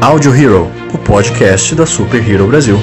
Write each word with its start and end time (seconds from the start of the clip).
Audio 0.00 0.32
Hero, 0.32 0.70
o 0.94 0.98
podcast 0.98 1.74
da 1.74 1.84
Super 1.84 2.26
Hero 2.26 2.46
Brasil. 2.46 2.78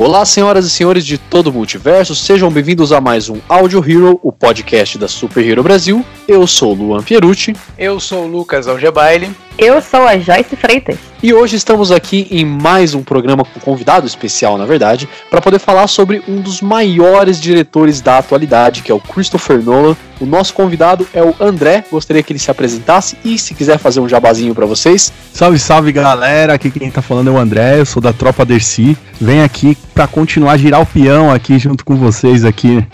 Olá, 0.00 0.24
senhoras 0.24 0.64
e 0.64 0.70
senhores 0.70 1.04
de 1.04 1.18
todo 1.18 1.48
o 1.48 1.52
multiverso, 1.52 2.16
sejam 2.16 2.50
bem-vindos 2.50 2.92
a 2.92 3.00
mais 3.00 3.28
um 3.28 3.38
Audio 3.46 3.78
Hero, 3.78 4.18
o 4.22 4.32
podcast 4.32 4.96
da 4.96 5.06
Super 5.06 5.46
Hero 5.46 5.62
Brasil. 5.62 6.02
Eu 6.26 6.46
sou 6.46 6.72
o 6.72 6.74
Luan 6.74 7.02
Pierucci. 7.02 7.54
Eu 7.78 8.00
sou 8.00 8.24
o 8.24 8.26
Lucas 8.26 8.66
Algebaile. 8.66 9.30
Eu 9.58 9.82
sou 9.82 10.08
a 10.08 10.18
Joyce 10.18 10.56
Freitas. 10.56 11.11
E 11.22 11.32
hoje 11.32 11.54
estamos 11.54 11.92
aqui 11.92 12.26
em 12.32 12.44
mais 12.44 12.94
um 12.94 13.02
programa 13.04 13.44
com 13.44 13.60
convidado 13.60 14.04
especial, 14.08 14.58
na 14.58 14.66
verdade, 14.66 15.08
para 15.30 15.40
poder 15.40 15.60
falar 15.60 15.86
sobre 15.86 16.20
um 16.26 16.40
dos 16.40 16.60
maiores 16.60 17.40
diretores 17.40 18.00
da 18.00 18.18
atualidade, 18.18 18.82
que 18.82 18.90
é 18.90 18.94
o 18.94 18.98
Christopher 18.98 19.62
Nolan. 19.62 19.96
O 20.20 20.26
nosso 20.26 20.52
convidado 20.52 21.06
é 21.12 21.22
o 21.22 21.34
André. 21.40 21.84
Gostaria 21.90 22.22
que 22.22 22.32
ele 22.32 22.38
se 22.38 22.50
apresentasse 22.50 23.16
e, 23.24 23.36
se 23.38 23.54
quiser 23.54 23.78
fazer 23.78 23.98
um 23.98 24.08
jabazinho 24.08 24.54
para 24.54 24.66
vocês. 24.66 25.12
Salve, 25.32 25.58
salve, 25.58 25.90
galera. 25.90 26.54
Aqui 26.54 26.70
quem 26.70 26.90
tá 26.90 27.02
falando 27.02 27.28
é 27.28 27.32
o 27.32 27.38
André. 27.38 27.80
Eu 27.80 27.86
sou 27.86 28.00
da 28.00 28.12
Tropa 28.12 28.44
Dercy. 28.44 28.96
Venho 29.20 29.44
aqui 29.44 29.76
para 29.94 30.06
continuar 30.06 30.52
a 30.52 30.56
girar 30.56 30.80
o 30.80 30.86
peão 30.86 31.30
aqui 31.30 31.58
junto 31.58 31.84
com 31.84 31.96
vocês 31.96 32.44
aqui. 32.44 32.84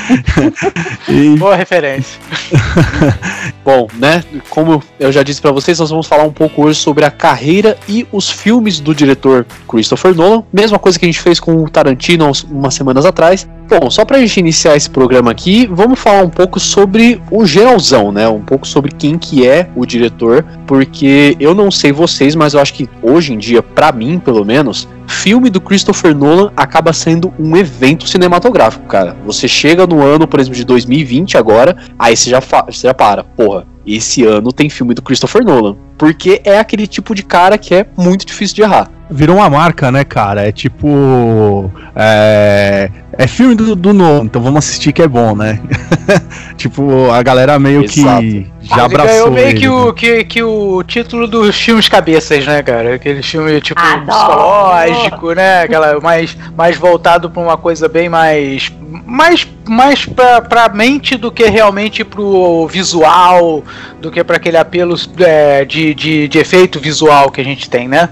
e... 1.08 1.36
Boa 1.36 1.56
referência. 1.56 2.18
Bom, 3.64 3.88
né? 3.94 4.22
Como 4.50 4.82
eu 5.00 5.10
já 5.10 5.22
disse 5.22 5.40
para 5.40 5.52
vocês, 5.52 5.78
nós 5.78 5.90
vamos 5.90 6.06
falar 6.06 6.24
um 6.24 6.32
pouco 6.32 6.64
hoje 6.64 6.78
sobre 6.78 7.04
a 7.06 7.10
carreira 7.18 7.76
e 7.88 8.06
os 8.12 8.30
filmes 8.30 8.78
do 8.80 8.94
diretor 8.94 9.44
Christopher 9.68 10.14
Nolan. 10.14 10.44
Mesma 10.52 10.78
coisa 10.78 10.98
que 10.98 11.04
a 11.04 11.08
gente 11.08 11.20
fez 11.20 11.40
com 11.40 11.64
o 11.64 11.68
Tarantino 11.68 12.30
umas 12.50 12.74
semanas 12.74 13.04
atrás. 13.04 13.46
Bom, 13.68 13.90
só 13.90 14.02
pra 14.02 14.18
gente 14.18 14.38
iniciar 14.38 14.76
esse 14.76 14.88
programa 14.88 15.30
aqui, 15.30 15.68
vamos 15.70 15.98
falar 15.98 16.22
um 16.22 16.30
pouco 16.30 16.58
sobre 16.58 17.20
o 17.30 17.44
geralzão, 17.44 18.10
né? 18.10 18.26
Um 18.26 18.40
pouco 18.40 18.66
sobre 18.66 18.90
quem 18.92 19.18
que 19.18 19.46
é 19.46 19.68
o 19.76 19.84
diretor, 19.84 20.42
porque 20.66 21.36
eu 21.38 21.54
não 21.54 21.70
sei 21.70 21.92
vocês, 21.92 22.34
mas 22.34 22.54
eu 22.54 22.60
acho 22.60 22.72
que 22.72 22.88
hoje 23.02 23.34
em 23.34 23.38
dia, 23.38 23.62
para 23.62 23.92
mim, 23.92 24.18
pelo 24.18 24.42
menos, 24.42 24.88
filme 25.06 25.50
do 25.50 25.60
Christopher 25.60 26.16
Nolan 26.16 26.50
acaba 26.56 26.94
sendo 26.94 27.30
um 27.38 27.56
evento 27.58 28.08
cinematográfico, 28.08 28.86
cara. 28.86 29.14
Você 29.26 29.46
chega 29.46 29.86
no 29.86 30.02
ano, 30.02 30.26
por 30.26 30.40
exemplo, 30.40 30.56
de 30.56 30.64
2020 30.64 31.36
agora, 31.36 31.76
aí 31.98 32.16
você 32.16 32.30
já, 32.30 32.40
você 32.40 32.86
já 32.86 32.94
para, 32.94 33.22
porra, 33.22 33.66
esse 33.96 34.24
ano 34.24 34.52
tem 34.52 34.68
filme 34.68 34.94
do 34.94 35.02
Christopher 35.02 35.44
Nolan. 35.44 35.76
Porque 35.96 36.40
é 36.44 36.58
aquele 36.58 36.86
tipo 36.86 37.14
de 37.14 37.22
cara 37.22 37.58
que 37.58 37.74
é 37.74 37.86
muito 37.96 38.26
difícil 38.26 38.56
de 38.56 38.62
errar. 38.62 38.90
Virou 39.10 39.36
uma 39.36 39.48
marca, 39.48 39.90
né, 39.90 40.04
cara? 40.04 40.46
É 40.46 40.52
tipo. 40.52 41.72
É, 41.96 42.90
é 43.12 43.26
filme 43.26 43.54
do, 43.54 43.74
do 43.74 43.94
Nolan, 43.94 44.24
então 44.24 44.42
vamos 44.42 44.58
assistir 44.58 44.92
que 44.92 45.00
é 45.00 45.08
bom, 45.08 45.34
né? 45.34 45.58
tipo, 46.56 47.10
a 47.10 47.22
galera 47.22 47.58
meio 47.58 47.84
Exato. 47.84 48.20
que 48.20 48.46
já 48.60 48.82
ah, 48.82 48.84
abraçou. 48.84 49.12
Ganhou 49.12 49.30
meio 49.30 49.48
ele, 49.48 49.58
que, 49.58 49.68
o, 49.68 49.86
né? 49.86 49.92
que, 49.92 50.24
que 50.24 50.42
o 50.42 50.82
título 50.82 51.26
dos 51.26 51.58
filmes 51.58 51.88
cabeças, 51.88 52.46
né, 52.46 52.62
cara? 52.62 52.94
Aquele 52.94 53.22
filme 53.22 53.60
tipo 53.62 53.80
Adoro. 53.80 54.06
psicológico, 54.06 55.32
né? 55.32 55.62
Aquela 55.62 55.98
mais, 56.00 56.36
mais 56.54 56.76
voltado 56.76 57.30
pra 57.30 57.42
uma 57.42 57.56
coisa 57.56 57.88
bem 57.88 58.10
mais. 58.10 58.70
Mais, 59.06 59.48
mais 59.66 60.04
pra, 60.04 60.42
pra 60.42 60.68
mente 60.68 61.16
do 61.16 61.32
que 61.32 61.44
realmente 61.44 62.04
pro 62.04 62.66
visual, 62.66 63.64
do 64.00 64.10
que 64.10 64.22
para 64.22 64.36
aquele 64.36 64.58
apelo 64.58 64.94
é, 65.18 65.64
de, 65.64 65.94
de, 65.94 66.28
de 66.28 66.38
efeito 66.38 66.78
visual 66.78 67.30
que 67.30 67.40
a 67.40 67.44
gente 67.44 67.68
tem, 67.70 67.88
né? 67.88 68.10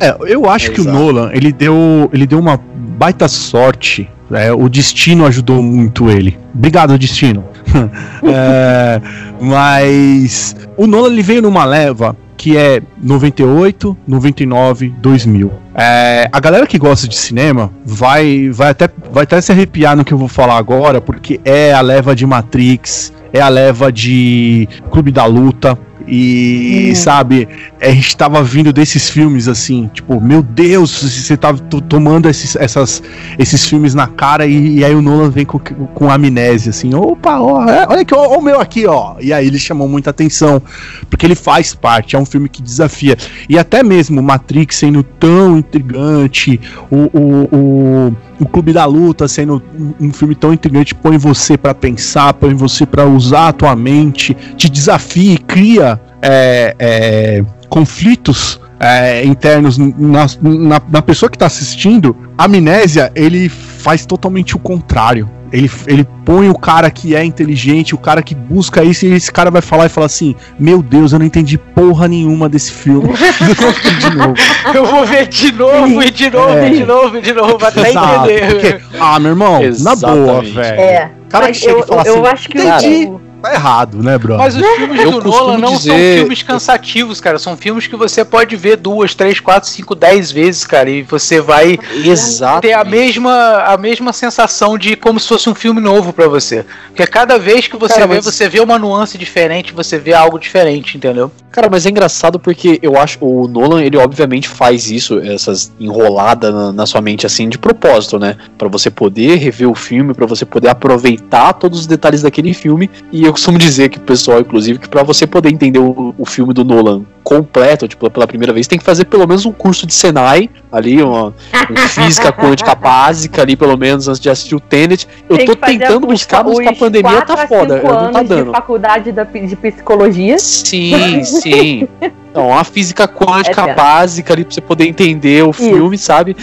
É, 0.00 0.16
eu 0.26 0.48
acho 0.48 0.70
é 0.70 0.74
que 0.74 0.80
exato. 0.80 0.96
o 0.96 1.00
Nolan, 1.00 1.30
ele 1.32 1.52
deu, 1.52 2.08
ele 2.12 2.26
deu 2.26 2.38
uma 2.38 2.58
baita 2.98 3.28
sorte. 3.28 4.08
É, 4.32 4.52
o 4.52 4.68
destino 4.68 5.26
ajudou 5.26 5.62
muito 5.62 6.10
ele. 6.10 6.38
Obrigado, 6.54 6.98
destino. 6.98 7.44
é, 8.24 9.00
mas 9.40 10.56
o 10.76 10.86
Nolan 10.86 11.08
ele 11.08 11.22
veio 11.22 11.42
numa 11.42 11.64
leva 11.64 12.16
que 12.36 12.56
é 12.56 12.82
98, 13.02 13.96
99, 14.06 14.94
2000. 14.98 15.50
É, 15.74 16.28
a 16.30 16.40
galera 16.40 16.66
que 16.66 16.78
gosta 16.78 17.08
de 17.08 17.16
cinema 17.16 17.72
vai, 17.86 18.50
vai, 18.50 18.68
até, 18.70 18.88
vai 19.10 19.22
até 19.22 19.40
se 19.40 19.50
arrepiar 19.50 19.96
no 19.96 20.04
que 20.04 20.12
eu 20.12 20.18
vou 20.18 20.28
falar 20.28 20.58
agora, 20.58 21.00
porque 21.00 21.40
é 21.44 21.72
a 21.72 21.80
leva 21.80 22.14
de 22.14 22.26
Matrix, 22.26 23.12
é 23.32 23.40
a 23.40 23.48
leva 23.48 23.90
de 23.90 24.68
Clube 24.90 25.10
da 25.10 25.24
Luta, 25.24 25.78
e, 26.06 26.90
hum. 26.90 26.94
sabe, 26.94 27.48
a 27.80 27.90
gente 27.90 28.16
tava 28.16 28.42
vindo 28.42 28.72
desses 28.72 29.08
filmes 29.08 29.48
assim, 29.48 29.90
tipo, 29.92 30.20
meu 30.20 30.42
Deus, 30.42 31.02
você 31.02 31.36
tava 31.36 31.58
tá 31.58 31.80
tomando 31.80 32.28
esses, 32.28 32.56
essas, 32.56 33.02
esses 33.38 33.66
filmes 33.66 33.94
na 33.94 34.06
cara 34.06 34.46
e, 34.46 34.78
e 34.78 34.84
aí 34.84 34.94
o 34.94 35.02
Nolan 35.02 35.30
vem 35.30 35.44
com, 35.44 35.58
com 35.58 36.10
amnésia, 36.10 36.70
assim, 36.70 36.94
opa, 36.94 37.40
ó, 37.40 37.68
é, 37.68 37.86
olha 37.88 38.02
aqui, 38.02 38.14
ó, 38.14 38.38
o 38.38 38.42
meu 38.42 38.60
aqui, 38.60 38.86
ó. 38.86 39.16
E 39.20 39.32
aí 39.32 39.46
ele 39.46 39.58
chamou 39.58 39.88
muita 39.88 40.10
atenção, 40.10 40.62
porque 41.08 41.26
ele 41.26 41.34
faz 41.34 41.74
parte, 41.74 42.16
é 42.16 42.18
um 42.18 42.26
filme 42.26 42.48
que 42.48 42.62
desafia. 42.62 43.16
E 43.48 43.58
até 43.58 43.82
mesmo 43.82 44.22
Matrix 44.22 44.76
sendo 44.76 45.02
tão 45.02 45.58
intrigante, 45.58 46.60
o, 46.90 47.18
o, 47.18 47.48
o 47.52 48.16
o 48.38 48.46
Clube 48.46 48.72
da 48.72 48.84
Luta 48.84 49.28
sendo 49.28 49.62
um, 50.00 50.12
filme 50.12 50.34
tão 50.34 50.52
intrigante, 50.52 50.94
põe 50.94 51.16
você 51.16 51.56
para 51.56 51.74
pensar, 51.74 52.34
põe 52.34 52.54
você 52.54 52.84
para 52.84 53.06
usar 53.06 53.48
a 53.48 53.52
tua 53.52 53.76
mente, 53.76 54.36
te 54.56 54.68
desafia 54.68 55.34
e 55.34 55.38
cria 55.38 55.93
é, 56.24 56.74
é, 56.78 57.44
conflitos 57.68 58.58
é, 58.80 59.24
internos 59.24 59.76
na, 59.76 60.26
na, 60.40 60.82
na, 60.88 61.02
pessoa 61.02 61.28
que 61.28 61.36
está 61.36 61.46
assistindo. 61.46 62.16
Amnésia, 62.36 63.12
ele 63.14 63.48
faz 63.48 64.06
totalmente 64.06 64.56
o 64.56 64.58
contrário. 64.58 65.28
Ele, 65.52 65.70
ele 65.86 66.04
põe 66.24 66.48
o 66.48 66.58
cara 66.58 66.90
que 66.90 67.14
é 67.14 67.22
inteligente, 67.22 67.94
o 67.94 67.98
cara 67.98 68.22
que 68.22 68.34
busca 68.34 68.82
isso, 68.82 69.06
e 69.06 69.12
esse 69.12 69.30
cara 69.30 69.52
vai 69.52 69.62
falar 69.62 69.86
e 69.86 69.88
falar 69.88 70.06
assim: 70.06 70.34
Meu 70.58 70.82
Deus, 70.82 71.12
eu 71.12 71.18
não 71.20 71.26
entendi 71.26 71.56
porra 71.56 72.08
nenhuma 72.08 72.48
desse 72.48 72.72
filme. 72.72 73.08
de 74.00 74.16
novo. 74.16 74.34
Eu 74.74 74.84
vou 74.86 75.06
ver 75.06 75.28
de 75.28 75.52
novo, 75.52 76.02
e 76.02 76.10
de 76.10 76.30
novo, 76.30 76.54
é. 76.54 76.68
e 76.68 76.78
de 76.78 76.84
novo, 76.84 77.16
e 77.18 77.20
de 77.20 77.32
novo, 77.32 77.64
até 77.64 77.90
Exato, 77.90 78.30
entender. 78.30 78.50
Porque, 78.50 78.80
ah, 78.98 79.20
meu 79.20 79.30
irmão, 79.30 79.62
Exatamente. 79.62 80.18
na 80.18 80.26
boa, 80.26 80.42
velho. 80.42 80.80
É. 80.80 81.10
Cara 81.28 81.46
que 81.46 81.54
chega 81.54 81.72
eu, 81.72 81.80
e 81.80 81.86
fala 81.86 82.02
eu, 82.02 82.12
assim: 82.12 82.18
Eu 82.18 82.26
acho 82.26 82.48
que 82.48 82.58
entendi. 82.58 83.06
O 83.06 83.20
tá 83.44 83.52
errado, 83.52 84.02
né, 84.02 84.16
bro? 84.16 84.38
Mas 84.38 84.56
os 84.56 84.66
filmes 84.76 85.00
eu 85.02 85.20
do 85.20 85.28
Nolan 85.28 85.58
não 85.58 85.76
dizer... 85.76 85.90
são 85.90 86.18
filmes 86.18 86.42
cansativos, 86.42 87.20
cara. 87.20 87.38
São 87.38 87.56
filmes 87.56 87.86
que 87.86 87.96
você 87.96 88.24
pode 88.24 88.56
ver 88.56 88.76
duas, 88.76 89.14
três, 89.14 89.38
quatro, 89.40 89.68
cinco, 89.68 89.94
dez 89.94 90.32
vezes, 90.32 90.64
cara. 90.66 90.88
E 90.88 91.02
você 91.02 91.40
vai 91.40 91.78
Exatamente. 91.92 92.62
ter 92.62 92.72
a 92.72 92.84
mesma, 92.84 93.64
a 93.66 93.76
mesma 93.76 94.12
sensação 94.12 94.78
de 94.78 94.96
como 94.96 95.20
se 95.20 95.28
fosse 95.28 95.48
um 95.50 95.54
filme 95.54 95.80
novo 95.80 96.12
para 96.12 96.26
você. 96.26 96.64
Porque 96.88 97.06
cada 97.06 97.38
vez 97.38 97.66
que 97.66 97.76
você 97.76 97.94
cara, 97.94 98.06
vê, 98.06 98.14
mas... 98.16 98.24
você 98.24 98.48
vê 98.48 98.60
uma 98.60 98.78
nuance 98.78 99.18
diferente, 99.18 99.72
você 99.72 99.98
vê 99.98 100.14
algo 100.14 100.38
diferente, 100.38 100.96
entendeu? 100.96 101.30
Cara, 101.54 101.68
mas 101.70 101.86
é 101.86 101.90
engraçado 101.90 102.36
porque 102.36 102.80
eu 102.82 102.98
acho 102.98 103.24
o 103.24 103.46
Nolan, 103.46 103.80
ele 103.80 103.96
obviamente 103.96 104.48
faz 104.48 104.90
isso, 104.90 105.20
essas 105.20 105.72
enroladas 105.78 106.52
na, 106.52 106.72
na 106.72 106.84
sua 106.84 107.00
mente 107.00 107.26
assim 107.26 107.48
de 107.48 107.56
propósito, 107.56 108.18
né? 108.18 108.36
Para 108.58 108.66
você 108.66 108.90
poder 108.90 109.36
rever 109.36 109.70
o 109.70 109.74
filme, 109.74 110.12
para 110.12 110.26
você 110.26 110.44
poder 110.44 110.66
aproveitar 110.70 111.52
todos 111.52 111.78
os 111.78 111.86
detalhes 111.86 112.22
daquele 112.22 112.52
filme. 112.52 112.90
E 113.12 113.22
eu 113.22 113.30
costumo 113.30 113.56
dizer 113.56 113.88
que 113.88 113.98
o 113.98 114.00
pessoal, 114.00 114.40
inclusive, 114.40 114.80
que 114.80 114.88
para 114.88 115.04
você 115.04 115.28
poder 115.28 115.48
entender 115.48 115.78
o, 115.78 116.12
o, 116.18 116.26
filme 116.26 116.52
do 116.52 116.64
Nolan 116.64 117.02
completo, 117.24 117.88
tipo, 117.88 118.08
pela 118.10 118.26
primeira 118.26 118.52
vez, 118.52 118.68
tem 118.68 118.78
que 118.78 118.84
fazer 118.84 119.06
pelo 119.06 119.26
menos 119.26 119.46
um 119.46 119.52
curso 119.52 119.86
de 119.86 119.94
Senai, 119.94 120.50
ali, 120.70 121.02
uma, 121.02 121.34
uma 121.70 121.88
física 121.88 122.30
quântica 122.36 122.74
básica 122.74 123.42
ali, 123.42 123.56
pelo 123.56 123.76
menos, 123.76 124.06
antes 124.06 124.20
de 124.20 124.28
assistir 124.28 124.54
o 124.54 124.60
Tenet. 124.60 125.08
Eu 125.28 125.38
tem 125.38 125.46
tô 125.46 125.56
tentando 125.56 126.06
buscar, 126.06 126.44
mas 126.44 126.66
a 126.66 126.72
pandemia 126.74 127.22
tá 127.22 127.46
foda, 127.46 127.82
não 127.82 128.12
tá 128.12 128.22
dando. 128.22 128.44
De 128.46 128.50
faculdade 128.52 129.10
de 129.10 129.56
psicologia. 129.56 130.38
Sim, 130.38 131.24
sim. 131.24 131.88
Então, 132.34 132.52
a 132.52 132.64
física 132.64 133.06
quântica 133.06 133.62
é 133.62 133.74
básica 133.76 134.34
ali 134.34 134.42
pra 134.42 134.52
você 134.52 134.60
poder 134.60 134.88
entender 134.88 135.44
o 135.44 135.52
filme, 135.52 135.94
Isso. 135.94 136.06
sabe? 136.06 136.36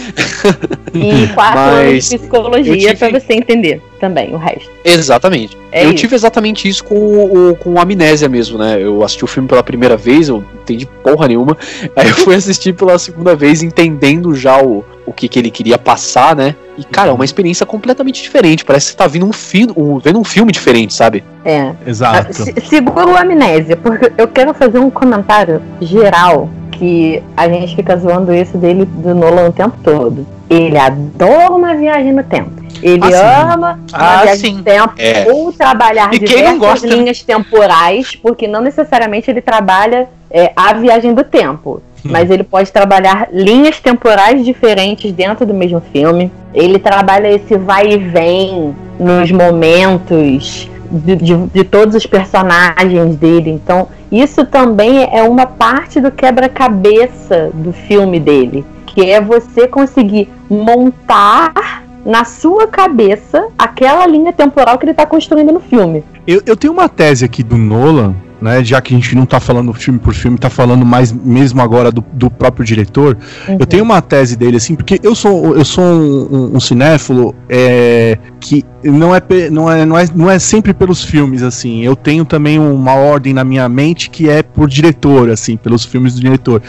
E 0.94 1.26
quatro 1.34 1.60
Mas 1.60 1.88
anos 1.88 2.08
de 2.08 2.18
psicologia 2.18 2.74
tive... 2.74 2.96
pra 2.96 3.20
você 3.20 3.34
entender 3.34 3.82
também 4.00 4.32
o 4.32 4.38
resto. 4.38 4.70
Exatamente. 4.82 5.54
É 5.70 5.84
eu 5.84 5.90
isso. 5.90 5.98
tive 5.98 6.14
exatamente 6.14 6.66
isso 6.66 6.82
com 6.82 6.94
o, 6.94 7.56
com 7.56 7.78
Amnésia 7.78 8.26
mesmo, 8.26 8.56
né? 8.56 8.82
Eu 8.82 9.04
assisti 9.04 9.22
o 9.22 9.26
filme 9.26 9.46
pela 9.46 9.62
primeira 9.62 9.94
vez, 9.94 10.30
eu 10.30 10.36
não 10.36 10.62
entendi 10.62 10.86
porra 11.02 11.28
nenhuma. 11.28 11.58
Aí 11.94 12.08
eu 12.08 12.14
fui 12.14 12.34
assistir 12.34 12.72
pela 12.74 12.98
segunda 12.98 13.36
vez, 13.36 13.62
entendendo 13.62 14.34
já 14.34 14.62
o, 14.62 14.82
o 15.06 15.12
que, 15.12 15.28
que 15.28 15.38
ele 15.38 15.50
queria 15.50 15.78
passar, 15.78 16.34
né? 16.36 16.54
E, 16.78 16.84
cara, 16.84 17.10
é 17.10 17.12
uma 17.12 17.24
experiência 17.24 17.66
completamente 17.66 18.22
diferente. 18.22 18.64
Parece 18.64 18.86
que 18.86 18.92
você 18.92 18.98
tá 18.98 19.06
vendo 19.06 19.26
um, 19.26 19.32
fi 19.32 19.66
um, 19.76 19.98
vendo 19.98 20.18
um 20.18 20.24
filme 20.24 20.52
diferente, 20.52 20.94
sabe? 20.94 21.22
É. 21.44 21.72
Exato. 21.86 22.28
Ah, 22.30 22.32
se, 22.32 22.54
segura 22.66 23.06
o 23.06 23.16
amnésia, 23.16 23.76
porque 23.76 24.12
eu 24.16 24.28
quero 24.28 24.54
fazer 24.54 24.78
um 24.78 24.90
comentário 24.90 25.62
geral 25.80 26.48
que 26.70 27.22
a 27.36 27.48
gente 27.48 27.76
fica 27.76 27.96
zoando 27.96 28.34
isso 28.34 28.56
dele 28.58 28.84
do 28.84 29.14
Nolan 29.14 29.48
o 29.48 29.52
tempo 29.52 29.76
todo. 29.84 30.26
Ele 30.48 30.76
adora 30.76 31.52
uma 31.52 31.74
viagem 31.74 32.12
no 32.12 32.22
tempo. 32.22 32.62
Ele 32.82 33.14
ah, 33.14 33.52
ama 33.54 33.78
ah, 33.92 34.22
viagem 34.22 34.50
sim. 34.50 34.56
no 34.56 34.62
tempo 34.64 34.94
é. 34.98 35.26
ou 35.30 35.52
trabalhar 35.52 36.12
e 36.12 36.18
diversas 36.18 36.82
linhas 36.82 37.22
temporais, 37.22 38.16
porque 38.16 38.48
não 38.48 38.60
necessariamente 38.60 39.30
ele 39.30 39.40
trabalha 39.40 40.08
é, 40.32 40.52
a 40.56 40.72
viagem 40.72 41.14
do 41.14 41.22
tempo. 41.22 41.82
mas 42.04 42.28
ele 42.32 42.42
pode 42.42 42.72
trabalhar 42.72 43.28
linhas 43.32 43.78
temporais 43.78 44.44
diferentes 44.44 45.12
dentro 45.12 45.46
do 45.46 45.54
mesmo 45.54 45.80
filme. 45.92 46.32
Ele 46.52 46.76
trabalha 46.76 47.30
esse 47.30 47.56
vai 47.56 47.92
e 47.92 47.96
vem 47.96 48.74
nos 48.98 49.30
momentos 49.30 50.68
de, 50.90 51.14
de, 51.14 51.36
de, 51.46 51.62
todos 51.64 51.94
os 51.94 52.04
personagens 52.04 53.14
dele. 53.14 53.50
Então, 53.50 53.86
isso 54.10 54.44
também 54.44 55.08
é 55.12 55.22
uma 55.22 55.46
parte 55.46 56.00
do 56.00 56.10
quebra-cabeça 56.10 57.50
do 57.54 57.72
filme 57.72 58.18
dele, 58.18 58.64
que 58.84 59.08
é 59.08 59.20
você 59.20 59.68
conseguir 59.68 60.28
montar 60.50 61.82
na 62.04 62.24
sua 62.24 62.66
cabeça 62.66 63.46
aquela 63.56 64.06
linha 64.08 64.32
temporal 64.32 64.76
que 64.76 64.84
ele 64.84 64.90
está 64.90 65.06
construindo 65.06 65.52
no 65.52 65.60
filme. 65.60 66.02
Eu, 66.26 66.42
eu 66.44 66.56
tenho 66.56 66.72
uma 66.72 66.88
tese 66.88 67.24
aqui 67.24 67.44
do 67.44 67.56
Nolan 67.56 68.14
né? 68.42 68.64
Já 68.64 68.80
que 68.80 68.92
a 68.92 68.96
gente 68.96 69.14
não 69.14 69.24
tá 69.24 69.38
falando 69.38 69.72
filme 69.72 69.98
por 69.98 70.12
filme, 70.12 70.36
tá 70.36 70.50
falando 70.50 70.84
mais 70.84 71.12
mesmo 71.12 71.62
agora 71.62 71.90
do, 71.92 72.04
do 72.12 72.30
próprio 72.30 72.64
diretor. 72.64 73.16
Uhum. 73.48 73.56
Eu 73.60 73.66
tenho 73.66 73.84
uma 73.84 74.02
tese 74.02 74.36
dele, 74.36 74.56
assim, 74.56 74.74
porque 74.74 75.00
eu 75.02 75.14
sou, 75.14 75.56
eu 75.56 75.64
sou 75.64 75.84
um, 75.84 76.28
um, 76.30 76.56
um 76.56 76.60
cinéfilo 76.60 77.34
é, 77.48 78.18
que 78.40 78.64
não 78.82 79.14
é, 79.14 79.22
não, 79.50 79.70
é, 79.70 79.86
não, 79.86 79.98
é, 79.98 80.06
não 80.14 80.30
é 80.30 80.38
sempre 80.38 80.74
pelos 80.74 81.04
filmes, 81.04 81.42
assim. 81.42 81.82
Eu 81.82 81.94
tenho 81.94 82.24
também 82.24 82.58
uma 82.58 82.94
ordem 82.94 83.32
na 83.32 83.44
minha 83.44 83.68
mente 83.68 84.10
que 84.10 84.28
é 84.28 84.42
por 84.42 84.68
diretor, 84.68 85.30
assim, 85.30 85.56
pelos 85.56 85.84
filmes 85.84 86.14
do 86.14 86.20
diretor. 86.20 86.60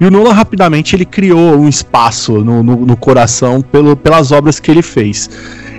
E 0.00 0.04
o 0.06 0.10
Nolan, 0.10 0.32
rapidamente, 0.32 0.94
ele 0.94 1.04
criou 1.04 1.58
um 1.58 1.68
espaço 1.68 2.44
no, 2.44 2.62
no, 2.62 2.76
no 2.86 2.96
coração 2.96 3.60
pelo, 3.60 3.96
pelas 3.96 4.30
obras 4.30 4.60
que 4.60 4.70
ele 4.70 4.82
fez. 4.82 5.28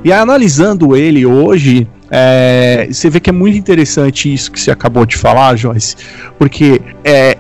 E 0.03 0.11
analisando 0.11 0.95
ele 0.95 1.25
hoje, 1.25 1.88
é, 2.09 2.88
você 2.92 3.09
vê 3.09 3.19
que 3.19 3.30
é 3.30 3.33
muito 3.33 3.57
interessante 3.57 4.33
isso 4.33 4.51
que 4.51 4.59
você 4.59 4.71
acabou 4.71 5.06
de 5.06 5.18
falar, 5.18 5.56
Joyce, 5.56 5.95
porque 6.38 6.81
é, 7.04 7.38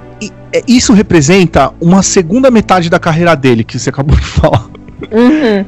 é, 0.53 0.63
isso 0.67 0.93
representa 0.93 1.71
uma 1.79 2.01
segunda 2.03 2.49
metade 2.49 2.89
da 2.89 2.99
carreira 2.99 3.35
dele, 3.35 3.63
que 3.63 3.77
você 3.77 3.89
acabou 3.89 4.15
de 4.15 4.25
falar. 4.25 4.67
Uhum. 5.11 5.65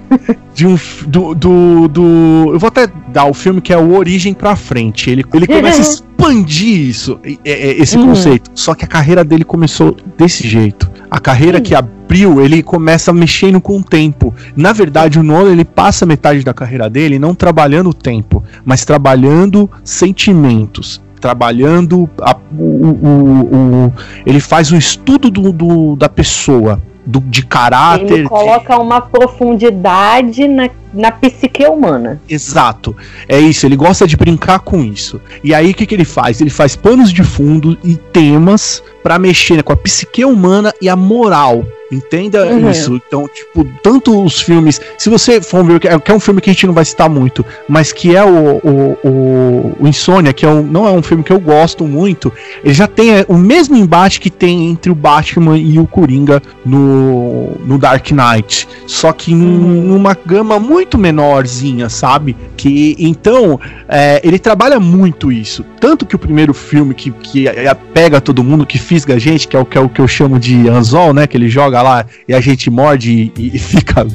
De 0.55 0.65
um, 0.65 0.77
do, 1.07 1.35
do, 1.35 1.87
do, 1.87 2.49
Eu 2.53 2.59
vou 2.59 2.67
até 2.67 2.87
dar 3.09 3.25
o 3.25 3.33
filme 3.33 3.61
que 3.61 3.71
é 3.71 3.77
o 3.77 3.95
Origem 3.95 4.33
pra 4.33 4.55
frente. 4.55 5.09
Ele, 5.09 5.23
ele 5.33 5.45
começa 5.45 5.77
a 5.77 5.81
expandir 5.85 6.89
isso, 6.89 7.19
esse 7.45 7.95
uhum. 7.95 8.07
conceito. 8.07 8.49
Só 8.55 8.73
que 8.73 8.83
a 8.83 8.87
carreira 8.87 9.23
dele 9.23 9.43
começou 9.43 9.95
desse 10.17 10.47
jeito. 10.47 10.89
A 11.09 11.19
carreira 11.19 11.59
que 11.59 11.73
abriu, 11.73 12.39
ele 12.39 12.61
começa 12.61 13.11
mexendo 13.11 13.59
com 13.59 13.77
o 13.77 13.83
tempo. 13.83 14.33
Na 14.55 14.71
verdade, 14.71 15.19
o 15.19 15.23
Nolan 15.23 15.51
ele 15.51 15.65
passa 15.65 16.05
metade 16.05 16.43
da 16.43 16.53
carreira 16.53 16.89
dele 16.89 17.17
não 17.17 17.33
trabalhando 17.33 17.89
o 17.89 17.93
tempo, 17.93 18.43
mas 18.63 18.85
trabalhando 18.85 19.69
sentimentos 19.83 21.01
trabalhando 21.19 22.09
a, 22.21 22.33
o, 22.57 22.63
o, 22.63 23.87
o, 23.87 23.93
ele 24.25 24.39
faz 24.39 24.71
um 24.71 24.77
estudo 24.77 25.29
do, 25.29 25.51
do, 25.51 25.95
da 25.97 26.07
pessoa 26.07 26.81
do, 27.05 27.19
de 27.19 27.45
caráter. 27.45 28.19
Ele 28.19 28.29
coloca 28.29 28.75
de... 28.75 28.81
uma 28.81 29.01
profundidade 29.01 30.47
na, 30.47 30.69
na 30.93 31.11
psique 31.11 31.65
humana. 31.65 32.21
Exato. 32.29 32.95
É 33.27 33.39
isso, 33.39 33.65
ele 33.65 33.75
gosta 33.75 34.07
de 34.07 34.17
brincar 34.17 34.59
com 34.59 34.83
isso. 34.83 35.21
E 35.43 35.53
aí 35.53 35.71
o 35.71 35.73
que, 35.73 35.85
que 35.85 35.95
ele 35.95 36.05
faz? 36.05 36.41
Ele 36.41 36.49
faz 36.49 36.75
panos 36.75 37.11
de 37.11 37.23
fundo 37.23 37.77
e 37.83 37.95
temas 37.95 38.83
para 39.03 39.19
mexer 39.19 39.63
com 39.63 39.73
a 39.73 39.77
psique 39.77 40.25
humana 40.25 40.73
e 40.81 40.89
a 40.89 40.95
moral 40.95 41.65
Entenda 41.91 42.45
uhum. 42.45 42.69
isso. 42.69 43.01
Então, 43.07 43.27
tipo, 43.27 43.65
tanto 43.81 44.23
os 44.23 44.39
filmes. 44.41 44.79
Se 44.97 45.09
você 45.09 45.41
for 45.41 45.63
ver, 45.63 45.79
que 45.79 45.87
é 45.87 46.13
um 46.13 46.19
filme 46.19 46.39
que 46.39 46.49
a 46.49 46.53
gente 46.53 46.67
não 46.67 46.73
vai 46.73 46.85
citar 46.85 47.09
muito, 47.09 47.43
mas 47.67 47.91
que 47.91 48.15
é 48.15 48.23
o, 48.23 48.57
o, 48.57 48.97
o, 49.03 49.75
o 49.79 49.87
Insônia, 49.87 50.31
que 50.31 50.45
é 50.45 50.49
um, 50.49 50.61
não 50.61 50.87
é 50.87 50.91
um 50.91 51.01
filme 51.01 51.23
que 51.23 51.31
eu 51.31 51.39
gosto 51.39 51.85
muito, 51.85 52.31
ele 52.63 52.73
já 52.73 52.87
tem 52.87 53.15
é, 53.15 53.25
o 53.27 53.35
mesmo 53.35 53.75
embate 53.75 54.19
que 54.19 54.29
tem 54.29 54.69
entre 54.69 54.91
o 54.91 54.95
Batman 54.95 55.57
e 55.57 55.79
o 55.79 55.87
Coringa 55.87 56.41
no, 56.63 57.55
no 57.65 57.77
Dark 57.79 58.11
Knight. 58.11 58.67
Só 58.85 59.11
que 59.11 59.33
uhum. 59.33 59.39
numa 59.39 60.15
gama 60.25 60.59
muito 60.59 60.78
menorzinha, 60.97 61.89
sabe? 61.89 62.35
Que 62.55 62.95
então 62.99 63.59
é, 63.87 64.21
ele 64.23 64.39
trabalha 64.39 64.79
muito 64.79 65.31
isso. 65.31 65.65
Tanto 65.79 66.05
que 66.05 66.15
o 66.15 66.19
primeiro 66.19 66.53
filme 66.53 66.93
que, 66.93 67.11
que 67.11 67.45
pega 67.93 68.19
todo 68.21 68.43
mundo, 68.43 68.65
que 68.65 68.77
fisga 68.77 69.15
a 69.15 69.19
gente, 69.19 69.47
que 69.47 69.55
é 69.55 69.59
o 69.59 69.65
que, 69.65 69.77
é 69.77 69.81
o 69.81 69.89
que 69.89 70.01
eu 70.01 70.07
chamo 70.07 70.39
de 70.39 70.67
anzol, 70.67 71.13
né? 71.13 71.27
Que 71.27 71.37
ele 71.37 71.49
joga 71.49 71.81
lá 71.81 72.05
e 72.27 72.33
a 72.33 72.41
gente 72.41 72.69
morde 72.69 73.31
e, 73.37 73.51
e 73.55 73.57
fica 73.59 74.05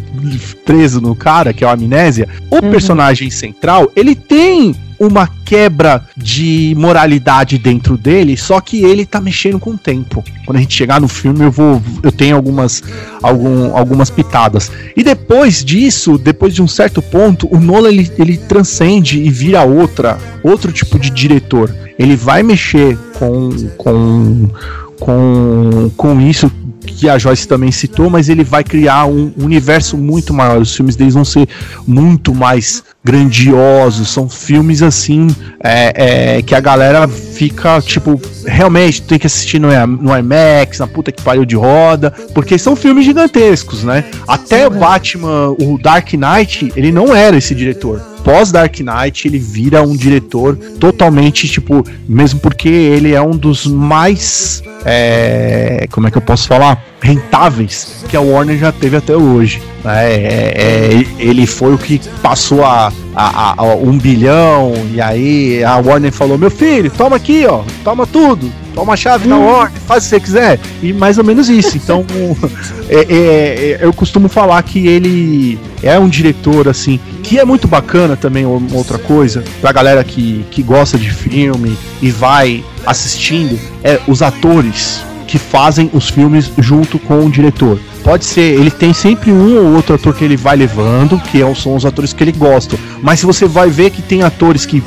preso 0.65 1.01
no 1.01 1.15
cara, 1.15 1.53
que 1.53 1.65
é 1.65 1.67
o 1.67 1.71
amnésia. 1.71 2.29
O 2.51 2.57
uhum. 2.57 2.71
personagem 2.71 3.31
central, 3.31 3.91
ele 3.97 4.15
tem 4.15 4.75
uma 4.99 5.29
quebra 5.45 6.05
de 6.17 6.75
moralidade 6.77 7.59
dentro 7.59 7.97
dele, 7.97 8.37
só 8.37 8.61
que 8.61 8.85
ele 8.85 9.05
tá 9.05 9.21
mexendo 9.21 9.59
com 9.59 9.71
o 9.71 9.79
tempo. 9.79 10.25
Quando 10.45 10.57
a 10.57 10.61
gente 10.61 10.75
chegar 10.75 11.01
no 11.01 11.09
filme, 11.09 11.45
eu 11.45 11.51
vou 11.51 11.83
eu 12.03 12.13
tenho 12.13 12.37
algumas 12.37 12.83
algum, 13.23 13.77
algumas 13.77 14.11
pitadas. 14.11 14.71
E 14.97 15.03
depois 15.03 15.65
disso, 15.65 16.19
depois 16.19 16.55
de 16.55 16.63
um 16.63 16.69
certo 16.69 17.03
ponto, 17.03 17.49
o 17.55 17.59
Nolan 17.59 17.89
ele, 17.89 18.11
ele 18.19 18.37
transcende 18.37 19.23
e 19.23 19.31
vira 19.31 19.63
outra, 19.63 20.19
outro 20.43 20.73
tipo 20.73 20.99
de 20.99 21.11
diretor. 21.11 21.75
Ele 21.99 22.17
vai 22.17 22.43
mexer 22.43 22.99
com 23.19 23.51
com 23.77 24.51
com, 24.99 25.91
com 25.97 26.21
isso 26.21 26.51
que 26.87 27.09
a 27.09 27.19
Joyce 27.19 27.49
também 27.49 27.73
citou, 27.73 28.09
mas 28.09 28.29
ele 28.29 28.45
vai 28.45 28.63
criar 28.63 29.07
um 29.07 29.33
universo 29.37 29.97
muito 29.97 30.33
maior. 30.33 30.61
Os 30.61 30.75
filmes 30.75 30.97
deles 30.97 31.15
vão 31.15 31.25
ser 31.25 31.49
muito 31.87 32.35
mais 32.35 32.83
grandiosos. 33.05 34.09
São 34.09 34.29
filmes 34.29 34.83
assim 34.83 35.29
é, 35.63 36.39
é, 36.39 36.43
que 36.43 36.55
a 36.55 36.61
galera 36.61 37.07
fica 37.07 37.81
tipo 37.81 38.21
realmente 38.47 39.03
tem 39.03 39.19
que 39.19 39.27
assistir 39.27 39.59
no, 39.59 39.69
no 39.87 40.17
IMAX, 40.17 40.79
na 40.79 40.87
puta 40.87 41.13
que 41.13 41.23
pariu 41.23 41.45
de 41.45 41.57
roda, 41.57 42.11
porque 42.35 42.59
são 42.59 42.75
filmes 42.75 43.05
gigantescos, 43.05 43.85
né? 43.85 44.05
Até 44.27 44.67
o 44.67 44.71
Batman, 44.71 45.51
o 45.59 45.79
Dark 45.79 46.13
Knight, 46.15 46.73
ele 46.75 46.91
não 46.91 47.15
era 47.15 47.37
esse 47.37 47.55
diretor 47.55 48.15
pós 48.25 48.51
Dark 48.51 48.81
Knight 48.81 49.29
ele 49.29 49.39
vira 49.39 49.83
um 49.83 49.95
diretor 49.95 50.57
totalmente 50.81 51.47
tipo, 51.47 51.85
mesmo 52.09 52.41
porque 52.41 52.71
ele 52.71 53.13
é 53.13 53.21
um 53.21 53.37
dos 53.37 53.67
mais 53.67 54.63
é, 54.83 55.87
como 55.91 56.09
é 56.09 56.11
que 56.11 56.17
eu 56.17 56.23
posso 56.23 56.49
falar? 56.49 56.83
rentáveis 57.05 58.03
que 58.09 58.17
a 58.17 58.21
Warner 58.21 58.59
já 58.59 58.73
teve 58.73 58.97
até 58.97 59.15
hoje. 59.15 59.61
Né? 59.85 60.13
É, 60.13 60.55
é, 60.57 61.07
ele 61.19 61.47
foi 61.47 61.75
o 61.75 61.79
que 61.79 62.01
passou 62.23 62.65
a, 62.65 62.91
a, 63.15 63.55
a, 63.63 63.75
um 63.77 63.99
bilhão, 63.99 64.73
e 64.93 65.01
aí 65.01 65.63
a 65.63 65.77
Warner 65.77 66.11
falou: 66.11 66.39
Meu 66.39 66.51
filho, 66.51 66.91
toma 66.91 67.17
aqui, 67.17 67.45
ó, 67.47 67.63
toma 67.85 68.07
tudo, 68.07 68.51
toma 68.75 68.95
a 68.95 68.97
chave 68.97 69.29
da 69.29 69.37
Warner, 69.37 69.79
faz 69.87 70.05
o 70.05 70.07
que 70.07 70.11
você 70.11 70.21
quiser. 70.21 70.61
E 70.83 70.93
mais 70.93 71.19
ou 71.19 71.25
menos 71.25 71.51
isso. 71.51 71.77
Então, 71.77 72.05
é, 72.89 72.97
é, 72.97 73.09
é, 73.15 73.79
eu 73.83 73.93
costumo 73.93 74.29
falar 74.29 74.63
que 74.63 74.87
ele 74.87 75.59
é 75.83 75.99
um 75.99 76.09
diretor, 76.09 76.67
assim, 76.67 76.99
que 77.23 77.39
é 77.39 77.45
muito 77.45 77.69
bacana 77.69 78.17
também, 78.17 78.47
outra 78.47 78.99
coisa, 78.99 79.45
pra 79.61 79.71
galera 79.71 80.03
que, 80.03 80.47
que 80.51 80.63
gosta 80.63 80.97
de 80.97 81.11
filme 81.11 81.77
e 82.01 82.11
vai 82.11 82.65
assistindo, 82.87 83.59
é 83.83 84.01
os 84.09 84.23
atores 84.23 85.03
que 85.27 85.39
fazem 85.39 85.91
os 85.93 86.09
filmes 86.09 86.51
junto 86.59 86.99
com 86.99 87.27
o 87.27 87.31
diretor. 87.31 87.79
Pode 88.05 88.27
ser, 88.27 88.43
ele 88.43 88.71
tem 88.71 88.93
sempre 88.93 89.33
um 89.33 89.57
ou 89.57 89.77
outro 89.77 89.95
ator 89.95 90.15
que 90.15 90.23
ele 90.23 90.37
vai 90.37 90.55
levando, 90.55 91.19
que 91.19 91.43
é 91.43 91.55
são 91.55 91.75
os 91.75 91.87
atores 91.87 92.13
que 92.13 92.23
ele 92.23 92.33
gosta. 92.33 92.79
Mas 93.03 93.21
se 93.21 93.27
você 93.27 93.47
vai 93.47 93.71
ver 93.71 93.91
que 93.91 94.03
tem 94.03 94.23
atores 94.23 94.67
que, 94.67 94.83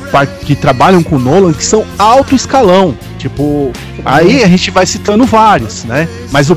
que 0.46 0.54
trabalham 0.54 1.02
com 1.02 1.18
Nolan 1.18 1.52
que 1.52 1.64
são 1.64 1.84
alto 1.98 2.36
escalão. 2.36 2.96
Tipo, 3.18 3.72
aí 4.04 4.44
a 4.44 4.46
gente 4.46 4.70
vai 4.70 4.86
citando 4.86 5.26
vários, 5.26 5.82
né? 5.82 6.08
Mas 6.30 6.48
o, 6.48 6.56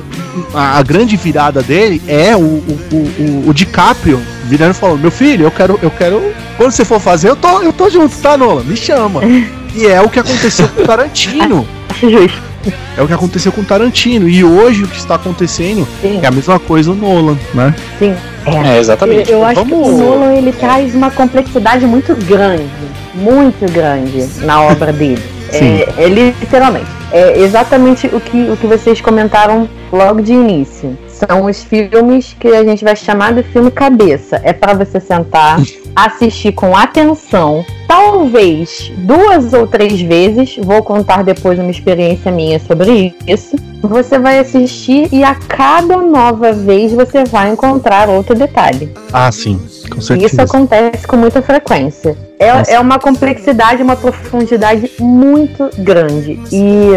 a, 0.54 0.78
a, 0.78 0.84
grande 0.84 1.18
virada 1.18 1.64
dele 1.64 2.00
é 2.08 2.36
o, 2.36 2.40
o, 2.40 2.80
o, 2.92 3.50
o 3.50 3.54
DiCaprio 3.54 4.22
virando 4.44 4.72
e 4.72 4.76
falando: 4.76 5.02
Meu 5.02 5.10
filho, 5.10 5.46
eu 5.46 5.52
quero, 5.52 5.80
eu 5.82 5.90
quero. 5.90 6.22
Quando 6.58 6.72
você 6.72 6.86
for 6.86 7.00
fazer, 7.00 7.30
eu 7.30 7.36
tô, 7.36 7.64
eu 7.64 7.74
tô 7.74 7.90
junto, 7.90 8.16
tá, 8.18 8.38
Nolan? 8.38 8.64
Me 8.64 8.78
chama. 8.78 9.22
E 9.74 9.88
é 9.88 10.02
o 10.02 10.10
que 10.10 10.20
aconteceu 10.20 10.68
com 10.68 10.82
o 10.82 10.86
Tarantino. 10.86 11.66
Justo. 12.02 12.51
É 12.98 13.02
o 13.02 13.08
que 13.08 13.14
aconteceu 13.14 13.52
com 13.52 13.64
Tarantino. 13.64 14.28
E 14.28 14.44
hoje 14.44 14.84
o 14.84 14.88
que 14.88 14.98
está 14.98 15.16
acontecendo 15.16 15.88
Sim. 16.02 16.20
é 16.22 16.28
a 16.28 16.32
mesma 16.32 16.60
coisa 16.60 16.92
o 16.92 16.96
Nolan, 16.96 17.38
né? 17.54 17.74
Sim. 18.00 18.16
É, 18.46 18.76
é 18.76 18.80
exatamente. 18.80 19.32
Eu, 19.32 19.40
eu 19.40 19.46
acho 19.46 19.64
Vamos... 19.64 19.88
que 19.88 19.94
o 19.94 19.98
Nolan 19.98 20.34
ele 20.34 20.52
traz 20.52 20.96
uma 20.96 21.12
complexidade 21.12 21.86
muito 21.86 22.16
grande, 22.26 22.70
muito 23.14 23.72
grande 23.72 24.28
na 24.44 24.62
obra 24.62 24.92
dele. 24.92 25.22
É, 25.54 26.06
é, 26.06 26.08
literalmente. 26.08 26.88
É 27.12 27.38
exatamente 27.42 28.08
o 28.08 28.22
que, 28.22 28.50
o 28.50 28.56
que 28.56 28.66
vocês 28.66 29.02
comentaram 29.02 29.70
logo 29.92 30.22
de 30.22 30.32
início. 30.32 30.98
São 31.10 31.44
os 31.44 31.62
filmes 31.62 32.34
que 32.40 32.48
a 32.48 32.64
gente 32.64 32.86
vai 32.86 32.96
chamar 32.96 33.34
de 33.34 33.44
filme 33.44 33.70
cabeça. 33.70 34.40
É 34.46 34.54
para 34.54 34.74
você 34.74 35.00
sentar, 35.02 35.60
assistir 35.96 36.52
com 36.54 36.76
atenção, 36.76 37.66
talvez 37.88 38.92
duas 38.98 39.54
ou 39.54 39.68
três 39.68 40.02
vezes. 40.02 40.58
Vou 40.58 40.82
contar 40.84 41.24
depois 41.24 41.60
uma 41.60 41.72
experiência 41.72 42.32
minha 42.32 42.60
sobre 42.60 43.14
isso. 43.28 43.56
Você 43.82 44.20
vai 44.20 44.40
assistir 44.40 45.10
e 45.12 45.24
a 45.24 45.36
cada 45.36 45.98
nova 45.98 46.54
vez 46.54 46.94
você 46.94 47.24
vai 47.26 47.52
encontrar 47.52 48.10
outro 48.10 48.36
detalhe. 48.36 48.92
Ah, 49.12 49.32
sim, 49.32 49.60
com 49.90 50.00
certeza. 50.00 50.28
Isso 50.28 50.42
acontece 50.42 51.08
com 51.08 51.18
muita 51.18 51.42
frequência. 51.42 52.16
É, 52.42 52.74
é 52.74 52.80
uma 52.80 52.98
complexidade, 52.98 53.84
uma 53.84 53.96
profundidade 53.96 54.92
muito 55.00 55.70
grande. 55.78 56.40
E 56.52 56.90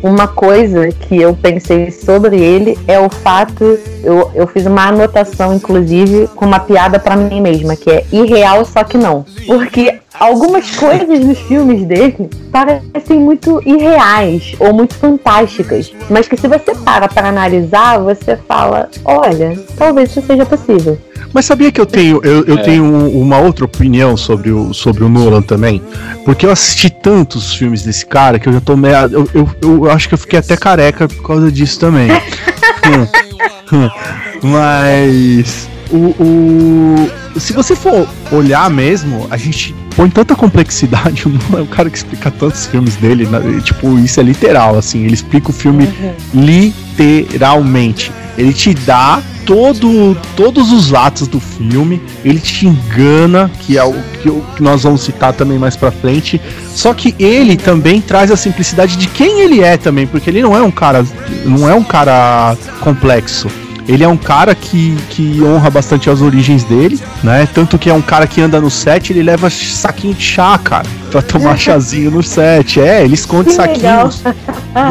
uma 0.00 0.28
coisa 0.28 0.88
que 0.92 1.20
eu 1.20 1.34
pensei 1.34 1.90
sobre 1.90 2.40
ele 2.40 2.78
é 2.86 3.00
o 3.00 3.10
fato, 3.10 3.78
eu, 4.04 4.30
eu 4.32 4.46
fiz 4.46 4.64
uma 4.64 4.86
anotação, 4.86 5.54
inclusive, 5.54 6.28
com 6.36 6.46
uma 6.46 6.60
piada 6.60 7.00
para 7.00 7.16
mim 7.16 7.40
mesma, 7.40 7.74
que 7.74 7.90
é 7.90 8.04
irreal, 8.12 8.64
só 8.64 8.84
que 8.84 8.96
não. 8.96 9.26
Porque 9.44 9.98
algumas 10.20 10.70
coisas 10.76 11.18
nos 11.18 11.38
filmes 11.40 11.84
dele 11.84 12.30
parecem 12.52 13.18
muito 13.18 13.60
irreais 13.66 14.54
ou 14.60 14.72
muito 14.72 14.94
fantásticas, 14.94 15.92
mas 16.08 16.28
que 16.28 16.36
se 16.36 16.46
você 16.46 16.76
para 16.76 17.08
para 17.08 17.28
analisar, 17.28 17.98
você 17.98 18.36
fala, 18.36 18.88
olha, 19.04 19.58
talvez 19.76 20.10
isso 20.10 20.22
seja 20.22 20.46
possível. 20.46 20.96
Mas 21.32 21.46
sabia 21.46 21.72
que 21.72 21.80
eu 21.80 21.86
tenho, 21.86 22.20
eu, 22.22 22.44
eu 22.44 22.58
é. 22.58 22.62
tenho 22.62 22.84
uma 22.84 23.38
outra 23.38 23.64
opinião 23.64 24.16
sobre 24.16 24.50
o, 24.50 24.72
sobre 24.72 25.04
o 25.04 25.08
Nolan 25.08 25.42
também? 25.42 25.82
Porque 26.24 26.46
eu 26.46 26.50
assisti 26.50 26.90
tantos 26.90 27.54
filmes 27.54 27.82
desse 27.82 28.06
cara 28.06 28.38
que 28.38 28.48
eu 28.48 28.52
já 28.52 28.60
tô 28.60 28.76
meio. 28.76 28.94
Eu, 28.94 29.28
eu, 29.34 29.48
eu 29.62 29.90
acho 29.90 30.08
que 30.08 30.14
eu 30.14 30.18
fiquei 30.18 30.38
até 30.38 30.56
careca 30.56 31.08
por 31.08 31.22
causa 31.22 31.50
disso 31.50 31.80
também. 31.80 32.08
Mas. 34.42 35.68
O, 35.90 36.14
o, 36.22 37.10
se 37.38 37.52
você 37.52 37.76
for 37.76 38.08
olhar 38.30 38.70
mesmo, 38.70 39.26
a 39.30 39.36
gente 39.36 39.74
põe 39.94 40.08
tanta 40.08 40.34
complexidade. 40.34 41.24
O 41.26 41.30
Nolan 41.30 41.60
é 41.60 41.62
o 41.62 41.66
cara 41.66 41.90
que 41.90 41.96
explica 41.96 42.30
tantos 42.30 42.66
filmes 42.66 42.96
dele. 42.96 43.26
Né? 43.26 43.60
Tipo, 43.62 43.98
isso 43.98 44.20
é 44.20 44.22
literal, 44.22 44.76
assim. 44.76 45.04
Ele 45.04 45.14
explica 45.14 45.50
o 45.50 45.52
filme 45.52 45.84
uhum. 45.84 46.14
literalmente. 46.34 48.10
Ele 48.36 48.52
te 48.52 48.72
dá 48.72 49.22
todo, 49.44 50.16
todos 50.36 50.72
os 50.72 50.92
atos 50.94 51.28
do 51.28 51.40
filme, 51.40 52.00
ele 52.24 52.40
te 52.40 52.66
engana, 52.66 53.50
que 53.60 53.76
é 53.76 53.84
o 53.84 53.92
que, 54.22 54.30
que 54.56 54.62
nós 54.62 54.82
vamos 54.82 55.02
citar 55.02 55.32
também 55.32 55.58
mais 55.58 55.76
pra 55.76 55.90
frente. 55.90 56.40
Só 56.74 56.94
que 56.94 57.14
ele 57.18 57.56
também 57.56 58.00
traz 58.00 58.30
a 58.30 58.36
simplicidade 58.36 58.96
de 58.96 59.06
quem 59.08 59.40
ele 59.40 59.62
é 59.62 59.76
também, 59.76 60.06
porque 60.06 60.30
ele 60.30 60.42
não 60.42 60.56
é 60.56 60.62
um 60.62 60.70
cara, 60.70 61.04
não 61.44 61.68
é 61.68 61.74
um 61.74 61.84
cara 61.84 62.56
complexo. 62.80 63.48
Ele 63.88 64.04
é 64.04 64.08
um 64.08 64.16
cara 64.16 64.54
que, 64.54 64.96
que 65.10 65.42
honra 65.42 65.68
bastante 65.68 66.08
as 66.08 66.20
origens 66.20 66.62
dele, 66.62 67.00
né? 67.22 67.48
Tanto 67.52 67.76
que 67.76 67.90
é 67.90 67.94
um 67.94 68.00
cara 68.00 68.28
que 68.28 68.40
anda 68.40 68.60
no 68.60 68.70
set, 68.70 69.12
ele 69.12 69.24
leva 69.24 69.50
saquinho 69.50 70.14
de 70.14 70.22
chá, 70.22 70.56
cara, 70.56 70.86
pra 71.10 71.20
tomar 71.20 71.56
chazinho 71.58 72.10
no 72.10 72.22
set. 72.22 72.80
É, 72.80 73.02
ele 73.02 73.14
esconde 73.14 73.50
que 73.50 73.56
saquinhos 73.56 74.22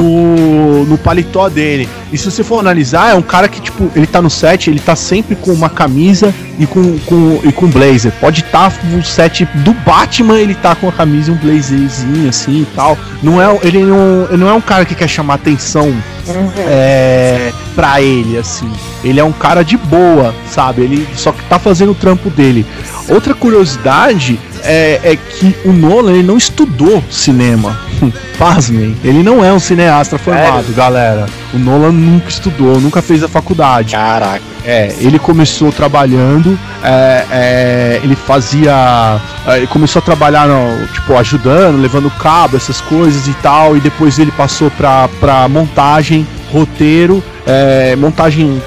no, 0.02 0.86
no 0.86 0.98
paletó 0.98 1.48
dele. 1.48 1.88
E 2.12 2.18
se 2.18 2.30
você 2.30 2.44
for 2.44 2.60
analisar, 2.60 3.12
é 3.12 3.16
um 3.16 3.22
cara 3.22 3.48
que, 3.48 3.62
tipo, 3.62 3.90
ele 3.96 4.06
tá 4.06 4.22
no 4.22 4.30
set, 4.30 4.70
ele 4.70 4.80
tá 4.80 4.96
sempre 4.96 5.36
com 5.36 5.52
uma 5.52 5.70
camisa 5.70 6.34
e 6.60 6.68
com, 6.68 7.00
com, 7.00 7.40
e 7.44 7.52
com 7.52 7.68
blazer. 7.68 8.12
Pode 8.20 8.42
estar 8.42 8.70
tá 8.70 8.78
no 8.88 9.04
set 9.04 9.46
do 9.46 9.74
Batman, 9.74 10.40
ele 10.40 10.56
tá 10.56 10.76
com 10.76 10.90
a 10.90 10.92
camisa 10.92 11.32
e 11.32 11.34
um 11.34 11.38
blazerzinho 11.38 12.30
assim 12.30 12.62
e 12.62 12.68
tal. 12.76 12.98
Não 13.24 13.42
é, 13.42 13.60
ele, 13.64 13.84
não, 13.84 14.28
ele 14.30 14.38
não 14.38 14.50
é 14.50 14.54
um 14.54 14.62
cara 14.62 14.84
que 14.86 14.94
quer 14.94 15.08
chamar 15.08 15.36
atenção 15.36 15.88
uhum. 15.88 16.52
é, 16.58 17.54
pra 17.76 18.02
ele, 18.02 18.38
assim. 18.38 18.72
Ele 19.04 19.20
é 19.20 19.24
um 19.24 19.32
cara 19.32 19.64
de 19.64 19.78
boa, 19.78 20.34
sabe? 20.50 20.82
Ele 20.82 21.08
só 21.16 21.32
que 21.32 21.44
tá 21.46 21.58
fazendo 21.58 21.92
o 21.92 21.96
trampo 21.96 22.30
dele. 22.30 22.66
Outra 23.10 23.34
curiosidade 23.34 24.40
é, 24.64 25.00
é 25.04 25.16
que 25.16 25.56
o 25.66 25.74
Nolan 25.74 26.12
ele 26.12 26.24
não 26.24 26.38
estudou 26.38 27.04
cinema. 27.10 27.80
Pasmem, 28.38 28.96
ele 29.04 29.22
não 29.22 29.44
é 29.44 29.54
um 29.54 29.60
cineasta 29.60 30.18
formado, 30.18 30.74
galera. 30.74 31.26
O 31.54 31.58
Nolan 31.58 31.92
nunca 31.92 32.30
estudou, 32.30 32.80
nunca 32.80 33.02
fez 33.02 33.24
a 33.24 33.28
faculdade. 33.28 33.94
Caraca. 33.94 34.42
É, 34.64 34.96
ele 35.00 35.18
começou 35.18 35.72
trabalhando, 35.72 36.58
é, 36.84 37.26
é, 37.32 38.00
ele 38.04 38.16
fazia. 38.16 39.20
É, 39.48 39.58
ele 39.58 39.68
começou 39.68 40.00
a 40.00 40.04
trabalhar, 40.04 40.48
no, 40.48 40.88
tipo, 40.88 41.16
ajudando, 41.16 41.82
levando 41.82 42.10
cabo, 42.12 42.58
essas 42.58 42.80
coisas 42.82 43.28
e 43.28 43.34
tal, 43.36 43.76
e 43.76 43.80
depois 43.80 44.20
ele 44.20 44.32
passou 44.32 44.70
pra, 44.72 45.08
pra 45.20 45.48
montagem, 45.48 46.28
roteiro, 46.52 47.24
é, 47.46 47.96
montagem, 47.96 48.62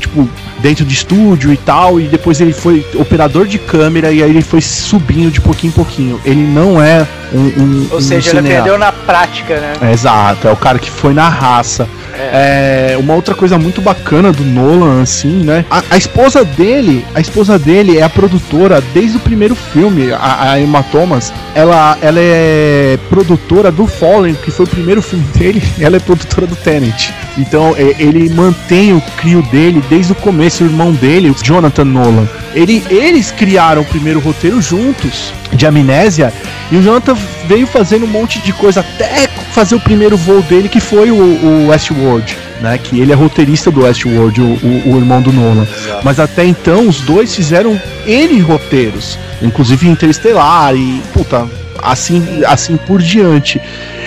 tipo, 0.00 0.28
dentro 0.60 0.84
de 0.84 0.94
estúdio 0.94 1.52
e 1.52 1.56
tal, 1.56 2.00
e 2.00 2.04
depois 2.04 2.40
ele 2.40 2.52
foi 2.52 2.84
operador 2.94 3.46
de 3.46 3.58
câmera 3.58 4.10
e 4.10 4.22
aí 4.22 4.30
ele 4.30 4.42
foi 4.42 4.60
subindo 4.60 5.30
de 5.30 5.40
pouquinho 5.40 5.70
em 5.70 5.74
pouquinho. 5.74 6.20
Ele 6.24 6.40
não 6.40 6.82
é 6.82 7.06
um. 7.32 7.62
um 7.62 7.88
Ou 7.90 8.00
seja, 8.00 8.34
um 8.34 8.38
ele 8.38 8.48
aprendeu 8.48 8.78
na 8.78 8.92
prática, 8.92 9.58
né? 9.60 9.72
É, 9.82 9.92
exato, 9.92 10.48
é 10.48 10.52
o 10.52 10.56
cara 10.56 10.78
que 10.78 10.90
foi 10.90 11.12
na 11.12 11.28
raça. 11.28 11.88
É. 12.18 12.94
é. 12.94 12.96
uma 12.98 13.14
outra 13.14 13.34
coisa 13.34 13.56
muito 13.58 13.80
bacana 13.80 14.32
do 14.32 14.42
Nolan, 14.44 15.02
assim, 15.02 15.44
né? 15.44 15.64
A, 15.70 15.82
a, 15.90 15.96
esposa 15.96 16.44
dele, 16.44 17.04
a 17.14 17.20
esposa 17.20 17.58
dele 17.58 17.98
é 17.98 18.02
a 18.02 18.08
produtora 18.08 18.82
desde 18.92 19.18
o 19.18 19.20
primeiro 19.20 19.54
filme, 19.54 20.10
a, 20.12 20.52
a 20.52 20.60
Emma 20.60 20.82
Thomas. 20.82 21.32
Ela, 21.54 21.96
ela 22.00 22.18
é 22.18 22.98
produtora 23.08 23.70
do 23.70 23.86
Fallen, 23.86 24.34
que 24.34 24.50
foi 24.50 24.66
o 24.66 24.68
primeiro 24.68 25.00
filme 25.02 25.24
dele. 25.36 25.62
Ela 25.80 25.96
é 25.96 26.00
produtora 26.00 26.46
do 26.46 26.56
Tenet. 26.56 27.14
Então 27.36 27.74
é, 27.76 27.94
ele 27.98 28.28
mantém 28.28 28.92
o 28.92 29.00
crio 29.16 29.42
dele 29.42 29.82
desde 29.88 30.12
o 30.12 30.14
começo. 30.14 30.47
O 30.48 30.64
irmão 30.64 30.92
dele, 30.92 31.30
o 31.30 31.36
Jonathan 31.40 31.84
Nolan. 31.84 32.28
Ele, 32.54 32.82
eles 32.88 33.30
criaram 33.30 33.82
o 33.82 33.84
primeiro 33.84 34.18
roteiro 34.18 34.60
juntos 34.60 35.32
de 35.52 35.66
amnésia 35.66 36.32
e 36.70 36.76
o 36.76 36.82
Jonathan 36.82 37.16
veio 37.46 37.66
fazendo 37.66 38.04
um 38.04 38.08
monte 38.08 38.38
de 38.40 38.52
coisa 38.52 38.80
até 38.80 39.28
fazer 39.52 39.74
o 39.74 39.80
primeiro 39.80 40.16
voo 40.16 40.42
dele 40.42 40.68
que 40.68 40.80
foi 40.80 41.10
o, 41.10 41.14
o 41.14 41.68
Westworld, 41.68 42.36
né? 42.60 42.78
Que 42.78 43.00
ele 43.00 43.12
é 43.12 43.14
roteirista 43.14 43.70
do 43.70 43.82
Westworld, 43.82 44.40
o, 44.40 44.44
o, 44.44 44.94
o 44.94 44.96
irmão 44.98 45.20
do 45.20 45.32
Nolan. 45.32 45.62
Exato. 45.62 46.00
Mas 46.04 46.18
até 46.18 46.44
então 46.44 46.88
os 46.88 47.00
dois 47.00 47.34
fizeram 47.34 47.80
N 48.06 48.40
roteiros, 48.40 49.18
inclusive 49.42 49.88
Interestelar 49.88 50.74
e 50.74 51.02
puta, 51.12 51.46
assim, 51.82 52.42
assim 52.46 52.76
por 52.76 53.00
diante. 53.00 53.60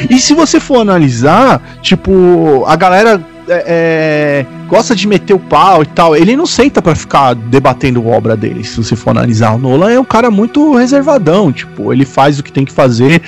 E 0.09 0.19
se 0.19 0.33
você 0.33 0.59
for 0.59 0.79
analisar, 0.79 1.61
tipo, 1.81 2.63
a 2.67 2.75
galera 2.75 3.21
é, 3.51 3.63
é, 3.67 4.45
gosta 4.67 4.95
de 4.95 5.07
meter 5.07 5.33
o 5.33 5.39
pau 5.39 5.83
e 5.83 5.85
tal. 5.85 6.15
Ele 6.15 6.35
não 6.35 6.45
senta 6.45 6.81
para 6.81 6.95
ficar 6.95 7.33
debatendo 7.33 8.07
obra 8.07 8.37
dele. 8.37 8.63
Se 8.63 8.77
você 8.77 8.95
for 8.95 9.11
analisar, 9.11 9.53
o 9.53 9.57
Nolan 9.57 9.91
é 9.91 9.99
um 9.99 10.05
cara 10.05 10.31
muito 10.31 10.75
reservadão. 10.75 11.51
Tipo, 11.51 11.91
ele 11.91 12.05
faz 12.05 12.39
o 12.39 12.43
que 12.43 12.51
tem 12.51 12.63
que 12.63 12.71
fazer. 12.71 13.21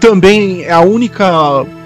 Também 0.00 0.68
a 0.68 0.80
única 0.80 1.26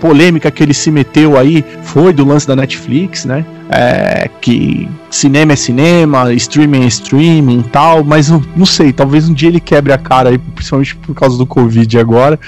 polêmica 0.01 0.51
que 0.51 0.63
ele 0.63 0.73
se 0.73 0.91
meteu 0.91 1.37
aí 1.37 1.65
foi 1.83 2.13
do 2.13 2.25
lance 2.25 2.47
da 2.47 2.55
Netflix, 2.55 3.25
né? 3.25 3.45
É, 3.69 4.29
que 4.41 4.89
cinema 5.11 5.53
é 5.53 5.57
cinema, 5.57 6.33
streaming 6.33 6.85
é 6.85 6.87
streaming 6.87 7.61
e 7.61 7.65
tal, 7.65 8.03
mas 8.03 8.29
não, 8.29 8.43
não 8.57 8.67
sei, 8.67 8.93
talvez 8.93 9.29
um 9.29 9.35
dia 9.35 9.49
ele 9.49 9.61
quebre 9.61 9.93
a 9.93 9.99
cara 9.99 10.31
aí, 10.31 10.39
principalmente 10.39 10.97
por 10.97 11.15
causa 11.15 11.39
do 11.39 11.47
Covid 11.47 11.97
agora, 11.97 12.41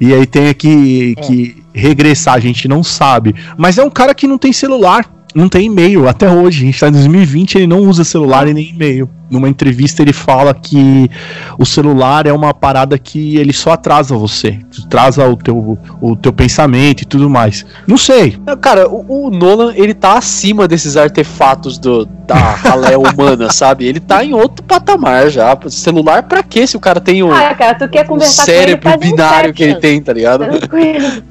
e 0.00 0.14
aí 0.14 0.24
tenha 0.26 0.54
que, 0.54 1.16
é. 1.18 1.22
que 1.22 1.59
regressar, 1.74 2.34
a 2.34 2.40
gente 2.40 2.66
não 2.68 2.82
sabe. 2.82 3.34
Mas 3.56 3.78
é 3.78 3.84
um 3.84 3.90
cara 3.90 4.14
que 4.14 4.26
não 4.26 4.38
tem 4.38 4.52
celular, 4.52 5.04
não 5.34 5.48
tem 5.48 5.66
e-mail 5.66 6.08
até 6.08 6.30
hoje. 6.30 6.62
A 6.62 6.66
gente 6.66 6.80
tá 6.80 6.88
em 6.88 6.92
2020, 6.92 7.56
ele 7.56 7.66
não 7.66 7.80
usa 7.80 8.04
celular 8.04 8.48
e 8.48 8.54
nem 8.54 8.70
e-mail. 8.70 9.08
Numa 9.30 9.48
entrevista 9.48 10.02
ele 10.02 10.12
fala 10.12 10.52
que 10.52 11.08
o 11.56 11.64
celular 11.64 12.26
é 12.26 12.32
uma 12.32 12.52
parada 12.52 12.98
que 12.98 13.36
ele 13.36 13.52
só 13.52 13.72
atrasa 13.72 14.16
você, 14.16 14.58
atrasa 14.84 15.24
o 15.28 15.36
teu, 15.36 15.78
o 16.00 16.16
teu 16.16 16.32
pensamento 16.32 17.02
e 17.02 17.04
tudo 17.04 17.30
mais. 17.30 17.64
Não 17.86 17.96
sei. 17.96 18.36
Cara, 18.60 18.88
o, 18.88 19.28
o 19.28 19.30
Nolan, 19.30 19.72
ele 19.76 19.94
tá 19.94 20.18
acima 20.18 20.66
desses 20.66 20.96
artefatos 20.96 21.78
do, 21.78 22.06
da 22.26 22.34
ralé 22.34 22.96
humana, 22.98 23.52
sabe? 23.52 23.86
Ele 23.86 24.00
tá 24.00 24.24
em 24.24 24.34
outro 24.34 24.64
patamar 24.64 25.30
já. 25.30 25.56
Celular 25.68 26.24
pra 26.24 26.42
quê 26.42 26.66
se 26.66 26.76
o 26.76 26.80
cara 26.80 27.00
tem 27.00 27.22
o, 27.22 27.32
ah, 27.32 27.54
cara, 27.54 27.74
tu 27.74 27.88
quer 27.88 28.04
conversar 28.04 28.42
o 28.42 28.46
cérebro 28.46 28.82
com 28.82 28.96
ele, 28.96 29.12
binário 29.12 29.54
que 29.54 29.62
ele 29.62 29.76
tem, 29.76 30.02
tá 30.02 30.12
ligado? 30.12 30.44
Tranquilo. 30.44 31.22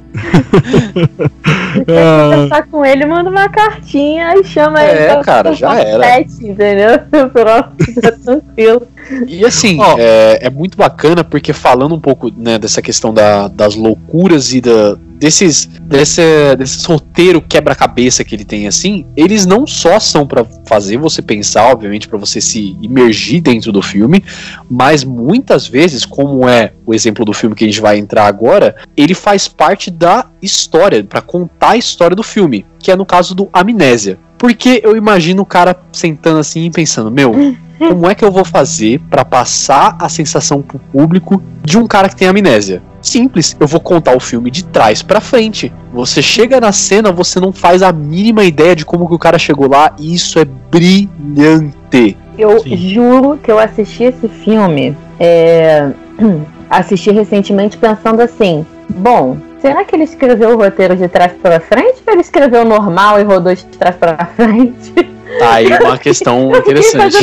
Quer 1.85 1.85
conversar 1.85 2.67
com 2.67 2.85
ele, 2.85 3.05
manda 3.05 3.29
uma 3.29 3.47
cartinha 3.49 4.33
e 4.35 4.43
chama 4.43 4.81
é, 4.81 4.91
ele. 4.91 5.03
É, 5.03 5.23
cara, 5.23 5.53
já 5.53 5.79
era. 5.79 6.03
Pet, 6.03 6.31
entendeu? 6.41 6.99
Pronto, 7.31 8.01
tá 8.01 8.11
tranquilo. 8.11 8.87
E 9.27 9.45
assim, 9.45 9.79
oh. 9.79 9.95
é, 9.97 10.39
é, 10.41 10.49
muito 10.49 10.77
bacana 10.77 11.23
porque 11.23 11.53
falando 11.53 11.95
um 11.95 11.99
pouco 11.99 12.31
né, 12.35 12.57
dessa 12.57 12.81
questão 12.81 13.13
da, 13.13 13.47
das 13.47 13.75
loucuras 13.75 14.53
e 14.53 14.61
da, 14.61 14.97
desses 15.19 15.69
desse, 15.81 16.21
desse 16.57 16.87
roteiro 16.87 17.41
quebra-cabeça 17.41 18.23
que 18.23 18.33
ele 18.33 18.45
tem 18.45 18.67
assim, 18.67 19.05
eles 19.17 19.45
não 19.45 19.67
só 19.67 19.99
são 19.99 20.25
para 20.25 20.45
fazer 20.65 20.97
você 20.97 21.21
pensar, 21.21 21.71
obviamente, 21.71 22.07
para 22.07 22.17
você 22.17 22.39
se 22.39 22.77
imergir 22.81 23.41
dentro 23.41 23.71
do 23.71 23.81
filme, 23.81 24.23
mas 24.69 25.03
muitas 25.03 25.67
vezes, 25.67 26.05
como 26.05 26.47
é 26.47 26.71
o 26.85 26.93
exemplo 26.93 27.25
do 27.25 27.33
filme 27.33 27.55
que 27.55 27.65
a 27.65 27.67
gente 27.67 27.81
vai 27.81 27.97
entrar 27.97 28.27
agora, 28.27 28.75
ele 28.95 29.13
faz 29.13 29.47
parte 29.47 29.91
da 29.91 30.27
história, 30.41 31.03
para 31.03 31.21
contar 31.21 31.71
a 31.71 31.77
história 31.77 32.15
do 32.15 32.23
filme, 32.23 32.65
que 32.79 32.91
é 32.91 32.95
no 32.95 33.05
caso 33.05 33.35
do 33.35 33.49
Amnésia. 33.51 34.17
Porque 34.39 34.81
eu 34.83 34.97
imagino 34.97 35.43
o 35.43 35.45
cara 35.45 35.75
sentando 35.91 36.39
assim 36.39 36.65
e 36.65 36.71
pensando, 36.71 37.11
meu, 37.11 37.33
como 37.77 38.09
é 38.09 38.15
que 38.15 38.25
eu 38.25 38.31
vou 38.31 38.45
fazer 38.45 38.99
para 39.09 39.23
passar 39.23 39.95
a 39.99 40.09
sensação 40.09 40.61
pro 40.61 40.79
público 40.79 41.43
de 41.63 41.77
um 41.77 41.85
cara 41.85 42.09
que 42.09 42.15
tem 42.15 42.27
amnésia? 42.27 42.81
Simples, 43.01 43.55
eu 43.59 43.67
vou 43.67 43.79
contar 43.79 44.15
o 44.15 44.19
filme 44.19 44.49
de 44.49 44.63
trás 44.65 45.01
para 45.01 45.21
frente. 45.21 45.71
Você 45.93 46.21
chega 46.21 46.59
na 46.59 46.71
cena, 46.71 47.11
você 47.11 47.39
não 47.39 47.51
faz 47.51 47.81
a 47.81 47.91
mínima 47.91 48.43
ideia 48.43 48.75
de 48.75 48.85
como 48.85 49.07
que 49.07 49.13
o 49.13 49.19
cara 49.19 49.37
chegou 49.37 49.69
lá 49.69 49.93
e 49.99 50.13
isso 50.13 50.39
é 50.39 50.45
brilhante. 50.45 52.17
Eu 52.37 52.59
Sim. 52.59 52.75
juro 52.75 53.37
que 53.37 53.51
eu 53.51 53.59
assisti 53.59 54.03
esse 54.03 54.27
filme 54.27 54.95
é, 55.19 55.91
assisti 56.69 57.11
recentemente 57.11 57.77
pensando 57.77 58.21
assim: 58.21 58.65
bom, 58.89 59.37
será 59.61 59.83
que 59.83 59.95
ele 59.95 60.03
escreveu 60.03 60.51
o 60.51 60.57
roteiro 60.57 60.95
de 60.95 61.07
trás 61.07 61.33
para 61.33 61.59
frente 61.59 62.01
ou 62.05 62.13
ele 62.13 62.21
escreveu 62.21 62.65
normal 62.65 63.19
e 63.19 63.23
rodou 63.23 63.53
de 63.53 63.65
trás 63.65 63.95
para 63.95 64.25
frente? 64.35 64.93
Tá 65.37 65.53
aí 65.53 65.67
uma 65.67 65.97
questão 65.97 66.51
eu 66.51 66.59
interessante. 66.59 67.17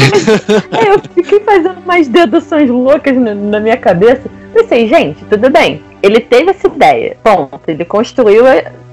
é, 0.73 0.91
eu 0.93 1.01
fiquei 1.15 1.41
fazendo 1.41 1.81
umas 1.85 2.07
deduções 2.07 2.71
loucas 2.71 3.17
na, 3.17 3.35
na 3.35 3.61
minha 3.61 3.77
cabeça. 3.77 4.23
Pensei, 4.55 4.89
gente, 4.89 5.25
tudo 5.25 5.51
bem. 5.51 5.83
Ele 6.07 6.21
teve 6.21 6.51
essa 6.51 6.67
ideia. 6.67 7.17
Ponto. 7.23 7.61
Ele 7.67 7.85
construiu, 7.85 8.45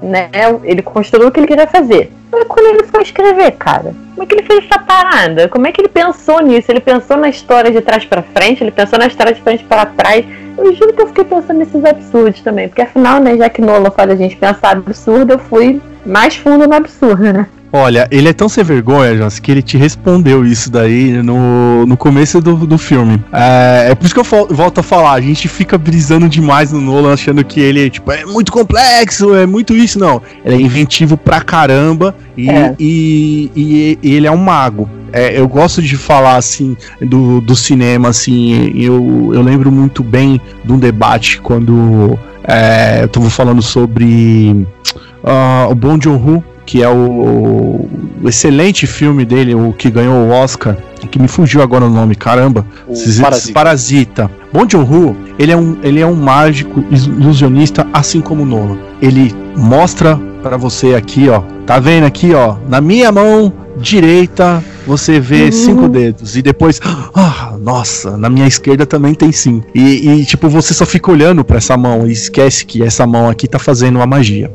né? 0.02 0.30
Ele 0.64 0.82
construiu 0.82 1.28
o 1.28 1.32
que 1.32 1.40
ele 1.40 1.48
queria 1.48 1.68
fazer. 1.68 2.12
Mas 2.32 2.44
quando 2.48 2.66
ele 2.68 2.84
foi 2.88 3.04
escrever, 3.04 3.52
cara, 3.52 3.94
como 4.12 4.24
é 4.24 4.26
que 4.26 4.36
ele 4.36 4.44
fez 4.44 4.66
essa 4.66 4.80
parada? 4.80 5.48
Como 5.48 5.68
é 5.68 5.72
que 5.72 5.82
ele 5.82 5.90
pensou 5.90 6.42
nisso? 6.42 6.72
Ele 6.72 6.80
pensou 6.80 7.16
na 7.16 7.30
história 7.30 7.72
de 7.72 7.80
trás 7.82 8.04
para 8.06 8.24
frente, 8.24 8.64
ele 8.64 8.72
pensou 8.72 8.98
na 8.98 9.06
história 9.06 9.34
de 9.34 9.42
frente 9.42 9.64
para 9.64 9.86
trás. 9.86 10.26
Eu 10.58 10.74
juro 10.76 10.94
que 10.94 11.02
eu 11.02 11.08
fiquei 11.08 11.24
pensando 11.24 11.60
nesses 11.60 11.86
absurdos 11.86 12.42
também. 12.42 12.68
Porque 12.68 12.82
afinal, 12.82 13.20
né, 13.20 13.38
já 13.38 13.50
que 13.50 13.62
Nola 13.62 13.92
faz 13.92 14.10
a 14.10 14.16
gente 14.16 14.36
pensar 14.36 14.72
absurdo, 14.72 15.34
eu 15.34 15.40
fui 15.40 15.80
mais 16.06 16.36
fundo 16.36 16.68
no 16.68 16.74
absurdo, 16.74 17.22
né? 17.22 17.48
Olha, 17.76 18.08
ele 18.12 18.30
é 18.30 18.34
tão 18.34 18.48
sem 18.48 18.64
vergonha, 18.64 19.18
Joss, 19.18 19.42
que 19.42 19.52
ele 19.52 19.64
te 19.64 19.78
respondeu 19.78 20.46
isso 20.46 20.70
daí 20.70 21.12
no, 21.24 21.88
no 21.88 21.98
começo 21.98 22.40
do, 22.40 22.56
do 22.68 22.78
filme. 22.78 23.20
É, 23.34 23.88
é 23.90 23.96
por 23.96 24.06
isso 24.06 24.14
que 24.14 24.20
eu 24.20 24.48
volto 24.48 24.82
a 24.82 24.84
falar, 24.84 25.14
a 25.14 25.22
gente 25.22 25.48
fica 25.48 25.76
brisando 25.76 26.30
demais 26.30 26.72
no 26.72 26.80
Nolan, 26.80 27.03
achando 27.10 27.44
que 27.44 27.60
ele 27.60 27.90
tipo, 27.90 28.12
é 28.12 28.26
muito 28.26 28.52
complexo, 28.52 29.34
é 29.36 29.46
muito 29.46 29.74
isso. 29.74 30.00
Não, 30.00 30.22
ele 30.44 30.56
é 30.56 30.62
inventivo 30.62 31.18
pra 31.18 31.42
caramba 31.42 32.16
e, 32.38 32.50
é. 32.50 32.76
e, 32.80 33.52
e, 33.56 34.00
e 34.02 34.14
ele 34.14 34.28
é 34.28 34.32
um 34.32 34.38
mago. 34.38 34.90
É, 35.12 35.40
eu 35.40 35.48
gosto 35.48 35.82
de 35.82 35.96
falar 35.96 36.38
assim 36.38 36.76
do, 37.00 37.40
do 37.40 37.56
cinema, 37.56 38.10
assim, 38.10 38.72
eu, 38.76 39.32
eu 39.32 39.44
lembro 39.44 39.72
muito 39.72 40.04
bem 40.04 40.42
de 40.66 40.72
um 40.72 40.80
debate 40.80 41.40
quando 41.40 42.18
é, 42.44 43.04
eu 43.04 43.08
tava 43.08 43.30
falando 43.30 43.62
sobre 43.62 44.66
uh, 45.24 45.70
o 45.70 45.76
Bon 45.76 46.02
Joon-ho 46.02 46.44
que 46.66 46.82
é 46.82 46.90
o, 46.90 47.88
o, 48.22 48.30
excelente 48.30 48.88
filme 48.88 49.26
dele, 49.26 49.54
o 49.54 49.74
que 49.74 49.90
ganhou 49.90 50.16
o 50.16 50.30
Oscar, 50.30 50.78
que 51.12 51.20
me 51.20 51.28
fugiu 51.28 51.62
agora 51.62 51.86
o 51.86 51.90
nome, 51.90 52.16
caramba. 52.16 52.66
O 52.88 52.94
Parasita. 53.22 53.54
Parasita. 53.54 54.32
Bong 54.52 54.72
Joon-ho, 54.72 55.16
ele 55.38 55.52
é 55.52 55.58
um 55.58 55.78
ele 55.84 56.00
é 56.00 56.06
um 56.06 56.16
mágico 56.16 56.84
ilusionista 56.90 57.88
assim 57.92 58.22
como 58.22 58.46
Nolan. 58.46 58.78
Ele 59.02 59.36
mostra 59.56 60.20
para 60.42 60.58
você 60.58 60.96
aqui, 60.96 61.30
ó, 61.30 61.42
tá 61.66 61.80
vendo 61.80 62.06
aqui, 62.06 62.34
ó, 62.34 62.56
na 62.68 62.82
minha 62.82 63.12
mão 63.12 63.52
direita 63.78 64.64
você 64.86 65.20
vê 65.20 65.46
uhum. 65.46 65.52
cinco 65.52 65.88
dedos 65.88 66.36
e 66.36 66.42
depois, 66.42 66.80
ah, 67.16 67.56
nossa, 67.60 68.18
na 68.18 68.30
minha 68.30 68.48
esquerda 68.48 68.86
também 68.86 69.14
tem 69.14 69.32
sim. 69.32 69.64
E, 69.74 70.10
e 70.10 70.26
tipo, 70.26 70.50
você 70.50 70.74
só 70.74 70.86
fica 70.86 71.12
olhando 71.12 71.44
para 71.44 71.58
essa 71.58 71.78
mão 71.78 72.06
e 72.08 72.12
esquece 72.12 72.66
que 72.66 72.84
essa 72.84 73.08
mão 73.08 73.30
aqui 73.30 73.48
tá 73.48 73.58
fazendo 73.58 73.96
uma 73.96 74.06
magia. 74.06 74.52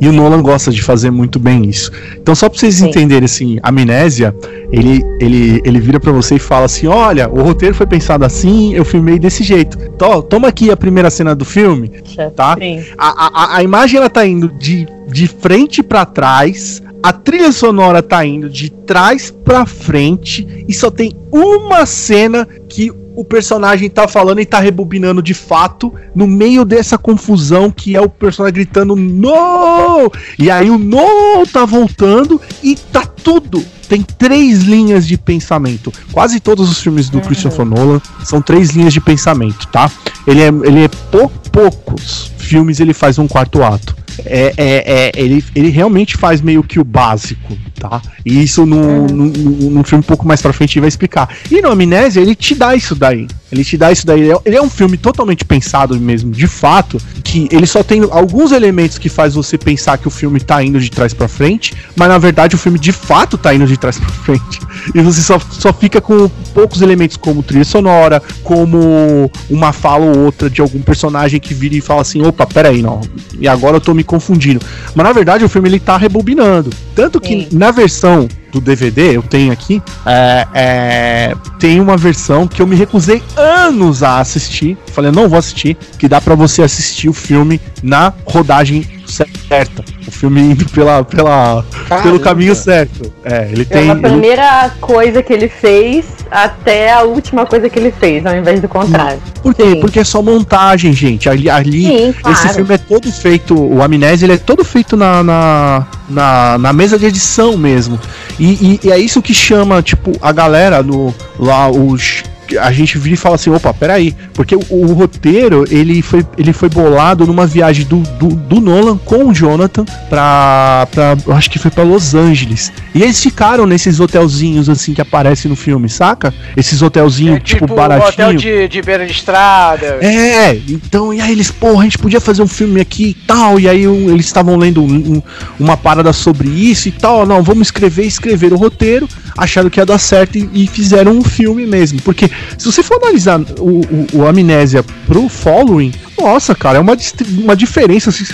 E 0.00 0.08
o 0.08 0.12
Nolan 0.12 0.42
gosta 0.42 0.70
de 0.70 0.82
fazer 0.82 1.10
muito 1.10 1.38
bem 1.38 1.68
isso. 1.68 1.90
Então, 2.16 2.34
só 2.34 2.48
pra 2.48 2.58
vocês 2.58 2.76
sim. 2.76 2.88
entenderem 2.88 3.24
assim, 3.24 3.58
amnésia, 3.62 4.34
ele, 4.70 5.02
ele, 5.20 5.62
ele 5.64 5.80
vira 5.80 5.98
para 5.98 6.12
você 6.12 6.36
e 6.36 6.38
fala 6.38 6.66
assim: 6.66 6.86
olha, 6.86 7.28
o 7.28 7.42
roteiro 7.42 7.74
foi 7.74 7.86
pensado 7.86 8.24
assim, 8.24 8.74
eu 8.74 8.84
filmei 8.84 9.18
desse 9.18 9.42
jeito. 9.42 9.78
Então, 9.94 10.20
toma 10.22 10.48
aqui 10.48 10.70
a 10.70 10.76
primeira 10.76 11.10
cena 11.10 11.34
do 11.34 11.44
filme, 11.44 11.90
tá? 12.34 12.56
A, 12.98 13.54
a, 13.54 13.56
a 13.56 13.62
imagem 13.62 13.98
ela 13.98 14.10
tá 14.10 14.26
indo 14.26 14.48
de, 14.48 14.86
de 15.08 15.26
frente 15.26 15.82
para 15.82 16.04
trás 16.04 16.82
a 17.02 17.12
trilha 17.12 17.52
sonora 17.52 18.02
tá 18.02 18.26
indo 18.26 18.48
de 18.48 18.68
trás 18.68 19.30
para 19.30 19.64
frente 19.64 20.64
e 20.66 20.74
só 20.74 20.90
tem 20.90 21.12
uma 21.30 21.86
cena 21.86 22.48
que 22.68 22.90
o 23.16 23.24
personagem 23.24 23.88
tá 23.88 24.06
falando 24.06 24.40
e 24.40 24.46
tá 24.46 24.60
rebobinando 24.60 25.22
de 25.22 25.32
fato 25.32 25.92
no 26.14 26.26
meio 26.26 26.64
dessa 26.66 26.98
confusão 26.98 27.70
que 27.70 27.96
é 27.96 28.00
o 28.00 28.10
personagem 28.10 28.54
gritando 28.54 28.94
no! 28.94 30.12
E 30.38 30.50
aí 30.50 30.70
o 30.70 30.78
no 30.78 31.46
tá 31.50 31.64
voltando 31.64 32.38
e 32.62 32.76
tá 32.76 33.06
tudo 33.06 33.64
tem 33.88 34.02
três 34.02 34.64
linhas 34.64 35.06
de 35.06 35.16
pensamento. 35.16 35.92
Quase 36.10 36.40
todos 36.40 36.68
os 36.68 36.80
filmes 36.80 37.08
do 37.08 37.20
Christopher 37.20 37.64
Nolan 37.64 38.00
são 38.24 38.42
três 38.42 38.70
linhas 38.70 38.92
de 38.92 39.00
pensamento, 39.00 39.68
tá? 39.68 39.88
Ele 40.26 40.42
é, 40.42 40.48
ele 40.48 40.84
é 40.84 40.88
por 40.88 41.30
poucos 41.52 42.32
filmes 42.36 42.80
ele 42.80 42.92
faz 42.92 43.18
um 43.18 43.28
quarto 43.28 43.62
ato 43.62 43.96
é, 44.24 44.54
é, 44.56 44.84
é, 44.86 45.12
ele, 45.16 45.44
ele 45.54 45.68
realmente 45.68 46.16
faz 46.16 46.40
meio 46.40 46.62
que 46.62 46.78
o 46.78 46.84
básico, 46.84 47.56
tá? 47.78 48.00
E 48.24 48.42
isso 48.42 48.64
no, 48.64 49.06
no 49.06 49.84
filme 49.84 50.02
um 50.02 50.06
pouco 50.06 50.26
mais 50.26 50.40
pra 50.40 50.52
frente 50.52 50.76
ele 50.76 50.82
vai 50.82 50.88
explicar. 50.88 51.28
E 51.50 51.60
no 51.60 51.70
Amnésia 51.70 52.20
ele 52.20 52.34
te 52.34 52.54
dá 52.54 52.74
isso 52.74 52.94
daí. 52.94 53.26
Ele 53.50 53.64
te 53.64 53.76
dá 53.76 53.92
isso 53.92 54.06
daí. 54.06 54.30
Ele 54.44 54.56
é 54.56 54.62
um 54.62 54.68
filme 54.68 54.96
totalmente 54.96 55.44
pensado 55.44 55.98
mesmo, 55.98 56.32
de 56.32 56.46
fato, 56.46 56.98
que 57.22 57.48
ele 57.50 57.66
só 57.66 57.82
tem 57.82 58.02
alguns 58.10 58.52
elementos 58.52 58.98
que 58.98 59.08
faz 59.08 59.34
você 59.34 59.56
pensar 59.56 59.98
que 59.98 60.08
o 60.08 60.10
filme 60.10 60.40
tá 60.40 60.62
indo 60.62 60.80
de 60.80 60.90
trás 60.90 61.14
para 61.14 61.28
frente, 61.28 61.74
mas 61.94 62.08
na 62.08 62.18
verdade 62.18 62.56
o 62.56 62.58
filme 62.58 62.78
de 62.78 62.92
fato 62.92 63.38
tá 63.38 63.54
indo 63.54 63.66
de 63.66 63.76
trás 63.76 63.98
para 64.00 64.08
frente. 64.08 64.60
E 64.94 65.00
você 65.00 65.20
só, 65.20 65.38
só 65.38 65.72
fica 65.72 66.00
com 66.00 66.28
poucos 66.52 66.82
elementos 66.82 67.16
como 67.16 67.42
trilha 67.42 67.64
sonora, 67.64 68.22
como 68.42 69.30
uma 69.48 69.72
fala 69.72 70.04
ou 70.04 70.18
outra 70.24 70.50
de 70.50 70.60
algum 70.60 70.80
personagem 70.80 71.38
que 71.38 71.54
vira 71.54 71.74
e 71.74 71.80
fala 71.80 72.02
assim: 72.02 72.22
opa, 72.22 72.46
peraí, 72.46 72.82
não. 72.82 73.00
E 73.38 73.46
agora 73.46 73.76
eu 73.76 73.80
tô 73.80 73.94
me 73.94 74.02
confundindo. 74.02 74.60
Mas 74.94 75.06
na 75.06 75.12
verdade 75.12 75.44
o 75.44 75.48
filme 75.48 75.68
ele 75.68 75.80
tá 75.80 75.96
rebobinando. 75.96 76.70
Tanto 76.94 77.20
que 77.20 77.42
Sim. 77.42 77.48
na 77.52 77.70
versão 77.70 78.28
do 78.56 78.60
DVD, 78.60 79.16
eu 79.16 79.22
tenho 79.22 79.52
aqui, 79.52 79.82
é, 80.04 80.46
é, 80.54 81.34
tem 81.58 81.80
uma 81.80 81.96
versão 81.96 82.48
que 82.48 82.60
eu 82.60 82.66
me 82.66 82.74
recusei 82.74 83.22
anos 83.36 84.02
a 84.02 84.18
assistir. 84.18 84.76
Falei, 84.92 85.10
não 85.10 85.28
vou 85.28 85.38
assistir, 85.38 85.76
que 85.98 86.08
dá 86.08 86.20
para 86.20 86.34
você 86.34 86.62
assistir 86.62 87.08
o 87.08 87.12
filme 87.12 87.60
na 87.82 88.12
rodagem 88.24 88.95
certa. 89.06 89.84
O 90.06 90.10
filme 90.10 90.40
indo 90.40 90.68
pela, 90.70 91.04
pela, 91.04 91.64
pelo 92.02 92.20
caminho 92.20 92.54
certo. 92.54 93.12
É, 93.24 93.48
ele 93.50 93.64
tem. 93.64 93.88
É 93.88 93.92
a 93.92 93.96
primeira 93.96 94.64
ele... 94.64 94.74
coisa 94.80 95.22
que 95.22 95.32
ele 95.32 95.48
fez 95.48 96.06
até 96.30 96.92
a 96.92 97.02
última 97.02 97.46
coisa 97.46 97.68
que 97.68 97.78
ele 97.78 97.92
fez, 97.92 98.26
ao 98.26 98.36
invés 98.36 98.60
do 98.60 98.68
contrário. 98.68 99.20
Por 99.42 99.54
quê? 99.54 99.70
Sim. 99.70 99.80
Porque 99.80 100.00
é 100.00 100.04
só 100.04 100.20
montagem, 100.22 100.92
gente. 100.92 101.28
Ali, 101.28 101.48
ali 101.48 101.86
Sim, 101.86 102.14
claro. 102.20 102.36
esse 102.36 102.54
filme 102.54 102.74
é 102.74 102.78
todo 102.78 103.10
feito. 103.12 103.54
O 103.54 103.82
Amnésia 103.82 104.26
ele 104.26 104.34
é 104.34 104.38
todo 104.38 104.64
feito 104.64 104.96
na, 104.96 105.22
na, 105.22 105.86
na, 106.08 106.58
na 106.58 106.72
mesa 106.72 106.98
de 106.98 107.06
edição 107.06 107.56
mesmo. 107.56 107.98
E, 108.38 108.44
e, 108.44 108.80
e, 108.84 108.92
é 108.92 108.98
isso 108.98 109.22
que 109.22 109.32
chama, 109.32 109.82
tipo, 109.82 110.12
a 110.20 110.32
galera 110.32 110.82
no, 110.82 111.14
lá, 111.38 111.70
os 111.70 112.24
a 112.58 112.70
gente 112.72 112.98
vira 112.98 113.14
e 113.14 113.16
fala 113.16 113.34
assim, 113.34 113.50
opa, 113.50 113.72
peraí, 113.72 114.14
porque 114.32 114.54
o, 114.54 114.64
o, 114.70 114.92
roteiro 114.92 115.64
ele 115.70 116.02
foi, 116.02 116.24
ele 116.38 116.52
foi 116.52 116.68
bolado 116.68 117.26
numa 117.26 117.46
viagem 117.46 117.84
do, 117.86 117.98
do, 118.18 118.28
do 118.28 118.60
Nolan 118.60 118.96
com 118.98 119.26
o 119.26 119.34
Jonathan 119.34 119.84
pra, 120.08 120.86
pra 120.90 121.16
eu 121.26 121.32
acho 121.32 121.50
que 121.50 121.58
foi 121.58 121.70
para 121.70 121.84
Los 121.84 122.14
Angeles. 122.14 122.72
E 122.94 123.02
eles 123.02 123.20
ficaram 123.20 123.66
nesses 123.66 124.00
hotelzinhos 124.00 124.68
assim 124.68 124.94
que 124.94 125.00
aparecem 125.00 125.48
no 125.48 125.56
filme, 125.56 125.88
saca? 125.88 126.32
Esses 126.56 126.82
hotelzinhos, 126.82 127.36
é, 127.36 127.40
tipo, 127.40 127.66
tipo 127.66 127.74
baratinho. 127.74 128.08
hotel 128.08 128.34
de, 128.34 128.68
de 128.68 128.82
beira 128.82 129.06
de 129.06 129.12
estrada. 129.12 129.98
É, 130.00 130.56
então, 130.68 131.12
e 131.12 131.20
aí 131.20 131.32
eles, 131.32 131.50
porra, 131.50 131.80
a 131.80 131.84
gente 131.84 131.98
podia 131.98 132.20
fazer 132.20 132.42
um 132.42 132.46
filme 132.46 132.80
aqui 132.80 133.08
e 133.08 133.14
tal, 133.14 133.58
e 133.58 133.68
aí 133.68 133.86
um, 133.86 134.10
eles 134.10 134.26
estavam 134.26 134.56
lendo 134.56 134.82
um, 134.82 135.16
um, 135.16 135.22
uma 135.58 135.76
parada 135.76 136.12
sobre 136.12 136.48
isso 136.48 136.88
e 136.88 136.92
tal, 136.92 137.26
não, 137.26 137.42
vamos 137.42 137.68
escrever, 137.68 138.04
escrever 138.04 138.52
o 138.52 138.56
roteiro, 138.56 139.08
acharam 139.36 139.70
que 139.70 139.80
ia 139.80 139.86
dar 139.86 139.98
certo 139.98 140.36
e, 140.36 140.48
e 140.52 140.66
fizeram 140.66 141.12
um 141.12 141.22
filme 141.22 141.66
mesmo, 141.66 142.00
porque 142.02 142.30
se 142.58 142.66
você 142.66 142.82
for 142.82 142.96
analisar 143.02 143.40
o, 143.58 143.80
o, 143.80 144.06
o 144.14 144.26
Amnésia 144.26 144.84
pro 145.06 145.28
Following, 145.28 145.92
nossa, 146.18 146.54
cara, 146.54 146.78
é 146.78 146.80
uma, 146.80 146.96
uma 147.42 147.54
diferença 147.56 148.10
assim, 148.10 148.24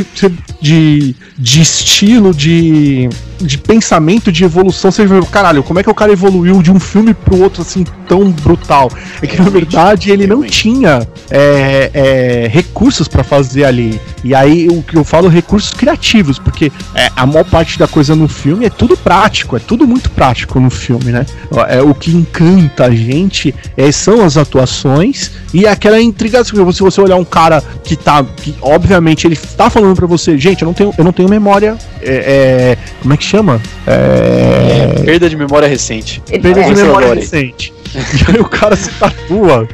de, 0.60 1.16
de 1.36 1.60
estilo, 1.60 2.32
de, 2.32 3.08
de 3.40 3.58
pensamento, 3.58 4.30
de 4.30 4.44
evolução. 4.44 4.90
Você 4.90 5.04
vê, 5.04 5.20
caralho, 5.26 5.62
como 5.62 5.80
é 5.80 5.82
que 5.82 5.90
o 5.90 5.94
cara 5.94 6.12
evoluiu 6.12 6.62
de 6.62 6.70
um 6.70 6.78
filme 6.78 7.12
pro 7.12 7.40
outro 7.40 7.62
assim 7.62 7.84
tão 8.06 8.30
brutal? 8.30 8.90
É 9.20 9.26
que 9.26 9.40
na 9.40 9.48
verdade 9.50 10.10
ele 10.10 10.26
não 10.26 10.42
tinha 10.44 11.06
é, 11.30 11.90
é, 11.92 12.48
recursos 12.48 13.08
para 13.08 13.24
fazer 13.24 13.64
ali. 13.64 14.00
E 14.22 14.34
aí 14.34 14.68
o 14.68 14.82
que 14.82 14.96
eu 14.96 15.04
falo, 15.04 15.28
recursos 15.28 15.72
criativos, 15.72 16.38
porque 16.38 16.70
é, 16.94 17.10
a 17.16 17.26
maior 17.26 17.44
parte 17.44 17.78
da 17.78 17.88
coisa 17.88 18.14
no 18.14 18.28
filme 18.28 18.66
é 18.66 18.70
tudo 18.70 18.96
prático, 18.96 19.56
é 19.56 19.60
tudo 19.60 19.86
muito 19.86 20.10
prático 20.10 20.60
no 20.60 20.70
filme, 20.70 21.10
né? 21.10 21.26
É, 21.68 21.82
o 21.82 21.94
que 21.94 22.12
encanta 22.12 22.86
a 22.86 22.90
gente 22.90 23.54
é, 23.76 23.90
são 23.90 24.24
as 24.24 24.36
atuações 24.36 25.32
e 25.52 25.66
aquela 25.66 26.00
intriga. 26.00 26.44
Se 26.44 26.52
você 26.54 27.00
olhar 27.00 27.16
um 27.16 27.24
cara 27.24 27.62
que 27.82 27.96
tá. 27.96 28.24
Que, 28.24 28.54
obviamente 28.60 29.26
ele 29.26 29.36
tá 29.36 29.68
falando 29.70 29.94
para 29.96 30.06
você, 30.06 30.36
gente, 30.38 30.62
eu 30.62 30.66
não 30.66 30.74
tenho, 30.74 30.94
eu 30.96 31.04
não 31.04 31.12
tenho 31.12 31.28
memória. 31.28 31.76
É, 32.00 32.76
é, 32.76 32.78
como 33.00 33.14
é 33.14 33.16
que 33.16 33.24
chama? 33.24 33.60
É... 33.86 34.98
é 34.98 35.02
perda 35.02 35.28
de 35.28 35.36
memória 35.36 35.68
recente. 35.68 36.22
Perda 36.26 36.62
de 36.62 36.74
memória 36.74 37.14
recente. 37.14 37.72
E 38.02 38.32
aí 38.36 38.40
o 38.40 38.48
cara 38.48 38.74
se 38.74 38.90
tatua 38.92 39.68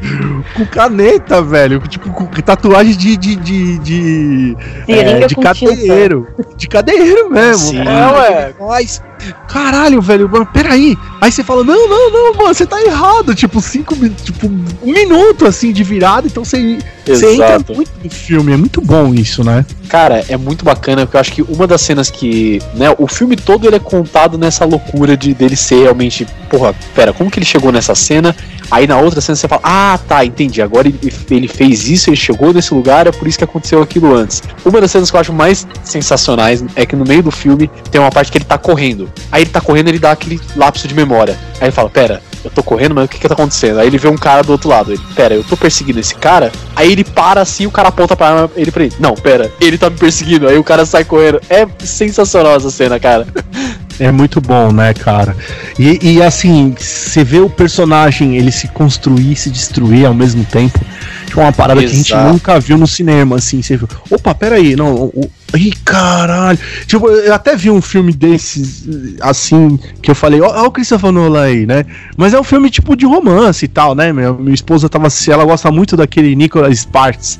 com 0.56 0.66
caneta, 0.66 1.40
velho. 1.40 1.80
Tipo, 1.88 2.10
com 2.10 2.26
tatuagem 2.26 2.96
de. 2.96 3.16
de, 3.16 3.36
de, 3.36 3.78
de, 3.78 4.56
é, 4.88 5.26
de 5.26 5.36
cadeiro. 5.36 6.26
de 6.56 6.68
cadeiro 6.68 7.30
mesmo. 7.30 7.70
Sim. 7.70 7.78
É, 7.78 8.06
ué. 8.12 8.54
Mas, 8.58 9.02
caralho, 9.48 10.00
velho, 10.00 10.28
mano, 10.28 10.46
peraí. 10.46 10.96
Aí 11.20 11.30
você 11.30 11.44
fala, 11.44 11.64
não, 11.64 11.88
não, 11.88 12.10
não, 12.10 12.34
mano, 12.34 12.54
você 12.54 12.66
tá 12.66 12.80
errado. 12.82 13.34
Tipo, 13.34 13.60
cinco 13.60 13.94
minutos, 13.96 14.24
tipo, 14.24 14.46
um 14.46 14.92
minuto 14.92 15.46
assim 15.46 15.72
de 15.72 15.82
virada, 15.82 16.26
então 16.26 16.44
você, 16.44 16.78
você 17.06 17.34
entra 17.34 17.60
muito 17.74 17.90
no 18.02 18.10
filme. 18.10 18.52
É 18.52 18.56
muito 18.56 18.80
bom 18.80 19.14
isso, 19.14 19.44
né? 19.44 19.64
Cara, 19.88 20.24
é 20.28 20.36
muito 20.36 20.64
bacana, 20.64 21.06
porque 21.06 21.16
eu 21.16 21.20
acho 21.20 21.32
que 21.32 21.42
uma 21.42 21.66
das 21.66 21.80
cenas 21.80 22.10
que. 22.10 22.60
Né, 22.74 22.94
o 22.98 23.06
filme 23.06 23.36
todo 23.36 23.66
ele 23.66 23.76
é 23.76 23.80
contado 23.80 24.36
nessa 24.36 24.64
loucura 24.64 25.16
de 25.16 25.32
dele 25.34 25.56
ser 25.56 25.82
realmente. 25.82 26.26
Porra, 26.50 26.74
pera, 26.94 27.12
como 27.12 27.30
que 27.30 27.38
ele 27.38 27.46
chegou 27.46 27.72
nessa 27.72 27.94
cena? 28.08 28.34
Aí 28.70 28.86
na 28.86 28.98
outra 28.98 29.20
cena 29.20 29.36
você 29.36 29.48
fala, 29.48 29.62
ah, 29.64 29.98
tá, 30.06 30.24
entendi. 30.24 30.60
Agora 30.60 30.88
ele, 30.88 31.12
ele 31.30 31.48
fez 31.48 31.88
isso, 31.88 32.10
ele 32.10 32.16
chegou 32.16 32.52
nesse 32.52 32.72
lugar, 32.74 33.06
é 33.06 33.12
por 33.12 33.26
isso 33.26 33.38
que 33.38 33.44
aconteceu 33.44 33.82
aquilo 33.82 34.14
antes. 34.14 34.42
Uma 34.64 34.80
das 34.80 34.90
cenas 34.90 35.10
que 35.10 35.16
eu 35.16 35.20
acho 35.20 35.32
mais 35.32 35.66
sensacionais 35.82 36.64
é 36.74 36.84
que 36.84 36.96
no 36.96 37.04
meio 37.04 37.22
do 37.22 37.30
filme 37.30 37.70
tem 37.90 38.00
uma 38.00 38.10
parte 38.10 38.30
que 38.30 38.38
ele 38.38 38.44
tá 38.44 38.58
correndo. 38.58 39.10
Aí 39.32 39.42
ele 39.42 39.50
tá 39.50 39.60
correndo, 39.60 39.88
ele 39.88 39.98
dá 39.98 40.12
aquele 40.12 40.40
lapso 40.56 40.86
de 40.86 40.94
memória. 40.94 41.38
Aí 41.60 41.66
ele 41.66 41.72
fala, 41.72 41.88
pera, 41.88 42.22
eu 42.44 42.50
tô 42.50 42.62
correndo, 42.62 42.94
mas 42.94 43.06
o 43.06 43.08
que 43.08 43.18
que 43.18 43.28
tá 43.28 43.34
acontecendo? 43.34 43.78
Aí 43.80 43.86
ele 43.86 43.98
vê 43.98 44.08
um 44.08 44.16
cara 44.16 44.42
do 44.42 44.52
outro 44.52 44.68
lado. 44.68 44.92
Ele, 44.92 45.02
pera, 45.14 45.34
eu 45.34 45.44
tô 45.44 45.56
perseguindo 45.56 45.98
esse 45.98 46.14
cara? 46.14 46.52
Aí 46.76 46.92
ele 46.92 47.04
para 47.04 47.40
assim, 47.40 47.66
o 47.66 47.70
cara 47.70 47.88
aponta 47.88 48.16
pra 48.16 48.48
ele 48.56 48.70
pra 48.70 48.84
ele, 48.84 48.94
não, 48.98 49.14
pera, 49.14 49.50
ele 49.60 49.76
tá 49.76 49.90
me 49.90 49.96
perseguindo. 49.96 50.48
Aí 50.48 50.58
o 50.58 50.64
cara 50.64 50.86
sai 50.86 51.04
correndo. 51.04 51.40
É 51.48 51.66
sensacional 51.84 52.56
essa 52.56 52.70
cena, 52.70 52.98
cara. 52.98 53.26
É 53.98 54.12
muito 54.12 54.40
bom, 54.40 54.70
né, 54.72 54.94
cara? 54.94 55.36
E, 55.78 55.98
e, 56.14 56.22
assim, 56.22 56.74
você 56.78 57.24
vê 57.24 57.40
o 57.40 57.50
personagem 57.50 58.36
ele 58.36 58.52
se 58.52 58.68
construir 58.68 59.32
e 59.32 59.36
se 59.36 59.50
destruir 59.50 60.06
ao 60.06 60.14
mesmo 60.14 60.44
tempo. 60.44 60.78
Tipo, 61.26 61.40
uma 61.40 61.52
parada 61.52 61.80
que 61.80 61.86
a 61.86 61.90
gente 61.90 62.12
Exato. 62.12 62.32
nunca 62.32 62.60
viu 62.60 62.78
no 62.78 62.86
cinema, 62.86 63.36
assim. 63.36 63.60
Você 63.60 63.76
viu, 63.76 63.88
opa, 64.10 64.34
peraí, 64.34 64.76
não. 64.76 64.94
O- 64.94 65.30
ih, 65.56 65.72
caralho. 65.84 66.58
Tipo, 66.86 67.08
eu 67.08 67.32
até 67.34 67.56
vi 67.56 67.70
um 67.70 67.80
filme 67.80 68.12
desses, 68.12 68.84
assim, 69.20 69.78
que 70.02 70.10
eu 70.10 70.14
falei, 70.14 70.40
ó, 70.40 70.46
ó 70.64 70.66
o 70.66 70.70
Christopher 70.70 71.10
Nolan 71.10 71.42
aí, 71.42 71.66
né? 71.66 71.84
Mas 72.16 72.34
é 72.34 72.40
um 72.40 72.44
filme 72.44 72.68
tipo 72.70 72.94
de 72.94 73.06
romance 73.06 73.64
e 73.64 73.68
tal, 73.68 73.94
né? 73.94 74.12
Minha, 74.12 74.32
minha 74.32 74.54
esposa 74.54 74.88
tava 74.88 75.08
se 75.10 75.30
ela 75.30 75.44
gosta 75.44 75.70
muito 75.70 75.96
daquele 75.96 76.34
Nicholas 76.36 76.78
Sparks. 76.80 77.38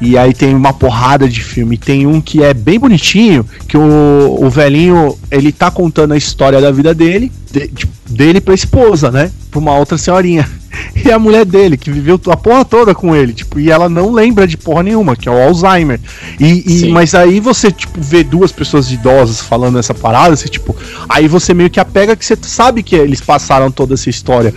E 0.00 0.16
aí 0.18 0.32
tem 0.34 0.54
uma 0.54 0.72
porrada 0.72 1.28
de 1.28 1.42
filme. 1.42 1.76
Tem 1.78 2.06
um 2.06 2.20
que 2.20 2.42
é 2.42 2.52
bem 2.52 2.78
bonitinho, 2.78 3.44
que 3.66 3.76
o, 3.76 4.38
o 4.40 4.50
velhinho, 4.50 5.18
ele 5.30 5.50
tá 5.50 5.70
contando 5.70 6.12
a 6.12 6.16
história 6.16 6.60
da 6.60 6.70
vida 6.70 6.94
dele, 6.94 7.32
de- 7.50 7.68
tipo, 7.68 7.92
dele 8.08 8.40
pra 8.40 8.54
esposa, 8.54 9.10
né? 9.10 9.30
Pra 9.50 9.58
uma 9.58 9.74
outra 9.74 9.96
senhorinha. 9.98 10.48
E 11.04 11.12
a 11.12 11.18
mulher 11.18 11.44
dele, 11.44 11.76
que 11.76 11.90
viveu 11.90 12.20
a 12.26 12.36
porra 12.36 12.64
toda 12.64 12.94
com 12.94 13.14
ele, 13.14 13.32
tipo, 13.32 13.58
e 13.58 13.70
ela 13.70 13.88
não 13.88 14.12
lembra 14.12 14.46
de 14.46 14.56
porra 14.58 14.82
nenhuma, 14.82 15.16
que 15.16 15.28
é 15.28 15.32
o 15.32 15.40
Alzheimer. 15.40 15.98
E, 16.38 16.86
e- 16.86 16.90
mas 16.90 17.14
aí 17.14 17.40
você, 17.40 17.70
tipo, 17.70 17.98
vê 18.00 18.22
duas 18.24 18.50
pessoas 18.52 18.90
idosas 18.90 19.40
falando 19.40 19.78
essa 19.78 19.94
parada, 19.94 20.34
você, 20.36 20.48
tipo, 20.48 20.76
aí 21.08 21.26
você 21.28 21.54
meio 21.54 21.70
que 21.70 21.78
apega 21.80 22.16
que 22.16 22.24
você 22.24 22.36
sabe 22.42 22.82
que 22.82 22.96
eles 22.96 23.20
passaram 23.20 23.70
toda 23.70 23.94
essa 23.94 24.10
história. 24.10 24.52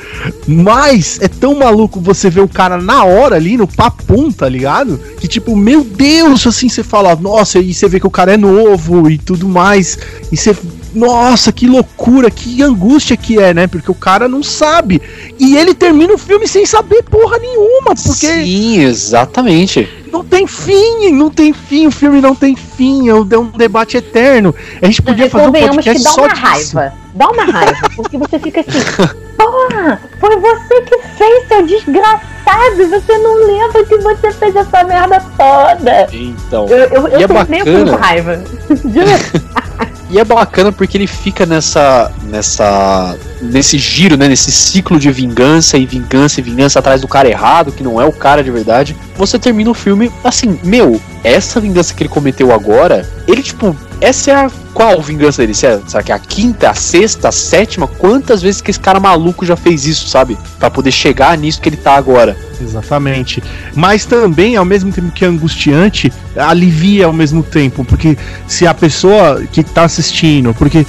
Mas 0.48 1.20
é 1.22 1.28
tão 1.28 1.56
maluco 1.60 2.00
você 2.00 2.30
ver 2.30 2.42
o 2.42 2.48
cara 2.48 2.78
na 2.82 3.04
hora 3.06 3.36
ali, 3.36 3.56
no 3.56 3.68
papum, 3.68 4.32
tá 4.32 4.50
ligado? 4.50 5.00
Que 5.20 5.28
tipo, 5.28 5.56
meu 5.56 5.84
Deus, 5.84 6.46
assim, 6.48 6.68
você 6.70 6.84
fala, 6.84 7.16
nossa, 7.16 7.60
e 7.60 7.74
você 7.74 7.88
vê 7.88 8.00
que 8.00 8.08
o 8.08 8.12
cara 8.12 8.34
é 8.34 8.38
novo 8.38 9.10
e 9.10 9.18
tudo 9.18 9.48
mais. 9.48 9.98
E 10.32 10.38
você. 10.38 10.56
Nossa, 10.94 11.54
que 11.54 11.68
loucura, 11.68 12.30
que 12.30 12.62
angústia 12.62 13.16
que 13.16 13.40
é, 13.40 13.54
né? 13.54 13.66
Porque 13.66 13.90
o 13.90 13.96
cara 13.96 14.28
não 14.28 14.44
sabe. 14.44 15.02
E 15.40 15.56
ele 15.56 15.74
termina 15.74 16.01
o 16.10 16.18
filme 16.18 16.48
sem 16.48 16.66
saber 16.66 17.04
porra 17.04 17.38
nenhuma, 17.38 17.94
porque 17.96 18.28
Sim, 18.28 18.80
exatamente. 18.84 19.88
não 20.12 20.24
tem 20.24 20.48
fim, 20.48 21.12
não 21.12 21.30
tem 21.30 21.52
fim, 21.54 21.88
o 21.88 21.92
filme 21.92 22.22
não 22.22 22.34
tem 22.34 22.56
fim, 22.56 23.10
é 23.10 23.14
um, 23.14 23.28
é 23.30 23.38
um 23.38 23.46
debate 23.48 23.98
eterno. 23.98 24.56
A 24.82 24.86
gente 24.86 25.02
podia 25.02 25.30
fazer 25.30 25.44
um 25.44 25.48
Convenhamos 25.48 25.84
que 25.84 25.92
podcast 25.92 26.04
dá 26.04 26.10
só 26.12 26.22
uma 26.22 26.30
disso. 26.34 26.78
raiva. 26.78 26.94
Dá 27.14 27.28
uma 27.30 27.44
raiva, 27.44 27.90
porque 27.96 28.18
você 28.18 28.40
fica 28.40 28.62
assim, 28.62 28.80
porra, 29.38 30.02
foi 30.20 30.38
você 30.38 30.82
que 30.82 30.98
fez, 31.18 31.48
seu 31.48 31.66
desgraçado, 31.68 32.88
você 32.90 33.18
não 33.18 33.46
lembra 33.48 33.84
que 33.86 33.98
você 33.98 34.32
fez 34.32 34.56
essa 34.56 34.84
merda 34.86 35.22
toda. 35.38 36.08
Então. 36.14 36.68
Eu, 36.68 36.78
eu, 36.78 37.08
eu 37.10 37.20
E 37.20 37.24
é 37.24 37.28
terminei 37.28 37.62
o 37.62 37.66
filme 37.66 37.86
com 37.86 37.92
bacana. 37.92 38.06
raiva. 38.08 38.44
E 40.12 40.20
é 40.20 40.26
bacana 40.26 40.74
porque 40.74 40.98
ele 40.98 41.08
fica 41.08 41.46
nessa. 41.46 42.12
nessa. 42.24 43.18
Nesse 43.42 43.78
giro, 43.78 44.16
né? 44.18 44.28
Nesse 44.28 44.52
ciclo 44.52 45.00
de 45.00 45.12
vingança 45.12 45.78
e 45.78 45.86
vingança 45.86 46.40
e 46.40 46.44
vingança 46.44 46.80
atrás 46.80 47.02
do 47.02 47.08
cara 47.08 47.30
errado, 47.30 47.72
que 47.72 47.84
não 47.84 48.00
é 48.02 48.06
o 48.06 48.12
cara 48.12 48.44
de 48.44 48.52
verdade. 48.52 48.96
Você 49.18 49.38
termina 49.40 49.70
o 49.70 49.74
filme 49.74 50.12
assim, 50.24 50.60
meu, 50.64 51.00
essa 51.24 51.60
vingança 51.60 51.94
que 51.94 52.04
ele 52.04 52.10
cometeu 52.10 52.52
agora, 52.52 53.08
ele, 53.28 53.44
tipo, 53.44 53.76
essa 54.00 54.32
é 54.32 54.36
a. 54.36 54.52
Qual 54.74 55.02
vingança 55.02 55.42
dele? 55.42 55.54
Será 55.54 55.80
será 55.86 56.02
que 56.02 56.12
é 56.14 56.16
a 56.16 56.20
quinta, 56.20 56.70
a 56.70 56.74
sexta, 56.74 57.28
a 57.28 57.32
sétima? 57.32 57.88
Quantas 57.88 58.42
vezes 58.42 58.62
que 58.62 58.72
esse 58.72 58.80
cara 58.80 59.02
maluco 59.02 59.46
já 59.46 59.58
fez 59.58 59.86
isso, 59.86 60.08
sabe? 60.08 60.38
Pra 60.58 60.70
poder 60.72 60.92
chegar 60.94 61.38
nisso 61.38 61.60
que 61.60 61.68
ele 61.68 61.76
tá 61.76 61.96
agora. 61.96 62.38
Exatamente. 62.60 63.44
Mas 63.76 64.06
também, 64.06 64.56
ao 64.56 64.64
mesmo 64.64 64.94
tempo 64.94 65.12
que 65.12 65.26
é 65.26 65.28
angustiante, 65.28 66.12
alivia 66.38 67.06
ao 67.06 67.12
mesmo 67.12 67.44
tempo. 67.44 67.84
Porque 67.84 68.18
se 68.48 68.66
a 68.66 68.74
pessoa 68.74 69.44
que 69.52 69.62
tá 69.62 69.84
assistindo, 69.84 70.54
porque 70.54 70.86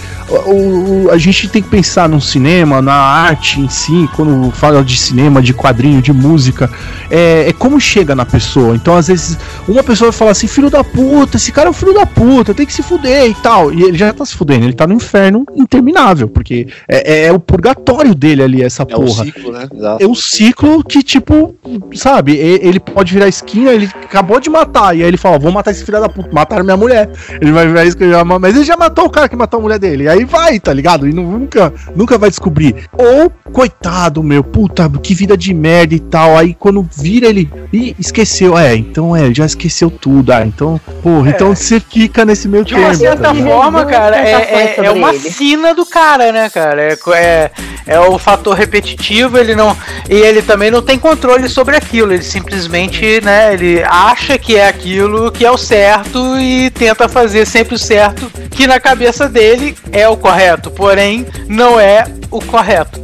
o, 0.46 1.06
o- 1.06 1.10
a 1.10 1.18
gente 1.18 1.48
tem 1.48 1.60
que 1.60 1.68
pensar 1.68 2.08
no 2.08 2.20
cinema, 2.20 2.41
na 2.46 2.94
arte 2.94 3.60
em 3.60 3.68
si, 3.68 4.08
quando 4.16 4.50
fala 4.50 4.82
de 4.82 4.98
cinema, 4.98 5.40
de 5.40 5.52
quadrinho, 5.54 6.02
de 6.02 6.12
música, 6.12 6.70
é, 7.10 7.48
é 7.48 7.52
como 7.52 7.80
chega 7.80 8.14
na 8.14 8.24
pessoa. 8.24 8.74
Então, 8.74 8.96
às 8.96 9.08
vezes, 9.08 9.38
uma 9.68 9.82
pessoa 9.82 10.10
vai 10.10 10.18
falar 10.18 10.30
assim: 10.32 10.46
filho 10.46 10.70
da 10.70 10.82
puta, 10.82 11.36
esse 11.36 11.52
cara 11.52 11.68
é 11.68 11.70
um 11.70 11.74
filho 11.74 11.94
da 11.94 12.06
puta, 12.06 12.54
tem 12.54 12.66
que 12.66 12.72
se 12.72 12.82
fuder 12.82 13.30
e 13.30 13.34
tal. 13.34 13.72
E 13.72 13.82
ele 13.82 13.96
já 13.98 14.12
tá 14.12 14.24
se 14.24 14.34
fudendo, 14.34 14.64
ele 14.64 14.72
tá 14.72 14.86
no 14.86 14.94
inferno 14.94 15.44
interminável, 15.54 16.28
porque 16.28 16.66
é, 16.88 17.12
é- 17.12 17.26
é 17.26 17.32
o 17.32 17.38
purgatório 17.38 18.14
dele 18.14 18.42
ali, 18.42 18.62
essa 18.62 18.82
É 18.82 18.96
o 18.96 19.00
porra 19.04 19.24
ciclo, 19.24 19.52
né? 19.52 19.68
Exato. 19.74 20.02
é 20.04 20.06
um 20.06 20.14
ciclo 20.14 20.82
que, 20.84 21.02
tipo, 21.02 21.54
sabe, 21.94 22.36
ele 22.36 22.80
pode 22.80 23.12
virar 23.12 23.28
esquina, 23.28 23.70
ele 23.70 23.88
acabou 24.04 24.40
de 24.40 24.50
matar, 24.50 24.96
e 24.96 25.02
aí 25.02 25.08
ele 25.08 25.16
fala, 25.16 25.38
vou 25.38 25.52
matar 25.52 25.70
esse 25.70 25.84
filho 25.84 26.00
da 26.00 26.08
puta, 26.08 26.28
mataram 26.32 26.64
minha 26.64 26.76
mulher. 26.76 27.10
Ele 27.40 27.52
vai 27.52 27.66
virar 27.66 27.84
esquina, 27.84 28.24
mas 28.24 28.54
ele 28.56 28.64
já 28.64 28.76
matou 28.76 29.04
o 29.04 29.10
cara 29.10 29.28
que 29.28 29.36
matou 29.36 29.58
a 29.58 29.62
mulher 29.62 29.78
dele. 29.78 30.04
E 30.04 30.08
aí 30.08 30.24
vai, 30.24 30.58
tá 30.58 30.72
ligado? 30.72 31.06
E 31.08 31.12
nunca, 31.12 31.72
nunca 31.94 32.18
vai 32.18 32.30
descobrir. 32.32 32.88
Ou, 32.92 33.30
coitado, 33.52 34.22
meu, 34.22 34.42
puta, 34.42 34.90
que 35.02 35.14
vida 35.14 35.36
de 35.36 35.54
merda 35.54 35.94
e 35.94 36.00
tal. 36.00 36.36
Aí 36.36 36.54
quando 36.54 36.86
vira 36.96 37.28
ele, 37.28 37.50
ih, 37.72 37.94
esqueceu. 37.98 38.58
É, 38.58 38.74
então 38.74 39.14
é, 39.14 39.32
já 39.32 39.46
esqueceu 39.46 39.90
tudo. 39.90 40.32
Ah, 40.32 40.44
então, 40.44 40.80
porra, 41.02 41.30
então 41.30 41.54
você 41.54 41.80
fica 41.80 42.24
nesse 42.24 42.48
meio 42.48 42.64
De 42.64 42.74
uma 42.74 42.82
termo. 42.88 42.96
certa 42.96 43.22
tá 43.22 43.32
ligado? 43.32 43.52
forma, 43.52 43.84
cara, 43.84 44.16
é, 44.16 44.32
é, 44.32 44.74
é 44.78 44.90
uma 44.90 45.10
ele. 45.14 45.30
sina 45.30 45.74
do 45.74 45.86
cara, 45.86 46.32
né, 46.32 46.48
cara? 46.50 46.82
É, 46.82 46.98
é, 47.16 47.50
é 47.86 48.00
o 48.00 48.18
fator 48.18 48.54
repetitivo, 48.54 49.38
ele 49.38 49.54
não. 49.54 49.76
E 50.08 50.14
ele 50.14 50.42
também 50.42 50.70
não 50.70 50.82
tem 50.82 50.98
controle 50.98 51.48
sobre 51.48 51.76
aquilo. 51.76 52.12
Ele 52.12 52.22
simplesmente, 52.22 53.20
né, 53.22 53.54
ele 53.54 53.82
acha 53.84 54.38
que 54.38 54.56
é 54.56 54.68
aquilo 54.68 55.30
que 55.30 55.44
é 55.44 55.50
o 55.50 55.58
certo 55.58 56.38
e 56.38 56.70
tenta 56.70 57.08
fazer 57.08 57.46
sempre 57.46 57.74
o 57.74 57.78
certo, 57.78 58.30
que 58.50 58.66
na 58.66 58.80
cabeça 58.80 59.28
dele 59.28 59.76
é 59.90 60.08
o 60.08 60.16
correto, 60.16 60.70
porém 60.70 61.26
não 61.48 61.78
é 61.78 62.04
o 62.30 62.40
correto. 62.44 63.00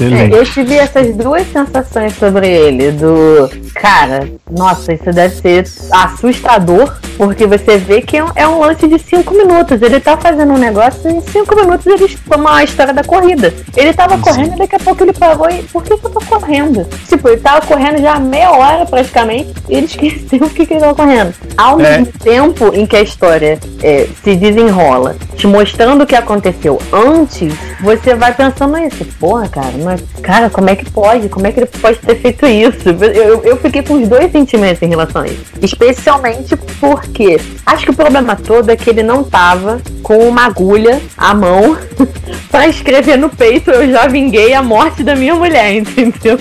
É, 0.00 0.34
eu 0.38 0.44
tive 0.44 0.76
essas 0.76 1.14
duas 1.16 1.46
sensações 1.50 2.14
sobre 2.18 2.48
ele. 2.48 2.90
Do 2.92 3.50
cara, 3.74 4.28
nossa, 4.50 4.92
isso 4.92 5.10
deve 5.12 5.34
ser 5.34 5.64
assustador, 5.90 6.92
porque 7.16 7.46
você 7.46 7.78
vê 7.78 8.00
que 8.00 8.16
é 8.16 8.24
um, 8.24 8.30
é 8.34 8.46
lance 8.46 8.86
de 8.86 8.98
cinco 8.98 9.34
minutos. 9.34 9.80
Ele 9.80 10.00
tá 10.00 10.16
fazendo 10.16 10.52
um 10.52 10.58
negócio 10.58 11.08
e 11.10 11.14
em 11.14 11.20
cinco 11.20 11.54
minutos 11.56 11.86
ele 11.86 12.08
toma 12.28 12.56
a 12.56 12.64
história 12.64 12.92
da 12.92 13.04
corrida. 13.04 13.52
Ele 13.76 13.92
tava 13.92 14.18
correndo 14.18 14.54
e 14.54 14.58
daqui 14.58 14.76
a 14.76 14.80
pouco 14.80 15.02
ele 15.02 15.12
parou 15.12 15.48
e. 15.50 15.62
Por 15.64 15.82
que, 15.82 15.96
que 15.96 16.06
eu 16.06 16.10
tô 16.10 16.20
correndo? 16.20 16.86
Tipo, 17.08 17.28
ele 17.28 17.40
tava 17.40 17.64
correndo 17.66 18.00
já 18.00 18.18
meia 18.18 18.50
hora 18.52 18.86
praticamente 18.86 19.52
e 19.68 19.76
ele 19.76 19.86
esqueceu 19.98 20.46
o 20.46 20.50
que, 20.50 20.66
que 20.66 20.74
ele 20.74 20.80
tava 20.80 20.94
correndo. 20.94 21.34
Ao 21.56 21.78
É. 21.80 21.98
mesmo 21.98 22.12
tempo 22.18 22.74
em 22.74 22.86
que 22.86 22.96
a 22.96 23.02
história 23.02 23.58
é, 23.82 24.06
se 24.22 24.34
desenrola, 24.36 25.16
te 25.36 25.46
mostrando 25.46 26.02
o 26.04 26.06
que 26.06 26.14
aconteceu 26.14 26.80
antes, 26.92 27.54
você 27.80 28.14
vai 28.14 28.27
pensando 28.32 28.78
isso. 28.78 29.04
Porra, 29.18 29.48
cara, 29.48 29.72
mas, 29.82 30.02
cara, 30.22 30.50
como 30.50 30.68
é 30.70 30.76
que 30.76 30.90
pode? 30.90 31.28
Como 31.28 31.46
é 31.46 31.52
que 31.52 31.60
ele 31.60 31.66
pode 31.66 31.98
ter 31.98 32.16
feito 32.16 32.46
isso? 32.46 32.88
Eu, 32.88 33.12
eu, 33.12 33.42
eu 33.44 33.56
fiquei 33.56 33.82
com 33.82 33.94
os 33.94 34.08
dois 34.08 34.30
sentimentos 34.30 34.82
em 34.82 34.88
relação 34.88 35.22
a 35.22 35.26
isso. 35.26 35.44
Especialmente 35.60 36.56
porque 36.80 37.40
acho 37.66 37.84
que 37.84 37.90
o 37.90 37.94
problema 37.94 38.36
todo 38.36 38.70
é 38.70 38.76
que 38.76 38.90
ele 38.90 39.02
não 39.02 39.24
tava 39.24 39.80
com 40.02 40.28
uma 40.28 40.46
agulha 40.46 41.00
à 41.16 41.34
mão 41.34 41.76
pra 42.50 42.66
escrever 42.66 43.18
no 43.18 43.28
peito 43.28 43.70
eu 43.70 43.90
já 43.90 44.06
vinguei 44.06 44.54
a 44.54 44.62
morte 44.62 45.02
da 45.02 45.14
minha 45.14 45.34
mulher, 45.34 45.74
entendeu? 45.76 46.38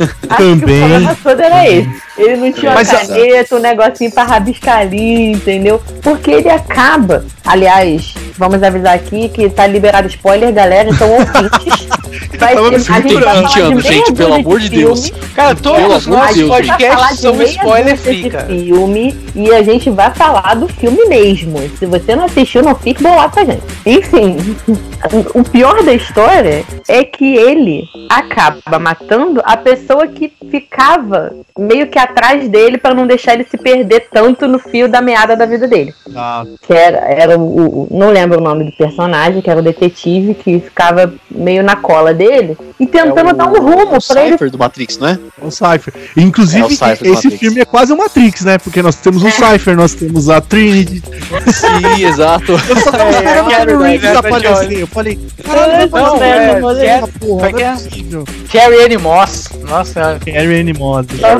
Acho 0.00 0.14
que 0.16 0.26
o 0.26 0.28
Também. 0.28 0.78
problema 0.80 1.16
todo 1.22 1.40
era 1.40 1.68
esse. 1.68 1.90
Ele 2.16 2.36
não 2.36 2.52
tinha 2.52 2.72
uma 2.72 2.84
caneta, 2.84 3.56
um 3.56 3.58
negocinho 3.60 4.10
pra 4.12 4.24
rabiscar 4.24 4.78
ali, 4.78 5.32
entendeu? 5.32 5.80
Porque 6.02 6.30
ele 6.30 6.48
acaba. 6.50 7.24
Aliás, 7.44 8.14
vamos 8.36 8.62
avisar 8.62 8.94
aqui 8.94 9.28
que 9.28 9.48
tá 9.48 9.66
liberado 9.66 10.08
spoiler, 10.08 10.52
galera. 10.52 10.90
Então, 10.90 11.10
ouvintes, 11.10 11.88
vai 12.38 12.54
me 12.54 12.60
a 12.60 12.70
gente 12.70 12.84
Tem 12.84 12.92
vai 12.92 13.02
segurando. 13.02 13.42
20 13.42 13.52
falar 13.52 13.66
anos, 13.66 13.84
gente, 13.84 14.12
pelo 14.12 14.34
amor 14.34 14.60
de 14.60 14.68
Deus. 14.68 15.08
filme. 15.08 15.22
Cara, 15.34 15.54
todos 15.54 16.04
falar 16.04 16.34
podcasts 16.48 17.16
de 17.16 17.22
são 17.22 17.42
spoiler 17.42 18.30
cara. 18.30 18.46
filme 18.46 19.16
e 19.34 19.50
a 19.52 19.62
gente 19.62 19.90
vai 19.90 20.10
falar 20.12 20.54
do 20.54 20.68
filme 20.68 21.06
mesmo. 21.06 21.58
Se 21.78 21.86
você 21.86 22.14
não 22.14 22.24
assistiu, 22.24 22.62
não 22.62 22.74
fique 22.74 23.02
bolado 23.02 23.32
com 23.32 23.40
a 23.40 23.44
gente. 23.44 23.62
Enfim, 23.86 24.36
o 25.34 25.42
pior 25.42 25.82
da 25.82 25.92
história 25.92 26.64
é 26.88 27.04
que 27.04 27.36
ele 27.36 27.84
acaba 28.08 28.78
matando 28.78 29.40
a 29.44 29.56
pessoa 29.56 29.89
que 30.08 30.32
ficava 30.50 31.32
meio 31.58 31.86
que 31.88 31.98
atrás 31.98 32.48
dele 32.48 32.78
pra 32.78 32.94
não 32.94 33.06
deixar 33.06 33.34
ele 33.34 33.44
se 33.44 33.56
perder 33.58 34.08
tanto 34.12 34.46
no 34.48 34.58
fio 34.58 34.88
da 34.88 35.00
meada 35.00 35.36
da 35.36 35.44
vida 35.46 35.66
dele. 35.68 35.92
Ah, 36.16 36.44
Que 36.66 36.72
era, 36.72 36.98
era 36.98 37.38
o, 37.38 37.42
o- 37.82 37.88
Não 37.90 38.10
lembro 38.10 38.38
o 38.38 38.42
nome 38.42 38.64
do 38.64 38.72
personagem, 38.72 39.42
que 39.42 39.50
era 39.50 39.60
o 39.60 39.62
detetive 39.62 40.34
que 40.34 40.60
ficava 40.60 41.12
meio 41.30 41.62
na 41.62 41.76
cola 41.76 42.14
dele 42.14 42.56
e 42.78 42.86
tentando 42.86 43.30
É 43.30 43.32
o- 43.32 43.36
dar 43.36 43.46
um 43.48 43.60
rumo 43.60 43.96
o 43.96 44.00
pra 44.06 44.22
ele 44.22 44.32
Cypher 44.32 44.50
do 44.50 44.58
Matrix, 44.58 44.98
não 44.98 45.08
é? 45.08 45.18
o 45.42 45.50
Cypher. 45.50 45.92
Inclusive, 46.16 46.62
É 46.62 46.66
o 46.66 46.70
Cypher 46.70 46.92
esse 47.02 47.10
Matrix. 47.12 47.38
filme 47.38 47.60
é 47.60 47.64
quase 47.64 47.92
o 47.92 47.96
Matrix, 47.96 48.44
né? 48.44 48.58
Porque 48.58 48.82
nós 48.82 48.96
temos 48.96 49.22
o 49.22 49.28
É. 49.28 49.30
Cypher, 49.30 49.76
nós 49.76 49.94
temos 49.94 50.28
a 50.30 50.40
Trinity. 50.40 51.02
Sim, 51.52 52.04
exato. 52.06 52.52
Eu 52.52 52.76
só 52.80 52.90
tava 52.90 53.04
É, 53.04 53.10
esperando 53.10 53.46
o 53.46 53.50
é 53.50 53.54
Keanu 53.56 53.82
Reeves 53.82 54.10
é 54.10 54.16
aparecer. 54.16 54.78
Eu 54.80 54.86
falei, 54.86 55.18
caralho, 55.42 55.88
vai 55.88 56.02
Não, 56.02 56.14
aparecer 56.14 56.24
é, 56.24 56.46
essa 56.50 56.60
porra, 56.60 56.80
é, 56.82 56.86
essa 56.86 57.08
porra, 57.18 57.40
vai 57.40 57.50
não 57.52 57.58
que 57.58 57.62
é 57.64 57.66
é. 57.66 57.72
possível. 57.72 58.24
Carrie 58.52 58.94
Ann 58.94 58.98
Moss. 59.00 59.48
Nossa 59.60 59.60
senhora. 59.60 59.60
Carrie 59.60 59.60
Ann 59.60 59.70
Moss. 59.70 59.79
Só 59.84 60.18
Carrie 60.18 60.62
Ann 60.70 60.74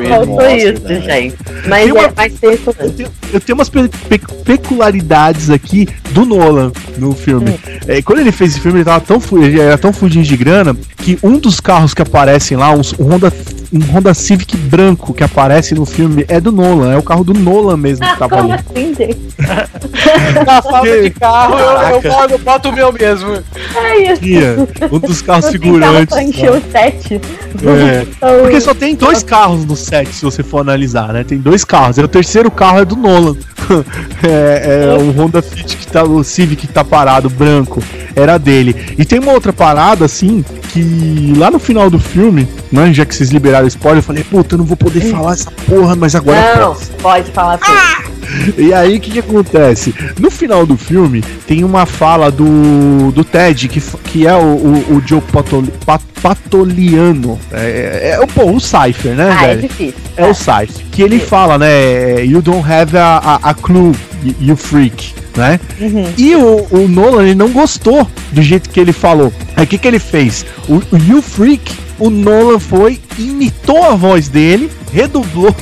faltou 0.09 0.35
Moss, 0.37 0.63
isso, 0.63 0.83
né? 0.85 1.01
gente. 1.01 1.37
Mas 1.69 1.83
Tem 1.85 1.93
uma- 1.93 2.01
é, 2.03 2.09
vai 2.09 2.31
ser 2.31 2.53
isso 2.55 2.71
Eu 2.71 2.75
mesmo. 2.85 2.97
tenho, 2.97 3.11
eu 3.35 3.41
tenho 3.41 3.59
umas 3.59 3.69
pe- 3.69 3.89
pe- 4.09 4.19
peculiaridades 4.45 5.51
aqui 5.51 5.89
do 6.11 6.25
Nolan 6.25 6.73
no 6.99 7.13
filme. 7.13 7.55
É, 7.87 8.01
quando 8.03 8.21
ele 8.21 8.33
fez 8.33 8.53
esse 8.53 8.61
filme, 8.61 8.79
ele, 8.79 8.85
tava 8.85 9.01
tão, 9.01 9.21
ele 9.43 9.61
era 9.61 9.77
tão 9.79 9.93
fudido 9.93 10.25
de 10.25 10.37
grana 10.37 10.77
que 10.97 11.19
um 11.23 11.39
dos 11.39 11.61
carros 11.61 11.95
que 11.95 12.03
aparecem 12.03 12.57
lá, 12.57 12.73
um, 12.73 12.81
um 12.99 13.05
Honda, 13.05 13.33
um 13.73 13.79
Honda 13.93 14.13
Civic 14.15 14.57
branco 14.57 15.15
que 15.15 15.23
aparece 15.23 15.75
no 15.75 15.85
filme, 15.87 16.25
é 16.29 16.41
do 16.41 16.51
Nolan. 16.53 16.93
É 16.93 16.97
o 16.99 17.03
carro 17.03 17.25
do 17.25 17.33
Nolan 17.35 17.77
mesmo 17.77 18.05
que 18.05 18.13
Ah, 18.13 18.17
tava 18.17 18.41
ali. 18.41 18.53
assim? 18.53 18.95
Na 20.45 20.63
falta 20.63 21.03
de 21.03 21.11
carro, 21.11 21.59
eu, 21.59 22.01
eu, 22.03 22.29
eu 22.31 22.39
boto 22.39 22.69
o 22.69 22.73
meu 22.73 22.93
mesmo. 22.93 23.39
É 23.77 24.13
isso. 24.13 24.69
Um 24.93 24.99
dos 24.99 25.23
carros 25.23 25.47
tem 25.47 25.59
carro 25.61 25.73
figurantes. 25.75 26.07
pra 26.15 26.23
encher 26.23 26.51
lá. 26.51 26.57
o 26.59 26.63
set. 26.71 27.15
É. 27.15 28.07
Então, 28.23 28.41
Porque 28.43 28.61
só 28.61 28.75
tem 28.75 28.95
dois 28.95 29.23
carros 29.23 29.65
no 29.65 29.75
set, 29.75 30.13
se 30.15 30.23
você 30.23 30.43
for 30.43 30.59
analisar, 30.59 31.11
né? 31.11 31.25
Tem 31.25 31.39
dois 31.39 31.65
carros. 31.65 31.97
E 31.97 32.03
o 32.03 32.09
terceiro 32.09 32.51
carro 32.51 32.81
é 32.81 32.85
do 32.85 32.95
Nolan. 32.95 33.35
é, 34.23 34.85
é 34.85 35.03
o 35.03 35.11
Honda 35.11 35.41
Fit 35.41 35.77
que 35.77 35.87
tá, 35.87 36.03
o 36.05 36.23
Civic 36.23 36.67
que 36.67 36.73
tá 36.73 36.85
parado, 36.85 37.31
branco, 37.31 37.83
era 38.15 38.37
dele. 38.37 38.95
E 38.99 39.05
tem 39.07 39.19
uma 39.19 39.33
outra 39.33 39.55
parada, 39.55 40.05
assim, 40.05 40.45
que 40.69 41.33
lá 41.37 41.51
no 41.51 41.59
final 41.59 41.89
do 41.89 41.99
filme, 41.99 42.47
né? 42.71 42.93
Já 42.93 43.07
que 43.07 43.15
vocês 43.15 43.31
liberaram 43.31 43.67
spoiler, 43.69 44.01
eu 44.01 44.03
falei, 44.07 44.23
puta, 44.23 44.55
eu 44.55 44.59
não 44.59 44.67
vou 44.67 44.77
poder 44.77 45.01
falar 45.11 45.33
essa 45.33 45.51
porra, 45.51 45.97
mas 45.97 46.15
agora 46.15 46.57
Não, 46.57 46.75
posso. 46.75 46.91
pode 47.01 47.31
falar 47.31 47.57
tudo. 47.59 48.10
E 48.57 48.73
aí, 48.73 48.97
o 48.97 49.01
que, 49.01 49.11
que 49.13 49.19
acontece? 49.19 49.95
No 50.19 50.31
final 50.31 50.65
do 50.67 50.77
filme, 50.77 51.23
tem 51.47 51.65
uma 51.65 51.87
fala 51.87 52.31
do, 52.31 53.11
do 53.13 53.25
Ted, 53.25 53.69
que, 53.69 53.81
que 53.81 54.27
é 54.27 54.35
o, 54.35 54.41
o, 54.57 54.97
o 54.97 55.03
Joe 55.07 55.21
Patoli, 55.21 55.73
Pat- 55.85 56.01
Patoliano. 56.23 57.39
É, 57.53 58.01
é, 58.03 58.11
é 58.13 58.21
o, 58.21 58.27
pô, 58.27 58.51
o 58.51 58.61
Cypher, 58.61 59.15
né, 59.15 59.31
Ah, 59.37 59.45
é 59.45 59.49
velho? 59.49 59.63
difícil. 59.69 59.95
É 60.17 60.27
o 60.27 60.35
Cypher. 60.35 60.69
Que 60.91 61.03
ele 61.03 61.19
fala, 61.19 61.59
né? 61.59 62.25
You 62.25 62.43
don't 62.43 62.71
have 62.71 62.97
a, 62.97 63.19
a, 63.19 63.51
a 63.51 63.55
clue, 63.55 63.93
you- 64.41 64.57
freak, 64.57 65.15
né? 65.37 65.59
Uhum. 65.81 66.07
E 66.19 66.35
o, 66.37 66.67
o 66.71 66.89
Nolan, 66.89 67.23
ele 67.25 67.35
não 67.35 67.49
gostou 67.51 68.07
do 68.33 68.43
jeito 68.43 68.69
que 68.71 68.79
ele 68.81 68.93
falou. 68.93 69.33
Aí 69.57 69.65
o 69.65 69.67
que, 69.67 69.79
que 69.79 69.89
ele 69.89 69.99
fez? 69.99 70.45
O, 70.69 70.75
o 70.77 70.97
You 70.97 71.23
Freak, 71.23 71.73
o 71.99 72.11
Nolan 72.11 72.59
foi, 72.59 73.01
imitou 73.19 73.83
a 73.85 73.95
voz 73.95 74.29
dele, 74.29 74.71
redublou. 74.93 75.55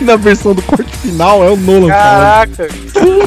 E 0.00 0.04
Na 0.04 0.16
versão 0.16 0.54
do 0.54 0.62
corte 0.62 0.96
final 0.98 1.44
é 1.44 1.50
o 1.50 1.56
Nolan 1.56 1.88
falando. 1.88 1.88
Caraca. 1.88 2.68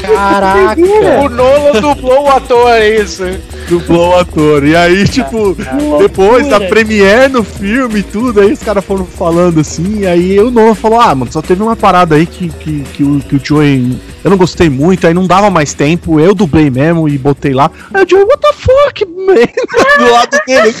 Caraca. 0.02 0.80
O 1.24 1.28
Nolan 1.28 1.80
dublou 1.80 2.24
o 2.24 2.28
ator, 2.28 2.70
é 2.70 3.00
isso. 3.00 3.24
Dublou 3.68 4.10
o 4.10 4.16
ator. 4.16 4.64
E 4.66 4.74
aí, 4.74 5.06
tipo, 5.06 5.56
depois 5.98 6.48
da 6.48 6.60
premiere 6.60 7.32
no 7.32 7.44
filme 7.44 8.00
e 8.00 8.02
tudo, 8.02 8.40
aí 8.40 8.52
os 8.52 8.62
caras 8.62 8.84
foram 8.84 9.04
falando 9.04 9.60
assim, 9.60 10.00
e 10.00 10.06
aí 10.06 10.40
o 10.40 10.50
Nolan 10.50 10.74
falou, 10.74 11.00
ah, 11.00 11.14
mano, 11.14 11.30
só 11.30 11.42
teve 11.42 11.62
uma 11.62 11.76
parada 11.76 12.14
aí 12.16 12.26
que, 12.26 12.48
que, 12.48 12.80
que, 12.80 13.04
o, 13.04 13.20
que 13.20 13.36
o 13.36 13.40
Joey. 13.42 13.98
Eu 14.24 14.30
não 14.30 14.36
gostei 14.36 14.68
muito, 14.68 15.06
aí 15.06 15.14
não 15.14 15.26
dava 15.26 15.48
mais 15.48 15.74
tempo, 15.74 16.18
eu 16.18 16.34
dublei 16.34 16.70
mesmo 16.70 17.08
e 17.08 17.16
botei 17.16 17.54
lá. 17.54 17.70
Aí 17.94 18.04
o 18.04 18.08
Joey, 18.08 18.24
what 18.24 18.40
the 18.40 18.52
fuck, 18.52 19.06
man? 19.06 19.34
Do 19.98 20.12
lado 20.12 20.38
dele. 20.46 20.74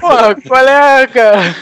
Porra, 0.00 0.34
qual 0.46 0.66
é, 0.66 1.06
cara? 1.06 1.56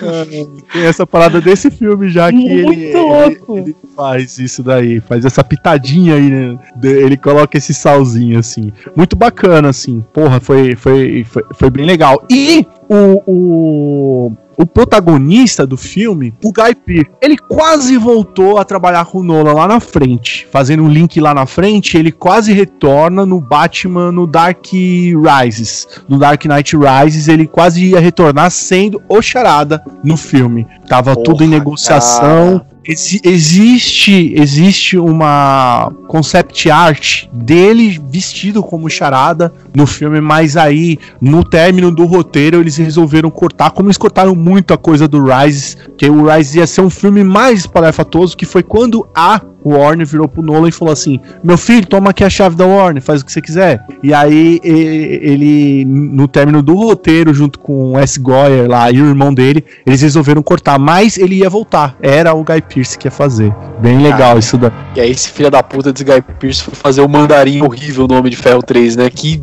Tem 0.73 0.83
essa 0.85 1.07
parada 1.07 1.41
desse 1.41 1.71
filme 1.71 2.09
já 2.11 2.31
que 2.31 2.37
Muito 2.37 2.73
ele, 2.73 2.93
louco. 2.95 3.59
ele, 3.59 3.63
ele 3.63 3.77
faz 3.95 4.39
isso 4.39 4.63
daí, 4.63 5.01
faz 5.01 5.25
essa 5.25 5.45
pitadinha 5.45 6.15
aí, 6.15 6.31
né? 6.31 6.59
Ele 6.83 7.17
coloca 7.17 7.59
esse 7.59 7.75
salzinho 7.75 8.39
assim. 8.39 8.73
Muito 8.97 9.17
bacana, 9.17 9.69
assim. 9.81 10.05
Porra, 10.13 10.39
foi, 10.41 10.77
foi, 10.77 11.25
foi, 11.25 11.45
foi 11.55 11.71
bem 11.71 11.87
legal. 11.87 12.23
E 12.31 12.67
o, 12.89 13.23
o, 13.27 14.33
o 14.57 14.67
protagonista 14.67 15.67
do 15.67 15.77
filme, 15.77 16.35
o 16.45 16.53
Guy 16.53 16.75
Pearce, 16.75 17.11
ele 17.23 17.37
quase 17.39 17.97
voltou 17.97 18.59
a 18.59 18.65
trabalhar 18.65 19.07
com 19.07 19.19
o 19.19 19.23
Nolan 19.23 19.55
lá 19.55 19.67
na 19.67 19.81
frente. 19.81 20.47
Fazendo 20.51 20.83
um 20.83 20.89
link 20.89 21.19
lá 21.21 21.33
na 21.33 21.47
frente, 21.47 21.97
ele 21.97 22.13
quase 22.13 22.53
retorna 22.53 23.25
no 23.25 23.41
Batman 23.41 24.13
no 24.13 24.27
Dark 24.27 24.67
Rises. 24.73 25.87
No 26.09 26.19
Dark 26.19 26.45
Knight 26.45 26.77
Rises, 26.77 27.29
ele 27.29 27.47
quase 27.47 27.85
ia 27.85 28.01
retornar 28.01 28.51
sendo 28.51 29.03
o 29.09 29.23
Charada 29.23 29.83
no 30.05 30.17
filme. 30.17 30.67
Tava 30.87 31.15
Porra, 31.15 31.25
tudo 31.25 31.45
em 31.45 31.49
negociação. 31.49 32.61
Exi- 32.83 33.21
existe 33.23 34.33
existe 34.35 34.97
uma 34.97 35.93
concept 36.09 36.71
art 36.71 37.27
dele 37.33 38.01
vestido 38.11 38.63
como 38.63 38.89
charada 38.89 39.53
no 39.75 39.87
filme, 39.87 40.21
mas 40.21 40.57
aí 40.57 40.99
no 41.21 41.45
término 41.45 41.91
do 41.91 42.07
roteiro 42.07 42.59
eles 42.59 42.77
resolveram 42.79 43.31
cortar, 43.31 43.71
como 43.71 43.89
eles 43.89 43.99
cortaram 43.99 44.35
muito 44.35 44.73
a 44.73 44.79
coisa 44.79 45.07
do 45.07 45.23
Rise, 45.23 45.77
que 45.99 46.09
o 46.09 46.27
Rise 46.27 46.59
ia 46.59 46.67
ser 46.67 46.81
um 46.81 46.91
filme 46.91 47.23
mais 47.23 47.61
espalhafatoso, 47.61 48.37
que 48.37 48.47
foi 48.47 48.63
quando 48.63 49.07
a 49.15 49.41
Warner 49.65 50.07
virou 50.07 50.29
pro 50.29 50.43
Nolan 50.43 50.69
e 50.69 50.73
falou 50.73 50.93
assim: 50.93 51.21
Meu 51.43 51.59
filho, 51.59 51.87
toma 51.87 52.11
aqui 52.11 52.25
a 52.25 52.31
chave 52.31 52.57
da 52.57 52.67
Warner, 52.67 53.03
faz 53.03 53.21
o 53.21 53.25
que 53.25 53.33
você 53.33 53.41
quiser. 53.41 53.85
E 54.03 54.13
aí 54.13 54.61
ele, 54.63 55.85
no 55.85 56.27
término 56.27 56.63
do 56.63 56.75
roteiro, 56.75 57.33
junto 57.35 57.59
com 57.59 57.93
o 57.93 57.99
S. 57.99 58.19
Goyer 58.19 58.69
lá 58.69 58.91
e 58.91 59.01
o 59.01 59.07
irmão 59.07 59.33
dele, 59.33 59.65
eles 59.87 60.03
resolveram 60.03 60.43
cortar, 60.43 60.79
mas 60.79 61.19
ele 61.19 61.37
ia 61.37 61.51
voltar. 61.51 61.97
Era 62.01 62.35
o 62.35 62.45
Guy 62.45 62.63
Pearce 62.63 62.99
que 62.99 63.07
ia 63.07 63.11
fazer. 63.11 63.55
Bem 63.81 63.99
legal 63.99 64.39
isso 64.39 64.59
daí. 64.59 64.71
E 64.97 65.01
aí 65.01 65.11
esse 65.11 65.31
filho 65.31 65.51
da 65.51 65.63
puta 65.63 65.93
desse 65.93 66.05
Guy 66.05 66.23
Pierce 66.39 66.63
foi 66.63 66.75
fazer 66.75 67.01
o 67.01 67.09
mandarim 67.09 67.63
horrível 67.63 68.07
no 68.07 68.17
Homem 68.17 68.31
de 68.31 68.37
Ferro 68.37 68.63
3, 68.63 68.97
né? 68.97 69.11
Que 69.11 69.43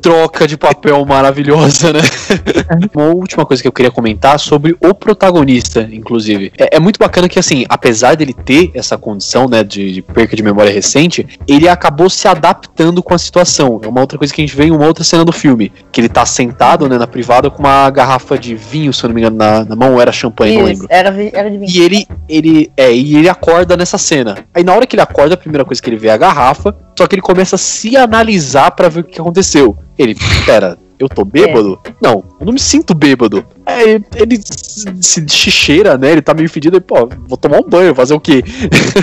troca 0.00 0.46
de 0.46 0.56
papel 0.56 1.04
maravilhosa, 1.04 1.92
né? 1.92 2.00
Uma 2.94 3.06
última 3.06 3.44
coisa 3.44 3.62
que 3.62 3.68
eu 3.68 3.72
queria 3.72 3.90
comentar 3.90 4.38
sobre 4.38 4.76
o 4.80 4.94
protagonista, 4.94 5.88
inclusive. 5.92 6.52
É, 6.58 6.76
é 6.76 6.80
muito 6.80 6.98
bacana 6.98 7.28
que, 7.28 7.38
assim, 7.38 7.64
apesar 7.68 8.16
dele 8.16 8.32
ter 8.32 8.70
essa 8.74 8.96
condição, 8.96 9.46
né, 9.48 9.62
de, 9.62 9.92
de 9.92 10.02
perca 10.02 10.36
de 10.36 10.42
memória 10.42 10.72
recente, 10.72 11.26
ele 11.46 11.68
acabou 11.68 12.08
se 12.08 12.26
adaptando 12.28 13.02
com 13.02 13.14
a 13.14 13.18
situação. 13.18 13.80
É 13.82 13.88
uma 13.88 14.00
outra 14.00 14.18
coisa 14.18 14.32
que 14.32 14.40
a 14.40 14.46
gente 14.46 14.56
vê 14.56 14.64
em 14.64 14.70
uma 14.70 14.86
outra 14.86 15.04
cena 15.04 15.24
do 15.24 15.32
filme, 15.32 15.72
que 15.92 16.00
ele 16.00 16.08
tá 16.08 16.24
sentado, 16.24 16.88
né, 16.88 16.98
na 16.98 17.06
privada 17.06 17.50
com 17.50 17.58
uma 17.58 17.90
garrafa 17.90 18.38
de 18.38 18.54
vinho, 18.54 18.92
se 18.92 19.04
eu 19.04 19.08
não 19.08 19.14
me 19.14 19.20
engano, 19.20 19.36
na, 19.36 19.64
na 19.64 19.76
mão, 19.76 19.94
ou 19.94 20.00
era 20.00 20.12
champanhe, 20.12 20.56
não 20.56 20.68
Isso, 20.68 20.82
lembro. 20.82 20.86
era, 20.90 21.30
era 21.32 21.50
de 21.50 21.58
20. 21.58 21.74
E 21.74 21.82
ele, 21.82 22.06
ele, 22.28 22.72
é, 22.76 22.92
e 22.92 23.16
ele 23.16 23.28
acorda 23.28 23.76
nessa 23.76 23.98
cena. 23.98 24.36
Aí 24.54 24.62
na 24.62 24.74
hora 24.74 24.86
que 24.86 24.94
ele 24.94 25.02
acorda, 25.02 25.34
a 25.34 25.36
primeira 25.36 25.64
coisa 25.64 25.80
que 25.80 25.88
ele 25.88 25.96
vê 25.96 26.08
é 26.08 26.12
a 26.12 26.16
garrafa, 26.16 26.74
só 26.98 27.06
que 27.06 27.14
ele 27.14 27.22
começa 27.22 27.54
a 27.54 27.58
se 27.58 27.96
analisar 27.96 28.72
pra 28.72 28.88
ver 28.88 29.00
o 29.00 29.04
que 29.04 29.20
aconteceu. 29.20 29.78
Ele, 29.96 30.16
pera, 30.44 30.76
eu 30.98 31.08
tô 31.08 31.24
bêbado? 31.24 31.78
Não, 32.02 32.24
eu 32.40 32.46
não 32.46 32.52
me 32.52 32.58
sinto 32.58 32.92
bêbado. 32.92 33.46
Aí 33.68 34.02
ele 34.16 34.40
se 34.42 35.28
se 35.28 35.50
cheira, 35.50 35.98
né? 35.98 36.12
Ele 36.12 36.22
tá 36.22 36.32
meio 36.32 36.48
fedido 36.48 36.78
e, 36.78 36.80
pô, 36.80 37.08
vou 37.26 37.36
tomar 37.36 37.58
um 37.58 37.68
banho, 37.68 37.94
fazer 37.94 38.14
o 38.14 38.20
quê? 38.20 38.42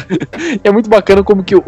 é 0.63 0.71
muito 0.71 0.89
bacana 0.89 1.23
como 1.23 1.43
que 1.43 1.56
o, 1.56 1.62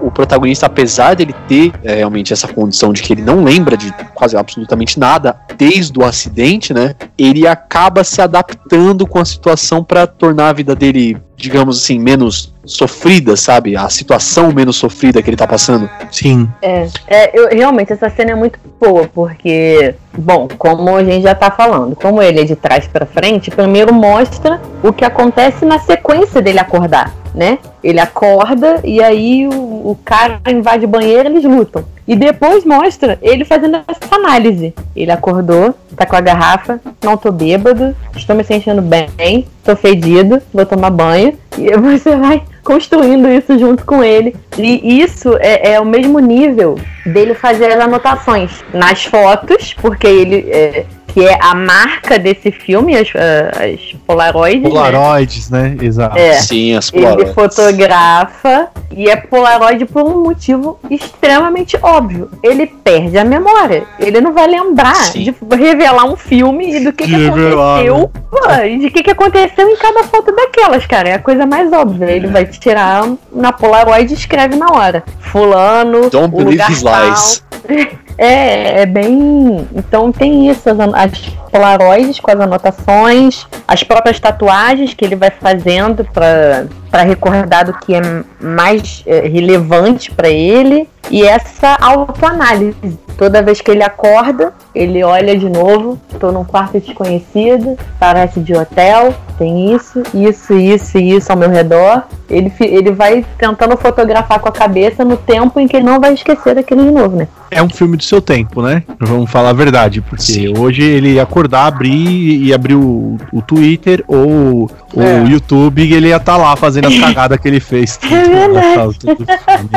o 0.00 0.10
protagonista, 0.12 0.66
apesar 0.66 1.14
dele 1.14 1.34
ter 1.48 1.72
é, 1.82 1.96
realmente 1.96 2.32
essa 2.32 2.46
condição 2.46 2.92
de 2.92 3.02
que 3.02 3.12
ele 3.12 3.22
não 3.22 3.42
lembra 3.42 3.76
de 3.76 3.92
quase 4.14 4.36
absolutamente 4.36 4.98
nada 4.98 5.40
desde 5.58 5.98
o 5.98 6.04
acidente, 6.04 6.72
né? 6.72 6.94
Ele 7.18 7.46
acaba 7.46 8.04
se 8.04 8.22
adaptando 8.22 9.06
com 9.06 9.18
a 9.18 9.24
situação 9.24 9.82
pra 9.82 10.06
tornar 10.06 10.50
a 10.50 10.52
vida 10.52 10.76
dele, 10.76 11.16
digamos 11.36 11.82
assim, 11.82 11.98
menos 11.98 12.54
sofrida, 12.64 13.36
sabe? 13.36 13.76
A 13.76 13.88
situação 13.88 14.52
menos 14.52 14.76
sofrida 14.76 15.20
que 15.22 15.28
ele 15.28 15.36
tá 15.36 15.46
passando. 15.46 15.90
Sim. 16.10 16.48
É, 16.62 16.86
é, 17.06 17.38
eu, 17.38 17.48
realmente 17.48 17.92
essa 17.92 18.08
cena 18.08 18.32
é 18.32 18.34
muito 18.34 18.58
boa, 18.80 19.08
porque, 19.12 19.94
bom, 20.16 20.48
como 20.58 20.96
a 20.96 21.04
gente 21.04 21.22
já 21.22 21.34
tá 21.34 21.50
falando, 21.50 21.94
como 21.96 22.22
ele 22.22 22.40
é 22.40 22.44
de 22.44 22.56
trás 22.56 22.86
pra 22.86 23.06
frente, 23.06 23.50
primeiro 23.50 23.94
mostra 23.94 24.60
o 24.82 24.92
que 24.92 25.04
acontece 25.04 25.64
na 25.64 25.78
sequência 25.78 26.42
dele 26.42 26.58
acordar, 26.58 27.14
né? 27.34 27.58
Ele 27.82 28.00
acorda 28.00 28.80
e 28.84 29.02
aí 29.02 29.46
o, 29.46 29.90
o 29.90 29.98
cara 30.04 30.40
invade 30.48 30.84
o 30.84 30.88
banheiro 30.88 31.28
e 31.28 31.32
eles 31.32 31.44
lutam. 31.44 31.84
E 32.10 32.16
depois 32.16 32.64
mostra 32.64 33.16
ele 33.22 33.44
fazendo 33.44 33.76
essa 33.86 34.16
análise. 34.16 34.74
Ele 34.96 35.12
acordou, 35.12 35.72
tá 35.94 36.04
com 36.04 36.16
a 36.16 36.20
garrafa, 36.20 36.80
não 37.04 37.16
tô 37.16 37.30
bêbado, 37.30 37.94
estou 38.16 38.34
me 38.34 38.42
sentindo 38.42 38.82
bem, 38.82 39.46
tô 39.62 39.76
fedido, 39.76 40.42
vou 40.52 40.66
tomar 40.66 40.90
banho. 40.90 41.38
E 41.56 41.70
você 41.78 42.16
vai 42.16 42.42
construindo 42.64 43.28
isso 43.28 43.56
junto 43.56 43.84
com 43.84 44.02
ele. 44.02 44.34
E 44.58 45.00
isso 45.00 45.36
é, 45.38 45.74
é 45.74 45.80
o 45.80 45.86
mesmo 45.86 46.18
nível 46.18 46.76
dele 47.06 47.32
fazer 47.32 47.66
as 47.66 47.80
anotações 47.80 48.64
nas 48.74 49.04
fotos, 49.04 49.72
porque 49.74 50.08
ele. 50.08 50.50
É, 50.50 50.86
que 51.12 51.26
é 51.26 51.38
a 51.40 51.54
marca 51.54 52.18
desse 52.18 52.50
filme, 52.50 52.96
as, 52.96 53.08
as 53.14 53.92
Polaroids. 54.06 54.62
Né? 54.62 54.68
Polaroids, 54.68 55.50
né? 55.50 55.74
né? 55.76 55.84
Exato. 55.84 56.16
É, 56.16 56.34
Sim, 56.34 56.76
as 56.76 56.90
Polaroids. 56.90 57.24
Ele 57.24 57.34
fotografa 57.34 58.68
e 58.90 59.08
é 59.08 59.16
Polaroid 59.16 59.86
por 59.86 60.04
um 60.04 60.22
motivo 60.22 60.78
extremamente 60.88 61.78
óbvio. 61.82 62.30
Ele 62.42 62.66
perde 62.66 63.18
a 63.18 63.24
memória. 63.24 63.84
Ele 63.98 64.20
não 64.20 64.32
vai 64.32 64.46
lembrar 64.46 64.94
Sim. 64.94 65.24
de 65.24 65.34
revelar 65.56 66.04
um 66.04 66.16
filme 66.16 66.76
e 66.76 66.84
do 66.84 66.92
que, 66.92 67.06
que 67.06 67.26
aconteceu. 67.26 68.10
Né? 68.46 68.70
e 68.70 68.78
de 68.78 68.90
que, 68.90 69.02
que 69.02 69.10
aconteceu 69.10 69.68
em 69.68 69.76
cada 69.76 70.04
foto 70.04 70.34
daquelas, 70.34 70.86
cara. 70.86 71.08
É 71.08 71.14
a 71.14 71.18
coisa 71.18 71.44
mais 71.44 71.72
óbvia. 71.72 72.06
Ele 72.10 72.28
vai 72.28 72.46
tirar 72.46 73.08
na 73.32 73.52
Polaroid 73.52 74.12
e 74.12 74.16
escreve 74.16 74.56
na 74.56 74.72
hora. 74.72 75.02
Fulano. 75.18 76.08
Don't 76.10 76.34
believe 76.34 76.62
his 76.70 76.82
lies. 76.82 77.42
É, 78.16 78.82
é 78.82 78.86
bem. 78.86 79.66
Então 79.74 80.12
tem 80.12 80.50
isso, 80.50 80.68
as, 80.68 80.78
as 80.78 81.28
polaroids 81.50 82.20
com 82.20 82.30
as 82.30 82.40
anotações, 82.40 83.46
as 83.66 83.82
próprias 83.82 84.20
tatuagens 84.20 84.94
que 84.94 85.04
ele 85.04 85.16
vai 85.16 85.30
fazendo 85.30 86.04
para 86.04 86.66
recordar 86.98 87.64
do 87.64 87.72
que 87.74 87.94
é 87.94 88.00
mais 88.40 89.02
é, 89.06 89.20
relevante 89.28 90.10
para 90.10 90.28
ele 90.28 90.88
e 91.10 91.22
essa 91.22 91.76
autoanálise. 91.80 92.98
Toda 93.16 93.42
vez 93.42 93.60
que 93.60 93.70
ele 93.70 93.82
acorda, 93.82 94.52
ele 94.74 95.04
olha 95.04 95.36
de 95.36 95.48
novo, 95.48 96.00
estou 96.10 96.32
num 96.32 96.44
quarto 96.44 96.80
desconhecido, 96.80 97.76
parece 97.98 98.40
de 98.40 98.54
hotel, 98.54 99.14
tem 99.36 99.74
isso, 99.74 100.02
isso, 100.14 100.54
isso 100.54 100.98
e 100.98 101.16
isso 101.16 101.30
ao 101.30 101.36
meu 101.36 101.50
redor. 101.50 102.04
Ele, 102.30 102.50
ele 102.60 102.92
vai 102.92 103.24
tentando 103.36 103.76
fotografar 103.76 104.38
com 104.38 104.48
a 104.48 104.52
cabeça 104.52 105.04
no 105.04 105.16
tempo 105.16 105.60
em 105.60 105.68
que 105.68 105.76
ele 105.76 105.84
não 105.84 106.00
vai 106.00 106.14
esquecer 106.14 106.54
daquilo 106.54 106.82
de 106.82 106.90
novo, 106.90 107.16
né? 107.16 107.28
É 107.50 107.62
um 107.62 107.68
filme 107.68 107.96
do 107.96 108.04
seu 108.04 108.22
tempo, 108.22 108.62
né? 108.62 108.84
Vamos 108.98 109.30
falar 109.30 109.50
a 109.50 109.54
verdade, 109.54 110.00
porque 110.00 110.32
Sim. 110.32 110.56
hoje 110.56 110.82
ele 110.82 111.18
acordar, 111.18 111.66
abrir 111.66 112.42
e 112.42 112.54
abrir 112.54 112.74
o, 112.74 113.18
o 113.32 113.42
Twitter 113.42 114.04
ou 114.06 114.70
o 114.94 115.02
é. 115.02 115.24
YouTube 115.24 115.82
e 115.82 115.92
ele 115.92 116.08
ia 116.08 116.16
estar 116.16 116.36
tá 116.36 116.38
lá 116.38 116.56
fazendo 116.56 116.79
as 116.88 116.98
cagadas 116.98 117.38
que 117.38 117.48
ele 117.48 117.60
fez. 117.60 117.98
É 118.02 118.28
verdade. 118.28 118.98
Tudo, 119.00 119.24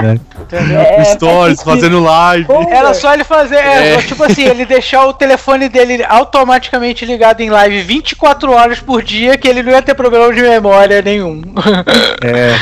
né? 0.02 0.20
É, 0.52 1.04
Stories, 1.06 1.62
fazendo 1.62 2.02
live. 2.02 2.48
Era 2.70 2.94
só 2.94 3.14
ele 3.14 3.24
fazer, 3.24 3.56
é, 3.56 3.96
é. 3.96 4.02
tipo 4.02 4.24
assim, 4.24 4.44
ele 4.44 4.66
deixar 4.66 5.06
o 5.06 5.14
telefone 5.14 5.70
dele 5.70 6.04
automaticamente 6.08 7.06
ligado 7.06 7.42
em 7.42 7.50
live 7.50 7.82
24 7.82 8.52
horas 8.52 8.80
por 8.80 9.02
dia, 9.02 9.38
que 9.38 9.48
ele 9.48 9.64
não 9.64 9.72
ia 9.72 9.82
ter 9.82 9.96
problema 9.96 10.34
de 10.34 10.42
memória 10.42 11.02
nenhum. 11.02 11.42
É, 12.24 12.56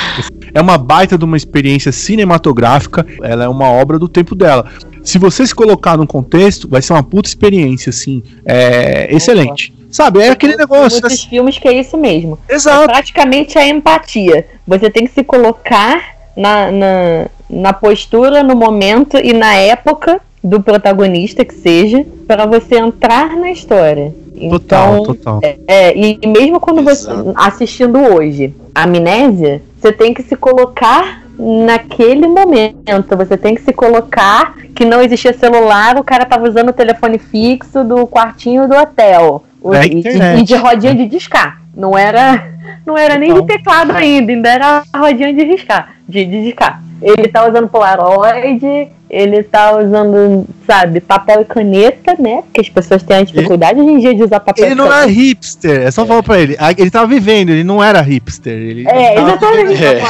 é 0.54 0.62
uma 0.62 0.78
baita 0.78 1.18
de 1.18 1.26
uma 1.26 1.38
experiência 1.38 1.92
cinematográfica, 1.92 3.06
ela 3.22 3.44
é 3.44 3.48
uma 3.48 3.68
obra 3.68 3.98
do 3.98 4.08
tempo 4.08 4.36
dela. 4.36 4.66
Se 5.04 5.18
você 5.18 5.46
se 5.46 5.54
colocar 5.54 5.98
num 5.98 6.06
contexto, 6.06 6.68
vai 6.68 6.82
ser 6.82 6.94
uma 6.94 7.04
puta 7.04 7.28
experiência, 7.28 7.90
assim, 7.90 8.22
é, 8.46 9.14
excelente. 9.14 9.74
Sabe, 9.92 10.22
é 10.22 10.30
aquele 10.30 10.56
negócio. 10.56 11.02
Muitos 11.02 11.24
filmes 11.24 11.58
que 11.58 11.68
é 11.68 11.74
isso 11.74 11.98
mesmo. 11.98 12.40
Exato. 12.50 12.84
É 12.84 12.88
praticamente 12.88 13.58
a 13.58 13.68
empatia. 13.68 14.48
Você 14.66 14.90
tem 14.90 15.06
que 15.06 15.14
se 15.14 15.24
colocar 15.24 16.16
na, 16.36 16.72
na, 16.72 17.28
na 17.50 17.74
postura, 17.74 18.42
no 18.42 18.56
momento 18.56 19.18
e 19.18 19.34
na 19.34 19.54
época 19.56 20.22
do 20.44 20.62
protagonista 20.62 21.46
que 21.46 21.54
seja, 21.54 22.06
para 22.26 22.46
você 22.46 22.78
entrar 22.78 23.36
na 23.36 23.52
história. 23.52 24.14
Total, 24.50 24.94
então, 24.94 25.04
total. 25.04 25.40
É, 25.44 25.58
é, 25.68 25.98
e 25.98 26.20
mesmo 26.26 26.60
quando 26.60 26.90
Exato. 26.90 27.24
você 27.24 27.34
assistindo 27.36 28.00
hoje, 28.00 28.56
Amnésia, 28.74 29.62
você 29.80 29.92
tem 29.92 30.14
que 30.14 30.24
se 30.24 30.36
colocar 30.36 31.22
naquele 31.38 32.28
momento. 32.28 33.16
Você 33.18 33.38
tem 33.38 33.54
que 33.54 33.62
se 33.62 33.74
colocar 33.74 34.56
que 34.74 34.86
não 34.86 35.02
existia 35.02 35.34
celular, 35.34 35.98
o 35.98 36.04
cara 36.04 36.26
tava 36.26 36.48
usando 36.48 36.70
o 36.70 36.74
telefone 36.74 37.20
fixo 37.20 37.84
do 37.84 38.08
quartinho 38.08 38.68
do 38.68 38.76
hotel. 38.76 39.44
É 39.63 39.86
e, 39.86 40.39
e, 40.39 40.43
de 40.43 40.56
rodinha 40.56 40.95
de 40.95 41.06
discar. 41.08 41.62
Não 41.76 41.97
era, 41.97 42.52
não 42.86 42.97
era 42.97 43.17
nem 43.17 43.34
de 43.34 43.45
teclado 43.45 43.91
ainda, 43.91 44.32
ainda 44.32 44.50
era 44.50 44.84
a 44.91 44.97
rodinha 44.97 45.34
de 45.34 45.43
riscar, 45.43 45.95
de, 46.12 46.26
de 46.26 46.43
discar. 46.43 46.84
Ele 47.02 47.28
tá 47.28 47.47
usando 47.47 47.67
Polaroid, 47.67 48.89
ele 49.10 49.43
tá 49.43 49.76
usando, 49.76 50.45
sabe, 50.67 51.02
papel 51.02 51.41
e 51.41 51.45
caneta, 51.45 52.15
né? 52.19 52.43
Porque 52.43 52.62
as 52.62 52.69
pessoas 52.69 53.02
têm 53.02 53.17
a 53.17 53.24
dificuldade 53.24 53.80
ele, 53.80 53.89
hoje 53.89 53.95
em 53.95 54.00
dia 54.00 54.15
de 54.15 54.24
usar 54.24 54.39
papel 54.39 54.65
Ele 54.65 54.76
não 54.76 54.93
é 54.93 55.06
hipster, 55.08 55.82
é 55.82 55.91
só 55.91 56.04
é. 56.04 56.06
falar 56.06 56.24
pra 56.24 56.39
ele. 56.39 56.56
Ele 56.78 56.91
tava 56.91 57.08
vivendo, 57.08 57.50
ele 57.50 57.63
não 57.63 57.84
era 57.84 58.02
hipster. 58.02 58.54
Ele 58.54 58.88
é, 58.88 59.19
exatamente. 59.19 59.84
É. 59.84 60.02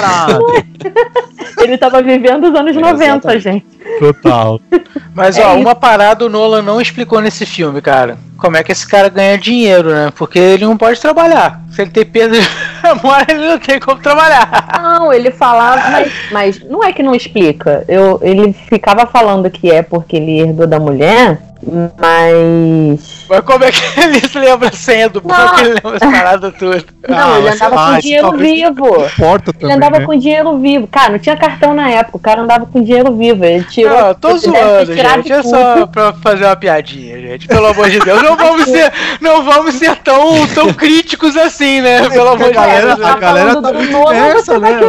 ele 1.64 1.78
tava 1.78 2.02
vivendo 2.02 2.50
os 2.50 2.56
anos 2.56 2.76
é, 2.76 2.80
90, 2.80 3.04
exatamente. 3.04 3.42
gente. 3.42 3.66
Total. 4.00 4.60
Mas, 5.16 5.38
é 5.38 5.46
ó, 5.46 5.54
isso. 5.54 5.62
uma 5.62 5.76
parada 5.76 6.26
o 6.26 6.30
Nolan 6.30 6.62
não 6.62 6.80
explicou 6.80 7.22
nesse 7.22 7.46
filme, 7.46 7.82
cara. 7.82 8.18
Como 8.38 8.58
é 8.58 8.64
que 8.64 8.72
esse 8.72 8.88
cara 8.88 9.08
ganha 9.10 9.38
dinheiro, 9.38 9.90
né? 9.90 10.12
Porque 10.16 10.40
ele 10.40 10.66
não 10.66 10.76
pode 10.76 11.00
trabalhar. 11.00 11.62
Se 11.72 11.82
ele 11.82 11.92
tem 11.92 12.06
perda 12.06 12.40
de 12.40 12.48
memória, 12.84 13.34
ele 13.34 13.48
não 13.48 13.60
tem 13.60 13.80
como 13.80 14.02
trabalhar. 14.02 14.80
Não, 14.82 15.14
ele 15.14 15.32
falava, 15.32 15.91
mas, 15.92 16.12
mas 16.32 16.64
não 16.64 16.84
é 16.84 16.92
que 16.92 17.04
não 17.04 17.14
explica. 17.14 17.84
Eu, 17.88 18.20
ele 18.22 18.54
ficava 18.54 19.06
falando 19.06 19.50
que 19.50 19.70
é 19.70 19.82
porque 19.82 20.16
ele 20.16 20.40
herdou 20.40 20.68
da 20.68 20.80
mulher, 20.80 21.42
mas. 21.64 23.26
Mas 23.30 23.40
como 23.42 23.64
é 23.64 23.72
que 23.72 23.82
ele 24.00 24.20
se 24.20 24.40
lembra 24.40 24.70
a 24.70 24.72
senha 24.72 25.10
do 25.10 25.22
banco? 25.22 25.60
Ele 25.60 25.74
lembra 25.74 25.94
as 25.96 26.00
paradas 26.00 26.54
tudo? 26.58 26.86
Não, 27.08 27.34
ah, 27.34 27.40
ele 27.40 27.50
andava 27.50 27.92
com 27.94 28.00
dinheiro 28.00 28.32
vivo. 28.38 29.10
Porta 29.18 29.54
também, 29.54 29.68
ele 29.68 29.74
andava 29.74 30.00
né? 30.00 30.06
com 30.06 30.18
dinheiro 30.18 30.60
vivo. 30.60 30.88
Cara, 30.88 31.12
não 31.14 31.20
tinha 31.20 31.36
cartão 31.36 31.74
na 31.74 31.90
época, 31.90 32.18
o 32.18 32.20
cara 32.20 32.42
andava 32.42 32.66
com 32.68 32.84
dinheiro 32.84 33.16
vivo. 33.16 33.44
Ele 33.44 33.64
tirou. 33.64 34.00
Não, 34.00 34.14
tô 34.14 34.38
zoando, 34.38 34.94
gente. 34.94 35.32
É 35.32 35.44
só 35.44 35.88
pra 35.88 36.14
fazer 36.14 36.46
uma 36.46 36.56
piadinha, 36.56 37.20
gente. 37.20 37.48
Pelo 37.48 37.68
amor 37.68 37.90
de 37.90 38.00
Deus. 38.00 38.22
Não 38.22 38.38
vamos 38.38 38.66
ser, 38.66 38.94
não 39.20 39.44
vamos 39.44 39.76
ser 39.76 39.96
tão, 39.98 40.48
tão 40.48 40.74
críticos 40.74 41.36
assim, 41.36 41.82
né? 41.82 42.08
Pelo 42.10 42.30
amor 42.30 42.52
de 42.52 42.60
Deus. 42.60 43.02
A 43.02 43.18
galera 43.18 43.62
tá 43.62 43.72
essa, 44.16 44.60
né? 44.60 44.80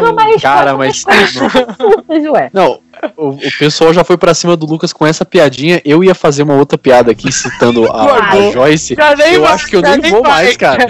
Cara, 0.41 0.77
mas. 0.77 1.05
Não 2.53 2.81
o, 3.17 3.31
o, 3.31 3.59
pessoal 3.59 3.93
já 3.93 4.05
foi 4.05 4.17
para 4.17 4.35
cima 4.35 4.57
do 4.57 4.67
Lucas 4.67 4.93
com 4.93 5.07
essa 5.07 5.25
piadinha. 5.25 5.81
Eu 5.85 6.03
ia 6.03 6.15
fazer 6.15 6.43
uma 6.43 6.55
outra 6.55 6.79
piada 6.79 7.11
aqui 7.11 7.33
citando 7.33 7.91
a, 7.91 8.33
a 8.33 8.51
Joyce. 8.51 8.97
eu 9.33 9.47
acho 9.47 9.67
que 9.67 9.77
eu 9.77 9.83
nem 9.83 10.01
vou 10.11 10.23
vai. 10.23 10.45
mais, 10.45 10.57
cara. 10.57 10.87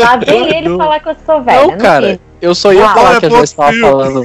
Lá 0.00 0.16
vem 0.16 0.48
ele 0.56 0.76
falar 0.76 1.00
que 1.00 1.08
eu 1.08 1.16
sou 1.24 1.42
velha. 1.42 1.66
Não, 1.66 1.78
cara, 1.78 2.20
eu 2.40 2.54
só 2.54 2.72
ia 2.72 2.88
falar 2.88 3.20
que 3.20 3.26
a 3.26 3.30
Joyce 3.30 3.54
tava 3.54 3.72
falando. 3.78 4.22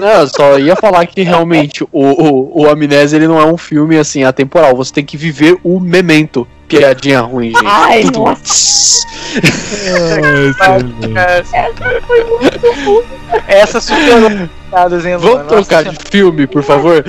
Não, 0.00 0.08
eu 0.08 0.28
só 0.28 0.58
ia 0.58 0.76
falar 0.76 1.06
que 1.06 1.22
realmente 1.22 1.84
o, 1.84 1.88
o, 1.92 2.62
o 2.62 2.68
Amnésia 2.68 3.16
ele 3.16 3.28
não 3.28 3.40
é 3.40 3.46
um 3.46 3.56
filme 3.56 3.98
assim 3.98 4.24
atemporal. 4.24 4.74
Você 4.76 4.92
tem 4.92 5.04
que 5.04 5.16
viver 5.16 5.58
o 5.62 5.78
memento. 5.78 6.46
Piadinha 6.78 7.20
ruim, 7.20 7.50
gente. 7.50 7.66
Ai, 7.66 8.02
Tudo. 8.04 8.20
nossa. 8.20 9.06
Essa 11.52 12.00
foi 12.06 12.24
muito 12.24 12.72
ruim. 12.84 13.04
Essa 13.46 13.80
super 13.80 14.48
Vamos 15.18 15.46
trocar 15.48 15.84
de 15.84 15.96
filme, 16.10 16.46
por 16.46 16.62
favor? 16.62 17.04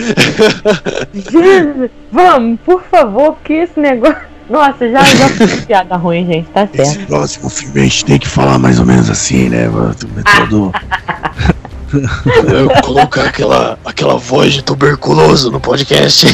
vamos, 2.12 2.60
por 2.62 2.84
favor, 2.84 3.34
porque 3.34 3.54
esse 3.54 3.80
negócio. 3.80 4.34
Nossa, 4.50 4.90
já, 4.90 5.02
já 5.02 5.30
foi 5.30 5.48
piada 5.62 5.96
ruim, 5.96 6.26
gente, 6.26 6.50
tá 6.50 6.68
certo. 6.68 6.82
Esse 6.82 7.00
próximo 7.00 7.50
filme 7.50 7.80
a 7.80 7.84
gente 7.84 8.06
tem 8.06 8.20
que 8.20 8.28
falar 8.28 8.60
mais 8.60 8.80
ou 8.80 8.86
menos 8.86 9.10
assim, 9.10 9.48
né? 9.50 9.70
Todo... 10.50 10.72
Eu 12.52 12.70
colocar 12.82 13.26
aquela, 13.26 13.78
aquela 13.86 14.18
voz 14.18 14.54
de 14.54 14.64
tuberculoso 14.64 15.52
no 15.52 15.60
podcast. 15.60 16.26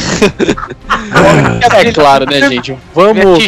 é 1.73 1.91
claro, 1.91 2.25
né, 2.25 2.39
gente? 2.49 2.77
Vamos. 2.93 3.43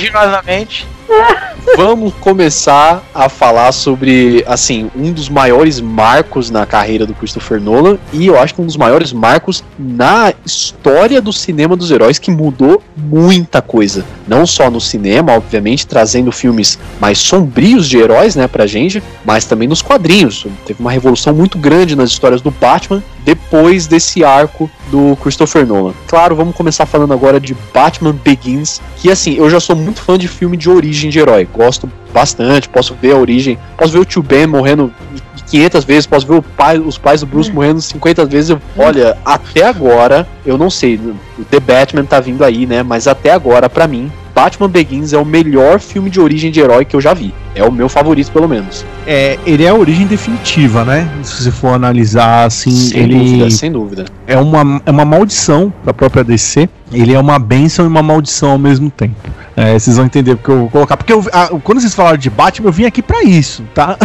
Vamos 1.77 2.13
começar 2.15 3.03
a 3.13 3.29
falar 3.29 3.71
sobre, 3.71 4.43
assim, 4.47 4.89
um 4.95 5.11
dos 5.11 5.29
maiores 5.29 5.79
marcos 5.79 6.49
na 6.49 6.65
carreira 6.65 7.05
do 7.05 7.13
Christopher 7.13 7.61
Nolan 7.61 7.97
e 8.11 8.27
eu 8.27 8.37
acho 8.37 8.55
que 8.55 8.61
um 8.61 8.65
dos 8.65 8.75
maiores 8.75 9.13
marcos 9.13 9.63
na 9.77 10.33
história 10.45 11.21
do 11.21 11.31
cinema 11.31 11.75
dos 11.75 11.89
heróis 11.91 12.19
que 12.19 12.31
mudou 12.31 12.81
muita 12.97 13.61
coisa. 13.61 14.03
Não 14.27 14.45
só 14.45 14.69
no 14.69 14.81
cinema, 14.81 15.33
obviamente, 15.33 15.87
trazendo 15.87 16.31
filmes 16.31 16.77
mais 16.99 17.19
sombrios 17.19 17.87
de 17.87 17.97
heróis, 17.97 18.35
né, 18.35 18.47
pra 18.47 18.67
gente, 18.67 19.01
mas 19.23 19.45
também 19.45 19.67
nos 19.67 19.81
quadrinhos. 19.81 20.45
Teve 20.65 20.79
uma 20.79 20.91
revolução 20.91 21.33
muito 21.33 21.57
grande 21.57 21.95
nas 21.95 22.09
histórias 22.09 22.41
do 22.41 22.51
Batman 22.51 23.03
depois 23.23 23.87
desse 23.87 24.23
arco 24.23 24.69
do 24.89 25.15
Christopher 25.17 25.65
Nolan. 25.65 25.93
Claro, 26.07 26.35
vamos 26.35 26.55
começar 26.55 26.85
falando 26.85 27.13
agora 27.13 27.39
de 27.39 27.55
Batman 27.73 28.15
Begins, 28.23 28.81
que 28.97 29.11
assim, 29.11 29.35
eu 29.35 29.49
já 29.49 29.59
sou 29.59 29.75
muito 29.75 30.01
fã 30.01 30.17
de 30.17 30.27
filme 30.27 30.57
de 30.57 30.69
origem 30.69 31.09
de 31.09 31.19
herói, 31.19 31.47
gosto 31.51 31.89
bastante, 32.13 32.67
posso 32.67 32.95
ver 32.95 33.13
a 33.13 33.17
origem, 33.17 33.57
posso 33.77 33.93
ver 33.93 33.99
o 33.99 34.05
Tio 34.05 34.21
Ben 34.21 34.47
morrendo 34.47 34.93
500 35.51 35.83
vezes, 35.83 36.07
posso 36.07 36.25
ver 36.25 36.41
pai, 36.55 36.79
os 36.79 36.97
pais 36.97 37.19
do 37.21 37.27
Bruce 37.27 37.51
hum. 37.51 37.55
morrendo 37.55 37.81
50 37.81 38.25
vezes. 38.25 38.57
Olha, 38.77 39.17
até 39.25 39.65
agora, 39.65 40.27
eu 40.45 40.57
não 40.57 40.69
sei, 40.69 40.95
o 40.95 41.43
The 41.43 41.59
Batman 41.59 42.05
tá 42.05 42.19
vindo 42.19 42.43
aí, 42.43 42.65
né? 42.65 42.81
Mas 42.83 43.07
até 43.07 43.31
agora, 43.31 43.69
para 43.69 43.87
mim, 43.87 44.11
Batman 44.41 44.69
Begins 44.69 45.13
é 45.13 45.19
o 45.19 45.23
melhor 45.23 45.79
filme 45.79 46.09
de 46.09 46.19
origem 46.19 46.49
de 46.49 46.59
herói 46.59 46.83
que 46.83 46.95
eu 46.95 46.99
já 46.99 47.13
vi. 47.13 47.31
É 47.53 47.63
o 47.63 47.71
meu 47.71 47.87
favorito, 47.87 48.31
pelo 48.31 48.47
menos. 48.47 48.83
É, 49.05 49.37
ele 49.45 49.63
é 49.63 49.69
a 49.69 49.75
origem 49.75 50.07
definitiva, 50.07 50.83
né? 50.83 51.07
Se 51.21 51.43
você 51.43 51.51
for 51.51 51.75
analisar 51.75 52.45
assim, 52.45 52.71
sem 52.71 53.01
ele 53.01 53.19
dúvida, 53.19 53.51
sem 53.51 53.71
dúvida. 53.71 54.05
É 54.25 54.35
uma, 54.39 54.81
é 54.83 54.89
uma 54.89 55.05
maldição 55.05 55.71
pra 55.83 55.93
própria 55.93 56.23
DC. 56.23 56.67
Ele 56.91 57.13
é 57.13 57.19
uma 57.19 57.37
benção 57.37 57.85
e 57.85 57.87
uma 57.87 58.01
maldição 58.01 58.49
ao 58.49 58.57
mesmo 58.57 58.89
tempo. 58.89 59.29
É, 59.55 59.77
vocês 59.77 59.97
vão 59.97 60.07
entender 60.07 60.35
porque 60.35 60.49
eu 60.49 60.57
vou 60.57 60.69
colocar. 60.69 60.97
Porque 60.97 61.13
eu, 61.13 61.23
a, 61.31 61.49
quando 61.59 61.79
vocês 61.79 61.93
falaram 61.93 62.17
de 62.17 62.31
Batman, 62.31 62.69
eu 62.69 62.73
vim 62.73 62.85
aqui 62.85 63.03
para 63.03 63.21
isso, 63.21 63.63
tá? 63.75 63.95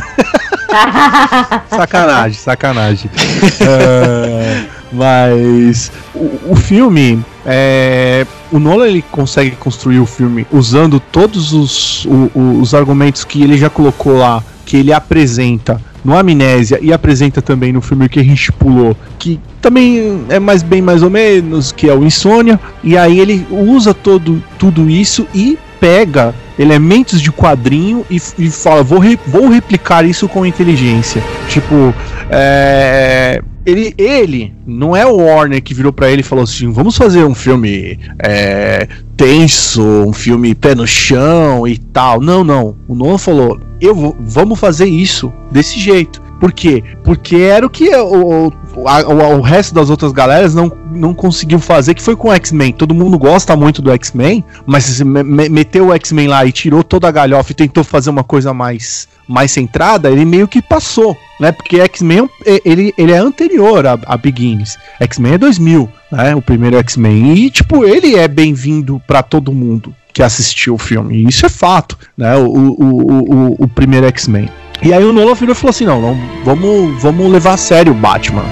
sacanagem, 1.71 2.39
sacanagem. 2.39 3.11
uh, 3.11 4.67
mas 4.93 5.91
o, 6.15 6.53
o 6.53 6.57
filme, 6.57 7.23
é, 7.45 8.27
o 8.53 8.59
Nolan 8.59 8.87
ele 8.87 9.05
consegue 9.11 9.53
construir 9.53 9.99
o 9.99 10.07
filme 10.07 10.47
usando 10.53 11.01
todos 11.01 11.53
os, 11.53 12.05
o, 12.07 12.61
os 12.61 12.75
argumentos 12.75 13.25
que 13.25 13.43
ele 13.43 13.57
já 13.57 13.69
colocou 13.71 14.17
lá, 14.17 14.43
que 14.65 14.77
ele 14.77 14.93
apresenta 14.93 15.81
no 16.05 16.17
Amnésia 16.17 16.79
e 16.81 16.93
apresenta 16.93 17.43
também 17.43 17.73
no 17.73 17.81
filme 17.81 18.09
que 18.09 18.21
a 18.21 18.25
gente 18.25 18.53
pulou, 18.53 18.97
que 19.19 19.41
também 19.61 20.25
é 20.29 20.39
mais 20.39 20.63
bem 20.63 20.81
mais 20.81 21.03
ou 21.03 21.11
menos, 21.11 21.73
que 21.73 21.89
é 21.89 21.95
o 21.95 22.05
Insônia, 22.05 22.61
e 22.83 22.97
aí 22.97 23.19
ele 23.19 23.45
usa 23.51 23.93
todo, 23.93 24.43
tudo 24.57 24.89
isso 24.89 25.27
e 25.35 25.59
pega 25.81 26.35
elementos 26.59 27.21
de 27.21 27.31
quadrinho 27.31 28.05
e, 28.11 28.21
e 28.39 28.51
fala, 28.51 28.83
vou, 28.83 28.99
re, 28.99 29.19
vou 29.27 29.49
replicar 29.49 30.05
isso 30.05 30.29
com 30.29 30.47
inteligência. 30.47 31.23
Tipo, 31.49 31.93
é, 32.31 33.43
ele, 33.67 33.93
ele, 33.99 34.55
não 34.65 34.95
é 34.95 35.05
o 35.05 35.17
Warner 35.17 35.61
que 35.61 35.75
virou 35.75 35.93
para 35.93 36.09
ele 36.09 36.21
e 36.21 36.25
falou 36.25 36.45
assim: 36.45 36.71
vamos 36.71 36.97
fazer 36.97 37.25
um 37.25 37.35
filme 37.35 37.99
é, 38.21 38.87
tenso, 39.17 39.83
um 39.83 40.13
filme 40.13 40.55
pé 40.55 40.75
no 40.75 40.87
chão 40.87 41.67
e 41.67 41.77
tal. 41.77 42.21
Não, 42.21 42.45
não. 42.45 42.77
O 42.87 42.95
Nolan 42.95 43.19
falou: 43.19 43.61
eu 43.81 43.95
vou, 43.95 44.17
vamos 44.21 44.59
fazer 44.61 44.87
isso 44.87 45.33
desse 45.51 45.81
jeito. 45.81 46.23
Por 46.41 46.53
quê? 46.53 46.83
Porque 47.03 47.37
era 47.37 47.67
o 47.67 47.71
que 47.71 47.89
o, 47.95 48.53
o, 48.77 48.89
a, 48.89 49.01
o, 49.37 49.41
resto 49.41 49.75
das 49.75 49.89
outras 49.89 50.13
galeras 50.13 50.55
não, 50.55 50.71
não 50.93 51.15
conseguiu 51.15 51.59
fazer, 51.59 51.95
que 51.95 52.03
foi 52.03 52.15
com 52.15 52.29
o 52.29 52.33
X-Men. 52.35 52.73
Todo 52.73 52.95
mundo 52.95 53.19
gosta 53.19 53.57
muito 53.57 53.81
do 53.81 53.91
X-Men, 53.93 54.45
mas 54.67 54.85
se 54.85 55.05
me, 55.05 55.49
meteu 55.49 55.89
o 55.89 55.95
X-Men 55.95 56.29
lá 56.29 56.45
e 56.45 56.53
tirou 56.53 56.85
toda 56.85 57.09
a 57.09 57.13
galhofa 57.13 57.53
e 57.53 57.55
tentou 57.55 57.83
fazer 57.83 58.11
uma 58.11 58.25
coisa 58.25 58.53
mais, 58.53 59.09
mais 59.27 59.51
centrada, 59.51 60.11
ele 60.11 60.25
meio 60.25 60.47
que 60.47 60.61
passou, 60.61 61.17
né? 61.41 61.53
Porque 61.53 61.81
X-Men 61.81 62.29
é, 62.45 62.61
ele, 62.65 62.93
ele 62.99 63.13
é 63.13 63.19
anterior 63.19 63.87
a, 63.87 63.99
a 64.07 64.17
Begins. 64.17 64.77
X-Men 65.01 65.35
é 65.35 65.39
2000, 65.39 65.89
né? 66.13 66.35
O 66.35 66.43
primeiro 66.43 66.77
X-Men. 66.77 67.33
E, 67.33 67.51
tipo, 67.51 67.85
ele 67.85 68.15
é 68.17 68.29
bem-vindo 68.29 69.01
para 69.07 69.23
todo 69.23 69.53
mundo 69.53 69.95
que 70.17 70.23
assistiu 70.23 70.77
o 70.77 70.79
filme. 70.79 71.15
E 71.15 71.29
isso 71.29 71.45
é 71.45 71.49
fato, 71.51 71.99
né? 72.17 72.35
O, 72.37 72.47
o, 72.47 73.51
o, 73.51 73.57
o 73.65 73.69
primeiro 73.69 74.07
X-Men. 74.07 74.49
E 74.83 74.95
aí 74.95 75.05
o 75.05 75.13
Nolan 75.13 75.35
virou 75.35 75.55
falou 75.55 75.69
assim: 75.69 75.85
não, 75.85 76.01
não 76.01 76.19
vamos, 76.43 77.03
vamos 77.03 77.31
levar 77.31 77.53
a 77.53 77.57
sério 77.59 77.93
o 77.93 77.95
Batman. 77.95 78.43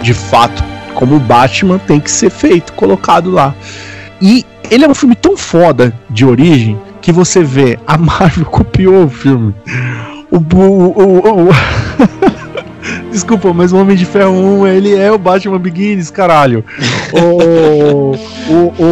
De 0.00 0.14
fato, 0.14 0.64
como 0.94 1.16
o 1.16 1.20
Batman 1.20 1.76
tem 1.76 2.00
que 2.00 2.10
ser 2.10 2.30
feito, 2.30 2.72
colocado 2.72 3.30
lá. 3.30 3.54
E 4.18 4.46
ele 4.70 4.86
é 4.86 4.88
um 4.88 4.94
filme 4.94 5.14
tão 5.14 5.36
foda 5.36 5.92
de 6.08 6.24
origem 6.24 6.80
que 7.02 7.12
você 7.12 7.44
vê, 7.44 7.78
a 7.86 7.98
Marvel 8.00 8.46
copiou 8.46 9.04
o 9.04 9.10
filme. 9.10 9.54
O. 10.30 10.38
o, 10.38 11.02
o, 11.02 11.48
o 11.48 11.50
Desculpa, 13.12 13.52
mas 13.52 13.72
o 13.72 13.76
Homem 13.76 13.96
de 13.96 14.06
Ferro 14.06 14.32
1, 14.62 14.66
ele 14.68 14.94
é 14.94 15.12
o 15.12 15.18
Batman 15.18 15.58
Begins, 15.58 16.10
caralho. 16.10 16.64
o, 17.12 18.14
o, 18.50 18.82
o, 18.82 18.84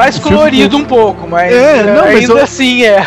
Mais 0.00 0.18
colorido 0.18 0.78
um 0.78 0.84
pouco, 0.84 1.28
mas, 1.28 1.52
é, 1.52 1.82
não, 1.82 2.06
mas 2.06 2.20
ainda 2.20 2.32
eu... 2.32 2.42
assim 2.42 2.84
é. 2.84 3.06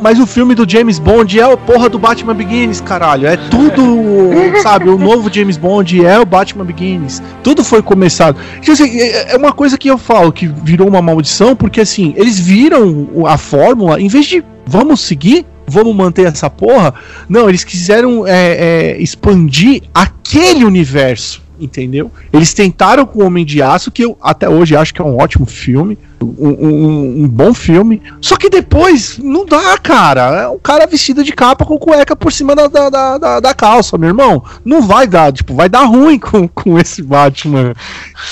Mas 0.00 0.20
o 0.20 0.26
filme 0.26 0.54
do 0.54 0.64
James 0.68 1.00
Bond 1.00 1.40
é 1.40 1.42
a 1.42 1.56
porra 1.56 1.88
do 1.88 1.98
Batman 1.98 2.32
Begins, 2.32 2.80
caralho. 2.80 3.26
É 3.26 3.36
tudo, 3.36 3.82
sabe? 4.62 4.88
O 4.88 4.96
novo 4.96 5.28
James 5.32 5.56
Bond 5.56 6.06
é 6.06 6.16
o 6.20 6.24
Batman 6.24 6.64
Begins. 6.64 7.20
Tudo 7.42 7.64
foi 7.64 7.82
começado. 7.82 8.38
Assim, 8.70 9.00
é, 9.00 9.32
é 9.32 9.36
uma 9.36 9.52
coisa 9.52 9.76
que 9.76 9.88
eu 9.88 9.98
falo 9.98 10.30
que 10.30 10.46
virou 10.46 10.86
uma 10.86 11.02
maldição, 11.02 11.56
porque 11.56 11.80
assim, 11.80 12.14
eles 12.16 12.38
viram 12.38 13.08
a 13.26 13.36
fórmula, 13.36 14.00
em 14.00 14.06
vez 14.06 14.26
de 14.26 14.44
vamos 14.64 15.00
seguir, 15.00 15.44
vamos 15.66 15.92
manter 15.92 16.28
essa 16.28 16.48
porra. 16.48 16.94
Não, 17.28 17.48
eles 17.48 17.64
quiseram 17.64 18.24
é, 18.24 18.92
é, 18.94 19.02
expandir 19.02 19.82
aquele 19.92 20.64
universo 20.64 21.49
entendeu? 21.60 22.10
Eles 22.32 22.54
tentaram 22.54 23.06
com 23.06 23.20
o 23.20 23.26
Homem 23.26 23.44
de 23.44 23.62
Aço, 23.62 23.90
que 23.90 24.04
eu 24.04 24.16
até 24.20 24.48
hoje 24.48 24.76
acho 24.76 24.94
que 24.94 25.00
é 25.00 25.04
um 25.04 25.16
ótimo 25.18 25.46
filme 25.46 25.98
um, 26.22 26.48
um, 26.48 27.24
um, 27.24 27.28
bom 27.28 27.54
filme. 27.54 28.02
Só 28.20 28.36
que 28.36 28.50
depois 28.50 29.18
não 29.18 29.46
dá, 29.46 29.76
cara. 29.78 30.42
É 30.42 30.48
um 30.48 30.58
cara 30.58 30.86
vestido 30.86 31.24
de 31.24 31.32
capa 31.32 31.64
com 31.64 31.78
cueca 31.78 32.14
por 32.14 32.32
cima 32.32 32.54
da, 32.54 32.66
da, 32.68 33.18
da, 33.18 33.40
da, 33.40 33.54
calça, 33.54 33.96
meu 33.96 34.08
irmão. 34.08 34.42
Não 34.64 34.82
vai 34.82 35.06
dar, 35.06 35.32
tipo, 35.32 35.54
vai 35.54 35.68
dar 35.68 35.84
ruim 35.84 36.18
com, 36.20 36.46
com 36.46 36.78
esse 36.78 37.02
Batman. 37.02 37.74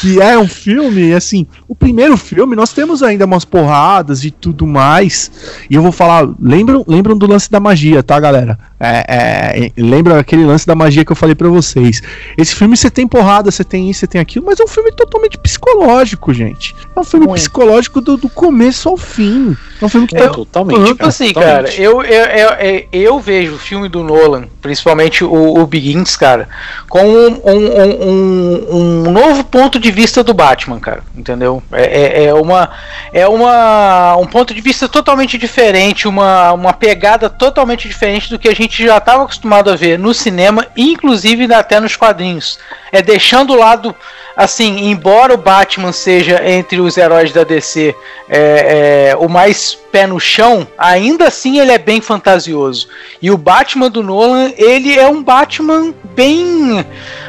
Que 0.00 0.20
é 0.20 0.38
um 0.38 0.48
filme, 0.48 1.14
assim, 1.14 1.46
o 1.66 1.74
primeiro 1.74 2.16
filme, 2.16 2.54
nós 2.54 2.72
temos 2.72 3.02
ainda 3.02 3.24
umas 3.24 3.44
porradas 3.44 4.24
e 4.24 4.30
tudo 4.30 4.66
mais. 4.66 5.30
E 5.70 5.74
eu 5.74 5.82
vou 5.82 5.92
falar, 5.92 6.28
lembram, 6.40 6.84
lembram 6.86 7.16
do 7.16 7.26
lance 7.26 7.50
da 7.50 7.58
magia, 7.58 8.02
tá, 8.02 8.20
galera? 8.20 8.58
É, 8.78 9.04
é, 9.08 9.72
lembra 9.76 10.20
aquele 10.20 10.44
lance 10.44 10.66
da 10.66 10.74
magia 10.74 11.04
que 11.04 11.12
eu 11.12 11.16
falei 11.16 11.34
para 11.34 11.48
vocês. 11.48 12.02
Esse 12.36 12.54
filme 12.54 12.76
você 12.76 12.90
tem 12.90 13.08
porrada, 13.08 13.50
você 13.50 13.64
tem 13.64 13.90
isso, 13.90 14.00
você 14.00 14.06
tem 14.06 14.20
aquilo, 14.20 14.46
mas 14.46 14.60
é 14.60 14.64
um 14.64 14.68
filme 14.68 14.92
totalmente 14.92 15.38
psicológico, 15.38 16.32
gente. 16.32 16.74
É 16.94 17.00
um 17.00 17.04
filme 17.04 17.26
Muito. 17.26 17.40
psicológico 17.40 17.77
psicológico 17.78 18.00
do, 18.00 18.16
do 18.16 18.28
começo 18.28 18.88
ao 18.88 18.96
fim. 18.96 19.56
É 19.80 19.84
um 19.84 19.88
filme 19.88 20.06
que 20.06 20.16
é, 20.16 20.20
tá 20.20 20.30
totalmente. 20.30 20.84
Tipo 20.86 21.06
assim, 21.06 21.32
totalmente. 21.32 21.76
cara, 21.76 21.82
eu, 21.82 22.02
eu, 22.02 22.24
eu, 22.24 22.88
eu, 22.92 23.20
vejo 23.20 23.54
o 23.54 23.58
filme 23.58 23.88
do 23.88 24.02
Nolan, 24.02 24.46
principalmente 24.60 25.24
o, 25.24 25.58
o 25.58 25.66
Begins, 25.66 26.16
cara, 26.16 26.48
com 26.88 27.02
um, 27.04 27.40
um, 27.44 28.08
um, 28.08 28.76
um, 28.76 29.10
novo 29.10 29.44
ponto 29.44 29.78
de 29.78 29.90
vista 29.90 30.24
do 30.24 30.34
Batman, 30.34 30.80
cara. 30.80 31.02
Entendeu? 31.16 31.62
É, 31.72 31.84
é, 31.84 32.24
é, 32.26 32.34
uma, 32.34 32.70
é 33.12 33.28
uma, 33.28 34.16
um 34.16 34.26
ponto 34.26 34.52
de 34.52 34.60
vista 34.60 34.88
totalmente 34.88 35.38
diferente, 35.38 36.08
uma, 36.08 36.52
uma 36.52 36.72
pegada 36.72 37.30
totalmente 37.30 37.86
diferente 37.86 38.28
do 38.28 38.38
que 38.38 38.48
a 38.48 38.54
gente 38.54 38.84
já 38.84 38.98
estava 38.98 39.22
acostumado 39.22 39.70
a 39.70 39.76
ver 39.76 39.98
no 39.98 40.12
cinema, 40.12 40.66
inclusive 40.76 41.52
até 41.52 41.78
nos 41.78 41.94
quadrinhos. 41.94 42.58
É 42.90 43.02
deixando 43.02 43.52
o 43.52 43.58
lado 43.58 43.94
assim, 44.38 44.88
embora 44.88 45.34
o 45.34 45.36
Batman 45.36 45.90
seja 45.90 46.40
entre 46.48 46.80
os 46.80 46.96
heróis 46.96 47.32
da 47.32 47.42
DC 47.42 47.67
é, 47.76 49.10
é, 49.10 49.16
o 49.16 49.28
mais 49.28 49.76
pé 49.90 50.06
no 50.06 50.20
chão, 50.20 50.66
ainda 50.76 51.26
assim 51.26 51.58
ele 51.60 51.72
é 51.72 51.78
bem 51.78 52.00
fantasioso. 52.00 52.88
E 53.20 53.30
o 53.30 53.38
Batman 53.38 53.90
do 53.90 54.02
Nolan, 54.02 54.52
ele 54.56 54.98
é 54.98 55.08
um 55.08 55.22
Batman 55.22 55.92
bem 56.14 56.84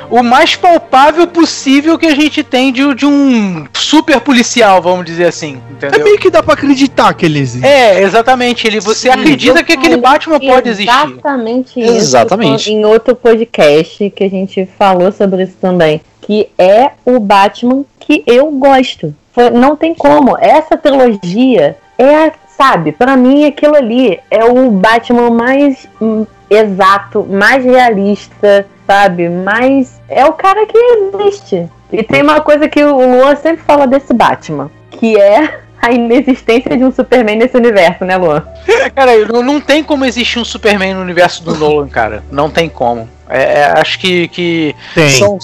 o 0.09 0.23
mais 0.23 0.55
palpável 0.55 1.27
possível 1.27 1.97
que 1.97 2.07
a 2.07 2.15
gente 2.15 2.43
tem 2.43 2.73
de, 2.73 2.95
de 2.95 3.05
um 3.05 3.67
super 3.73 4.19
policial, 4.19 4.81
vamos 4.81 5.05
dizer 5.05 5.25
assim. 5.25 5.61
Entendeu? 5.69 6.01
É 6.01 6.03
meio 6.03 6.17
que 6.17 6.31
dá 6.31 6.41
pra 6.41 6.55
acreditar 6.55 7.13
que 7.13 7.25
ele 7.25 7.39
existe. 7.39 7.65
É, 7.65 8.01
exatamente. 8.01 8.65
Ele, 8.65 8.79
você 8.79 9.07
Sim, 9.07 9.09
acredita 9.09 9.63
que 9.63 9.73
aquele 9.73 9.97
Batman 9.97 10.39
pode 10.39 10.69
existir. 10.69 10.91
Exatamente 10.91 11.79
isso. 11.79 11.91
Exatamente. 11.91 12.71
Em 12.71 12.83
outro 12.85 13.15
podcast 13.15 14.09
que 14.09 14.23
a 14.23 14.29
gente 14.29 14.67
falou 14.77 15.11
sobre 15.11 15.43
isso 15.43 15.57
também 15.61 16.01
que 16.29 16.47
é 16.59 16.91
o 17.03 17.19
Batman 17.19 17.83
que 17.99 18.23
eu 18.27 18.51
gosto. 18.51 19.15
Não 19.49 19.75
tem 19.75 19.93
como. 19.93 20.37
Essa 20.39 20.75
trilogia 20.75 21.77
é, 21.97 22.31
sabe, 22.57 22.91
para 22.91 23.15
mim 23.15 23.45
aquilo 23.45 23.75
ali 23.75 24.19
é 24.31 24.43
o 24.43 24.71
Batman 24.71 25.29
mais 25.29 25.87
hum, 26.01 26.25
exato, 26.49 27.25
mais 27.29 27.63
realista, 27.63 28.65
sabe? 28.87 29.29
Mais. 29.29 30.01
É 30.09 30.25
o 30.25 30.33
cara 30.33 30.65
que 30.65 30.77
existe. 30.77 31.69
E 31.91 32.03
tem 32.03 32.21
uma 32.21 32.41
coisa 32.41 32.67
que 32.67 32.83
o 32.83 32.95
Luan 32.95 33.35
sempre 33.35 33.63
fala 33.63 33.85
desse 33.85 34.13
Batman, 34.13 34.71
que 34.91 35.19
é 35.19 35.59
a 35.81 35.91
inexistência 35.91 36.75
de 36.77 36.83
um 36.83 36.91
Superman 36.91 37.37
nesse 37.37 37.55
universo, 37.55 38.03
né, 38.03 38.17
Luan? 38.17 38.43
cara, 38.95 39.11
não, 39.31 39.41
não 39.41 39.61
tem 39.61 39.83
como 39.83 40.05
existir 40.05 40.39
um 40.39 40.45
Superman 40.45 40.93
no 40.93 41.01
universo 41.01 41.43
do 41.43 41.55
Nolan, 41.55 41.87
cara. 41.87 42.23
Não 42.31 42.49
tem 42.49 42.67
como. 42.67 43.09
É, 43.29 43.59
é 43.59 43.73
acho 43.79 43.99
que, 43.99 44.27
que 44.29 44.75
tem. 44.93 45.09
São, 45.09 45.37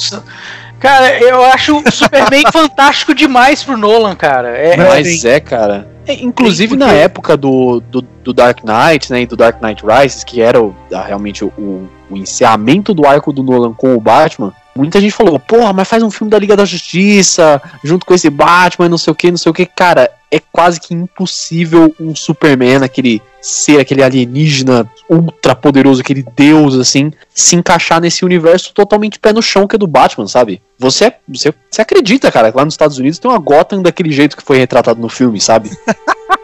Cara, 0.79 1.19
eu 1.19 1.43
acho 1.43 1.77
o 1.77 1.91
Superman 1.91 2.43
fantástico 2.51 3.13
demais 3.13 3.63
pro 3.63 3.77
Nolan, 3.77 4.15
cara. 4.15 4.49
É, 4.49 4.77
Mas 4.77 5.25
é, 5.25 5.39
cara. 5.39 5.87
É, 6.07 6.13
inclusive 6.13 6.75
na 6.75 6.91
época 6.91 7.35
do, 7.35 7.79
do, 7.79 8.01
do, 8.01 8.31
Dark 8.31 8.59
Knight, 8.63 9.11
né, 9.11 9.21
e 9.21 9.25
do 9.25 9.35
Dark 9.35 9.59
Knight 9.61 9.83
Rises, 9.83 10.23
que 10.23 10.39
era 10.39 10.61
o, 10.61 10.75
realmente 10.91 11.43
o, 11.43 11.89
o 12.09 12.15
encerramento 12.15 12.93
do 12.93 13.07
arco 13.07 13.33
do 13.33 13.41
Nolan 13.41 13.73
com 13.73 13.95
o 13.95 13.99
Batman, 13.99 14.53
muita 14.75 15.01
gente 15.01 15.13
falou, 15.13 15.39
porra, 15.39 15.73
mas 15.73 15.87
faz 15.87 16.03
um 16.03 16.11
filme 16.11 16.29
da 16.29 16.37
Liga 16.37 16.55
da 16.55 16.65
Justiça, 16.65 17.59
junto 17.83 18.05
com 18.05 18.13
esse 18.13 18.29
Batman, 18.29 18.87
não 18.87 18.99
sei 18.99 19.11
o 19.11 19.15
que, 19.15 19.31
não 19.31 19.37
sei 19.37 19.49
o 19.49 19.53
que. 19.53 19.65
Cara, 19.65 20.11
é 20.31 20.39
quase 20.51 20.79
que 20.79 20.93
impossível 20.93 21.95
um 21.99 22.15
Superman, 22.15 22.83
aquele 22.83 23.21
ser 23.45 23.79
aquele 23.79 24.01
alienígena 24.01 24.89
ultra 25.07 25.53
poderoso, 25.55 26.01
aquele 26.01 26.25
deus, 26.35 26.73
assim, 26.73 27.11
se 27.29 27.55
encaixar 27.55 28.01
nesse 28.01 28.25
universo 28.25 28.73
totalmente 28.73 29.19
pé 29.19 29.31
no 29.31 29.41
chão 29.41 29.67
que 29.67 29.75
é 29.75 29.79
do 29.79 29.85
Batman, 29.85 30.27
sabe? 30.27 30.63
Você, 30.79 31.13
você, 31.27 31.53
você 31.69 31.79
acredita, 31.79 32.31
cara, 32.31 32.51
que 32.51 32.57
lá 32.57 32.65
nos 32.65 32.73
Estados 32.73 32.97
Unidos 32.97 33.19
tem 33.19 33.29
uma 33.29 33.37
Gotham 33.37 33.83
daquele 33.83 34.11
jeito 34.11 34.35
que 34.35 34.41
foi 34.41 34.57
retratado 34.57 34.99
no 34.99 35.09
filme, 35.09 35.39
sabe? 35.39 35.69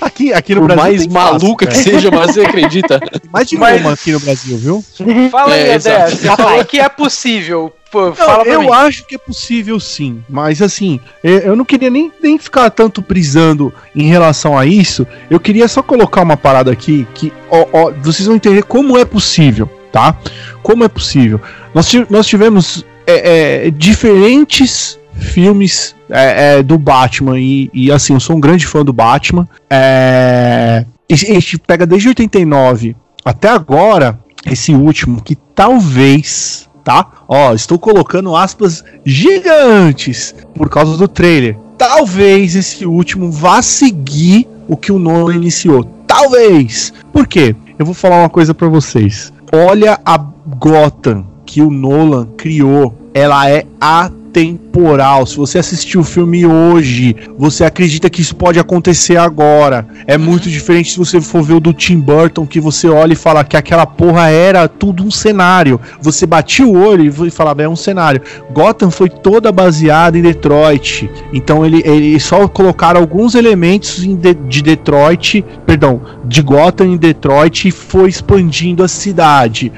aqui, 0.00 0.32
aqui 0.32 0.54
no 0.54 0.62
Por 0.62 0.66
Brasil. 0.68 0.82
mais 0.84 1.00
tem 1.02 1.10
maluca 1.10 1.66
que 1.66 1.74
fácil, 1.74 1.92
seja, 1.92 2.10
mas 2.10 2.32
você 2.32 2.40
acredita. 2.42 3.00
Mais 3.32 3.48
de 3.48 3.56
Mas- 3.56 3.80
uma 3.80 3.92
aqui 3.92 4.12
no 4.12 4.20
Brasil, 4.20 4.56
viu? 4.58 4.84
Fala 5.30 5.54
aí, 5.54 5.60
É, 5.68 5.74
André. 5.76 6.06
Você 6.10 6.36
falou 6.36 6.64
que 6.64 6.78
é 6.78 6.88
possível. 6.88 7.72
Pô, 7.90 8.12
Não, 8.18 8.42
eu 8.44 8.62
mim. 8.62 8.70
acho 8.72 9.06
que 9.06 9.14
é 9.14 9.18
possível 9.18 9.78
sim, 9.78 10.20
mas 10.28 10.60
assim, 10.60 10.98
eu 11.22 11.38
eu 11.38 11.56
não 11.56 11.64
queria 11.64 11.88
nem, 11.88 12.10
nem 12.20 12.36
ficar 12.38 12.68
tanto 12.70 13.00
brisando 13.00 13.72
em 13.94 14.08
relação 14.08 14.58
a 14.58 14.66
isso. 14.66 15.06
Eu 15.30 15.38
queria 15.38 15.68
só 15.68 15.80
colocar 15.80 16.22
uma 16.22 16.36
parada 16.36 16.72
aqui 16.72 17.06
que 17.14 17.32
ó, 17.48 17.66
ó, 17.72 17.92
vocês 18.02 18.26
vão 18.26 18.34
entender 18.34 18.64
como 18.64 18.98
é 18.98 19.04
possível, 19.04 19.70
tá? 19.92 20.16
Como 20.60 20.82
é 20.82 20.88
possível. 20.88 21.40
Nós, 21.72 21.88
nós 22.10 22.26
tivemos 22.26 22.84
é, 23.06 23.66
é, 23.66 23.70
diferentes 23.70 24.98
filmes 25.14 25.93
é, 26.10 26.58
é, 26.58 26.62
do 26.62 26.78
Batman 26.78 27.38
e, 27.38 27.70
e, 27.72 27.90
assim, 27.90 28.14
eu 28.14 28.20
sou 28.20 28.36
um 28.36 28.40
grande 28.40 28.66
fã 28.66 28.84
do 28.84 28.92
Batman. 28.92 29.48
É, 29.70 30.84
a 31.10 31.14
gente 31.14 31.58
pega 31.58 31.86
desde 31.86 32.08
89 32.08 32.96
até 33.24 33.48
agora, 33.48 34.18
esse 34.46 34.74
último, 34.74 35.22
que 35.22 35.34
talvez, 35.34 36.68
tá? 36.82 37.06
Ó, 37.26 37.54
estou 37.54 37.78
colocando 37.78 38.36
aspas 38.36 38.84
gigantes 39.04 40.34
por 40.54 40.68
causa 40.68 40.96
do 40.96 41.08
trailer. 41.08 41.56
Talvez 41.78 42.54
esse 42.54 42.86
último 42.86 43.30
vá 43.30 43.62
seguir 43.62 44.46
o 44.68 44.76
que 44.76 44.92
o 44.92 44.98
Nolan 44.98 45.34
iniciou. 45.34 45.84
Talvez. 46.06 46.92
Por 47.12 47.26
quê? 47.26 47.56
Eu 47.78 47.86
vou 47.86 47.94
falar 47.94 48.20
uma 48.20 48.28
coisa 48.28 48.54
pra 48.54 48.68
vocês. 48.68 49.32
Olha 49.52 49.98
a 50.04 50.16
Gotham 50.16 51.26
que 51.46 51.62
o 51.62 51.70
Nolan 51.70 52.26
criou. 52.36 52.94
Ela 53.12 53.48
é 53.48 53.66
atemporal. 54.34 55.24
Se 55.24 55.36
você 55.36 55.58
assistiu 55.58 56.00
o 56.00 56.04
filme 56.04 56.44
hoje, 56.44 57.14
você 57.38 57.64
acredita 57.64 58.10
que 58.10 58.20
isso 58.20 58.34
pode 58.34 58.58
acontecer 58.58 59.16
agora. 59.16 59.86
É 60.06 60.18
muito 60.18 60.50
diferente 60.50 60.90
se 60.90 60.98
você 60.98 61.20
for 61.20 61.42
ver 61.42 61.54
o 61.54 61.60
do 61.60 61.72
Tim 61.72 62.00
Burton, 62.00 62.44
que 62.44 62.58
você 62.58 62.88
olha 62.88 63.12
e 63.12 63.16
fala 63.16 63.44
que 63.44 63.56
aquela 63.56 63.86
porra 63.86 64.28
era 64.28 64.66
tudo 64.66 65.04
um 65.04 65.10
cenário. 65.10 65.80
Você 66.00 66.26
batia 66.26 66.66
o 66.66 66.76
olho 66.76 67.04
e 67.26 67.30
falava, 67.30 67.62
é 67.62 67.68
um 67.68 67.76
cenário. 67.76 68.20
Gotham 68.52 68.90
foi 68.90 69.08
toda 69.08 69.52
baseada 69.52 70.18
em 70.18 70.22
Detroit. 70.22 71.08
Então 71.32 71.64
ele, 71.64 71.80
ele 71.84 72.18
só 72.18 72.48
colocaram 72.48 73.00
alguns 73.00 73.36
elementos 73.36 74.02
em 74.02 74.16
de, 74.16 74.34
de 74.34 74.62
Detroit, 74.62 75.44
perdão, 75.64 76.00
de 76.24 76.42
Gotham 76.42 76.86
em 76.86 76.96
Detroit 76.96 77.68
e 77.68 77.70
foi 77.70 78.08
expandindo 78.08 78.82
a 78.82 78.88
cidade. 78.88 79.70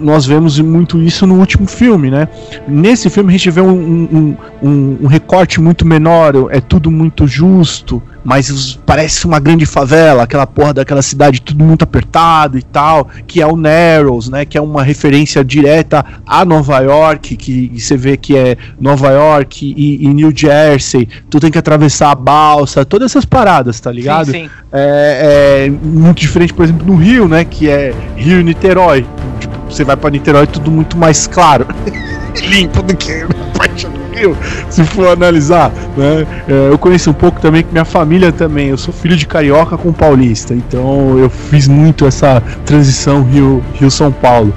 Nós 0.00 0.24
vemos 0.24 0.58
muito 0.60 1.02
isso 1.02 1.26
no 1.26 1.38
último 1.38 1.66
filme, 1.66 2.10
né? 2.10 2.28
Nesse 2.66 3.10
filme 3.10 3.30
a 3.30 3.36
gente 3.36 3.50
vê 3.50 3.60
um, 3.60 3.73
um, 3.74 4.36
um, 4.62 4.98
um 5.02 5.06
recorte 5.06 5.60
muito 5.60 5.84
menor, 5.84 6.48
é 6.50 6.60
tudo 6.60 6.90
muito 6.90 7.26
justo, 7.26 8.02
mas 8.24 8.78
parece 8.86 9.26
uma 9.26 9.38
grande 9.38 9.66
favela, 9.66 10.22
aquela 10.22 10.46
porra 10.46 10.72
daquela 10.72 11.02
cidade 11.02 11.42
tudo 11.42 11.62
muito 11.62 11.82
apertado 11.82 12.56
e 12.56 12.62
tal, 12.62 13.08
que 13.26 13.42
é 13.42 13.46
o 13.46 13.54
Narrows, 13.54 14.30
né? 14.30 14.46
Que 14.46 14.56
é 14.56 14.60
uma 14.60 14.82
referência 14.82 15.44
direta 15.44 16.04
a 16.26 16.44
Nova 16.44 16.78
York, 16.80 17.36
que 17.36 17.70
você 17.78 17.96
vê 17.96 18.16
que 18.16 18.34
é 18.36 18.56
Nova 18.80 19.10
York 19.10 19.74
e, 19.76 20.04
e 20.04 20.08
New 20.08 20.32
Jersey, 20.34 21.06
tu 21.28 21.38
tem 21.38 21.50
que 21.50 21.58
atravessar 21.58 22.12
a 22.12 22.14
balsa, 22.14 22.84
todas 22.84 23.10
essas 23.10 23.26
paradas, 23.26 23.78
tá 23.78 23.92
ligado? 23.92 24.26
Sim, 24.26 24.44
sim. 24.44 24.50
é, 24.72 25.66
é 25.66 25.70
muito 25.70 26.20
diferente, 26.20 26.54
por 26.54 26.64
exemplo, 26.64 26.86
no 26.86 26.96
Rio, 26.96 27.28
né? 27.28 27.44
Que 27.44 27.68
é 27.68 27.94
Rio 28.16 28.40
e 28.40 28.44
Niterói. 28.44 29.06
Tipo, 29.38 29.54
você 29.68 29.84
vai 29.84 29.96
pra 29.96 30.08
Niterói 30.08 30.46
tudo 30.46 30.70
muito 30.70 30.96
mais 30.96 31.26
claro. 31.26 31.66
Limpo 32.42 32.82
do 32.82 32.96
que 32.96 33.26
parte 33.56 33.86
do 33.86 34.00
Rio, 34.14 34.36
se 34.70 34.84
for 34.84 35.08
analisar. 35.08 35.70
Né? 35.96 36.26
É, 36.48 36.68
eu 36.70 36.78
conheço 36.78 37.10
um 37.10 37.14
pouco 37.14 37.40
também 37.40 37.62
que 37.62 37.72
minha 37.72 37.84
família 37.84 38.32
também. 38.32 38.68
Eu 38.68 38.78
sou 38.78 38.92
filho 38.92 39.16
de 39.16 39.26
carioca 39.26 39.76
com 39.76 39.92
paulista, 39.92 40.54
então 40.54 41.18
eu 41.18 41.30
fiz 41.30 41.68
muito 41.68 42.06
essa 42.06 42.42
transição 42.64 43.22
Rio- 43.22 43.62
Rio-São 43.74 44.10
Paulo. 44.12 44.52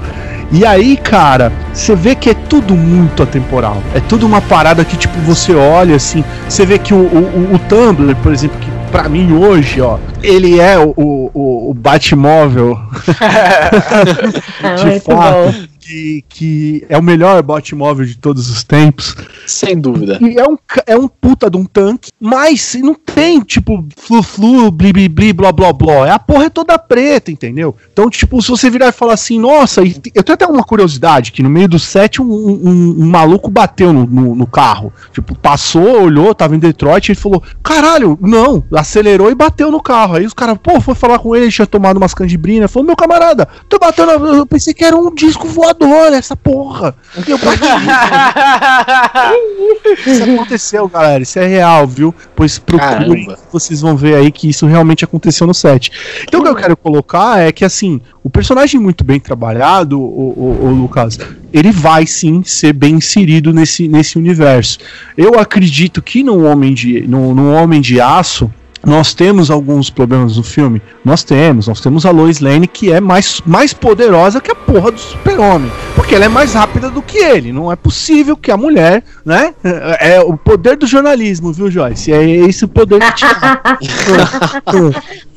E 0.50 0.64
aí, 0.64 0.96
cara, 0.96 1.52
você 1.74 1.94
vê 1.94 2.14
que 2.14 2.30
é 2.30 2.34
tudo 2.34 2.74
muito 2.74 3.22
atemporal. 3.22 3.82
É 3.94 4.00
tudo 4.00 4.26
uma 4.26 4.40
parada 4.40 4.82
que, 4.84 4.96
tipo, 4.96 5.18
você 5.20 5.54
olha 5.54 5.94
assim. 5.96 6.24
Você 6.48 6.64
vê 6.64 6.78
que 6.78 6.94
o, 6.94 6.96
o, 6.96 7.54
o 7.54 7.58
Tumblr, 7.68 8.16
por 8.16 8.32
exemplo, 8.32 8.58
que 8.58 8.70
pra 8.90 9.10
mim 9.10 9.34
hoje, 9.34 9.82
ó, 9.82 9.98
ele 10.22 10.58
é 10.58 10.78
o, 10.78 10.94
o, 10.96 11.70
o 11.70 11.74
Batmóvel 11.74 12.78
Ah, 14.62 14.74
de 14.74 14.86
muito 14.86 15.04
fato. 15.04 15.68
Que, 15.88 16.24
que 16.28 16.86
é 16.88 16.98
o 16.98 17.02
melhor 17.02 17.42
Batmóvel 17.42 18.04
de 18.04 18.16
todos 18.16 18.50
os 18.50 18.62
tempos. 18.62 19.16
Sem 19.46 19.78
dúvida. 19.78 20.18
E 20.20 20.38
é 20.38 20.46
um, 20.46 20.58
é 20.86 20.96
um 20.96 21.08
puta 21.08 21.50
de 21.50 21.56
um 21.56 21.64
tanque, 21.64 22.10
mas 22.20 22.74
não 22.80 22.94
tem, 22.94 23.40
tipo, 23.40 23.84
flu-flu, 23.96 24.70
bli-bli-bli, 24.70 25.32
blá 25.32 25.50
blá 25.50 25.72
blá. 25.72 26.06
É 26.06 26.10
a 26.10 26.18
porra 26.18 26.44
é 26.46 26.50
toda 26.50 26.78
preta, 26.78 27.30
entendeu? 27.30 27.74
Então, 27.92 28.10
tipo, 28.10 28.40
se 28.42 28.48
você 28.48 28.68
virar 28.68 28.88
e 28.88 28.92
falar 28.92 29.14
assim, 29.14 29.38
nossa, 29.38 29.82
e 29.82 29.96
eu 30.14 30.22
tenho 30.22 30.34
até 30.34 30.46
uma 30.46 30.62
curiosidade, 30.64 31.32
que 31.32 31.42
no 31.42 31.48
meio 31.48 31.68
do 31.68 31.78
set 31.78 32.20
um, 32.20 32.26
um- 32.26 32.96
um 32.98 33.06
maluco 33.06 33.50
bateu 33.50 33.92
no, 33.92 34.06
no, 34.06 34.34
no 34.34 34.46
carro. 34.46 34.92
Tipo, 35.12 35.36
passou, 35.38 36.02
olhou, 36.02 36.34
tava 36.34 36.54
em 36.54 36.58
Detroit, 36.58 37.08
ele 37.10 37.18
falou, 37.18 37.42
caralho, 37.62 38.18
não, 38.20 38.62
acelerou 38.74 39.30
e 39.30 39.34
bateu 39.34 39.70
no 39.70 39.80
carro. 39.82 40.16
Aí 40.16 40.26
os 40.26 40.34
caras, 40.34 40.58
pô, 40.62 40.80
foi 40.80 40.94
falar 40.94 41.18
com 41.18 41.34
ele, 41.34 41.46
ele 41.46 41.52
tinha 41.52 41.66
tomado 41.66 41.96
umas 41.96 42.12
canjibrinas, 42.12 42.70
falou, 42.70 42.86
meu 42.86 42.96
camarada, 42.96 43.48
tu 43.68 43.78
bateu 43.78 44.04
na... 44.06 44.12
Eu 44.12 44.46
pensei 44.46 44.74
que 44.74 44.84
era 44.84 44.96
um 44.96 45.14
disco 45.14 45.46
voador, 45.46 45.77
essa 46.18 46.36
porra. 46.36 46.94
E 47.26 47.30
eu 47.30 47.38
bati 47.38 47.62
isso 50.06 50.24
aconteceu, 50.24 50.88
galera. 50.88 51.22
Isso 51.22 51.38
é 51.38 51.46
real, 51.46 51.86
viu? 51.86 52.14
Pois 52.34 52.58
procurem, 52.58 53.34
vocês 53.52 53.80
vão 53.80 53.96
ver 53.96 54.16
aí 54.16 54.30
que 54.30 54.48
isso 54.48 54.66
realmente 54.66 55.04
aconteceu 55.04 55.46
no 55.46 55.54
set. 55.54 55.90
Então 56.22 56.40
o 56.40 56.42
que 56.42 56.48
eu 56.48 56.54
quero 56.54 56.76
colocar 56.76 57.40
é 57.40 57.52
que 57.52 57.64
assim, 57.64 58.00
o 58.22 58.30
personagem 58.30 58.80
muito 58.80 59.04
bem 59.04 59.20
trabalhado, 59.20 60.00
o, 60.00 60.02
o, 60.02 60.66
o 60.66 60.70
Lucas, 60.70 61.18
ele 61.52 61.72
vai 61.72 62.06
sim 62.06 62.42
ser 62.42 62.72
bem 62.72 62.96
inserido 62.96 63.52
nesse, 63.52 63.88
nesse 63.88 64.18
universo. 64.18 64.78
Eu 65.16 65.38
acredito 65.38 66.02
que 66.02 66.22
no 66.22 66.44
Homem 66.44 66.74
de, 66.74 67.06
no 67.06 67.52
Homem 67.52 67.80
de 67.80 68.00
Aço. 68.00 68.52
Nós 68.84 69.14
temos 69.14 69.50
alguns 69.50 69.90
problemas 69.90 70.36
no 70.36 70.42
filme. 70.42 70.82
Nós 71.04 71.22
temos. 71.22 71.68
Nós 71.68 71.80
temos 71.80 72.04
a 72.04 72.10
Lois 72.10 72.40
Lane 72.40 72.66
que 72.66 72.92
é 72.92 73.00
mais, 73.00 73.40
mais 73.46 73.72
poderosa 73.72 74.40
que 74.40 74.50
a 74.50 74.54
porra 74.54 74.90
do 74.90 74.98
super-homem. 74.98 75.70
Porque 75.94 76.14
ela 76.14 76.24
é 76.24 76.28
mais 76.28 76.54
rápida 76.54 76.90
do 76.90 77.02
que 77.02 77.18
ele. 77.18 77.52
Não 77.52 77.70
é 77.70 77.76
possível 77.76 78.36
que 78.36 78.50
a 78.50 78.56
mulher, 78.56 79.04
né? 79.24 79.54
É 80.00 80.08
é 80.08 80.20
o 80.20 80.36
poder 80.36 80.76
do 80.76 80.86
jornalismo, 80.86 81.52
viu, 81.52 81.70
Joyce? 81.70 82.12
É 82.12 82.24
esse 82.24 82.64
o 82.64 82.68
poder 82.68 83.00
que 83.00 83.12
te 83.14 83.26
dá. 83.26 83.60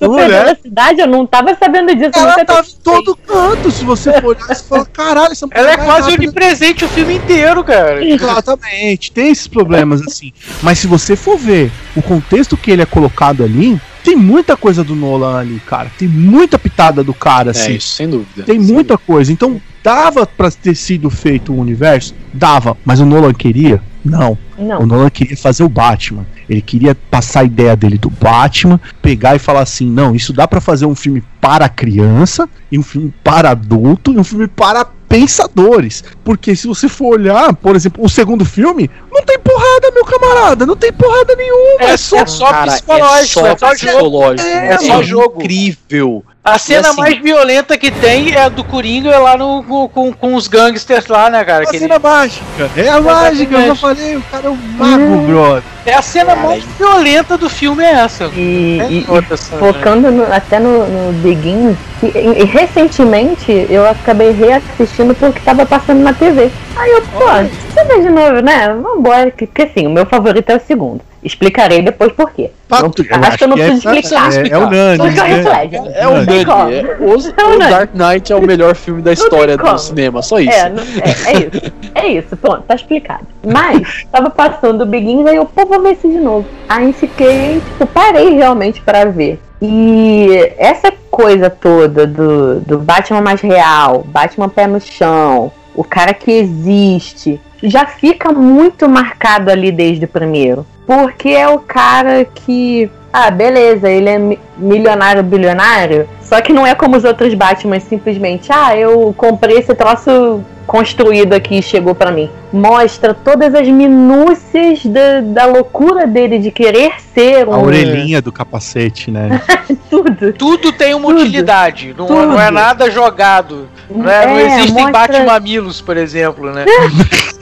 A 0.01 0.05
Super 0.05 0.23
mulher, 0.23 0.45
velocidade, 0.45 1.01
eu 1.01 1.07
não 1.07 1.27
tava 1.27 1.55
sabendo 1.55 1.93
disso. 1.93 2.11
ela 2.15 2.43
tá 2.43 2.61
em 2.61 2.75
todo 2.83 3.15
canto. 3.15 3.69
Se 3.69 3.83
você 3.83 4.13
for 4.13 4.35
olhar, 4.35 4.47
você 4.47 4.63
fala, 4.63 4.85
caralho, 4.85 5.31
essa 5.31 5.45
mulher 5.45 5.59
Ela 5.59 5.73
é 5.73 5.77
mais 5.77 5.89
quase 5.89 6.09
rápida 6.09 6.23
onipresente 6.23 6.85
o 6.85 6.89
filme 6.89 7.15
inteiro, 7.15 7.63
cara. 7.63 8.03
Exatamente, 8.03 9.11
tem 9.11 9.29
esses 9.29 9.47
problemas 9.47 10.01
assim. 10.01 10.31
Mas 10.63 10.79
se 10.79 10.87
você 10.87 11.15
for 11.15 11.37
ver 11.37 11.71
o 11.95 12.01
contexto 12.01 12.57
que 12.57 12.71
ele 12.71 12.81
é 12.81 12.85
colocado 12.85 13.40
ali, 13.43 13.79
tem 14.03 14.15
muita 14.15 14.55
coisa 14.57 14.83
do 14.83 14.95
Nolan 14.95 15.37
ali, 15.39 15.61
cara. 15.65 15.91
Tem 15.97 16.07
muita 16.07 16.57
pitada 16.59 17.03
do 17.03 17.13
cara, 17.13 17.49
É 17.49 17.51
assim. 17.51 17.73
isso, 17.75 17.95
sem 17.95 18.09
dúvida. 18.09 18.43
Tem 18.43 18.61
Sem 18.61 18.73
muita 18.73 18.97
coisa. 18.97 19.31
Então, 19.31 19.61
dava 19.83 20.25
pra 20.25 20.49
ter 20.51 20.75
sido 20.75 21.09
feito 21.09 21.51
o 21.53 21.59
universo? 21.59 22.13
Dava. 22.33 22.77
Mas 22.85 22.99
o 22.99 23.05
Nolan 23.05 23.33
queria? 23.33 23.81
Não. 24.03 24.37
O 24.57 24.65
Não. 24.65 24.85
Nolan 24.85 25.09
queria 25.09 25.37
fazer 25.37 25.63
o 25.63 25.69
Batman. 25.69 26.25
Ele 26.49 26.61
queria 26.61 26.95
passar 26.95 27.41
a 27.41 27.43
ideia 27.43 27.75
dele 27.75 27.97
do 27.97 28.09
Batman, 28.09 28.79
pegar 29.01 29.35
e 29.35 29.39
falar 29.39 29.61
assim: 29.61 29.89
não, 29.89 30.15
isso 30.15 30.33
dá 30.33 30.47
pra 30.47 30.59
fazer 30.59 30.85
um 30.85 30.95
filme 30.95 31.23
para 31.39 31.69
criança, 31.69 32.49
e 32.71 32.77
um 32.79 32.83
filme 32.83 33.13
para 33.23 33.51
adulto, 33.51 34.11
e 34.11 34.17
um 34.17 34.23
filme 34.23 34.47
para 34.47 34.85
pensadores. 35.11 36.03
Porque 36.23 36.55
se 36.55 36.67
você 36.67 36.87
for 36.87 37.15
olhar, 37.19 37.53
por 37.53 37.75
exemplo, 37.75 38.03
o 38.03 38.09
segundo 38.09 38.45
filme, 38.45 38.89
não 39.11 39.21
tem 39.23 39.37
porrada, 39.39 39.91
meu 39.91 40.05
camarada, 40.05 40.65
não 40.65 40.75
tem 40.75 40.91
porrada 40.93 41.35
nenhuma. 41.35 41.83
É, 41.83 41.97
só. 41.97 42.17
é 42.17 42.25
só 42.25 42.49
Cara, 42.49 42.71
psicológico, 42.71 43.39
é 43.45 43.51
é 43.51 43.57
só 43.57 43.67
só 43.67 43.73
psicológico. 43.73 44.47
É, 44.47 44.67
é 44.67 44.77
só 44.77 45.03
jogo. 45.03 45.41
incrível. 45.41 46.23
A 46.43 46.57
cena 46.57 46.89
assim- 46.89 46.99
mais 46.99 47.17
violenta 47.19 47.77
que 47.77 47.91
tem 47.91 48.33
é 48.33 48.41
a 48.41 48.49
do 48.49 48.63
Coringa 48.63 49.15
lá 49.19 49.37
no, 49.37 49.61
com, 49.93 50.11
com, 50.11 50.33
os 50.33 50.47
gangsters 50.47 51.05
lá, 51.05 51.29
né, 51.29 51.43
cara? 51.45 51.63
A 51.63 51.67
Que 51.67 51.75
ele- 51.75 51.85
cena 51.87 51.99
mágica. 51.99 52.43
É 52.75 52.89
a 52.89 52.99
mágica, 52.99 53.55
eu 53.55 53.67
já 53.67 53.75
falei, 53.75 54.15
o 54.17 54.21
cara 54.23 54.47
é 54.47 54.49
um 54.49 54.55
mago, 54.55 55.03
Hum. 55.03 55.27
brother. 55.27 55.63
É 55.85 55.93
a 55.93 56.01
cena 56.01 56.35
mais 56.35 56.63
violenta 56.79 57.37
do 57.37 57.47
filme, 57.47 57.83
é 57.83 57.91
essa. 57.91 58.25
E, 58.35 58.79
É 58.81 58.91
e- 58.91 59.05
outra 59.07 59.37
cena. 59.37 59.59
focando 59.59 60.09
no- 60.11 60.33
até 60.33 60.57
no, 60.59 60.87
no 60.87 61.13
Begins, 61.21 61.77
que, 61.99 62.07
e, 62.07 62.41
e 62.41 62.45
recentemente 62.45 63.67
eu 63.69 63.87
acabei 63.87 64.31
reassistindo 64.31 65.13
porque 65.13 65.39
tava 65.41 65.63
passando 65.63 66.01
na 66.01 66.13
TV. 66.13 66.49
Aí 66.75 66.89
eu, 66.91 67.01
pô, 67.03 67.23
Olha. 67.23 67.43
deixa 67.43 67.81
eu 67.81 67.87
ver 67.87 68.01
de 68.01 68.09
novo, 68.09 68.41
né? 68.41 68.67
Vambora, 68.81 69.29
que- 69.29 69.45
porque 69.45 69.61
assim, 69.61 69.85
o 69.85 69.91
meu 69.91 70.07
favorito 70.07 70.49
é 70.49 70.55
o 70.55 70.61
segundo. 70.65 71.01
Explicarei 71.23 71.81
depois 71.83 72.11
por 72.13 72.31
quê. 72.31 72.49
Impacto, 72.65 73.03
eu 73.03 73.23
acho 73.23 73.37
que 73.37 73.43
eu 73.43 73.47
não 73.47 73.57
preciso 73.57 73.89
é, 73.89 73.99
explicar. 73.99 74.33
É, 74.33 74.49
é 74.49 74.57
unânime. 74.57 75.09
Né? 75.11 75.69
É 75.93 76.07
unânime. 76.07 76.75
É, 76.75 76.97
o, 76.99 77.55
o 77.55 77.59
Dark 77.59 77.91
Knight 77.93 78.33
é 78.33 78.35
o 78.35 78.41
melhor 78.41 78.75
filme 78.75 79.01
da 79.01 79.13
história 79.13 79.55
do 79.55 79.77
cinema, 79.77 80.21
só 80.21 80.39
isso. 80.39 80.51
É, 80.51 80.69
não, 80.69 80.81
é, 80.81 81.33
é, 81.33 81.39
isso. 81.39 81.73
É 81.93 82.07
isso, 82.07 82.37
pronto, 82.37 82.63
tá 82.63 82.73
explicado. 82.73 83.27
Mas, 83.45 84.05
tava 84.11 84.29
passando 84.31 84.81
o 84.81 84.85
Begins, 84.85 85.25
aí 85.27 85.35
eu, 85.35 85.45
pô, 85.45 85.65
vou 85.65 85.81
ver 85.81 85.91
esse 85.91 86.07
de 86.07 86.17
novo. 86.17 86.47
Aí 86.67 86.91
fiquei, 86.93 87.61
tipo, 87.61 87.85
parei 87.85 88.33
realmente 88.33 88.81
para 88.81 89.05
ver. 89.05 89.39
E 89.61 90.53
essa 90.57 90.91
coisa 91.11 91.51
toda 91.51 92.07
do, 92.07 92.61
do 92.61 92.79
Batman 92.79 93.21
mais 93.21 93.41
real, 93.41 94.03
Batman 94.07 94.49
pé 94.49 94.65
no 94.65 94.81
chão, 94.81 95.51
o 95.75 95.83
cara 95.83 96.15
que 96.15 96.31
existe, 96.31 97.39
já 97.61 97.85
fica 97.85 98.31
muito 98.31 98.89
marcado 98.89 99.51
ali 99.51 99.71
desde 99.71 100.05
o 100.05 100.07
primeiro. 100.07 100.65
Porque 100.91 101.29
é 101.29 101.47
o 101.47 101.57
cara 101.57 102.25
que. 102.25 102.91
Ah, 103.13 103.31
beleza, 103.31 103.89
ele 103.89 104.09
é 104.09 104.37
milionário, 104.57 105.23
bilionário. 105.23 106.07
Só 106.21 106.41
que 106.41 106.51
não 106.51 106.67
é 106.67 106.75
como 106.75 106.97
os 106.97 107.05
outros 107.05 107.33
Batman, 107.33 107.79
simplesmente, 107.79 108.51
ah, 108.51 108.75
eu 108.75 109.13
comprei 109.17 109.57
esse 109.57 109.73
troço 109.73 110.43
construído 110.67 111.33
aqui 111.33 111.59
e 111.59 111.61
chegou 111.61 111.93
para 111.95 112.11
mim. 112.11 112.29
Mostra 112.51 113.13
todas 113.13 113.53
as 113.55 113.67
minúcias 113.67 114.85
da, 114.85 115.21
da 115.21 115.45
loucura 115.45 116.07
dele 116.07 116.39
de 116.39 116.51
querer 116.51 116.93
ser 117.13 117.47
um. 117.47 117.53
A 117.53 117.59
orelhinha 117.59 118.21
do 118.21 118.31
capacete, 118.31 119.11
né? 119.11 119.41
Tudo. 119.89 120.33
Tudo 120.33 120.71
tem 120.71 120.93
uma 120.93 121.07
Tudo. 121.07 121.21
utilidade. 121.21 121.93
Não, 121.97 122.07
não, 122.07 122.39
é 122.39 122.51
nada 122.51 122.89
jogado. 122.89 123.67
Não, 123.93 124.09
é, 124.09 124.23
é, 124.23 124.27
não 124.27 124.39
existem 124.39 124.83
mostra... 124.83 124.91
Batmamilos, 124.91 125.81
por 125.81 125.97
exemplo, 125.97 126.51
né? 126.51 126.65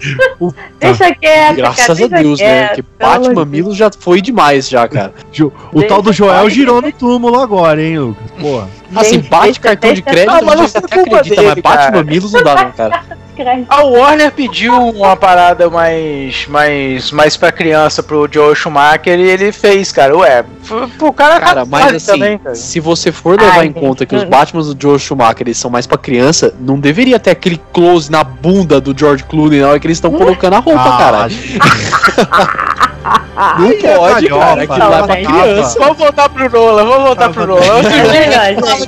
deixa 0.80 1.14
quieto. 1.16 1.56
Graças 1.56 2.02
a 2.02 2.08
Deus, 2.08 2.40
né? 2.40 2.70
Que 2.70 2.84
Batmamilos 3.00 3.76
já 3.76 3.90
foi 3.98 4.22
demais, 4.22 4.70
já, 4.70 4.88
cara. 4.88 5.14
O 5.74 5.84
tal 5.84 6.02
do 6.02 6.12
Joel 6.12 6.50
girou 6.50 6.82
no 6.82 6.92
túmulo 6.92 7.40
agora, 7.40 7.82
hein, 7.82 8.00
Lucas? 8.00 8.32
Porra. 8.40 8.70
Assim, 8.96 9.20
bate 9.20 9.60
cartão 9.60 9.94
de 9.94 10.02
crédito, 10.02 10.32
ah, 10.32 10.42
mas 10.42 10.60
você 10.60 10.78
até 10.80 11.02
acredita, 11.02 11.36
dele, 11.36 11.48
mas 11.48 11.62
Batmamilos 11.62 12.34
não 12.34 12.44
dá, 12.44 12.56
não, 12.64 12.72
cara. 12.72 13.04
A 13.70 13.84
Warner 13.84 14.32
pediu 14.32 14.74
uma 14.74 15.16
parada 15.16 15.70
mais, 15.70 16.46
mais, 16.48 17.12
mais 17.12 17.38
pra 17.38 17.52
criança 17.52 18.04
pro 18.04 18.28
Joe 18.32 18.56
Schumacher 18.56 19.20
e 19.20 19.30
ele 19.30 19.52
fez, 19.52 19.92
cara. 19.92 20.16
Ué, 20.18 20.44
pro 20.98 21.14
cara, 21.14 21.40
cara 21.40 21.66
mas 21.66 21.96
assim, 21.96 22.12
também, 22.12 22.38
cara. 22.38 22.56
se 22.56 22.80
você 22.80 23.12
for 23.12 23.40
levar 23.40 23.60
Ai, 23.60 23.68
em 23.68 23.74
conta 23.74 24.06
que 24.06 24.16
os 24.16 24.24
Batman 24.24 24.62
do 24.62 24.76
Joe 24.80 25.00
Schumacher 25.00 25.42
eles 25.42 25.58
são 25.58 25.72
mais 25.72 25.88
pra 25.88 25.98
criança, 25.98 26.54
não 26.60 26.80
deveria 26.80 27.20
ter 27.20 27.32
aquele 27.32 27.60
close 27.72 28.12
na 28.12 28.24
bunda 28.24 28.80
do 28.82 28.98
George 28.98 29.24
Clooney 29.24 29.62
na 29.62 29.70
hora 29.70 29.80
que 29.80 29.88
eles 29.88 29.98
estão 29.98 30.12
colocando 30.12 30.56
a 30.56 30.60
roupa, 30.60 30.96
ah, 30.96 30.98
cara. 30.98 31.30
não 33.60 33.98
pode, 33.98 34.28
cara. 34.28 34.64
Aquilo 34.64 34.90
lá 34.90 35.00
é 35.00 35.04
pra 35.04 35.16
criança. 35.16 35.80
Vamos 35.80 35.98
voltar 35.98 36.30
pro 36.30 36.50
Nola, 36.50 36.84
vamos 36.84 37.04
voltar 37.04 37.30
pro 37.30 37.48
Nola. 37.48 37.62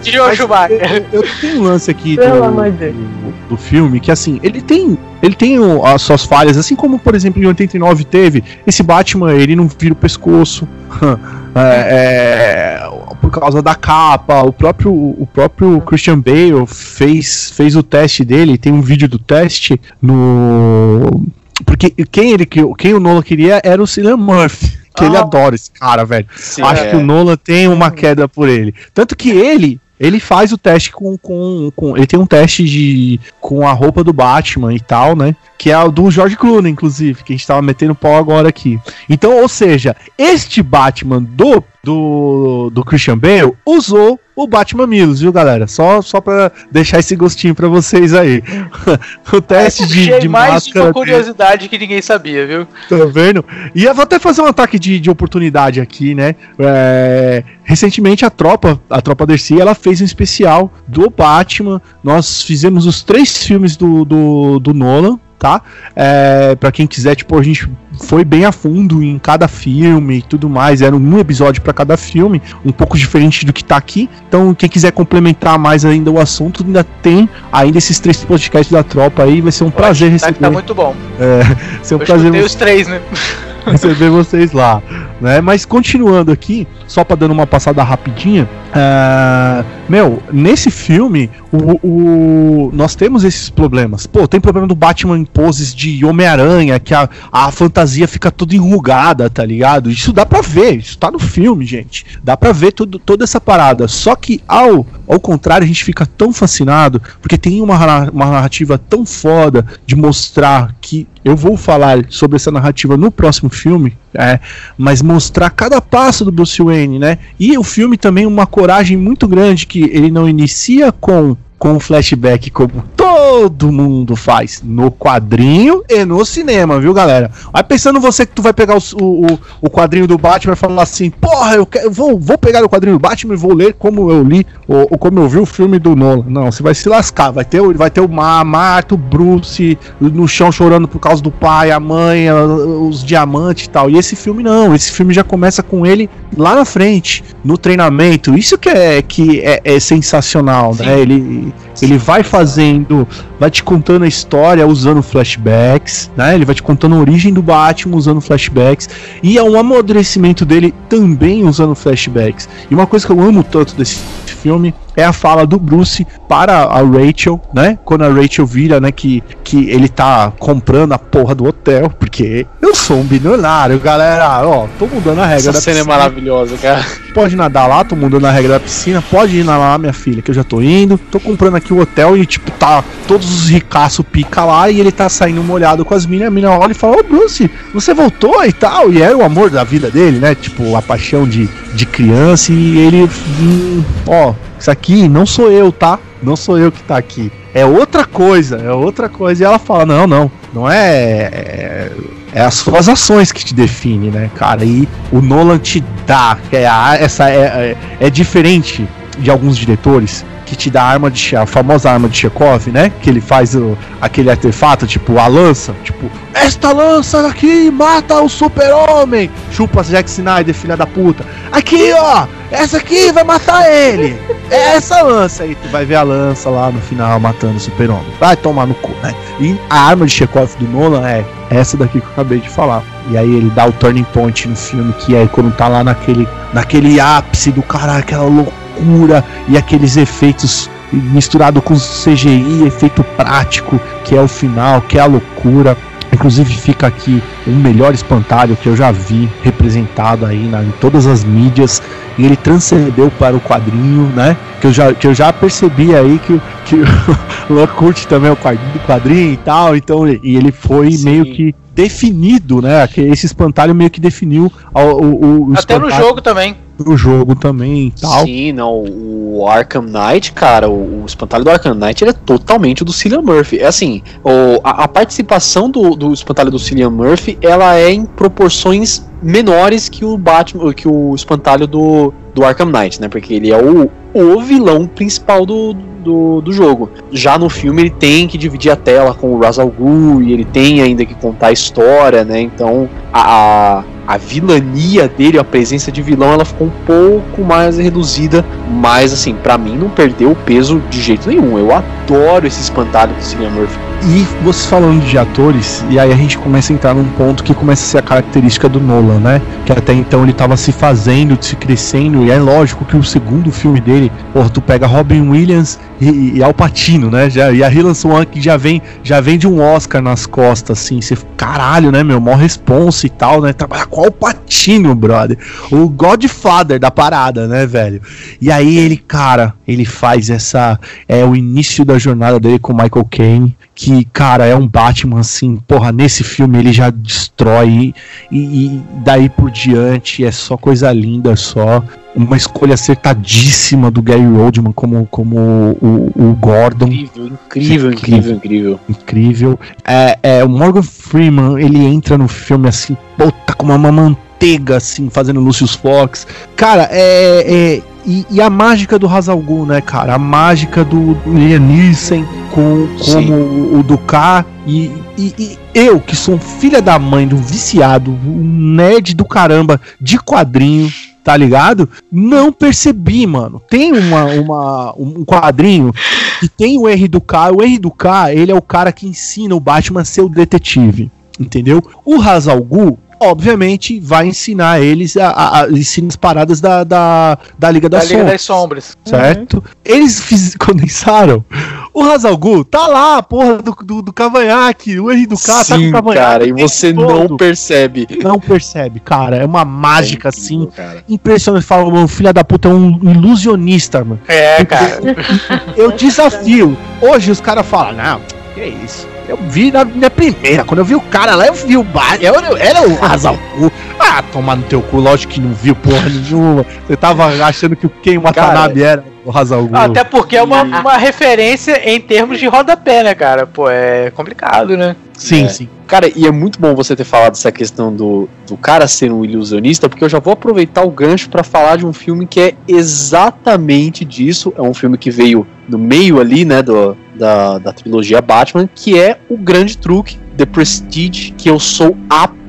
de 0.02 0.12
Joe 0.12 0.36
Schumacher. 0.36 1.06
Eu, 1.12 1.22
eu 1.22 1.28
tenho 1.40 1.62
um 1.62 1.64
lance 1.64 1.90
aqui 1.90 2.16
do, 2.16 2.24
do, 2.24 3.34
do 3.50 3.58
filme 3.58 4.00
que 4.00 4.12
assim 4.12 4.40
ele 4.44 4.62
tem 4.62 4.98
ele 5.22 5.36
tem 5.36 5.58
as 5.86 6.02
suas 6.02 6.26
falhas, 6.26 6.58
assim 6.58 6.76
como, 6.76 6.98
por 6.98 7.14
exemplo, 7.14 7.42
em 7.42 7.46
89 7.46 8.04
teve. 8.06 8.44
Esse 8.66 8.82
Batman, 8.82 9.34
ele 9.34 9.56
não 9.56 9.68
vira 9.68 9.94
o 9.94 9.96
pescoço. 9.96 10.68
é, 11.54 12.80
é, 12.80 12.90
por 13.22 13.30
causa 13.30 13.62
da 13.62 13.76
capa. 13.76 14.42
O 14.42 14.52
próprio, 14.52 14.92
o 14.92 15.28
próprio 15.32 15.80
Christian 15.82 16.20
Bale 16.20 16.66
fez, 16.66 17.52
fez 17.52 17.76
o 17.76 17.84
teste 17.84 18.26
dele. 18.26 18.58
Tem 18.58 18.74
um 18.74 18.82
vídeo 18.82 19.08
do 19.08 19.20
teste 19.20 19.80
no. 20.02 21.24
Porque 21.64 21.89
quem, 22.12 22.32
ele, 22.32 22.45
quem 22.45 22.93
o 22.93 22.99
Nolan 22.99 23.22
queria 23.22 23.62
era 23.64 23.82
o 23.82 23.88
Cillian 23.88 24.18
Murphy. 24.18 24.80
Que 24.95 25.05
ele 25.05 25.16
adora 25.16 25.55
esse 25.55 25.72
cara, 25.72 26.03
velho. 26.03 26.28
Sim, 26.36 26.62
Acho 26.64 26.84
é. 26.84 26.89
que 26.89 26.95
o 26.97 27.03
Nolan 27.03 27.38
tem 27.38 27.68
uma 27.68 27.89
queda 27.89 28.28
por 28.28 28.49
ele. 28.49 28.76
Tanto 28.93 29.16
que 29.16 29.30
ele 29.30 29.80
ele 30.01 30.20
faz 30.20 30.51
o 30.51 30.57
teste 30.57 30.91
com, 30.91 31.16
com, 31.16 31.72
com, 31.76 31.95
Ele 31.95 32.07
tem 32.07 32.20
um 32.20 32.26
teste 32.26 32.64
de. 32.64 33.20
com 33.39 33.68
a 33.68 33.72
roupa 33.72 34.03
do 34.03 34.12
Batman 34.12 34.74
e 34.74 34.80
tal, 34.80 35.16
né? 35.16 35.36
Que 35.59 35.70
é 35.70 35.78
o 35.78 35.91
do 35.91 36.09
George 36.09 36.36
Clooney, 36.36 36.72
inclusive, 36.72 37.24
que 37.24 37.34
a 37.34 37.36
gente 37.36 37.45
tava 37.45 37.62
metendo 37.62 37.93
pau 37.93 38.18
agora 38.18 38.49
aqui. 38.49 38.80
Então, 39.07 39.39
ou 39.39 39.47
seja, 39.47 39.95
este 40.18 40.64
Batman 40.64 41.22
do 41.22 41.64
do, 41.84 42.70
do 42.72 42.84
Christian 42.84 43.18
Bale 43.18 43.54
usou 43.66 44.20
o 44.36 44.48
Batman 44.48 44.88
Milos, 44.88 45.22
viu, 45.22 45.32
galera? 45.32 45.68
Só, 45.68 46.02
só 46.02 46.22
pra 46.22 46.52
deixar 46.72 47.00
esse 47.00 47.16
gostinho 47.16 47.54
pra 47.54 47.68
vocês 47.68 48.14
aí. 48.14 48.42
o 49.32 49.42
teste 49.42 49.88
de, 49.88 50.20
de 50.20 50.28
mais 50.28 50.54
máscara. 50.54 50.86
uma 50.86 50.94
curiosidade 50.94 51.68
que 51.68 51.78
ninguém 51.78 52.02
sabia, 52.02 52.46
viu? 52.48 52.68
Tá 52.90 53.06
vendo? 53.06 53.44
E 53.76 53.84
eu 53.84 53.94
vou 53.94 54.04
até 54.04 54.20
fazer 54.20 54.42
um 54.42 54.46
ataque 54.46 54.80
de, 54.80 55.00
de 55.00 55.10
oportunidade 55.10 55.82
aqui, 55.82 56.16
né? 56.16 56.36
É, 56.58 57.44
recentemente 57.64 58.26
a 58.26 58.30
tropa, 58.30 58.80
a 58.90 59.02
tropa 59.02 59.26
Dercy, 59.26 59.60
ela 59.60 59.76
fez 59.76 60.02
um 60.02 60.06
especial 60.06 60.72
do 60.88 61.10
Batman. 61.10 61.82
Nós 62.04 62.42
fizemos 62.42 62.86
os 62.86 63.04
três 63.04 63.44
filmes 63.46 63.76
do, 63.76 64.06
do, 64.06 64.60
do 64.60 64.74
Nolan, 64.74 65.20
tá? 65.38 65.62
É, 65.96 66.56
para 66.56 66.72
quem 66.72 66.88
quiser, 66.88 67.16
tipo, 67.16 67.38
a 67.38 67.44
gente 67.44 67.68
foi 68.00 68.24
bem 68.24 68.46
a 68.46 68.52
fundo 68.52 69.04
em 69.04 69.20
cada 69.20 69.48
filme 69.48 70.18
e 70.18 70.22
tudo 70.22 70.50
mais. 70.50 70.82
Era 70.82 70.96
um 70.96 71.20
episódio 71.20 71.62
para 71.62 71.74
cada 71.74 71.98
filme, 71.98 72.42
um 72.66 72.72
pouco 72.72 72.98
diferente 72.98 73.46
do 73.46 73.54
que 73.54 73.64
tá 73.64 73.78
aqui. 73.78 74.10
Então, 74.28 74.54
quem 74.54 74.70
quiser 74.70 74.92
complementar 74.92 75.58
mais 75.60 75.86
ainda 75.86 76.10
o 76.12 76.20
assunto, 76.20 76.64
ainda 76.64 76.84
tem 76.84 77.30
ainda 77.52 77.78
esses 77.78 78.00
três 78.00 78.24
podcasts 78.24 78.72
da 78.72 78.84
tropa 78.84 79.24
aí. 79.24 79.42
Vai 79.42 79.52
ser 79.52 79.64
um 79.64 79.72
prazer 79.72 80.08
tá 80.08 80.14
receber. 80.14 80.39
Tá 80.39 80.52
muito 80.52 80.74
bom. 80.74 80.96
É, 81.20 81.84
ser 81.84 81.96
um 81.96 82.00
Eu 82.00 82.06
prazer. 82.06 82.44
os 82.44 82.56
três, 82.56 82.88
né? 82.88 83.02
receber 83.66 84.10
vocês 84.10 84.52
lá, 84.52 84.82
né? 85.20 85.42
Mas 85.42 85.66
continuando 85.66 86.32
aqui, 86.32 86.68
só 86.88 87.04
para 87.04 87.16
dando 87.16 87.32
uma 87.32 87.46
passada 87.46 87.84
rapidinha, 87.84 88.50
uh, 88.72 89.66
meu, 89.88 90.22
nesse 90.32 90.72
filme 90.72 91.30
o, 91.52 91.88
o, 91.88 92.72
nós 92.74 92.96
temos 92.96 93.24
esses 93.24 93.50
problemas. 93.50 94.08
Pô, 94.08 94.28
tem 94.28 94.39
problema 94.39 94.68
do 94.68 94.76
Batman 94.76 95.18
em 95.18 95.26
poses 95.26 95.74
de 95.74 96.04
Homem-Aranha, 96.04 96.80
que 96.80 96.94
a, 96.94 97.10
a 97.32 97.52
fantasia 97.52 97.81
fica 98.08 98.32
toda 98.32 98.56
enrugada, 98.56 99.30
tá 99.30 99.46
ligado? 99.46 99.90
Isso 99.90 100.14
dá 100.14 100.26
pra 100.26 100.42
ver, 100.42 100.78
isso 100.78 100.98
tá 100.98 101.12
no 101.12 101.20
filme, 101.20 101.66
gente. 101.66 102.06
Dá 102.24 102.36
pra 102.36 102.52
ver 102.52 102.72
tudo, 102.72 103.00
toda 103.00 103.24
essa 103.24 103.40
parada. 103.40 103.88
Só 103.88 104.16
que 104.16 104.42
ao, 104.48 104.86
ao 105.08 105.20
contrário, 105.20 105.64
a 105.64 105.68
gente 105.68 105.84
fica 105.84 106.06
tão 106.06 106.34
fascinado, 106.34 107.02
porque 107.22 107.38
tem 107.38 107.62
uma, 107.62 108.10
uma 108.10 108.26
narrativa 108.26 108.78
tão 108.78 109.06
foda 109.06 109.66
de 109.86 109.96
mostrar 109.96 110.76
que 110.82 111.08
eu 111.24 111.36
vou 111.36 111.56
falar 111.56 112.06
sobre 112.10 112.36
essa 112.36 112.52
narrativa 112.52 112.98
no 112.98 113.12
próximo 113.12 113.50
filme, 113.50 113.98
é, 114.14 114.40
mas 114.78 115.02
mostrar 115.02 115.50
cada 115.52 115.80
passo 115.80 116.26
do 116.26 116.32
Bruce 116.32 116.62
Wayne, 116.62 117.00
né? 117.00 117.20
E 117.40 117.58
o 117.58 117.64
filme 117.64 117.98
também 117.98 118.26
uma 118.26 118.46
coragem 118.46 118.98
muito 118.98 119.28
grande 119.28 119.68
que 119.68 119.84
ele 119.84 120.12
não 120.12 120.28
inicia 120.28 120.92
com 120.92 121.36
com 121.62 121.80
flashback 121.80 122.50
como 122.50 122.84
todo 123.02 123.72
mundo 123.72 124.16
faz 124.16 124.62
no 124.64 124.91
quadrinho 124.91 125.82
e 125.89 126.06
no 126.06 126.24
cinema, 126.24 126.80
viu, 126.80 126.93
galera? 126.93 127.32
Vai 127.52 127.64
pensando 127.64 127.99
você 127.99 128.28
que 128.28 128.34
tu 128.34 128.43
vai 128.43 128.54
pegar 128.54 128.78
o, 128.78 128.80
o, 129.02 129.39
o 129.60 129.70
quadrinho 129.72 130.06
do 130.06 130.20
Batman 130.20 130.54
e 130.54 130.56
falar 130.56 130.84
assim, 130.84 131.10
porra, 131.10 131.56
eu, 131.56 131.66
quero, 131.66 131.89
vou, 131.89 132.20
vou 132.20 132.38
pegar 132.38 132.64
o 132.64 132.70
quadrinho 132.70 132.97
do 132.97 133.02
Batman 133.02 133.34
e 133.34 133.38
vou 133.38 133.56
ler 133.56 133.74
como 133.74 134.12
eu 134.12 134.24
li, 134.24 134.45
ou, 134.68 134.88
ou, 134.91 134.97
como 134.99 135.20
eu 135.20 135.28
vi 135.28 135.39
o 135.39 135.47
filme 135.47 135.80
do 135.80 135.95
Nolan. 135.95 136.26
Não, 136.28 136.52
você 136.52 136.62
vai 136.62 136.76
se 136.76 136.88
lascar, 136.88 137.32
vai 137.32 137.43
ter, 137.43 137.60
vai 137.74 137.89
ter 137.89 138.02
o 138.02 138.08
Marto, 138.08 138.93
o 138.93 138.97
Bruce 138.97 139.80
no 139.99 140.28
chão 140.28 140.52
chorando 140.52 140.88
por 140.88 140.99
causa 140.99 141.24
do 141.24 141.32
pai, 141.32 141.72
a 141.72 141.80
mãe, 141.80 142.32
os 142.32 143.04
diamantes 143.04 143.66
e 143.66 143.70
tal. 143.70 143.89
E 143.89 143.97
esse 143.97 144.16
filme 144.16 144.43
não, 144.43 144.76
esse 144.76 144.91
filme 144.91 145.12
já 145.12 145.24
começa 145.24 145.64
com 145.64 145.88
ele 145.88 146.08
lá 146.38 146.54
na 146.54 146.66
frente, 146.66 147.24
no 147.43 147.58
treinamento. 147.58 148.38
Isso 148.38 148.60
que 148.60 148.70
é, 148.70 149.02
que 149.02 149.39
é, 149.39 149.60
é 149.64 149.80
sensacional, 149.80 150.76
Sim. 150.76 150.84
né? 150.84 150.99
Ele 150.99 151.52
ele 151.82 151.97
vai 151.97 152.24
fazendo, 152.24 152.91
виду 152.92 153.31
vai 153.42 153.50
te 153.50 153.64
contando 153.64 154.04
a 154.04 154.08
história 154.08 154.68
usando 154.68 155.02
flashbacks, 155.02 156.12
né? 156.16 156.36
Ele 156.36 156.46
vai 156.46 156.54
te 156.54 156.62
contando 156.62 156.94
a 156.94 157.00
origem 157.00 157.34
do 157.34 157.42
Batman 157.42 157.98
usando 157.98 158.22
flashbacks 158.22 158.88
e 159.24 159.36
é 159.36 159.42
um 159.42 159.60
amadurecimento 159.60 160.46
dele 160.46 160.72
também 160.88 161.44
usando 161.44 161.74
flashbacks. 161.74 162.48
E 162.70 162.76
uma 162.76 162.86
coisa 162.86 163.04
que 163.04 163.12
eu 163.12 163.20
amo 163.20 163.44
tanto 163.44 163.76
desse 163.76 163.98
filme 164.42 164.76
é 164.96 165.04
a 165.04 165.14
fala 165.14 165.46
do 165.46 165.58
Bruce 165.58 166.06
para 166.28 166.64
a 166.64 166.82
Rachel, 166.82 167.39
né? 167.54 167.78
Quando 167.86 168.04
a 168.04 168.10
Rachel 168.10 168.46
vira, 168.46 168.80
né, 168.80 168.92
que, 168.92 169.24
que 169.44 169.70
ele 169.70 169.88
tá 169.88 170.32
comprando 170.38 170.94
a 170.94 171.00
porra 171.00 171.34
do 171.34 171.46
hotel, 171.46 171.89
porque 171.98 172.46
eu 172.62 172.76
sou 172.76 172.98
um 172.98 173.04
bilionário, 173.04 173.80
galera. 173.80 174.46
Ó, 174.46 174.68
tô 174.78 174.88
mudando 174.88 175.20
a 175.20 175.26
regra 175.26 175.50
Essa 175.50 175.54
da 175.54 175.62
cena 175.62 175.78
é 175.78 175.80
piscina. 175.80 175.96
é 175.96 175.98
maravilhosa, 175.98 176.58
cara. 176.58 176.86
Pode 177.14 177.36
nadar 177.36 177.68
lá, 177.68 177.84
tô 177.84 177.96
mudando 177.96 178.26
a 178.26 178.32
regra 178.32 178.54
da 178.54 178.60
piscina. 178.60 179.02
Pode 179.02 179.38
ir 179.38 179.44
lá, 179.44 179.78
minha 179.78 179.94
filha, 179.94 180.22
que 180.22 180.32
eu 180.32 180.36
já 180.36 180.44
tô 180.44 180.62
indo. 180.62 180.98
Tô 181.10 181.20
comprando 181.20 181.56
aqui 181.56 181.74
o 181.74 181.80
hotel 181.80 182.18
e, 182.18 182.26
tipo, 182.26 182.52
tá 182.52 182.84
todos 183.08 183.31
os 183.32 183.50
ricaços 183.50 184.06
pica 184.12 184.44
lá 184.44 184.70
e 184.70 184.80
ele 184.80 184.92
tá 184.92 185.10
saindo 185.10 185.44
molhado 185.44 185.86
com 185.86 185.94
as 185.94 186.06
minas. 186.06 186.28
A 186.28 186.32
mina 186.32 186.52
olha 186.52 186.72
e 186.72 186.76
fala: 186.76 186.98
Ô, 187.00 187.04
Bruce, 187.04 187.50
você 187.74 187.94
voltou 187.94 188.44
e 188.46 188.54
tal. 188.54 188.92
E 188.92 189.02
é 189.02 189.16
o 189.16 189.24
amor 189.24 189.50
da 189.50 189.64
vida 189.64 189.90
dele, 189.90 190.20
né? 190.20 190.36
Tipo, 190.36 190.76
a 190.76 190.82
paixão 190.82 191.28
de, 191.28 191.50
de 191.74 191.86
criança. 191.86 192.52
E 192.52 192.78
ele, 192.78 193.10
hum, 193.40 193.84
ó, 194.08 194.34
isso 194.60 194.70
aqui 194.70 195.08
não 195.08 195.26
sou 195.26 195.52
eu, 195.52 195.72
tá? 195.72 196.00
Não 196.22 196.36
sou 196.36 196.58
eu 196.58 196.72
que 196.72 196.84
tá 196.84 196.98
aqui. 196.98 197.32
É 197.54 197.66
outra 197.66 198.06
coisa, 198.06 198.58
é 198.58 198.72
outra 198.72 199.10
coisa. 199.10 199.44
E 199.44 199.46
ela 199.46 199.60
fala: 199.60 199.86
Não, 199.86 200.08
não, 200.08 200.32
não 200.54 200.70
é. 200.70 201.30
é 201.32 201.92
é 202.34 202.42
as 202.42 202.54
suas 202.54 202.88
ações 202.88 203.32
que 203.32 203.44
te 203.44 203.54
definem, 203.54 204.10
né, 204.10 204.32
cara? 204.36 204.64
E 204.64 204.88
o 205.12 205.22
Nolan 205.22 205.58
te 205.58 205.84
dá, 206.08 206.38
é, 206.50 206.64
essa 207.04 207.30
é, 207.30 207.36
é, 207.36 207.78
é 208.00 208.10
diferente 208.10 208.88
de 209.20 209.30
alguns 209.30 209.58
diretores 209.58 210.26
que 210.52 210.56
te 210.58 210.70
dá 210.70 210.84
a 210.84 210.88
arma 210.88 211.10
de 211.10 211.34
a 211.34 211.45
famosa 211.45 211.89
arma 211.89 212.10
de 212.10 212.18
Chekhov, 212.18 212.68
né? 212.68 212.91
Que 213.02 213.10
ele 213.10 213.22
faz 213.22 213.56
o, 213.56 213.78
aquele 214.02 214.30
artefato, 214.30 214.86
tipo 214.86 215.18
a 215.18 215.26
lança, 215.26 215.74
tipo, 215.82 216.12
esta 216.34 216.74
lança 216.74 217.26
aqui 217.26 217.72
mata 217.72 218.22
o 218.22 218.28
super-homem. 218.28 219.32
Chupa 219.49 219.82
Jack 219.82 220.10
Snyder, 220.10 220.54
filha 220.54 220.76
da 220.76 220.86
puta. 220.86 221.26
Aqui, 221.54 221.93
ó, 221.93 222.28
essa 222.52 222.78
aqui 222.78 223.14
vai 223.14 223.24
matar 223.24 223.72
ele. 223.72 224.20
É 224.49 224.76
essa 224.76 225.02
lança 225.02 225.43
aí. 225.43 225.56
Tu 225.56 225.70
vai 225.70 225.86
ver 225.86 225.95
a 225.95 226.04
lança 226.04 226.49
lá 226.49 226.70
no 226.70 226.82
final 226.82 227.18
matando 227.18 227.56
o 227.56 227.60
super-homem. 227.60 228.12
Vai 228.20 228.36
tomar 228.36 228.66
no 228.66 228.76
cu, 228.76 228.91
né? 229.02 229.16
E 229.39 229.58
a 229.70 229.88
arma 229.88 230.06
de 230.06 230.12
Chekhov 230.12 230.54
do 230.58 230.68
Nolan 230.68 231.08
é 231.08 231.24
essa 231.49 231.78
daqui 231.78 232.02
que 232.02 232.08
eu 232.08 232.12
acabei 232.12 232.39
de 232.39 232.49
falar. 232.49 232.84
E 233.10 233.18
aí 233.18 233.34
ele 233.34 233.49
dá 233.52 233.66
o 233.68 233.72
turning 233.72 234.04
point 234.04 234.49
no 234.49 234.56
filme, 234.58 234.91
que 234.99 235.16
é 235.16 235.26
quando 235.28 235.56
tá 235.56 235.70
lá 235.70 235.82
naquele, 235.82 236.28
naquele 236.54 236.99
ápice 236.99 237.54
do 237.54 237.62
caralho, 237.62 237.99
aquela 237.99 238.24
loucura 238.24 238.62
loucura 238.72 239.24
e 239.48 239.58
aqueles 239.58 239.98
efeitos 239.98 240.70
misturado 240.92 241.62
com 241.62 241.76
CGI, 241.76 242.66
efeito 242.66 243.04
prático, 243.04 243.80
que 244.04 244.16
é 244.16 244.22
o 244.22 244.28
final, 244.28 244.82
que 244.82 244.98
é 244.98 245.02
a 245.02 245.06
loucura. 245.06 245.78
Inclusive 246.14 246.54
fica 246.54 246.88
aqui 246.88 247.24
o 247.48 247.52
melhor 247.52 247.94
espantalho 247.94 248.58
que 248.58 248.68
eu 248.68 248.76
já 248.76 248.92
vi 248.92 249.30
representado 249.42 250.26
aí 250.26 250.46
na, 250.46 250.62
em 250.62 250.72
todas 250.72 251.08
as 251.08 251.24
mídias. 251.24 251.82
E 252.18 252.26
ele 252.26 252.36
transcendeu 252.36 253.10
para 253.12 253.34
o 253.34 253.40
quadrinho, 253.40 254.12
né? 254.14 254.36
Que 254.60 254.68
eu 254.68 254.74
já, 254.74 254.94
que 254.94 255.08
eu 255.08 255.14
já 255.14 255.32
percebi 255.32 255.96
aí 255.96 256.20
que, 256.20 256.42
que 256.66 256.76
o 257.50 257.54
Luan 257.54 257.68
curte 257.68 258.06
também 258.06 258.30
o 258.30 258.36
quadrinho, 258.36 258.80
quadrinho 258.86 259.32
e 259.32 259.38
tal. 259.38 259.74
Então, 259.74 260.06
e 260.06 260.36
ele 260.36 260.52
foi 260.52 260.92
Sim. 260.92 261.06
meio 261.06 261.26
que 261.26 261.56
definido, 261.74 262.62
né? 262.62 262.90
Esse 262.98 263.26
espantalho 263.26 263.74
meio 263.74 263.90
que 263.90 264.02
definiu 264.02 264.52
o, 264.74 264.80
o, 264.80 265.50
o 265.52 265.54
Até 265.58 265.80
no 265.80 265.90
jogo 265.90 266.20
também 266.20 266.58
no 266.80 266.98
jogo 266.98 267.36
também 267.36 267.88
e 267.88 267.92
tal. 267.92 268.26
Sim, 268.26 268.52
não. 268.54 268.84
O 268.84 269.48
Arkham 269.48 269.84
Knight, 269.84 270.34
cara, 270.34 270.70
o, 270.70 271.04
o 271.04 271.06
espantalho 271.06 271.44
do 271.44 271.50
Arkham 271.50 271.74
Knight 271.74 272.04
ele 272.04 272.12
é 272.12 272.14
totalmente 272.14 272.84
do 272.84 272.92
Cillian 272.92 273.22
Murphy. 273.22 273.60
É 273.60 273.68
assim, 273.68 274.02
o, 274.24 274.60
a, 274.64 274.84
a, 274.84 274.88
participação 274.88 275.70
do, 275.70 275.96
do 275.96 276.14
espantalho 276.14 276.52
do 276.52 276.60
Cillian 276.60 276.90
Murphy 276.90 277.38
ela 277.42 277.76
é 277.76 277.92
em 277.92 278.06
proporções 278.06 279.06
menores 279.22 279.88
que 279.88 280.04
o 280.04 280.18
Batman, 280.18 280.74
que 280.74 280.88
o 280.88 281.14
espantalho 281.16 281.68
do, 281.68 282.14
do 282.34 282.44
Arkham 282.44 282.68
Knight, 282.68 283.00
né? 283.00 283.08
Porque 283.08 283.34
ele 283.34 283.52
é 283.52 283.58
o, 283.58 283.90
o 284.14 284.42
vilão 284.42 284.88
principal 284.88 285.46
do, 285.46 285.74
do, 285.74 286.42
do 286.42 286.52
jogo. 286.52 286.90
Já 287.12 287.38
no 287.38 287.50
filme 287.50 287.84
ele 287.84 287.90
tem 287.92 288.28
que 288.28 288.38
dividir 288.38 288.72
a 288.72 288.76
tela 288.76 289.14
com 289.14 289.34
o 289.34 289.40
Ra's 289.40 289.60
al 289.60 289.70
Ghul 289.70 290.22
e 290.22 290.34
ele 290.34 290.46
tem 290.46 290.82
ainda 290.82 291.06
que 291.06 291.14
contar 291.16 291.48
a 291.48 291.52
história, 291.52 292.24
né? 292.24 292.42
Então 292.42 292.90
a, 293.14 293.78
a 293.80 293.84
vilania 294.18 295.08
dele, 295.08 295.38
a 295.38 295.43
presença 295.43 295.91
de 295.91 296.02
vilão, 296.02 296.34
ela 296.34 296.45
ficou 296.45 296.68
um 296.68 296.86
pouco 296.86 297.43
mais 297.43 297.78
reduzida, 297.78 298.45
mas 298.70 299.14
assim, 299.14 299.34
para 299.34 299.58
mim 299.58 299.78
não 299.78 299.89
perdeu 299.89 300.32
o 300.32 300.36
peso 300.36 300.82
de 300.89 301.02
jeito 301.02 301.30
nenhum. 301.30 301.58
Eu 301.58 301.72
adoro 301.74 302.47
esse 302.47 302.62
espantalho 302.62 303.14
do 303.14 303.24
Cillian 303.24 303.49
Murphy. 303.49 303.91
E 304.04 304.26
você 304.43 304.68
falando 304.68 305.06
de 305.06 305.16
atores, 305.16 305.86
e 305.88 305.99
aí 305.99 306.12
a 306.12 306.16
gente 306.16 306.36
começa 306.36 306.74
a 306.74 306.76
entrar 306.76 306.95
num 306.95 307.06
ponto 307.12 307.43
que 307.43 307.54
começa 307.54 307.84
a 307.84 307.86
ser 307.86 307.97
a 307.99 308.02
característica 308.02 308.68
do 308.68 308.80
Nolan, 308.80 309.20
né? 309.20 309.41
Que 309.64 309.72
até 309.72 309.93
então 309.93 310.24
ele 310.24 310.34
tava 310.34 310.58
se 310.58 310.72
fazendo, 310.72 311.38
se 311.39 311.56
crescendo, 311.56 312.24
e 312.26 312.32
é 312.32 312.39
lógico 312.39 312.84
que 312.84 312.97
o 312.97 313.04
segundo 313.04 313.52
filme 313.52 313.80
dele, 313.80 314.12
porra, 314.34 314.49
tu 314.49 314.60
pega 314.60 314.88
Robin 314.88 315.30
Williams 315.30 315.80
e, 315.99 316.38
e 316.38 316.43
Al 316.43 316.52
Pacino, 316.52 317.12
né? 317.12 317.30
Já, 317.30 317.52
e 317.52 317.64
a 317.64 317.72
Hilary 317.72 317.93
Swank 317.93 318.32
que 318.32 318.41
já 318.41 318.58
vem, 318.58 318.82
já 319.04 319.22
vem 319.22 319.38
de 319.38 319.47
um 319.47 319.62
Oscar 319.62 320.02
nas 320.02 320.26
costas, 320.26 320.80
assim, 320.80 320.99
você, 320.99 321.16
caralho, 321.38 321.91
né, 321.91 322.04
meu? 322.04 322.20
Mó 322.20 322.34
responsa 322.34 323.06
e 323.06 323.10
tal, 323.10 323.39
né? 323.39 323.54
Trabalhar 323.54 323.86
com 323.92 324.04
Al 324.04 324.12
Pacino, 324.12 324.96
brother. 324.96 325.38
O 325.70 325.88
Godfather 325.88 326.80
da 326.80 326.89
parada, 326.89 327.48
né, 327.48 327.68
velho? 327.68 328.02
E 328.42 328.52
aí 328.52 328.78
ele, 328.78 328.98
cara, 328.98 329.54
ele 329.68 329.86
faz 329.86 330.30
essa. 330.30 330.80
É 331.08 331.24
o 331.24 331.36
início 331.36 331.86
da 331.86 332.00
jornada 332.00 332.39
dele 332.39 332.58
com 332.58 332.74
Michael 332.74 333.06
Caine 333.12 333.58
que, 333.74 334.06
cara, 334.06 334.46
é 334.46 334.56
um 334.56 334.68
Batman 334.68 335.22
assim, 335.22 335.56
porra, 335.56 335.92
nesse 335.92 336.24
filme 336.24 336.60
ele 336.60 336.72
já 336.72 336.92
destrói 336.92 337.96
e, 338.32 338.38
e, 338.38 338.84
daí 339.04 339.28
por 339.28 339.50
diante 339.50 340.24
é 340.24 340.32
só 340.32 340.56
coisa 340.56 340.92
linda, 340.92 341.36
só 341.36 341.84
uma 342.16 342.36
escolha 342.36 342.74
acertadíssima 342.74 343.89
do 343.89 344.01
Gary 344.01 344.26
Oldman 344.26 344.74
como, 344.74 345.07
como 345.09 345.38
o, 345.82 346.12
o 346.16 346.36
Gordon. 346.39 346.88
Incrível, 346.88 347.26
incrível, 347.28 347.91
incrível, 347.91 348.36
incrível. 348.36 348.80
Incrível. 348.89 349.59
É, 349.86 350.18
é, 350.22 350.43
o 350.43 350.49
Morgan 350.49 350.84
Freeman, 350.84 351.59
ele 351.59 351.84
entra 351.84 352.18
no 352.18 352.28
filme 352.28 352.68
assim, 352.68 352.97
puta, 353.18 353.53
com 353.53 353.66
uma 353.66 353.78
manteiga, 353.78 354.78
assim, 354.78 355.09
fazendo 355.09 355.39
Lucius 355.39 355.76
Fox. 355.76 356.28
Cara, 356.55 356.88
é, 356.91 357.78
é 357.78 357.82
e, 358.05 358.26
e, 358.32 358.41
a 358.41 358.49
mágica 358.49 358.97
do 358.97 359.07
Hazalgu, 359.07 359.66
né, 359.66 359.80
cara? 359.80 360.16
A 360.16 360.18
mágica 360.18 360.84
do 360.84 361.16
Liam 361.26 361.59
Nielsen 361.59 362.26
com, 362.51 362.88
como 363.12 363.34
o, 363.34 363.80
o 363.80 363.84
Duká. 363.84 364.43
E, 364.66 364.91
e, 365.18 365.34
e, 365.38 365.59
eu, 365.74 365.99
que 365.99 366.16
sou 366.16 366.38
filha 366.39 366.82
da 366.82 366.97
mãe 366.97 367.28
do 367.28 367.38
viciado, 367.38 368.12
um 368.12 368.76
nerd 368.76 369.14
do 369.14 369.24
caramba 369.24 369.80
de 369.99 370.18
quadrinho, 370.18 370.91
tá 371.24 371.36
ligado? 371.38 371.90
Não 372.12 372.52
percebi, 372.52 373.26
mano. 373.26 373.62
Tem 373.70 373.92
uma, 373.92 374.26
uma, 374.26 374.96
um 374.98 375.24
quadrinho 375.24 375.94
que 376.40 376.48
tem 376.48 376.78
o 376.78 376.88
R 376.88 377.08
do 377.08 377.22
K. 377.22 377.52
O 377.52 377.62
R 377.62 377.78
do 377.78 377.92
K, 377.92 378.34
ele 378.34 378.52
é 378.52 378.56
o 378.56 378.62
cara 378.62 378.92
que 378.92 379.08
ensina 379.08 379.56
o 379.56 379.60
Batman 379.60 380.02
a 380.02 380.06
ser 380.06 380.22
o 380.22 380.30
detetive. 380.30 381.12
Entendeu? 381.40 381.82
O 382.06 382.22
Hazalgu, 382.22 382.98
obviamente, 383.22 384.00
vai 384.00 384.28
ensinar 384.28 384.82
eles 384.82 385.16
a, 385.16 385.30
a, 385.30 385.64
a 385.64 385.72
ensinar 385.72 386.08
as 386.08 386.16
paradas 386.16 386.60
da, 386.60 386.84
da, 386.84 387.38
da 387.58 387.72
Liga, 387.72 387.88
das, 387.88 388.10
da 388.10 388.16
Liga 388.16 388.32
das 388.32 388.42
Sombras. 388.42 388.98
Certo? 389.06 389.58
Uhum. 389.58 389.64
Eles 389.86 390.20
fiz, 390.20 390.56
condensaram. 390.60 391.46
O 391.94 392.02
Hazalgu 392.02 392.66
tá 392.66 392.88
lá, 392.88 393.22
porra, 393.22 393.58
do, 393.58 393.76
do, 393.84 394.02
do 394.02 394.14
cavanhaque. 394.14 395.00
O 395.00 395.12
Henry 395.12 395.28
do 395.28 395.38
K 395.38 395.66
tá 395.66 395.78
com 395.78 395.88
o 395.88 395.92
cavanhaque. 395.92 396.26
Cara, 396.26 396.48
e 396.48 396.52
você 396.52 396.92
todo. 396.92 397.30
não 397.30 397.38
percebe. 397.38 398.08
Não 398.24 398.40
percebe, 398.40 399.00
cara. 399.00 399.38
É 399.38 399.46
uma 399.46 399.64
mágica 399.64 400.30
é 400.30 400.32
incrível, 400.32 400.64
assim. 400.64 400.76
Cara. 400.76 401.04
Impressionante. 401.08 401.66
Fala, 401.66 401.92
mano, 401.92 402.08
filho 402.08 402.34
da 402.34 402.44
puta 402.44 402.70
é 402.70 402.74
um 402.74 403.00
ilusionista, 403.04 404.04
mano. 404.04 404.20
É, 404.28 404.66
cara. 404.66 405.00
Eu 405.78 405.92
desafio. 405.92 406.76
Hoje 407.00 407.30
os 407.30 407.40
caras 407.42 407.66
falam, 407.66 407.94
não, 407.94 408.22
que 408.54 408.62
é 408.62 408.68
isso 408.70 409.08
eu 409.32 409.38
vi 409.38 409.72
na 409.72 409.86
minha 409.86 410.10
primeira. 410.10 410.64
Quando 410.64 410.80
eu 410.80 410.86
vi 410.86 410.95
o 410.95 411.02
cara 411.02 411.36
lá, 411.36 411.47
eu 411.47 411.54
vi 411.54 411.78
o 411.78 411.84
bar. 411.84 412.18
Era 412.22 412.88
o 412.88 413.04
Hazalgu. 413.04 413.72
Ah, 413.99 414.22
tomar 414.22 414.58
no 414.58 414.64
teu 414.64 414.82
cu, 414.82 414.97
lógico 414.97 415.34
que 415.34 415.39
não 415.39 415.54
viu 415.54 415.74
porra 415.74 416.10
nenhuma. 416.10 416.66
Você 416.86 416.97
tava 416.97 417.26
achando 417.45 417.76
que 417.76 417.86
o 417.86 417.89
Ken 417.89 418.18
Watanabe 418.18 418.84
era 418.84 419.06
o 419.24 419.36
Hazalgu. 419.36 419.76
Até 419.76 420.04
porque 420.04 420.36
é 420.36 420.43
uma, 420.43 420.64
uma 420.64 420.97
referência 420.97 421.89
em 421.89 421.99
termos 422.02 422.39
de 422.39 422.47
rodapé, 422.47 423.04
né, 423.04 423.16
cara? 423.16 423.47
Pô, 423.47 423.70
é 423.70 424.12
complicado, 424.12 424.76
né? 424.76 424.95
Sim, 425.14 425.45
é. 425.45 425.47
sim. 425.47 425.70
Cara, 425.88 426.12
e 426.14 426.26
é 426.26 426.32
muito 426.32 426.60
bom 426.60 426.74
você 426.74 426.95
ter 426.95 427.04
falado 427.04 427.34
essa 427.34 427.52
questão 427.52 427.93
do, 427.93 428.28
do 428.47 428.58
cara 428.58 428.88
ser 428.88 429.12
um 429.12 429.24
ilusionista, 429.24 429.88
porque 429.88 430.04
eu 430.04 430.10
já 430.10 430.20
vou 430.20 430.34
aproveitar 430.34 430.84
o 430.84 430.89
gancho 430.89 431.30
para 431.30 431.43
falar 431.43 431.78
de 431.78 431.86
um 431.86 431.93
filme 431.93 432.26
que 432.26 432.39
é 432.39 432.54
exatamente 432.68 434.04
disso. 434.04 434.54
É 434.58 434.62
um 434.62 434.74
filme 434.74 434.97
que 434.97 435.12
veio 435.12 435.45
no 435.68 435.78
meio 435.78 436.20
ali, 436.20 436.43
né, 436.43 436.62
do, 436.62 436.97
da, 437.16 437.57
da 437.57 437.74
trilogia 437.74 438.22
Batman, 438.22 438.68
que 438.74 438.99
é 438.99 439.20
o 439.30 439.38
grande 439.38 439.78
truque, 439.78 440.18
The 440.38 440.45
Prestige, 440.45 441.32
que 441.32 441.49
eu 441.49 441.59
sou 441.59 441.95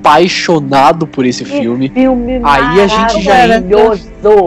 apaixonado 0.03 1.07
por 1.07 1.25
esse 1.25 1.45
filme. 1.45 1.89
filme 1.89 2.41
Aí 2.43 2.81
a 2.81 2.87
gente 2.89 3.23
já 3.23 3.47
entra, 3.47 4.01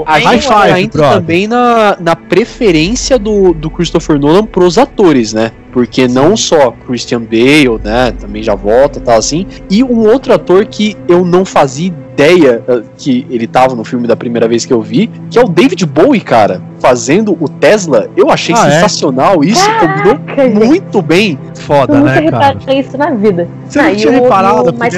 a 0.05 0.19
gente 0.19 0.47
já 0.47 0.81
entra 0.81 1.09
também 1.11 1.47
na, 1.47 1.97
na 1.99 2.15
preferência 2.15 3.17
do, 3.17 3.53
do 3.53 3.69
Christopher 3.69 4.19
Nolan 4.19 4.45
pros 4.45 4.77
atores, 4.77 5.33
né? 5.33 5.51
Porque 5.71 6.07
não 6.07 6.37
só 6.37 6.71
Christian 6.85 7.21
Bale, 7.21 7.79
né, 7.83 8.13
também 8.17 8.41
já 8.41 8.55
volta, 8.55 8.99
tal 9.01 9.17
assim, 9.17 9.45
e 9.69 9.83
um 9.83 10.07
outro 10.07 10.33
ator 10.33 10.65
que 10.65 10.95
eu 11.07 11.25
não 11.25 11.43
fazia 11.43 11.91
ideia 12.15 12.63
eh, 12.65 12.81
que 12.97 13.27
ele 13.29 13.45
tava 13.45 13.75
no 13.75 13.83
filme 13.83 14.07
da 14.07 14.15
primeira 14.15 14.47
vez 14.47 14.65
que 14.65 14.71
eu 14.71 14.81
vi, 14.81 15.11
que 15.29 15.37
é 15.37 15.43
o 15.43 15.49
David 15.49 15.85
Bowie, 15.85 16.21
cara, 16.21 16.61
fazendo 16.79 17.37
o 17.39 17.49
Tesla. 17.49 18.09
Eu 18.15 18.31
achei 18.31 18.55
ah, 18.55 18.67
é? 18.67 18.71
sensacional 18.71 19.43
é? 19.43 19.47
isso, 19.47 19.65
Caraca, 19.65 19.87
combinou 19.87 20.65
muito 20.65 21.01
bem. 21.01 21.37
Foda, 21.55 21.99
né, 21.99 22.29
cara? 22.31 22.57
isso 22.73 22.97
na 22.97 23.11
vida. 23.11 23.47
Você 23.67 23.81
não, 23.81 23.89
não 23.89 23.95
tinha 23.95 24.11
reparado, 24.11 24.75
mas 24.77 24.93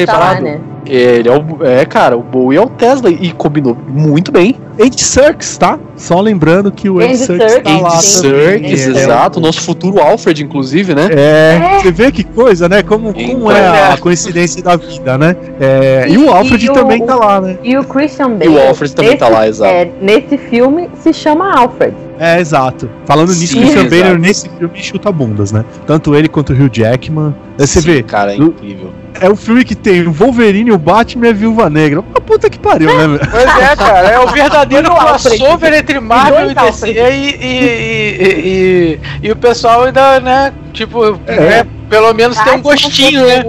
você 0.00 0.06
tinha 0.06 0.16
reparado. 0.16 0.42
né? 0.42 0.60
Ele 0.86 1.28
é, 1.28 1.32
o, 1.32 1.64
é, 1.64 1.84
cara, 1.84 2.16
o 2.16 2.22
Bowie 2.22 2.56
é 2.56 2.60
o 2.60 2.68
Tesla 2.68 3.10
e 3.10 3.32
combinou 3.32 3.76
muito 3.86 4.32
bem. 4.32 4.56
Andy 4.78 5.02
Serkis, 5.02 5.56
tá? 5.58 5.78
Só 5.96 6.20
lembrando 6.20 6.70
que 6.70 6.88
o 6.88 6.98
Andy, 6.98 7.06
Andy 7.14 7.16
Serkis 7.18 7.62
tá 7.62 7.78
lá. 7.78 7.88
Andy 7.94 8.02
Serkis, 8.02 8.86
é, 8.86 8.90
exato. 8.90 9.38
O 9.38 9.42
nosso 9.42 9.60
futuro 9.60 10.00
Alfred, 10.00 10.42
inclusive, 10.42 10.94
né? 10.94 11.08
É, 11.10 11.76
é. 11.76 11.78
você 11.80 11.90
vê 11.90 12.10
que 12.12 12.24
coisa, 12.24 12.68
né? 12.68 12.82
Como, 12.82 13.12
como 13.12 13.50
é 13.50 13.92
a 13.92 13.96
coincidência 13.96 14.62
da 14.62 14.76
vida, 14.76 15.18
né? 15.18 15.36
É, 15.60 16.06
e, 16.08 16.14
e, 16.14 16.18
o 16.18 16.30
Alfred 16.30 16.64
e 16.64 16.72
também 16.72 17.02
o, 17.02 17.06
tá 17.06 17.14
lá, 17.16 17.40
né? 17.40 17.58
E 17.62 17.76
o 17.76 17.84
Christian 17.84 18.30
Bale. 18.30 18.44
E 18.46 18.48
o 18.48 18.60
Alfred 18.68 18.94
também 18.94 19.16
tá 19.16 19.26
nesse, 19.26 19.32
tá 19.32 19.38
lá, 19.40 19.48
exato. 19.48 19.72
É, 19.74 19.90
nesse 20.00 20.38
filme 20.38 20.88
se 21.02 21.12
chama 21.12 21.52
Alfred. 21.54 21.94
É, 22.18 22.38
exato. 22.38 22.90
Falando 23.06 23.28
nisso, 23.30 23.54
Sim, 23.54 23.60
Christian 23.60 23.88
Bale 23.88 24.18
nesse 24.18 24.48
filme 24.48 24.78
chuta 24.82 25.10
bundas, 25.10 25.52
né? 25.52 25.64
Tanto 25.86 26.14
ele 26.14 26.28
quanto 26.28 26.52
o 26.52 26.56
Hugh 26.56 26.70
Jackman. 26.70 27.34
Aí 27.58 27.66
você 27.66 27.80
Sim, 27.80 27.92
vê, 27.92 28.02
cara, 28.02 28.34
é 28.34 28.38
o- 28.38 28.44
incrível. 28.48 28.90
é 29.20 29.30
um 29.30 29.36
filme 29.36 29.64
que 29.64 29.74
tem 29.74 30.06
o 30.06 30.12
Wolverine, 30.12 30.70
o 30.70 30.78
Batman 30.78 31.26
e 31.26 31.30
a 31.30 31.32
Viúva 31.32 31.70
Negra. 31.70 32.00
Uma 32.00 32.20
puta 32.20 32.48
que 32.50 32.58
pariu, 32.58 32.88
né, 32.94 33.06
velho? 33.18 33.30
Pois 33.30 33.58
é, 33.58 33.76
cara, 33.76 34.08
é 34.10 34.18
o 34.18 34.26
verdadeiro 34.28 34.69
E 34.70 34.76
o 34.76 34.92
Alfred? 34.92 35.38
crossover 35.38 35.72
entre 35.74 36.00
Marvel 36.00 36.50
E 36.50 36.54
DC 36.54 36.86
e, 36.88 36.98
e, 36.98 37.00
e, 37.42 39.00
e, 39.22 39.26
e 39.28 39.30
o 39.32 39.36
pessoal 39.36 39.84
ainda, 39.84 40.20
né, 40.20 40.52
tipo, 40.72 41.12
né, 41.12 41.66
pelo 41.88 42.12
menos 42.14 42.38
tem 42.38 42.54
um 42.54 42.62
gostinho, 42.62 43.26
né? 43.26 43.44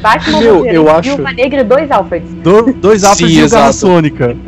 Batman, 0.00 0.40
Meu, 0.40 0.54
Wolverine, 0.54 0.74
eu 0.76 0.90
acho- 0.90 1.16
Viúva 1.16 1.32
Negra 1.32 1.60
e 1.60 1.64
dois 1.64 1.90
Alfreds. 1.90 2.32
Do- 2.34 2.72
dois 2.74 3.00
Sim, 3.00 3.06
Alfred 3.08 3.32
e 3.32 3.40
exato. 3.40 3.72
Sônica. 3.72 4.36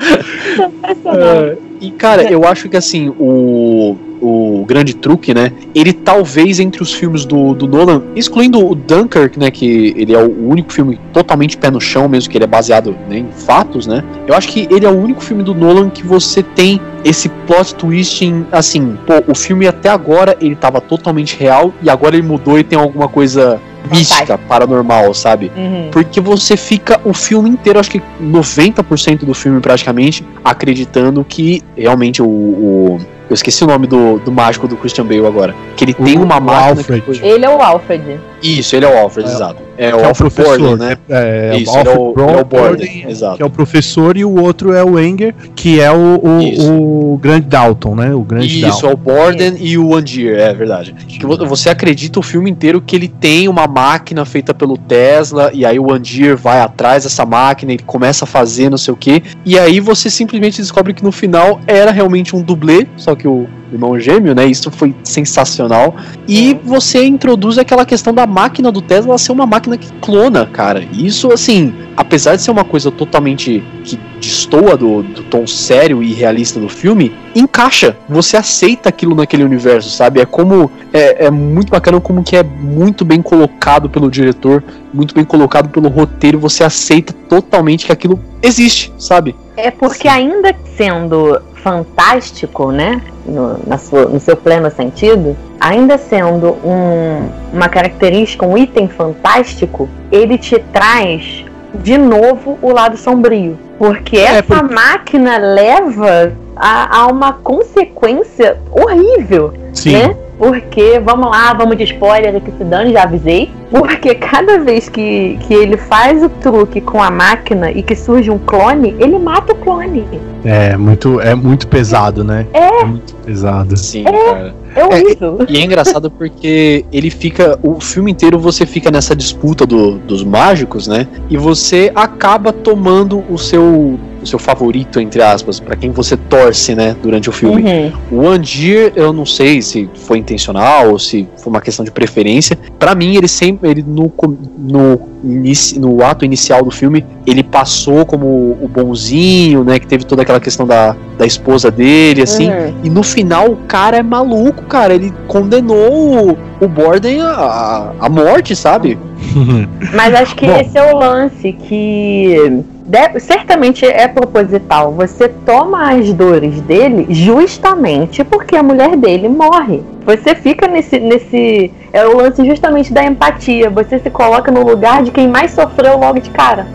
É, 1.04 1.56
e 1.80 1.90
cara, 1.90 2.30
eu 2.30 2.44
acho 2.44 2.68
que 2.68 2.76
assim, 2.76 3.12
o, 3.18 3.96
o 4.20 4.64
grande 4.66 4.94
truque, 4.94 5.32
né? 5.32 5.52
Ele 5.74 5.92
talvez 5.92 6.60
entre 6.60 6.82
os 6.82 6.92
filmes 6.92 7.24
do, 7.24 7.54
do 7.54 7.66
Nolan, 7.66 8.02
excluindo 8.14 8.64
o 8.64 8.74
Dunkirk, 8.74 9.38
né? 9.38 9.50
Que 9.50 9.94
ele 9.96 10.14
é 10.14 10.18
o 10.18 10.48
único 10.48 10.72
filme 10.72 11.00
totalmente 11.12 11.56
pé 11.56 11.70
no 11.70 11.80
chão, 11.80 12.08
mesmo 12.08 12.30
que 12.30 12.36
ele 12.36 12.44
é 12.44 12.46
baseado 12.46 12.94
né, 13.08 13.18
em 13.18 13.28
fatos, 13.32 13.86
né? 13.86 14.04
Eu 14.26 14.34
acho 14.34 14.48
que 14.48 14.68
ele 14.70 14.84
é 14.84 14.90
o 14.90 14.98
único 14.98 15.22
filme 15.22 15.42
do 15.42 15.54
Nolan 15.54 15.88
que 15.88 16.06
você 16.06 16.42
tem 16.42 16.80
esse 17.02 17.28
plot 17.46 17.74
twist 17.76 18.22
em, 18.22 18.46
assim, 18.52 18.98
pô, 19.06 19.14
o 19.26 19.34
filme 19.34 19.66
até 19.66 19.88
agora 19.88 20.36
ele 20.40 20.54
tava 20.54 20.80
totalmente 20.80 21.36
real 21.38 21.72
e 21.82 21.88
agora 21.88 22.14
ele 22.14 22.26
mudou 22.26 22.58
e 22.58 22.64
tem 22.64 22.78
alguma 22.78 23.08
coisa 23.08 23.60
mística, 23.90 24.36
paranormal, 24.38 25.12
sabe? 25.14 25.50
Uhum. 25.56 25.88
Porque 25.92 26.20
você 26.20 26.56
fica 26.56 27.00
o 27.04 27.12
filme 27.14 27.48
inteiro, 27.50 27.78
acho 27.78 27.90
que 27.90 28.02
90% 28.20 29.24
do 29.24 29.34
filme 29.34 29.60
praticamente, 29.60 30.24
acreditando 30.44 31.24
que 31.24 31.62
realmente 31.76 32.22
o. 32.22 32.26
o- 32.26 32.98
eu 33.30 33.34
esqueci 33.34 33.62
o 33.62 33.66
nome 33.68 33.86
do, 33.86 34.18
do 34.18 34.32
mágico 34.32 34.66
do 34.66 34.76
Christian 34.76 35.06
Bale 35.06 35.24
agora. 35.24 35.54
Que 35.76 35.84
ele 35.84 35.94
tem 35.94 36.18
O- 36.18 36.22
uma 36.24 36.38
o 36.38 36.42
máquina. 36.42 36.68
Alfred. 36.70 37.00
Que 37.02 37.24
Ele 37.24 37.44
é 37.44 37.48
o 37.48 37.62
Alfred. 37.62 38.20
Isso, 38.42 38.74
ele 38.74 38.84
é 38.84 38.88
o 38.92 38.98
Alfred, 38.98 39.28
É. 39.28 39.32
exato. 39.32 39.62
É, 39.80 39.94
o 39.94 40.00
é 40.00 40.02
o 40.02 40.06
Alfred 40.08 40.34
professor, 40.34 40.78
né? 40.78 40.88
né? 40.90 40.96
É, 41.08 41.56
Isso, 41.56 41.78
ele 41.78 41.88
é 41.88 41.96
o, 41.96 42.14
é 42.18 42.40
o 42.42 42.44
Borden, 42.44 43.06
exato. 43.08 43.36
que 43.38 43.42
é 43.42 43.46
o 43.46 43.50
professor, 43.50 44.14
e 44.14 44.24
o 44.26 44.38
outro 44.38 44.74
é 44.74 44.84
o 44.84 44.98
Enger, 44.98 45.34
que 45.54 45.80
é 45.80 45.90
o, 45.90 46.20
o, 46.22 47.12
o 47.14 47.18
grande 47.18 47.46
Dalton, 47.46 47.94
né? 47.94 48.14
O 48.14 48.20
grande 48.20 48.66
Isso, 48.66 48.86
é 48.86 48.92
o 48.92 48.96
Borden 48.96 49.54
e 49.58 49.78
o 49.78 49.94
Angier, 49.94 50.38
é 50.38 50.52
verdade. 50.52 50.94
Que 51.08 51.24
vo- 51.24 51.46
você 51.46 51.70
acredita 51.70 52.18
o 52.20 52.22
filme 52.22 52.50
inteiro 52.50 52.82
que 52.82 52.94
ele 52.94 53.08
tem 53.08 53.48
uma 53.48 53.66
máquina 53.66 54.26
feita 54.26 54.52
pelo 54.52 54.76
Tesla, 54.76 55.50
e 55.54 55.64
aí 55.64 55.78
o 55.78 55.90
Angier 55.90 56.36
vai 56.36 56.60
atrás 56.60 57.04
dessa 57.04 57.24
máquina, 57.24 57.72
ele 57.72 57.82
começa 57.82 58.26
a 58.26 58.28
fazer 58.28 58.68
não 58.68 58.76
sei 58.78 58.92
o 58.92 58.96
que, 58.98 59.22
e 59.46 59.58
aí 59.58 59.80
você 59.80 60.10
simplesmente 60.10 60.60
descobre 60.60 60.92
que 60.92 61.02
no 61.02 61.10
final 61.10 61.58
era 61.66 61.90
realmente 61.90 62.36
um 62.36 62.42
dublê, 62.42 62.86
só 62.98 63.14
que 63.14 63.26
o 63.26 63.46
irmão 63.72 63.98
gêmeo, 63.98 64.34
né? 64.34 64.46
Isso 64.46 64.70
foi 64.70 64.94
sensacional. 65.04 65.94
E 66.28 66.54
você 66.64 67.04
introduz 67.04 67.58
aquela 67.58 67.84
questão 67.84 68.12
da 68.12 68.26
máquina 68.26 68.70
do 68.70 68.82
Tesla 68.82 69.18
ser 69.18 69.32
uma 69.32 69.46
máquina 69.46 69.76
que 69.76 69.90
clona, 70.00 70.46
cara. 70.46 70.86
E 70.92 71.06
Isso, 71.06 71.32
assim, 71.32 71.74
apesar 71.96 72.36
de 72.36 72.42
ser 72.42 72.50
uma 72.50 72.64
coisa 72.64 72.90
totalmente 72.90 73.62
que 73.84 73.98
destoa 74.20 74.76
do, 74.76 75.02
do 75.02 75.22
tom 75.24 75.46
sério 75.46 76.02
e 76.02 76.12
realista 76.12 76.60
do 76.60 76.68
filme, 76.68 77.12
encaixa. 77.34 77.96
Você 78.08 78.36
aceita 78.36 78.88
aquilo 78.88 79.14
naquele 79.14 79.42
universo, 79.42 79.90
sabe? 79.90 80.20
É 80.20 80.26
como. 80.26 80.70
É, 80.92 81.26
é 81.26 81.30
muito 81.30 81.70
bacana 81.70 82.00
como 82.00 82.22
que 82.22 82.36
é 82.36 82.42
muito 82.42 83.04
bem 83.04 83.22
colocado 83.22 83.88
pelo 83.88 84.10
diretor, 84.10 84.62
muito 84.92 85.14
bem 85.14 85.24
colocado 85.24 85.68
pelo 85.68 85.88
roteiro. 85.88 86.38
Você 86.38 86.64
aceita 86.64 87.12
totalmente 87.28 87.86
que 87.86 87.92
aquilo 87.92 88.18
existe, 88.42 88.92
sabe? 88.98 89.34
É 89.56 89.70
porque 89.70 90.08
ainda 90.08 90.54
sendo 90.76 91.40
fantástico, 91.62 92.70
né? 92.70 93.00
No, 93.26 93.58
na 93.66 93.78
sua, 93.78 94.06
no 94.06 94.18
seu 94.18 94.36
pleno 94.36 94.70
sentido, 94.70 95.36
ainda 95.60 95.96
sendo 95.98 96.56
um, 96.64 97.28
uma 97.52 97.68
característica, 97.68 98.46
um 98.46 98.56
item 98.58 98.88
fantástico, 98.88 99.88
ele 100.10 100.36
te 100.38 100.58
traz 100.72 101.44
de 101.74 101.96
novo 101.96 102.58
o 102.60 102.72
lado 102.72 102.96
sombrio. 102.96 103.56
Porque 103.78 104.18
essa 104.18 104.42
porque- 104.42 104.74
máquina 104.74 105.38
leva 105.38 106.32
a, 106.56 107.00
a 107.02 107.06
uma 107.06 107.32
consequência 107.34 108.58
horrível 108.70 109.54
Sim. 109.72 109.92
né? 109.92 110.16
Porque, 110.40 110.98
vamos 110.98 111.28
lá, 111.30 111.52
vamos 111.52 111.76
de 111.76 111.84
spoiler 111.84 112.34
aqui 112.34 112.50
se 112.56 112.64
dane, 112.64 112.94
já 112.94 113.02
avisei. 113.02 113.50
Porque 113.70 114.14
cada 114.14 114.58
vez 114.58 114.88
que, 114.88 115.38
que 115.42 115.52
ele 115.52 115.76
faz 115.76 116.22
o 116.22 116.30
truque 116.30 116.80
com 116.80 117.00
a 117.02 117.10
máquina 117.10 117.70
e 117.70 117.82
que 117.82 117.94
surge 117.94 118.30
um 118.30 118.38
clone, 118.38 118.96
ele 118.98 119.18
mata 119.18 119.52
o 119.52 119.56
clone. 119.56 120.02
É 120.42 120.78
muito, 120.78 121.20
é 121.20 121.34
muito 121.34 121.68
pesado, 121.68 122.24
né? 122.24 122.46
É. 122.54 122.82
muito 122.86 123.14
pesado. 123.16 123.76
Sim, 123.76 124.04
cara. 124.04 124.54
É 124.74 124.84
horrível. 124.84 125.38
E 125.46 125.58
é 125.58 125.64
engraçado 125.64 126.10
porque 126.10 126.86
ele 126.90 127.10
fica. 127.10 127.58
O 127.62 127.78
filme 127.78 128.10
inteiro 128.10 128.38
você 128.38 128.64
fica 128.64 128.90
nessa 128.90 129.14
disputa 129.14 129.66
do- 129.66 129.98
dos 129.98 130.24
mágicos, 130.24 130.88
né? 130.88 131.06
E 131.28 131.36
você 131.36 131.92
acaba 131.94 132.50
tomando 132.50 133.22
o 133.28 133.36
seu. 133.36 133.98
O 134.22 134.26
seu 134.26 134.38
favorito, 134.38 135.00
entre 135.00 135.22
aspas, 135.22 135.58
pra 135.58 135.74
quem 135.74 135.90
você 135.90 136.16
torce, 136.16 136.74
né, 136.74 136.94
durante 137.02 137.30
o 137.30 137.32
filme. 137.32 137.62
Uhum. 137.62 137.92
O 138.24 138.28
Andir, 138.28 138.92
eu 138.94 139.12
não 139.12 139.24
sei 139.24 139.62
se 139.62 139.88
foi 139.94 140.18
intencional 140.18 140.90
ou 140.90 140.98
se 140.98 141.26
foi 141.38 141.50
uma 141.50 141.60
questão 141.60 141.84
de 141.84 141.90
preferência. 141.90 142.58
Pra 142.78 142.94
mim, 142.94 143.16
ele 143.16 143.28
sempre, 143.28 143.70
ele 143.70 143.82
no, 143.86 144.12
no, 144.58 145.00
inici- 145.24 145.78
no 145.78 146.04
ato 146.04 146.24
inicial 146.24 146.62
do 146.62 146.70
filme, 146.70 147.04
ele 147.26 147.42
passou 147.42 148.04
como 148.04 148.26
o 148.60 148.68
bonzinho, 148.68 149.64
né? 149.64 149.78
Que 149.78 149.86
teve 149.86 150.04
toda 150.04 150.20
aquela 150.22 150.40
questão 150.40 150.66
da, 150.66 150.94
da 151.16 151.24
esposa 151.24 151.70
dele, 151.70 152.22
assim. 152.22 152.50
Uhum. 152.50 152.74
E 152.84 152.90
no 152.90 153.02
final 153.02 153.46
o 153.50 153.56
cara 153.56 153.96
é 153.96 154.02
maluco, 154.02 154.64
cara. 154.64 154.94
Ele 154.94 155.12
condenou 155.28 156.30
o, 156.32 156.38
o 156.60 156.68
Borden 156.68 157.20
à, 157.22 157.92
à 157.98 158.08
morte, 158.10 158.54
sabe? 158.54 158.98
Mas 159.94 160.14
acho 160.14 160.34
que 160.34 160.46
Bom. 160.46 160.60
esse 160.60 160.76
é 160.76 160.92
o 160.92 160.98
lance 160.98 161.52
que 161.52 162.62
de- 162.90 163.20
certamente 163.20 163.86
é 163.86 164.08
proposital. 164.08 164.92
Você 164.92 165.28
toma 165.28 165.92
as 165.92 166.12
dores 166.12 166.60
dele 166.62 167.06
justamente 167.10 168.24
porque 168.24 168.56
a 168.56 168.62
mulher 168.62 168.96
dele 168.96 169.28
morre. 169.28 169.82
Você 170.04 170.34
fica 170.34 170.66
nesse, 170.66 170.98
nesse. 170.98 171.72
É 171.92 172.04
o 172.06 172.16
lance 172.16 172.44
justamente 172.44 172.92
da 172.92 173.04
empatia. 173.04 173.70
Você 173.70 173.98
se 174.00 174.10
coloca 174.10 174.50
no 174.50 174.64
lugar 174.64 175.02
de 175.04 175.10
quem 175.12 175.28
mais 175.28 175.52
sofreu 175.52 175.98
logo 175.98 176.18
de 176.20 176.30
cara. 176.30 176.66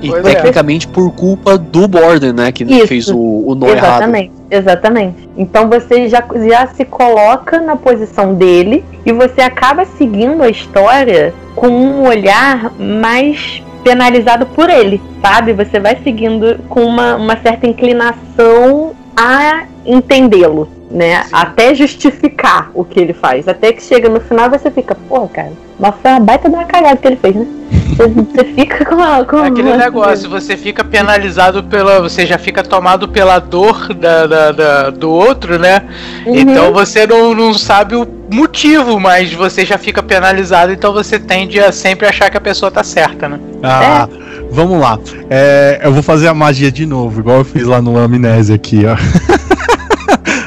E 0.00 0.08
Pois 0.10 0.24
é. 0.26 0.34
tecnicamente 0.34 0.86
por 0.86 1.10
culpa 1.12 1.56
do 1.58 1.88
Borden, 1.88 2.32
né? 2.32 2.52
Que 2.52 2.62
Isso. 2.64 2.86
fez 2.86 3.08
o, 3.08 3.18
o 3.18 3.54
nó 3.54 3.66
errado. 3.68 3.86
Exatamente, 4.02 4.32
exatamente. 4.50 5.28
Então 5.36 5.68
você 5.68 6.08
já, 6.08 6.22
já 6.48 6.66
se 6.68 6.84
coloca 6.84 7.60
na 7.60 7.74
posição 7.74 8.34
dele 8.34 8.84
e 9.04 9.12
você 9.12 9.40
acaba 9.40 9.84
seguindo 9.98 10.42
a 10.42 10.48
história 10.48 11.34
com 11.56 11.66
um 11.68 12.06
olhar 12.06 12.70
mais 12.78 13.62
penalizado 13.86 14.46
por 14.46 14.68
ele, 14.68 15.00
sabe? 15.22 15.52
Você 15.52 15.78
vai 15.78 15.96
seguindo 16.02 16.58
com 16.68 16.84
uma, 16.84 17.14
uma 17.14 17.36
certa 17.36 17.68
inclinação 17.68 18.96
a 19.16 19.64
entendê-lo, 19.86 20.68
né? 20.90 21.24
Até 21.32 21.74
justificar 21.74 22.70
o 22.74 22.84
que 22.84 23.00
ele 23.00 23.12
faz. 23.12 23.48
Até 23.48 23.72
que 23.72 23.82
chega 23.82 24.08
no 24.08 24.20
final 24.20 24.48
você 24.50 24.70
fica, 24.70 24.94
porra, 24.94 25.28
cara, 25.28 25.52
mas 25.78 25.94
foi 26.00 26.10
uma 26.12 26.20
baita 26.20 26.48
de 26.48 26.54
uma 26.54 26.64
cagada 26.64 26.96
que 26.96 27.06
ele 27.08 27.16
fez, 27.16 27.34
né? 27.34 27.46
Você, 27.96 28.08
você 28.08 28.44
fica 28.54 28.84
com 28.84 29.00
a. 29.02 29.24
Com 29.24 29.38
É 29.38 29.46
aquele 29.48 29.68
uma- 29.70 29.76
negócio, 29.78 30.28
você 30.28 30.54
fica 30.54 30.84
penalizado 30.84 31.64
pela. 31.64 31.98
Você 32.02 32.26
já 32.26 32.36
fica 32.36 32.62
tomado 32.62 33.08
pela 33.08 33.38
dor 33.38 33.94
da, 33.94 34.26
da- 34.26 34.52
da- 34.52 34.90
do 34.90 35.10
outro, 35.10 35.58
né? 35.58 35.82
Uhum. 36.26 36.36
Então 36.36 36.72
você 36.74 37.06
não, 37.06 37.34
não 37.34 37.54
sabe 37.54 37.96
o 37.96 38.06
motivo, 38.30 39.00
mas 39.00 39.32
você 39.32 39.64
já 39.64 39.78
fica 39.78 40.02
penalizado, 40.02 40.72
então 40.72 40.92
você 40.92 41.18
tende 41.18 41.58
a 41.58 41.72
sempre 41.72 42.06
achar 42.06 42.28
que 42.28 42.36
a 42.36 42.40
pessoa 42.40 42.70
tá 42.70 42.84
certa, 42.84 43.30
né? 43.30 43.40
Ah, 43.62 44.06
vamos 44.50 44.78
lá. 44.78 44.98
É, 45.30 45.80
eu 45.82 45.92
vou 45.92 46.02
fazer 46.02 46.28
a 46.28 46.34
magia 46.34 46.70
de 46.70 46.84
novo, 46.84 47.20
igual 47.20 47.38
eu 47.38 47.44
fiz 47.46 47.62
lá 47.66 47.80
no 47.80 47.96
Amnésia 47.98 48.56
aqui, 48.56 48.82
ó. 48.84 48.94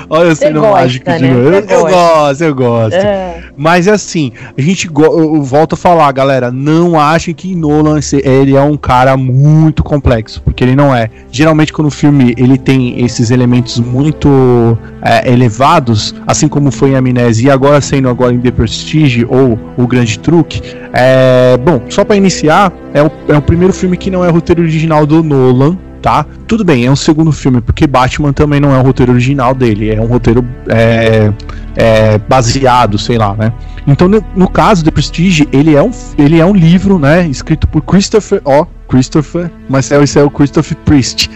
Olha 0.10 0.30
eu 0.30 0.36
sendo 0.36 0.60
gosta, 0.62 0.76
mágico 0.76 1.12
de 1.12 1.20
né? 1.22 1.34
novo. 1.34 1.50
Eu, 1.50 1.54
eu 1.54 1.82
gosto, 1.88 2.42
eu 2.44 2.56
gosto. 2.56 2.96
É. 2.96 3.44
Mas 3.56 3.88
assim, 3.88 4.32
a 4.58 4.62
gente 4.62 4.88
go- 4.88 5.04
eu 5.04 5.42
volto 5.44 5.74
a 5.74 5.78
falar, 5.78 6.12
galera, 6.12 6.52
não 6.52 7.00
achem 7.00 7.34
que 7.34 7.54
Nolan 7.56 8.00
ele 8.24 8.56
é 8.56 8.62
um 8.62 8.78
cara 8.78 9.16
muito 9.18 9.84
complexo, 9.84 10.42
porque 10.42 10.64
ele 10.64 10.76
não 10.76 10.96
é. 10.96 11.10
Geralmente 11.32 11.72
quando 11.74 11.88
o 11.88 11.92
filme 11.92 12.34
ele 12.38 12.58
tem 12.58 13.04
esses 13.04 13.30
elementos 13.32 13.80
muito 13.80 14.78
é, 15.02 15.32
elevados, 15.32 16.16
assim 16.26 16.48
como 16.48 16.72
foi 16.72 16.92
em 16.92 16.96
Amnésia 16.96 17.48
e 17.48 17.52
agora 17.52 17.80
sendo 17.82 18.10
agora 18.10 18.34
em 18.34 18.40
The 18.40 18.52
Prestige 18.52 19.26
ou 19.30 19.60
O 19.78 19.86
Grande 19.86 20.18
Truque, 20.20 20.62
é, 20.94 21.58
bom, 21.58 21.82
só 21.90 22.04
pra 22.04 22.16
iniciar, 22.16 22.72
é 22.94 23.04
o, 23.04 23.12
é 23.28 23.38
o 23.38 23.42
primeiro 23.42 23.74
filme 23.74 23.96
que 23.98 24.10
não 24.10 24.24
é 24.26 24.30
roteiro 24.30 24.62
original 24.62 25.06
do 25.06 25.22
Nolan, 25.22 25.78
tá? 26.02 26.26
Tudo 26.48 26.64
bem, 26.64 26.86
é 26.86 26.92
um 26.92 26.96
segundo 26.96 27.32
filme, 27.32 27.62
porque 27.62 27.86
Batman 27.86 28.34
também 28.34 28.60
não 28.60 28.74
é 28.74 28.80
o 28.80 28.82
roteiro 28.82 29.12
original 29.12 29.54
dele, 29.54 29.94
é 29.94 30.02
um 30.02 30.06
roteiro 30.06 30.46
é, 30.68 31.32
é, 31.76 32.18
baseado, 32.18 32.98
sei 32.98 33.18
lá, 33.18 33.34
né? 33.36 33.54
Então, 33.88 34.08
no, 34.08 34.24
no, 34.36 34.50
caso 34.50 34.84
The 34.84 34.92
Prestige, 34.92 35.48
ele 35.52 35.76
é 35.76 35.82
um, 35.82 35.92
ele 36.18 36.40
é 36.40 36.46
um 36.46 36.54
livro, 36.54 37.00
né, 37.00 37.28
escrito 37.28 37.68
por 37.68 37.82
Christopher, 37.82 38.42
ó, 38.46 38.66
Christopher, 38.88 39.52
mas 39.70 39.90
esse 39.92 40.20
é 40.20 40.24
o 40.24 40.30
Christopher 40.30 40.78
Priest. 40.84 41.30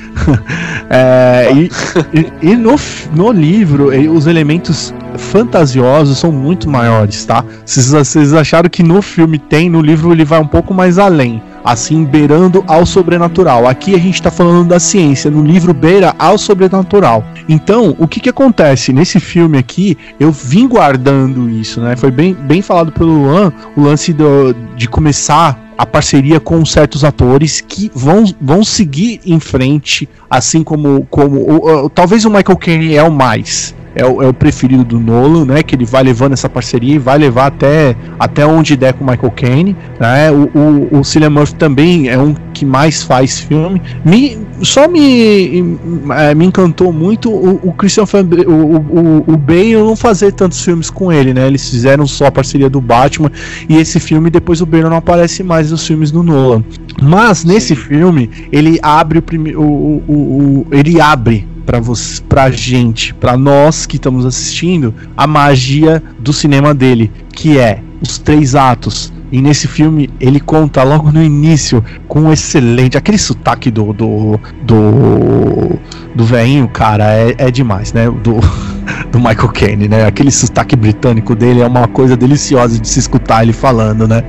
é, 0.90 1.50
e, 1.54 1.70
e, 2.14 2.52
e 2.52 2.56
no, 2.56 2.76
no 3.16 3.32
livro, 3.32 3.90
os 4.12 4.28
elementos 4.28 4.94
fantasiosos 5.18 6.18
são 6.18 6.32
muito 6.32 6.70
maiores, 6.70 7.26
tá? 7.26 7.46
Vocês, 7.66 7.92
vocês 7.92 8.34
acharam 8.34 8.70
que 8.70 8.82
no 8.82 9.02
filme 9.02 9.38
tem, 9.38 9.70
no 9.70 9.82
livro 9.82 10.12
ele 10.12 10.26
vai 10.26 10.40
um 10.40 10.48
pouco 10.48 10.74
mais 10.74 10.98
além 10.98 11.42
assim 11.64 12.04
beirando 12.04 12.64
ao 12.68 12.86
sobrenatural. 12.86 13.68
Aqui 13.68 13.96
a 13.96 13.98
gente 13.98 14.16
está 14.16 14.32
falando 14.32 14.68
da 14.68 14.80
ciência, 14.80 15.32
no 15.32 15.44
livro 15.44 15.74
beira 15.74 16.14
ao 16.18 16.38
sobrenatural. 16.38 17.24
Então, 17.48 17.96
o 18.00 18.08
que 18.08 18.20
que 18.20 18.30
acontece 18.30 18.92
nesse 18.92 19.20
filme 19.20 19.58
aqui? 19.58 19.98
Eu 20.20 20.32
vim 20.32 20.68
guardando 20.68 21.50
isso, 21.50 21.82
né? 21.82 21.96
Foi 21.96 22.12
bem, 22.12 22.34
bem 22.34 22.62
falado 22.62 22.92
pelo 22.92 23.12
Luan, 23.12 23.52
o 23.76 23.82
lance 23.82 24.14
do, 24.14 24.54
de 24.76 24.88
começar 24.88 25.60
a 25.78 25.86
parceria 25.86 26.40
com 26.40 26.64
certos 26.66 27.04
atores 27.04 27.60
que 27.60 27.92
vão, 27.94 28.24
vão 28.40 28.64
seguir 28.64 29.20
em 29.26 29.40
frente, 29.40 30.08
assim 30.30 30.64
como, 30.64 31.08
como 31.10 31.40
o, 31.40 31.86
o, 31.86 31.90
talvez 31.90 32.26
o 32.26 32.30
Michael 32.30 32.58
Caine 32.58 32.96
é 32.96 33.04
o 33.04 33.12
mais 33.12 33.74
é 33.96 34.06
o, 34.06 34.22
é 34.22 34.28
o, 34.28 34.34
preferido 34.34 34.84
do 34.84 35.00
Nolan, 35.00 35.46
né? 35.46 35.64
Que 35.64 35.76
ele 35.76 35.86
vai 35.86 36.04
levando 36.04 36.34
essa 36.34 36.50
parceria 36.50 36.96
e 36.96 36.98
vai 36.98 37.18
levar 37.18 37.48
até, 37.48 37.96
até 38.20 38.46
onde 38.46 38.76
der 38.76 38.94
com 38.94 39.04
o 39.04 39.08
Michael 39.10 39.32
Caine. 39.32 39.76
Né? 40.00 40.32
O, 40.32 40.50
o, 40.58 41.00
o 41.00 41.04
Cillian 41.04 41.30
Murphy 41.30 41.56
também 41.56 42.10
é 42.10 42.18
um 42.18 42.34
que 42.54 42.66
mais 42.66 43.04
faz 43.04 43.40
filme. 43.40 43.82
Me, 44.06 44.38
só 44.62 44.88
me, 44.88 45.78
é, 46.12 46.34
me 46.36 46.46
encantou 46.46 46.94
muito 46.94 47.30
o, 47.30 47.60
o 47.64 47.74
Christian 47.74 48.04
o, 48.04 48.52
o, 48.52 49.24
o 49.28 49.38
Bale 49.38 49.76
não 49.76 49.96
fazer 49.96 50.32
tantos 50.34 50.62
filmes 50.64 50.90
com 50.90 51.12
ele, 51.12 51.34
né? 51.34 51.48
Eles 51.48 51.70
fizeram 51.70 52.08
só 52.08 52.28
a 52.28 52.32
parceria 52.32 52.70
do 52.70 52.80
Batman 52.80 53.32
e 53.68 53.78
esse 53.78 54.00
filme 54.00 54.30
depois 54.30 54.62
o 54.62 54.66
Bale 54.66 54.84
não 54.84 54.98
aparece 54.98 55.44
mais 55.44 55.72
nos 55.72 55.86
filmes 55.86 56.12
do 56.12 56.24
Nolan. 56.24 56.64
Mas 57.02 57.44
nesse 57.44 57.76
filme 57.76 58.30
ele 58.52 58.80
abre 58.82 59.20
o 59.20 59.22
primeiro, 59.22 59.62
o, 59.62 60.04
o, 60.08 60.14
o, 60.14 60.68
ele 60.72 61.02
abre 61.02 61.53
para 61.66 61.80
você, 61.80 62.22
pra 62.24 62.50
gente, 62.50 63.14
para 63.14 63.38
nós 63.38 63.86
que 63.86 63.96
estamos 63.96 64.26
assistindo, 64.26 64.94
a 65.16 65.26
magia 65.26 66.02
do 66.20 66.34
cinema 66.34 66.74
dele, 66.74 67.12
que 67.34 67.58
é 67.58 67.82
os 68.02 68.18
três 68.18 68.54
atos. 68.54 69.12
E 69.32 69.42
nesse 69.42 69.68
filme 69.68 70.12
ele 70.20 70.40
conta 70.40 70.84
logo 70.84 71.12
no 71.12 71.24
início 71.24 71.84
com 72.08 72.22
um 72.22 72.32
excelente. 72.32 72.98
Aquele 72.98 73.18
sotaque 73.18 73.72
do. 73.72 73.92
do. 73.92 74.40
do. 74.62 75.80
do 76.14 76.24
velhinho, 76.24 76.68
cara, 76.68 77.12
é, 77.14 77.34
é 77.40 77.50
demais, 77.50 77.94
né? 77.94 78.06
Do, 78.12 78.40
do 79.12 79.18
Michael 79.18 79.50
Caine, 79.50 79.88
né? 79.88 80.06
Aquele 80.06 80.30
sotaque 80.30 80.76
britânico 80.76 81.34
dele 81.34 81.62
é 81.62 81.68
uma 81.68 81.88
coisa 81.88 82.16
deliciosa 82.16 82.78
de 82.78 82.88
se 82.88 83.00
escutar 83.00 83.42
ele 83.42 83.54
falando, 83.54 84.08
né? 84.08 84.24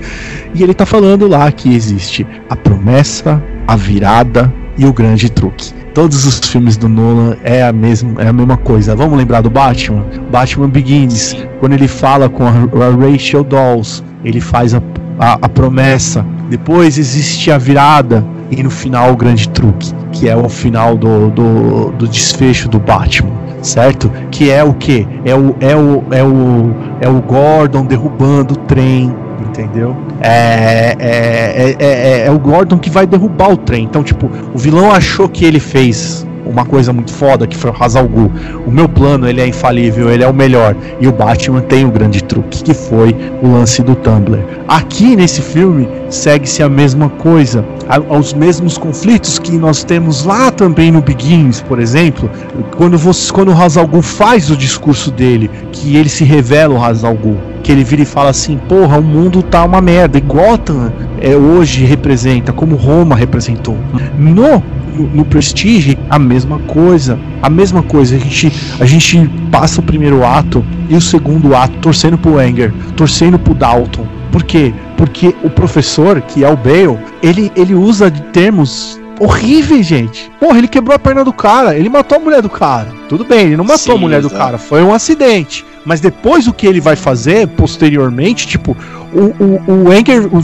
E 0.55 0.63
ele 0.63 0.73
tá 0.73 0.87
falando 0.87 1.29
lá 1.29 1.53
que 1.53 1.75
existe 1.75 2.27
a 2.49 2.57
promessa, 2.57 3.43
a 3.67 3.77
virada 3.77 4.51
e 4.77 4.87
o 4.87 4.93
grande 4.93 5.31
truque. 5.31 5.73
Todos 5.95 6.27
os 6.27 6.41
filmes 6.41 6.77
do 6.77 6.89
Nolan 6.89 7.37
é 7.45 7.63
a 7.63 7.73
mesma, 7.73 8.21
é 8.21 8.29
a 8.29 8.33
mesma 8.33 8.57
coisa. 8.57 8.97
Vamos 8.97 9.17
lembrar 9.17 9.41
do 9.43 9.51
Batman? 9.51 10.05
Batman 10.31 10.69
Begins, 10.69 11.37
quando 11.61 11.75
ele 11.75 11.87
fala 11.87 12.29
com 12.29 12.45
a, 12.45 12.51
Rachel 12.51 13.45
Dawes, 13.45 14.03
ele 14.25 14.41
faz 14.41 14.75
a, 14.75 14.83
a, 15.19 15.39
a 15.43 15.49
promessa. 15.49 16.27
Depois 16.51 16.99
existe 16.99 17.51
a 17.51 17.59
virada 17.59 18.25
e 18.51 18.63
no 18.63 18.71
final 18.71 19.13
o 19.13 19.17
grande 19.17 19.49
truque, 19.49 19.93
que 20.13 20.29
é 20.29 20.37
o 20.37 20.49
final 20.49 20.97
do, 20.97 21.31
do, 21.31 21.91
do 21.93 22.09
desfecho 22.09 22.69
do 22.69 22.79
Batman, 22.79 23.33
certo? 23.63 24.11
Que 24.31 24.51
é 24.51 24.63
o 24.63 24.75
que? 24.75 25.07
É 25.25 25.35
o, 25.35 25.55
é, 25.61 25.77
o, 25.77 26.05
é, 26.11 26.23
o, 26.25 26.75
é 27.01 27.09
o 27.09 27.21
Gordon 27.23 27.87
derrubando 27.87 28.55
o 28.55 28.57
trem, 28.57 29.15
entendeu? 29.55 29.97
É, 30.21 30.97
é, 30.99 31.77
é, 31.79 32.27
é, 32.27 32.31
o 32.31 32.39
Gordon 32.39 32.79
que 32.79 32.91
vai 32.91 33.07
derrubar 33.07 33.53
o 33.53 33.57
trem. 33.57 33.85
Então, 33.85 34.03
tipo, 34.03 34.31
o 34.53 34.59
vilão 34.59 34.91
achou 34.91 35.29
que 35.29 35.45
ele 35.45 35.61
fez 35.61 36.27
uma 36.45 36.65
coisa 36.65 36.93
muito 36.93 37.13
foda 37.13 37.47
que 37.47 37.57
foi 37.57 37.71
o. 37.71 38.65
O 38.67 38.71
meu 38.71 38.89
plano, 38.89 39.29
ele 39.29 39.41
é 39.41 39.47
infalível, 39.47 40.11
ele 40.11 40.23
é 40.23 40.29
o 40.29 40.35
melhor. 40.35 40.77
E 41.01 41.09
o 41.09 41.13
Batman 41.13 41.61
tem 41.61 41.85
o 41.85 41.89
um 41.89 41.91
grande 41.91 42.23
truque, 42.23 42.63
que 42.63 42.75
foi 42.75 43.15
o 43.43 43.53
lance 43.53 43.83
do 43.83 43.95
Tumblr. 43.95 44.41
Aqui 44.69 45.17
nesse 45.17 45.41
filme 45.41 45.89
segue-se 46.11 46.63
a 46.63 46.69
mesma 46.69 47.09
coisa, 47.09 47.65
aos 48.09 48.35
mesmos 48.35 48.77
conflitos 48.77 49.39
que 49.39 49.53
nós 49.53 49.85
temos 49.85 50.25
lá 50.25 50.51
também 50.51 50.91
no 50.91 51.01
Begins, 51.01 51.61
por 51.63 51.79
exemplo, 51.79 52.31
quando 52.77 52.99
você 52.99 53.33
quando 53.33 53.49
o 53.49 53.63
Hazal 53.63 53.89
faz 54.03 54.51
o 54.51 54.57
discurso 54.57 55.11
dele, 55.11 55.51
que 55.73 55.97
ele 55.97 56.09
se 56.09 56.25
revela 56.25 56.75
o 56.75 56.83
Hazal 56.83 57.17
que 57.65 57.73
ele 57.73 57.83
vira 57.83 58.03
e 58.03 58.07
fala 58.07 58.31
assim: 58.31 58.57
porra, 58.69 58.99
o 58.99 59.03
mundo 59.03 59.43
tá 59.43 59.65
uma 59.65 59.81
merda. 59.81 60.19
E 60.19 60.21
Gotham 60.21 60.93
é, 61.21 61.35
hoje 61.35 61.85
representa 61.85 62.53
como 62.53 62.77
Roma 62.77 63.17
representou. 63.17 63.77
No, 64.17 64.63
no, 64.95 65.07
no 65.13 65.25
Prestige, 65.25 65.99
a 66.09 66.19
mesma 66.19 66.59
coisa. 66.61 67.19
A 67.43 67.51
mesma 67.51 67.83
coisa. 67.83 68.15
A 68.15 68.19
gente, 68.19 68.53
a 68.79 68.85
gente 68.85 69.29
passa 69.51 69.81
o 69.81 69.85
primeiro 69.85 70.25
ato 70.25 70.65
e 70.89 70.95
o 70.95 71.01
segundo 71.01 71.57
ato 71.57 71.77
torcendo 71.79 72.19
pro 72.19 72.39
Anger, 72.39 72.73
torcendo 72.95 73.39
pro 73.39 73.55
Dalton. 73.55 74.07
Por 74.31 74.45
quê? 74.45 74.75
Porque 74.97 75.35
o 75.43 75.51
professor, 75.51 76.21
que 76.21 76.45
é 76.45 76.49
o 76.49 76.57
Bale, 76.57 76.99
ele, 77.23 77.51
ele 77.57 77.75
usa 77.75 78.11
termos 78.11 79.01
horríveis, 79.19 79.87
gente. 79.87 80.31
Porra, 80.41 80.59
ele 80.59 80.69
quebrou 80.69 80.95
a 80.95 80.99
perna 80.99 81.25
do 81.25 81.33
cara, 81.33 81.77
ele 81.77 81.89
matou 81.89 82.19
a 82.19 82.21
mulher 82.21 82.43
do 82.43 82.51
cara. 82.51 82.89
Tudo 83.09 83.25
bem, 83.25 83.47
ele 83.47 83.57
não 83.57 83.65
matou 83.65 83.79
Sim, 83.79 83.93
a 83.93 83.97
mulher 83.97 84.19
exato. 84.19 84.35
do 84.35 84.39
cara, 84.39 84.59
foi 84.59 84.83
um 84.83 84.93
acidente. 84.93 85.65
Mas 85.85 86.01
depois 86.01 86.47
o 86.47 86.53
que 86.53 86.67
ele 86.67 86.81
vai 86.81 86.97
fazer, 86.97 87.47
posteriormente, 87.49 88.47
tipo, 88.47 88.77
o, 89.13 89.43
o, 89.43 89.87
o 89.87 89.91
Anger, 89.91 90.29
o, 90.35 90.43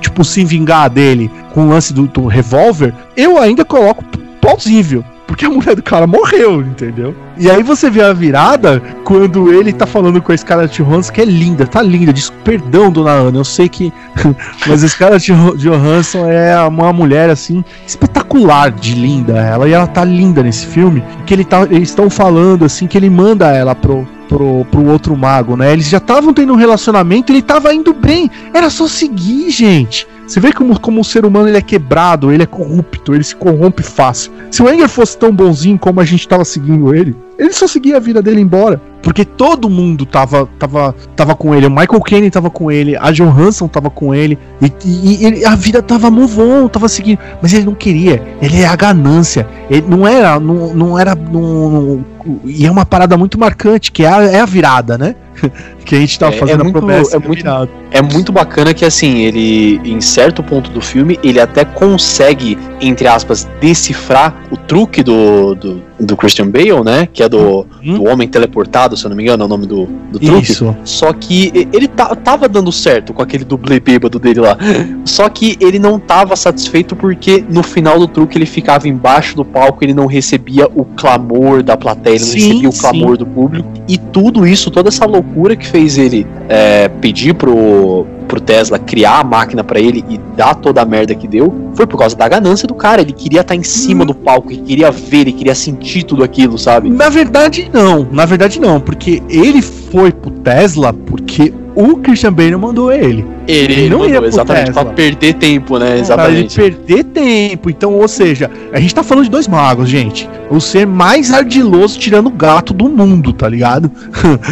tipo, 0.00 0.24
se 0.24 0.44
vingar 0.44 0.88
dele 0.88 1.30
com 1.52 1.66
o 1.66 1.68
lance 1.68 1.92
do, 1.92 2.06
do 2.06 2.26
revólver, 2.26 2.94
eu 3.16 3.38
ainda 3.38 3.64
coloco 3.64 4.04
plausível. 4.40 5.04
Porque 5.26 5.44
a 5.44 5.50
mulher 5.50 5.74
do 5.74 5.82
cara 5.82 6.06
morreu, 6.06 6.60
entendeu? 6.60 7.14
E 7.36 7.50
aí 7.50 7.62
você 7.62 7.90
vê 7.90 8.00
a 8.00 8.12
virada 8.12 8.80
quando 9.04 9.52
ele 9.52 9.72
tá 9.72 9.84
falando 9.84 10.22
com 10.22 10.30
a 10.30 10.36
Scarlett 10.36 10.80
Johansson, 10.80 11.12
que 11.12 11.20
é 11.20 11.24
linda, 11.24 11.66
tá 11.66 11.82
linda. 11.82 12.12
Diz 12.12 12.30
perdão, 12.44 12.90
dona 12.92 13.10
Ana, 13.10 13.38
eu 13.38 13.44
sei 13.44 13.68
que. 13.68 13.92
Mas 14.66 14.84
a 14.84 14.88
Scarlett 14.88 15.32
Johansson 15.56 16.30
é 16.30 16.56
uma 16.60 16.92
mulher, 16.92 17.28
assim, 17.28 17.64
espetacular 17.84 18.70
de 18.70 18.94
linda. 18.94 19.36
Ela 19.36 19.68
e 19.68 19.72
ela 19.72 19.86
tá 19.88 20.04
linda 20.04 20.44
nesse 20.44 20.64
filme. 20.66 21.02
Que 21.26 21.34
ele 21.34 21.44
tá, 21.44 21.64
eles 21.64 21.88
estão 21.88 22.08
falando, 22.08 22.64
assim, 22.64 22.86
que 22.86 22.96
ele 22.96 23.10
manda 23.10 23.48
ela 23.48 23.74
pro, 23.74 24.06
pro, 24.28 24.64
pro 24.70 24.84
outro 24.86 25.16
mago, 25.16 25.56
né? 25.56 25.72
Eles 25.72 25.88
já 25.88 25.98
estavam 25.98 26.32
tendo 26.32 26.52
um 26.52 26.56
relacionamento, 26.56 27.32
ele 27.32 27.42
tava 27.42 27.72
indo 27.74 27.92
bem. 27.92 28.30
Era 28.52 28.70
só 28.70 28.86
seguir, 28.86 29.50
gente. 29.50 30.06
Você 30.26 30.40
vê 30.40 30.52
como, 30.52 30.78
como 30.80 31.00
o 31.00 31.04
ser 31.04 31.24
humano 31.24 31.48
ele 31.48 31.56
é 31.56 31.62
quebrado, 31.62 32.32
ele 32.32 32.42
é 32.42 32.46
corrupto, 32.46 33.14
ele 33.14 33.22
se 33.22 33.36
corrompe 33.36 33.82
fácil. 33.82 34.32
Se 34.50 34.60
o 34.60 34.68
Enger 34.68 34.88
fosse 34.88 35.16
tão 35.16 35.32
bonzinho 35.32 35.78
como 35.78 36.00
a 36.00 36.04
gente 36.04 36.26
tava 36.26 36.44
seguindo 36.44 36.92
ele, 36.92 37.14
ele 37.38 37.52
só 37.52 37.68
seguia 37.68 37.96
a 37.96 38.00
vida 38.00 38.20
dele 38.20 38.40
embora. 38.40 38.80
Porque 39.02 39.24
todo 39.24 39.70
mundo 39.70 40.04
tava, 40.04 40.48
tava, 40.58 40.94
tava 41.14 41.34
com 41.34 41.54
ele. 41.54 41.66
O 41.66 41.70
Michael 41.70 42.00
Caine 42.00 42.30
tava 42.30 42.50
com 42.50 42.70
ele, 42.70 42.96
a 42.96 43.12
Johansson 43.12 43.68
tava 43.68 43.88
com 43.88 44.14
ele. 44.14 44.38
E, 44.60 44.72
e, 44.84 45.40
e 45.40 45.44
a 45.44 45.54
vida 45.54 45.80
tava 45.82 46.10
move 46.10 46.40
on, 46.40 46.68
tava 46.68 46.88
seguindo. 46.88 47.18
Mas 47.40 47.52
ele 47.52 47.64
não 47.64 47.74
queria. 47.74 48.22
Ele 48.42 48.60
é 48.60 48.66
a 48.66 48.74
ganância. 48.74 49.46
Ele 49.70 49.86
não 49.88 50.06
era. 50.06 50.40
Não, 50.40 50.74
não 50.74 50.98
era. 50.98 51.14
Não, 51.14 51.70
não, 51.70 52.04
e 52.44 52.66
é 52.66 52.70
uma 52.70 52.84
parada 52.84 53.16
muito 53.16 53.38
marcante, 53.38 53.92
que 53.92 54.04
é 54.04 54.08
a, 54.08 54.22
é 54.22 54.40
a 54.40 54.46
virada, 54.46 54.98
né? 54.98 55.14
que 55.84 55.94
a 55.94 55.98
gente 55.98 56.18
tava 56.18 56.34
é, 56.34 56.38
fazendo 56.38 56.60
é 56.60 56.64
muito, 56.64 56.76
a 56.76 56.80
promessa. 56.80 57.16
É 57.16 57.18
muito, 57.18 57.44
é 57.90 58.02
muito 58.02 58.32
bacana 58.32 58.74
que, 58.74 58.84
assim, 58.84 59.18
ele, 59.18 59.80
em 59.84 60.00
certo 60.00 60.42
ponto 60.42 60.70
do 60.70 60.80
filme, 60.80 61.18
ele 61.22 61.40
até 61.40 61.64
consegue, 61.64 62.58
entre 62.80 63.06
aspas, 63.06 63.48
decifrar 63.60 64.34
o 64.50 64.56
truque 64.56 65.02
do, 65.02 65.54
do, 65.54 65.82
do 65.98 66.16
Christian 66.16 66.48
Bale, 66.48 66.82
né? 66.84 67.08
Que 67.12 67.22
é 67.22 67.28
do, 67.28 67.66
uhum. 67.84 67.94
do 67.94 68.04
Homem 68.04 68.28
Teleportado, 68.28 68.85
se 68.94 69.06
eu 69.06 69.08
não 69.08 69.16
me 69.16 69.22
engano, 69.22 69.42
é 69.42 69.46
o 69.46 69.48
nome 69.48 69.66
do, 69.66 69.86
do 70.12 70.18
truque. 70.18 70.52
Isso. 70.52 70.76
Só 70.84 71.10
que 71.14 71.50
ele 71.72 71.88
tava 71.88 72.46
dando 72.46 72.70
certo 72.70 73.14
com 73.14 73.22
aquele 73.22 73.44
dublê 73.44 73.80
bêbado 73.80 74.18
dele 74.18 74.40
lá. 74.40 74.58
Só 75.04 75.28
que 75.30 75.56
ele 75.60 75.78
não 75.78 75.98
tava 75.98 76.36
satisfeito 76.36 76.94
porque 76.94 77.42
no 77.48 77.62
final 77.62 77.98
do 77.98 78.06
truque 78.06 78.36
ele 78.36 78.46
ficava 78.46 78.86
embaixo 78.86 79.34
do 79.34 79.44
palco, 79.44 79.82
ele 79.82 79.94
não 79.94 80.06
recebia 80.06 80.68
o 80.74 80.84
clamor 80.84 81.62
da 81.62 81.76
plateia, 81.76 82.16
ele 82.16 82.24
não 82.24 82.32
recebia 82.32 82.68
o 82.68 82.72
clamor 82.72 83.12
sim. 83.12 83.18
do 83.18 83.26
público. 83.26 83.68
E 83.88 83.96
tudo 83.96 84.46
isso, 84.46 84.70
toda 84.70 84.88
essa 84.88 85.06
loucura 85.06 85.56
que 85.56 85.66
fez 85.66 85.96
ele 85.96 86.26
é, 86.48 86.88
pedir 86.88 87.34
pro, 87.34 88.06
pro 88.26 88.40
Tesla 88.40 88.78
criar 88.78 89.20
a 89.20 89.24
máquina 89.24 89.64
para 89.64 89.80
ele 89.80 90.04
e 90.08 90.18
dar 90.36 90.54
toda 90.54 90.82
a 90.82 90.84
merda 90.84 91.14
que 91.14 91.26
deu, 91.26 91.70
foi 91.74 91.86
por 91.86 91.98
causa 91.98 92.16
da 92.16 92.28
ganância 92.28 92.66
do 92.66 92.74
cara. 92.74 93.02
Ele 93.02 93.12
queria 93.12 93.40
estar 93.40 93.54
tá 93.54 93.56
em 93.56 93.62
cima 93.62 94.04
do 94.04 94.14
palco, 94.14 94.50
ele 94.50 94.62
queria 94.62 94.90
ver, 94.90 95.20
ele 95.20 95.32
queria 95.32 95.54
sentir 95.54 96.02
tudo 96.02 96.22
aquilo, 96.24 96.58
sabe? 96.58 96.90
Na 96.90 97.08
verdade, 97.08 97.70
não. 97.72 98.06
Na 98.10 98.24
verdade, 98.24 98.60
não. 98.60 98.80
Porque 98.80 99.22
ele 99.28 99.62
foi 99.62 100.12
pro 100.12 100.30
Tesla 100.30 100.92
porque 100.92 101.52
o 101.74 101.96
Christian 101.98 102.32
Bale 102.32 102.56
mandou 102.56 102.92
ele. 102.92 103.35
Ele, 103.46 103.72
ele 103.72 103.88
não 103.88 104.08
ia 104.08 104.18
exatamente 104.24 104.72
para 104.72 104.84
perder 104.86 105.34
tempo, 105.34 105.78
né? 105.78 105.98
Exatamente. 105.98 106.54
Pra 106.54 106.64
ele 106.64 106.76
perder 106.76 107.04
tempo. 107.04 107.70
Então, 107.70 107.94
ou 107.94 108.08
seja, 108.08 108.50
a 108.72 108.80
gente 108.80 108.94
tá 108.94 109.02
falando 109.02 109.24
de 109.24 109.30
dois 109.30 109.46
magos, 109.46 109.88
gente. 109.88 110.28
O 110.50 110.60
ser 110.60 110.86
mais 110.86 111.32
ardiloso 111.32 111.98
tirando 111.98 112.30
gato 112.30 112.72
do 112.72 112.88
mundo, 112.88 113.32
tá 113.32 113.48
ligado? 113.48 113.90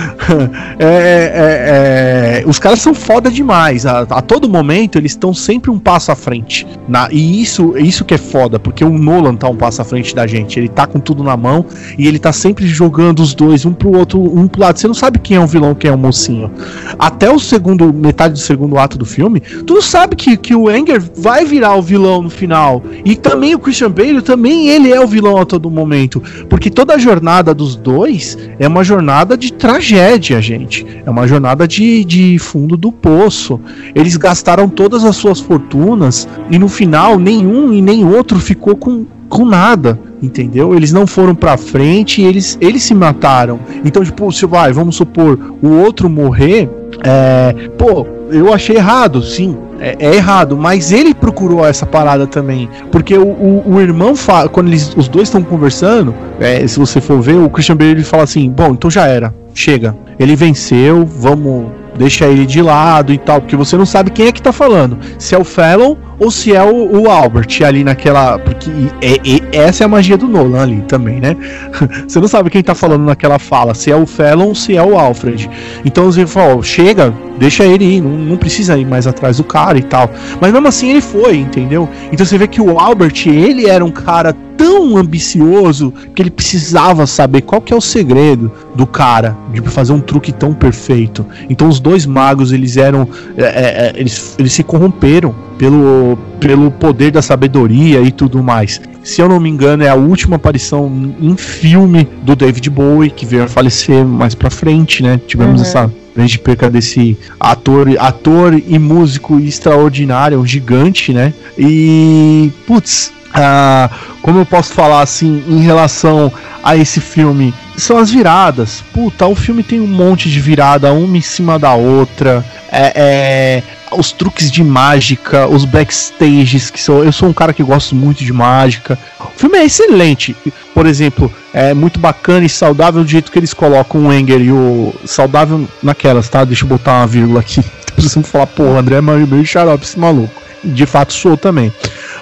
é, 0.78 2.40
é, 2.40 2.42
é, 2.42 2.45
os 2.47 2.59
caras 2.59 2.80
são 2.80 2.95
foda 2.95 3.30
demais. 3.30 3.86
A, 3.86 4.01
a 4.01 4.22
todo 4.22 4.49
momento 4.49 4.99
eles 4.99 5.12
estão 5.12 5.32
sempre 5.32 5.70
um 5.70 5.78
passo 5.78 6.11
à 6.12 6.16
frente. 6.16 6.66
Na, 6.88 7.09
e 7.11 7.42
isso, 7.42 7.76
isso 7.78 8.05
que 8.05 8.14
é 8.14 8.18
foda, 8.18 8.59
porque 8.59 8.84
o 8.84 8.90
Nolan 8.90 9.36
tá 9.36 9.49
um 9.49 9.57
passo 9.57 9.82
à 9.82 9.84
frente 9.84 10.14
da 10.14 10.26
gente. 10.26 10.59
Ele 10.59 10.68
tá 10.68 10.86
com 10.86 10.99
tudo 10.99 11.22
na 11.22 11.36
mão 11.36 11.64
e 11.99 12.07
ele 12.07 12.18
tá 12.18 12.32
sempre 12.32 12.66
jogando 12.66 13.20
os 13.20 13.34
dois, 13.34 13.64
um 13.64 13.72
pro 13.72 13.97
outro, 13.97 14.20
um 14.20 14.47
pro 14.47 14.61
lado. 14.61 14.78
Você 14.78 14.86
não 14.86 14.95
sabe 14.95 15.18
quem 15.18 15.36
é 15.36 15.40
o 15.40 15.47
vilão, 15.47 15.74
quem 15.74 15.90
é 15.90 15.95
o 15.95 15.99
mocinho. 15.99 16.51
Até 16.99 17.30
o 17.30 17.38
segundo, 17.38 17.92
metade 17.92 18.34
do 18.34 18.40
segundo 18.40 18.78
ato 18.85 18.99
do 18.99 19.05
filme, 19.05 19.41
tu 19.41 19.80
sabe 19.82 20.14
que, 20.16 20.37
que 20.37 20.55
o 20.55 20.68
Anger 20.68 21.03
vai 21.16 21.45
virar 21.45 21.74
o 21.76 21.82
vilão 21.82 22.22
no 22.22 22.30
final. 22.30 22.82
E 23.05 23.16
também 23.16 23.55
o 23.55 23.59
Christian 23.59 23.91
Bale, 23.91 24.22
também 24.22 24.68
ele 24.68 24.93
é 24.93 25.01
o 25.01 25.07
vilão 25.07 25.39
a 25.39 25.45
todo 25.45 25.70
momento. 25.70 26.22
Porque 26.49 26.70
toda 26.70 26.95
a 26.95 26.99
jornada 26.99 27.55
dos 27.55 27.76
dois 27.76 28.39
é 28.59 28.68
uma 28.68 28.85
jornada 28.85 29.37
de 29.37 29.53
tragédia, 29.53 30.41
gente. 30.41 30.87
É 31.05 31.11
uma 31.11 31.26
jornada 31.26 31.66
de, 31.66 32.05
de 32.05 32.39
fundo 32.39 32.76
do 32.76 32.93
poço. 32.93 33.61
Eles 33.95 34.16
gastaram 34.16 34.68
todas 34.68 35.05
as 35.05 35.16
suas 35.16 35.41
fortunas 35.41 36.28
e 36.51 36.59
no 36.59 36.68
final 36.68 37.18
nenhum 37.18 37.72
e 37.72 37.80
nem 37.80 38.05
outro 38.05 38.39
ficou 38.39 38.76
com, 38.76 39.07
com 39.28 39.45
nada, 39.45 39.99
entendeu? 40.22 40.74
Eles 40.74 40.93
não 40.93 41.07
foram 41.07 41.35
para 41.35 41.57
frente, 41.57 42.22
eles, 42.22 42.57
eles 42.61 42.82
se 42.82 42.95
mataram. 42.95 43.61
Então, 43.85 44.05
tipo, 44.05 44.30
se 44.32 44.47
vai, 44.47 44.72
vamos 44.72 44.97
supor, 44.97 45.39
o 45.62 45.68
outro 45.68 46.09
morrer, 46.09 46.68
é, 47.03 47.55
pô, 47.76 48.07
eu 48.31 48.53
achei 48.53 48.77
errado, 48.77 49.22
sim. 49.22 49.57
É, 49.81 49.97
é, 49.99 50.14
errado, 50.16 50.57
mas 50.57 50.93
ele 50.93 51.12
procurou 51.12 51.64
essa 51.66 51.85
parada 51.85 52.27
também. 52.27 52.68
Porque 52.91 53.16
o, 53.18 53.27
o, 53.27 53.75
o 53.75 53.81
irmão, 53.81 54.14
fala, 54.14 54.49
quando 54.49 54.68
eles, 54.68 54.95
os 54.97 55.09
dois 55.09 55.29
estão 55.29 55.43
conversando, 55.43 56.14
é, 56.41 56.66
se 56.66 56.79
você 56.79 57.01
for 57.01 57.20
ver, 57.20 57.37
o 57.37 57.51
Christian 57.51 57.77
Bale 57.77 57.91
ele 57.91 58.05
fala 58.05 58.22
assim: 58.22 58.49
Bom, 58.51 58.70
então 58.72 58.91
já 58.91 59.07
era, 59.07 59.35
chega. 59.53 59.97
Ele 60.18 60.37
venceu, 60.37 61.05
vamos 61.05 61.66
deixa 61.97 62.26
ele 62.26 62.47
de 62.47 62.61
lado 62.61 63.12
e 63.12 63.18
tal, 63.18 63.40
porque 63.40 63.57
você 63.57 63.76
não 63.76 63.86
sabe 63.86 64.11
quem 64.11 64.26
é 64.26 64.32
que 64.32 64.42
tá 64.42 64.53
falando. 64.53 64.99
Se 65.18 65.34
é 65.34 65.38
o 65.38 65.45
Fallon 65.45 65.97
ou 66.18 66.30
se 66.30 66.55
é 66.55 66.62
o, 66.62 67.03
o 67.03 67.11
Albert 67.11 67.62
ali 67.64 67.84
naquela. 67.84 68.38
Porque 68.38 68.70
é, 69.01 69.14
é, 69.14 69.64
essa 69.64 69.84
é 69.84 69.86
a 69.86 69.88
magia 69.88 70.16
do 70.16 70.28
Nolan 70.28 70.62
ali 70.62 70.82
também, 70.82 71.20
né? 71.20 71.36
você 72.07 72.20
não 72.20 72.28
sabe 72.28 72.51
quem 72.51 72.62
tá 72.62 72.74
falando 72.74 73.05
naquela 73.05 73.38
fala, 73.38 73.74
se 73.74 73.90
é 73.90 73.97
o 73.97 74.07
Fallon 74.07 74.49
ou 74.49 74.55
se 74.55 74.76
é 74.76 74.82
o 74.82 74.99
Alfred. 74.99 75.51
Então 75.84 76.05
você 76.05 76.26
fala, 76.26 76.62
chega, 76.62 77.12
deixa 77.38 77.64
ele 77.64 77.84
ir, 77.84 78.01
não, 78.01 78.11
não 78.11 78.36
precisa 78.36 78.78
ir 78.78 78.86
mais 78.86 79.07
atrás 79.07 79.38
do 79.38 79.45
cara 79.45 79.78
e 79.78 79.82
tal. 79.82 80.11
Mas 80.40 80.53
mesmo 80.53 80.68
assim 80.68 80.90
ele 80.90 81.01
foi, 81.01 81.36
entendeu? 81.36 81.88
Então 82.12 82.24
você 82.24 82.38
vê 82.38 82.47
que 82.47 82.61
o 82.61 82.78
Albert, 82.78 83.26
ele 83.26 83.66
era 83.66 83.84
um 83.84 83.90
cara 83.90 84.34
tão 84.64 84.96
ambicioso 84.96 85.92
que 86.14 86.22
ele 86.22 86.30
precisava 86.30 87.06
saber 87.06 87.42
qual 87.42 87.60
que 87.60 87.70
é 87.70 87.76
o 87.76 87.82
segredo 87.82 88.50
do 88.74 88.86
cara 88.86 89.36
de 89.52 89.60
fazer 89.60 89.92
um 89.92 90.00
truque 90.00 90.32
tão 90.32 90.54
perfeito. 90.54 91.26
Então 91.50 91.68
os 91.68 91.78
dois 91.78 92.06
magos 92.06 92.50
eles 92.50 92.78
eram, 92.78 93.06
é, 93.36 93.42
é, 93.42 93.44
é 93.44 93.92
eles, 93.94 94.34
eles 94.38 94.54
se 94.54 94.62
corromperam 94.62 95.34
pelo, 95.58 96.16
pelo 96.40 96.70
poder 96.70 97.10
da 97.10 97.20
sabedoria 97.20 98.00
e 98.00 98.10
tudo 98.10 98.42
mais. 98.42 98.80
Se 99.02 99.20
eu 99.20 99.28
não 99.28 99.38
me 99.38 99.50
engano, 99.50 99.82
é 99.82 99.90
a 99.90 99.94
última 99.94 100.36
aparição 100.36 100.90
em 101.20 101.36
filme 101.36 102.08
do 102.22 102.34
David 102.34 102.70
Bowie, 102.70 103.10
que 103.10 103.26
veio 103.26 103.44
a 103.44 103.48
falecer 103.48 104.02
mais 104.02 104.34
pra 104.34 104.48
frente, 104.48 105.02
né? 105.02 105.20
Tivemos 105.26 105.60
uhum. 105.60 105.66
essa 105.66 105.92
grande 106.16 106.38
perca 106.38 106.70
desse 106.70 107.18
ator, 107.38 107.86
ator 107.98 108.54
e 108.54 108.78
músico 108.78 109.38
extraordinário, 109.38 110.40
um 110.40 110.46
gigante, 110.46 111.12
né? 111.12 111.34
E, 111.58 112.50
putz, 112.66 113.12
ah, 113.35 113.91
como 114.22 114.39
eu 114.39 114.47
posso 114.47 114.72
falar 114.72 115.03
assim 115.03 115.43
em 115.49 115.61
relação 115.61 116.32
a 116.62 116.76
esse 116.76 117.01
filme? 117.01 117.53
São 117.76 117.99
as 117.99 118.11
viradas. 118.11 118.82
Puta, 118.93 119.26
o 119.26 119.35
filme 119.35 119.64
tem 119.64 119.80
um 119.80 119.87
monte 119.89 120.30
de 120.30 120.41
virada, 120.41 120.93
uma 120.93 121.16
em 121.16 121.20
cima 121.20 121.59
da 121.59 121.74
outra. 121.74 122.45
É, 122.70 122.93
é, 122.95 123.62
os 123.99 124.12
truques 124.12 124.51
de 124.51 124.62
mágica, 124.62 125.49
os 125.49 125.64
backstages, 125.64 126.70
que 126.70 126.80
sou. 126.80 127.05
Eu 127.05 127.12
sou 127.12 127.28
um 127.28 127.32
cara 127.32 127.53
que 127.53 127.62
gosto 127.62 127.97
muito 127.97 128.24
de 128.24 128.32
mágica. 128.32 128.97
O 129.18 129.39
filme 129.39 129.59
é 129.59 129.64
excelente. 129.64 130.37
Por 130.72 130.87
exemplo, 130.87 131.32
é 131.53 131.74
muito 131.74 131.99
bacana 131.99 132.47
e 132.47 132.49
saudável 132.49 133.03
o 133.03 133.07
jeito 133.07 133.32
que 133.32 133.39
eles 133.39 133.53
colocam 133.53 134.07
o 134.07 134.12
Enger 134.12 134.41
e 134.41 134.53
o. 134.53 134.95
Saudável 135.05 135.68
naquelas, 135.82 136.28
tá? 136.28 136.45
Deixa 136.45 136.64
eu 136.64 136.68
botar 136.68 137.01
uma 137.01 137.07
vírgula 137.07 137.41
aqui. 137.41 137.62
Precisamos 137.95 138.28
falar, 138.28 138.47
pô, 138.47 138.62
o 138.62 138.78
André 138.78 138.97
é 138.97 139.01
meio 139.01 139.45
xarope 139.45 139.85
esse 139.85 139.99
maluco. 139.99 140.43
De 140.62 140.87
fato 140.87 141.12
sou 141.12 141.37
também. 141.37 141.72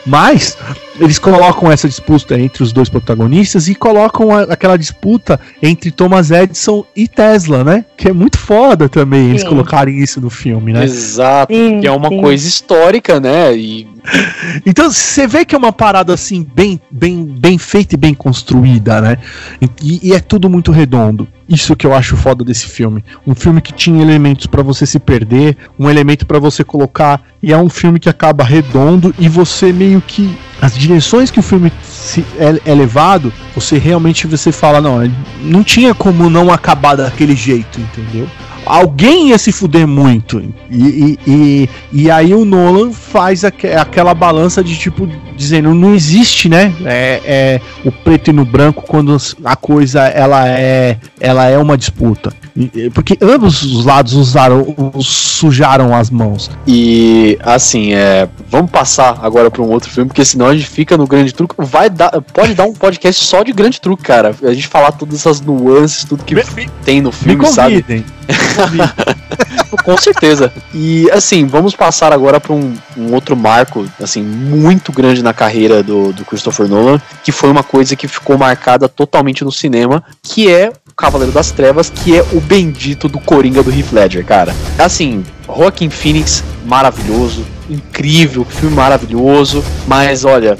Mas 0.05 0.57
eles 1.01 1.18
colocam 1.18 1.70
essa 1.70 1.88
disputa 1.88 2.38
entre 2.38 2.62
os 2.62 2.72
dois 2.72 2.88
protagonistas 2.88 3.68
e 3.68 3.74
colocam 3.74 4.30
a, 4.30 4.43
aquela 4.43 4.76
disputa 4.76 5.40
entre 5.62 5.90
Thomas 5.90 6.30
Edison 6.30 6.84
e 6.95 7.09
Tesla, 7.09 7.64
né? 7.64 7.84
Que 7.97 8.09
é 8.09 8.12
muito 8.12 8.38
foda 8.38 8.88
também 8.88 9.24
sim. 9.24 9.30
eles 9.30 9.45
colocarem 9.45 9.99
isso 9.99 10.20
no 10.20 10.30
filme, 10.30 10.72
né? 10.72 10.84
Exato, 10.84 11.55
sim, 11.55 11.80
que 11.80 11.86
é 11.86 11.93
uma 11.93 12.09
sim. 12.09 12.20
coisa 12.20 12.47
histórica, 12.47 13.20
né? 13.20 13.57
E... 13.57 13.88
Então 14.66 14.90
você 14.90 15.26
vê 15.26 15.45
que 15.45 15.55
é 15.55 15.59
uma 15.59 15.72
parada 15.72 16.12
assim 16.12 16.47
bem, 16.55 16.80
bem, 16.90 17.24
bem 17.24 17.57
feita 17.57 17.95
e 17.95 17.99
bem 17.99 18.12
construída, 18.12 19.01
né? 19.01 19.18
E, 19.80 20.11
e 20.11 20.12
é 20.12 20.20
tudo 20.20 20.51
muito 20.51 20.70
redondo. 20.72 21.26
Isso 21.49 21.76
que 21.76 21.86
eu 21.86 21.95
acho 21.95 22.16
foda 22.16 22.45
desse 22.45 22.66
filme. 22.66 23.05
Um 23.26 23.34
filme 23.34 23.61
que 23.61 23.72
tinha 23.72 24.03
elementos 24.03 24.47
para 24.47 24.62
você 24.62 24.86
se 24.86 24.99
perder, 24.99 25.57
um 25.78 25.88
elemento 25.88 26.26
para 26.26 26.38
você 26.38 26.64
colocar, 26.64 27.20
e 27.43 27.53
é 27.53 27.57
um 27.57 27.68
filme 27.68 27.99
que 27.99 28.09
acaba 28.09 28.45
redondo 28.45 29.14
e 29.18 29.28
você 29.28 29.72
meio 29.72 30.01
que 30.01 30.36
as 30.63 30.79
direções 30.79 31.29
que 31.29 31.41
o 31.41 31.43
filme 31.43 31.73
é, 32.39 32.71
é, 32.71 32.73
levado, 32.73 33.33
você 33.53 33.79
realmente 33.79 34.29
você 34.29 34.53
fala, 34.53 34.81
não, 34.81 35.13
não 35.41 35.65
tinha 35.65 35.93
como 35.93 36.31
não 36.31 36.53
acabar 36.53 36.95
daquele 36.95 37.35
jeito, 37.35 37.81
entendeu? 37.81 38.29
Alguém 38.65 39.29
ia 39.29 39.39
se 39.39 39.53
fuder 39.53 39.87
muito. 39.87 40.41
E, 40.71 40.83
e, 40.83 41.19
e, 41.27 41.69
e 41.93 42.11
aí 42.11 42.35
o 42.35 42.45
Nolan 42.45 42.93
faz 42.93 43.45
aqu 43.45 43.67
aquela 43.67 44.15
balança 44.15 44.63
de 44.63 44.77
tipo, 44.77 45.09
dizendo, 45.37 45.75
não 45.75 45.95
existe, 45.95 46.49
né? 46.49 46.75
É, 46.85 47.21
é, 47.25 47.61
o 47.85 47.93
preto 47.93 48.31
e 48.31 48.33
no 48.33 48.45
branco 48.45 48.83
quando 48.87 49.17
a 49.45 49.57
coisa 49.57 50.03
ela 50.03 50.49
é, 50.49 50.97
ela 51.21 51.49
é 51.49 51.59
uma 51.59 51.77
disputa. 51.77 52.33
Porque 52.93 53.17
ambos 53.21 53.63
os 53.63 53.85
lados 53.85 54.13
usaram, 54.13 54.75
sujaram 55.01 55.95
as 55.95 56.11
mãos. 56.11 56.51
E 56.67 57.39
assim, 57.43 57.95
é, 57.95 58.29
vamos 58.49 58.71
passar 58.71 59.19
agora 59.23 59.51
para 59.51 59.63
um 59.63 59.71
outro 59.71 59.91
filme, 59.91 60.09
porque 60.09 60.25
senão 60.25 60.47
a 60.47 60.55
gente 60.55 60.69
fica 60.69 60.99
no 60.99 61.07
grande 61.07 61.33
truque. 61.33 61.55
Vai 61.59 61.89
dar, 61.89 62.11
pode 62.21 62.55
dar 62.55 62.65
um 62.65 62.75
podcast 62.75 63.25
só 63.25 63.43
de 63.43 63.53
grande 63.53 63.81
truque, 63.81 64.03
cara. 64.03 64.35
A 64.43 64.53
gente 64.53 64.69
falar 64.69 64.93
todas 64.93 65.21
essas 65.21 65.41
nuances, 65.41 66.05
tudo 66.05 66.25
que 66.25 66.35
me, 66.35 66.43
tem 66.85 67.01
no 67.01 67.11
filme, 67.11 67.47
sabe? 67.47 67.83
Com 69.85 69.97
certeza. 69.97 70.53
E 70.75 71.11
assim, 71.11 71.47
vamos 71.47 71.75
passar 71.75 72.13
agora 72.13 72.39
para 72.39 72.53
um, 72.53 72.75
um, 72.97 73.15
outro 73.15 73.37
marco, 73.37 73.87
assim, 74.01 74.23
muito 74.23 74.93
grande 74.93 75.23
na 75.23 75.33
carreira 75.33 75.83
do, 75.83 76.13
do 76.13 76.25
Christopher 76.25 76.69
Nolan, 76.69 77.01
que 77.25 77.33
foi 77.33 77.51
uma 77.51 77.63
coisa 77.63 77.97
que 77.97 78.07
ficou 78.07 78.37
marcada 78.37 78.89
totalmente 78.89 79.45
no 79.45 79.51
cinema, 79.51 80.05
que 80.23 80.51
é 80.51 80.73
Cavaleiro 80.97 81.33
das 81.33 81.51
Trevas, 81.51 81.91
que 81.91 82.17
é 82.17 82.23
o 82.33 82.41
bendito 82.41 83.09
do 83.09 83.19
Coringa 83.19 83.63
do 83.63 83.71
Heath 83.71 83.93
Ledger, 83.93 84.25
cara. 84.25 84.55
Assim, 84.79 85.25
Joaquin 85.47 85.91
Phoenix, 85.91 86.45
maravilhoso, 86.65 87.45
incrível, 87.69 88.45
filme 88.45 88.75
maravilhoso, 88.75 89.65
mas 89.87 90.25
olha, 90.25 90.59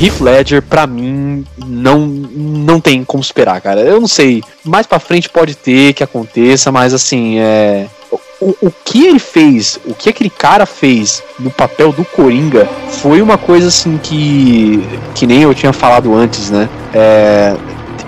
Heath 0.00 0.20
Ledger, 0.20 0.62
pra 0.62 0.86
mim, 0.86 1.44
não, 1.66 2.06
não 2.06 2.80
tem 2.80 3.04
como 3.04 3.22
esperar, 3.22 3.60
cara. 3.60 3.80
Eu 3.80 4.00
não 4.00 4.08
sei, 4.08 4.42
mais 4.64 4.86
pra 4.86 4.98
frente 4.98 5.28
pode 5.28 5.54
ter 5.54 5.92
que 5.92 6.04
aconteça, 6.04 6.70
mas 6.70 6.94
assim, 6.94 7.38
é. 7.38 7.86
O, 8.40 8.54
o 8.62 8.72
que 8.84 9.04
ele 9.04 9.18
fez, 9.18 9.80
o 9.84 9.92
que 9.92 10.08
aquele 10.08 10.30
cara 10.30 10.64
fez 10.64 11.20
no 11.40 11.50
papel 11.50 11.92
do 11.92 12.04
Coringa 12.04 12.68
foi 12.88 13.20
uma 13.20 13.36
coisa 13.36 13.66
assim 13.66 13.98
que. 14.00 14.80
que 15.14 15.26
nem 15.26 15.42
eu 15.42 15.52
tinha 15.52 15.72
falado 15.72 16.14
antes, 16.14 16.48
né? 16.48 16.68
É, 16.94 17.56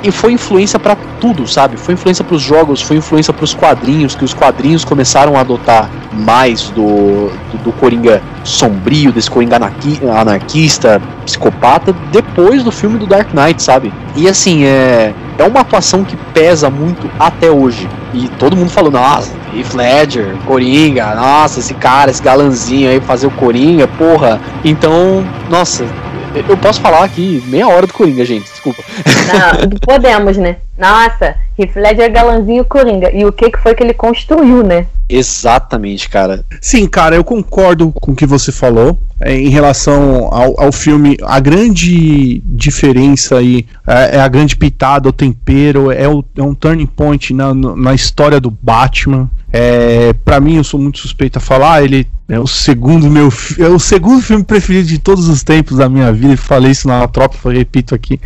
e 0.03 0.11
foi 0.11 0.33
influência 0.33 0.79
para 0.79 0.97
tudo, 1.21 1.47
sabe? 1.47 1.77
Foi 1.77 1.95
influência 1.95 2.25
para 2.25 2.35
os 2.35 2.43
jogos, 2.43 2.81
foi 2.81 2.97
influência 2.97 3.33
para 3.33 3.45
os 3.45 3.55
quadrinhos, 3.55 4.15
que 4.15 4.25
os 4.25 4.33
quadrinhos 4.33 4.85
começaram 4.85 5.37
a 5.37 5.41
adotar 5.41 5.91
mais 6.13 6.71
do, 6.71 7.29
do, 7.53 7.65
do 7.65 7.73
Coringa 7.73 8.23
sombrio, 8.43 9.13
desse 9.13 9.31
Coringa 9.31 9.57
anarqui, 9.57 10.01
anarquista, 10.09 11.01
psicopata, 11.25 11.95
depois 12.11 12.63
do 12.65 12.73
filme 12.73 12.99
do 12.99 13.07
Dark 13.07 13.33
Knight, 13.35 13.63
sabe? 13.63 13.93
E 14.17 14.29
assim, 14.29 14.65
é, 14.65 15.13
é 15.39 15.45
uma 15.45 15.61
atuação 15.61 16.05
que 16.05 16.17
pesa 16.33 16.71
muito 16.71 17.11
até 17.19 17.51
hoje. 17.51 17.89
E 18.13 18.29
todo 18.39 18.57
mundo 18.57 18.71
falou, 18.71 18.91
nossa, 18.91 19.33
Heath 19.55 19.75
Ledger, 19.75 20.37
Coringa, 20.47 21.15
nossa, 21.15 21.61
esse 21.61 21.75
cara, 21.75 22.11
esse 22.11 22.23
galanzinho 22.23 22.91
aí 22.91 23.01
fazer 23.01 23.27
o 23.27 23.31
Coringa, 23.31 23.87
porra. 23.87 24.41
Então, 24.65 25.25
nossa, 25.49 25.85
eu 26.35 26.57
posso 26.57 26.81
falar 26.81 27.05
aqui 27.05 27.43
meia 27.47 27.69
hora 27.69 27.87
do 27.87 27.93
Coringa, 27.93 28.25
gente, 28.25 28.45
desculpa. 28.45 28.83
Não, 29.33 29.71
podemos, 29.83 30.37
né? 30.37 30.57
Nossa, 30.79 31.37
Heath 31.59 31.77
Ledger 31.77 32.05
é 32.05 32.09
galanzinho 32.09 32.65
Coringa. 32.65 33.11
E 33.13 33.25
o 33.25 33.33
que, 33.33 33.51
que 33.51 33.59
foi 33.59 33.75
que 33.75 33.83
ele 33.83 33.95
construiu, 33.95 34.63
né? 34.63 34.87
Exatamente, 35.11 36.09
cara. 36.09 36.45
Sim, 36.61 36.87
cara, 36.87 37.17
eu 37.17 37.25
concordo 37.25 37.91
com 37.91 38.13
o 38.13 38.15
que 38.15 38.25
você 38.25 38.53
falou. 38.53 39.03
É, 39.23 39.39
em 39.39 39.51
relação 39.51 40.29
ao, 40.33 40.59
ao, 40.59 40.73
filme, 40.73 41.17
a 41.23 41.39
grande 41.41 42.41
diferença 42.47 43.37
aí 43.37 43.67
é, 43.87 44.17
é, 44.17 44.21
a 44.21 44.29
grande 44.29 44.57
pitada, 44.57 45.11
o 45.11 45.13
tempero, 45.13 45.91
é, 45.91 46.09
o, 46.09 46.25
é 46.35 46.43
um 46.43 46.55
turning 46.55 46.87
point 46.87 47.35
na, 47.35 47.53
na 47.53 47.93
história 47.93 48.41
do 48.41 48.51
Batman. 48.51 49.29
É, 49.53 50.15
para 50.25 50.41
mim, 50.41 50.57
eu 50.57 50.65
sou 50.65 50.81
muito 50.81 51.01
suspeito 51.01 51.37
a 51.37 51.41
falar, 51.41 51.83
ele 51.83 52.07
é 52.29 52.39
o 52.39 52.47
segundo 52.47 53.11
meu 53.11 53.29
é 53.59 53.67
o 53.67 53.79
segundo 53.79 54.23
filme 54.23 54.45
preferido 54.45 54.87
de 54.87 54.99
todos 54.99 55.29
os 55.29 55.43
tempos 55.43 55.79
da 55.79 55.89
minha 55.89 56.13
vida. 56.13 56.37
Falei 56.37 56.71
isso 56.71 56.87
na 56.87 57.07
tropa, 57.09 57.37
repito 57.51 57.95
aqui 57.95 58.21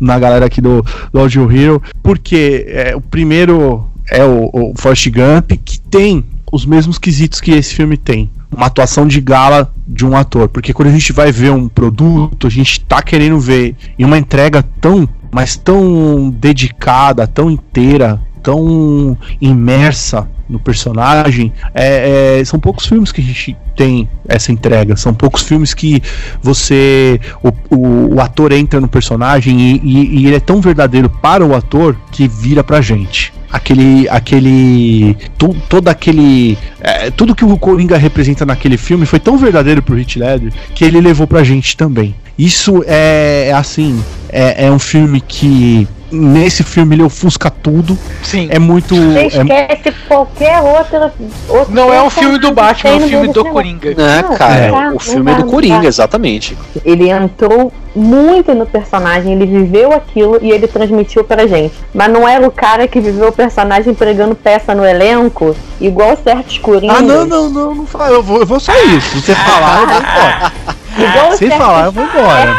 na 0.00 0.18
galera 0.18 0.46
aqui 0.46 0.60
do, 0.60 0.84
do 1.12 1.20
Audio 1.20 1.50
Hero, 1.52 1.82
porque 2.02 2.64
é, 2.68 2.96
o 2.96 3.00
primeiro 3.00 3.86
é 4.10 4.24
o, 4.24 4.50
o 4.52 4.72
Forrest 4.76 5.08
Gump, 5.08 5.52
que 5.64 5.80
tem 5.80 6.24
os 6.52 6.64
mesmos 6.64 6.98
quesitos 6.98 7.40
que 7.40 7.52
esse 7.52 7.74
filme 7.74 7.96
tem. 7.96 8.30
Uma 8.54 8.66
atuação 8.66 9.06
de 9.06 9.20
gala 9.20 9.72
de 9.86 10.06
um 10.06 10.16
ator. 10.16 10.48
Porque 10.48 10.72
quando 10.72 10.88
a 10.88 10.92
gente 10.92 11.12
vai 11.12 11.32
ver 11.32 11.50
um 11.50 11.68
produto, 11.68 12.46
a 12.46 12.50
gente 12.50 12.80
tá 12.80 13.02
querendo 13.02 13.38
ver 13.38 13.74
em 13.98 14.04
uma 14.04 14.18
entrega 14.18 14.62
tão, 14.80 15.08
mas 15.32 15.56
tão 15.56 16.30
dedicada, 16.30 17.26
tão 17.26 17.50
inteira, 17.50 18.20
tão 18.46 19.18
imersa 19.40 20.28
no 20.48 20.60
personagem. 20.60 21.52
É, 21.74 22.38
é, 22.38 22.44
são 22.44 22.60
poucos 22.60 22.86
filmes 22.86 23.10
que 23.10 23.20
a 23.20 23.24
gente 23.24 23.56
tem 23.74 24.08
essa 24.28 24.52
entrega. 24.52 24.94
São 24.94 25.12
poucos 25.12 25.42
filmes 25.42 25.74
que 25.74 26.00
você. 26.40 27.20
O, 27.42 27.48
o, 27.74 28.14
o 28.14 28.20
ator 28.20 28.52
entra 28.52 28.80
no 28.80 28.86
personagem 28.86 29.58
e, 29.60 29.80
e, 29.82 30.20
e, 30.20 30.26
ele 30.26 30.36
é 30.36 30.40
tão 30.40 30.60
verdadeiro 30.60 31.10
para 31.10 31.44
o 31.44 31.56
ator 31.56 31.96
que 32.12 32.28
vira 32.28 32.62
pra 32.62 32.80
gente. 32.80 33.34
Aquele. 33.50 34.08
aquele 34.08 35.16
to, 35.36 35.48
todo 35.68 35.88
aquele. 35.88 36.56
É, 36.80 37.10
tudo 37.10 37.34
que 37.34 37.44
o 37.44 37.58
Coringa 37.58 37.96
representa 37.96 38.46
naquele 38.46 38.76
filme 38.76 39.06
foi 39.06 39.18
tão 39.18 39.36
verdadeiro 39.36 39.82
pro 39.82 39.98
Heath 39.98 40.14
Ledger 40.14 40.52
que 40.72 40.84
ele 40.84 41.00
levou 41.00 41.26
pra 41.26 41.42
gente 41.42 41.76
também. 41.76 42.14
Isso 42.38 42.84
é, 42.86 43.48
é 43.48 43.52
assim. 43.52 44.00
É, 44.30 44.66
é 44.66 44.70
um 44.70 44.78
filme 44.78 45.20
que 45.20 45.88
nesse 46.10 46.62
filme 46.62 46.94
ele 46.94 47.02
ofusca 47.02 47.50
tudo. 47.50 47.98
Sim. 48.22 48.48
É 48.50 48.58
muito. 48.58 48.94
Você 48.94 49.18
é 49.18 49.26
esquece 49.26 49.88
é... 49.88 49.94
qualquer 50.08 50.60
outra. 50.60 51.12
outra 51.48 51.74
não 51.74 51.92
é 51.92 52.02
um 52.02 52.10
filme 52.10 52.38
do 52.38 52.52
Batman, 52.52 52.90
é 52.90 52.94
um 52.96 53.08
filme 53.08 53.28
do 53.28 53.44
Coringa. 53.44 53.94
Não, 53.94 54.36
cara, 54.36 54.56
é, 54.56 54.90
o 54.92 54.98
filme 54.98 55.32
é 55.32 55.34
do 55.34 55.46
Coringa, 55.46 55.86
exatamente. 55.86 56.56
Ele 56.84 57.10
entrou 57.10 57.72
muito 57.94 58.54
no 58.54 58.66
personagem, 58.66 59.32
ele 59.32 59.46
viveu 59.46 59.92
aquilo 59.92 60.38
e 60.42 60.50
ele 60.50 60.66
transmitiu 60.66 61.24
pra 61.24 61.46
gente. 61.46 61.74
Mas 61.94 62.10
não 62.10 62.28
era 62.28 62.46
o 62.46 62.50
cara 62.50 62.86
que 62.86 63.00
viveu 63.00 63.28
o 63.28 63.32
personagem 63.32 63.94
pregando 63.94 64.34
peça 64.34 64.74
no 64.74 64.84
elenco, 64.84 65.56
igual 65.80 66.16
certos 66.22 66.58
Coringas. 66.58 66.98
Ah, 66.98 67.02
não, 67.02 67.26
não, 67.26 67.50
não, 67.50 67.74
não 67.74 67.86
fala. 67.86 68.10
Eu 68.10 68.22
vou, 68.22 68.40
eu 68.40 68.46
vou 68.46 68.60
sair. 68.60 69.00
Se 69.00 69.20
você 69.20 69.34
falar, 69.34 69.80
eu 69.80 69.86
vou 69.86 69.96
embora. 69.96 70.52
Igual 70.98 71.36
Sem 71.36 71.50
falar, 71.50 71.86
eu 71.86 71.92
vou 71.92 72.04
embora. 72.04 72.54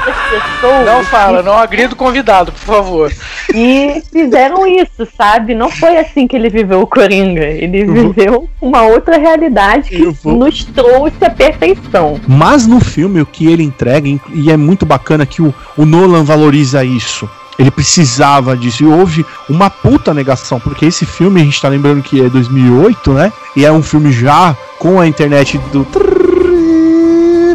Não 0.85 1.03
fala, 1.05 1.41
não 1.41 1.57
agrida 1.57 1.93
o 1.93 1.97
convidado, 1.97 2.51
por 2.51 2.59
favor. 2.59 3.13
E 3.53 4.01
fizeram 4.11 4.67
isso, 4.67 5.07
sabe? 5.17 5.55
Não 5.55 5.69
foi 5.69 5.97
assim 5.97 6.27
que 6.27 6.35
ele 6.35 6.49
viveu 6.49 6.81
o 6.81 6.87
Coringa. 6.87 7.43
Ele 7.43 7.85
viveu 7.85 8.47
uma 8.61 8.83
outra 8.83 9.17
realidade 9.17 9.89
que 9.89 10.05
vou... 10.23 10.35
nos 10.35 10.63
trouxe 10.65 11.23
a 11.25 11.29
perfeição. 11.29 12.19
Mas 12.27 12.67
no 12.67 12.79
filme, 12.79 13.21
o 13.21 13.25
que 13.25 13.51
ele 13.51 13.63
entrega, 13.63 14.07
e 14.33 14.51
é 14.51 14.57
muito 14.57 14.85
bacana 14.85 15.25
que 15.25 15.41
o, 15.41 15.53
o 15.75 15.85
Nolan 15.85 16.23
valoriza 16.23 16.83
isso. 16.83 17.29
Ele 17.57 17.71
precisava 17.71 18.55
disso. 18.55 18.83
E 18.83 18.85
houve 18.85 19.25
uma 19.49 19.69
puta 19.69 20.13
negação, 20.13 20.59
porque 20.59 20.85
esse 20.85 21.05
filme, 21.05 21.41
a 21.41 21.43
gente 21.43 21.61
tá 21.61 21.67
lembrando 21.67 22.03
que 22.03 22.23
é 22.23 22.29
2008, 22.29 23.13
né? 23.13 23.33
E 23.55 23.65
é 23.65 23.71
um 23.71 23.81
filme 23.81 24.11
já 24.11 24.55
com 24.77 24.99
a 24.99 25.07
internet 25.07 25.57
do 25.71 25.83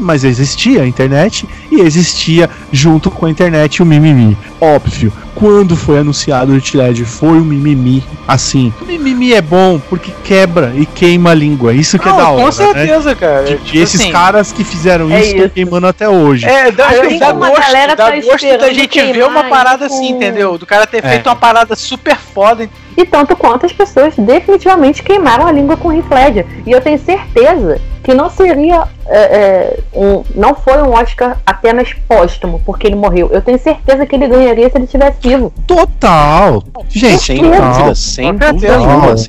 mas 0.02 0.24
existia 0.24 0.82
a 0.82 0.86
internet 0.86 1.46
e 1.70 1.80
existia 1.80 2.50
junto 2.70 3.10
com 3.10 3.26
a 3.26 3.30
internet 3.30 3.82
o 3.82 3.86
mimimi. 3.86 4.36
Óbvio, 4.60 5.12
quando 5.34 5.76
foi 5.76 5.98
anunciado 5.98 6.52
o 6.52 6.56
Heath 6.56 7.04
foi 7.04 7.38
um 7.38 7.44
mimimi 7.44 8.04
assim. 8.28 8.72
O 8.80 8.84
mimimi 8.84 9.32
é 9.32 9.42
bom 9.42 9.80
porque 9.88 10.12
quebra 10.22 10.72
e 10.76 10.86
queima 10.86 11.30
a 11.30 11.34
língua. 11.34 11.72
Isso 11.72 11.98
que 11.98 12.08
é 12.08 12.12
da 12.12 12.28
hora. 12.28 12.44
Com 12.44 12.52
certeza, 12.52 13.10
né? 13.10 13.14
cara. 13.14 13.44
De, 13.44 13.56
tipo 13.56 13.78
esses 13.78 14.00
assim, 14.00 14.12
caras 14.12 14.52
que 14.52 14.62
fizeram 14.62 15.10
é 15.10 15.20
isso 15.20 15.34
estão 15.34 15.48
queimando 15.48 15.86
até 15.86 16.08
hoje. 16.08 16.46
É, 16.46 16.70
dá, 16.70 16.88
assim 16.88 17.18
dá 17.18 17.32
gosto, 17.32 17.72
dá 17.72 17.96
tá 17.96 18.10
gosto 18.20 18.58
da 18.58 18.72
gente 18.72 19.12
ver 19.12 19.24
uma 19.24 19.44
parada 19.44 19.86
assim, 19.86 20.10
entendeu? 20.10 20.58
Do 20.58 20.66
cara 20.66 20.86
ter 20.86 21.04
é. 21.04 21.08
feito 21.08 21.28
uma 21.28 21.36
parada 21.36 21.74
super 21.74 22.16
foda. 22.16 22.68
E 22.96 23.04
tanto 23.06 23.34
quanto 23.34 23.64
as 23.64 23.72
pessoas 23.72 24.14
definitivamente 24.16 25.02
queimaram 25.02 25.46
a 25.46 25.52
língua 25.52 25.76
com 25.76 25.88
o 25.88 25.92
Heath 25.92 26.10
Ledger. 26.10 26.46
E 26.66 26.70
eu 26.70 26.80
tenho 26.80 26.98
certeza 26.98 27.80
que 28.02 28.14
não 28.14 28.28
seria 28.28 28.84
é, 29.06 29.18
é, 29.18 29.78
um, 29.94 30.22
não 30.34 30.54
foi 30.54 30.80
um 30.82 30.92
Oscar 30.92 31.38
apenas 31.44 31.92
póstumo 32.08 32.60
porque 32.64 32.86
ele 32.86 32.96
morreu. 32.96 33.30
Eu 33.32 33.42
tenho 33.42 33.58
certeza 33.58 34.06
que 34.06 34.14
ele 34.14 34.28
ganharia 34.28 34.68
se 34.70 34.76
ele 34.76 34.84
estivesse 34.84 35.16
vivo. 35.20 35.52
Total. 35.66 36.62
Gente, 36.88 37.22
sem 37.22 37.42
dúvida, 37.42 37.94
sem 37.94 38.32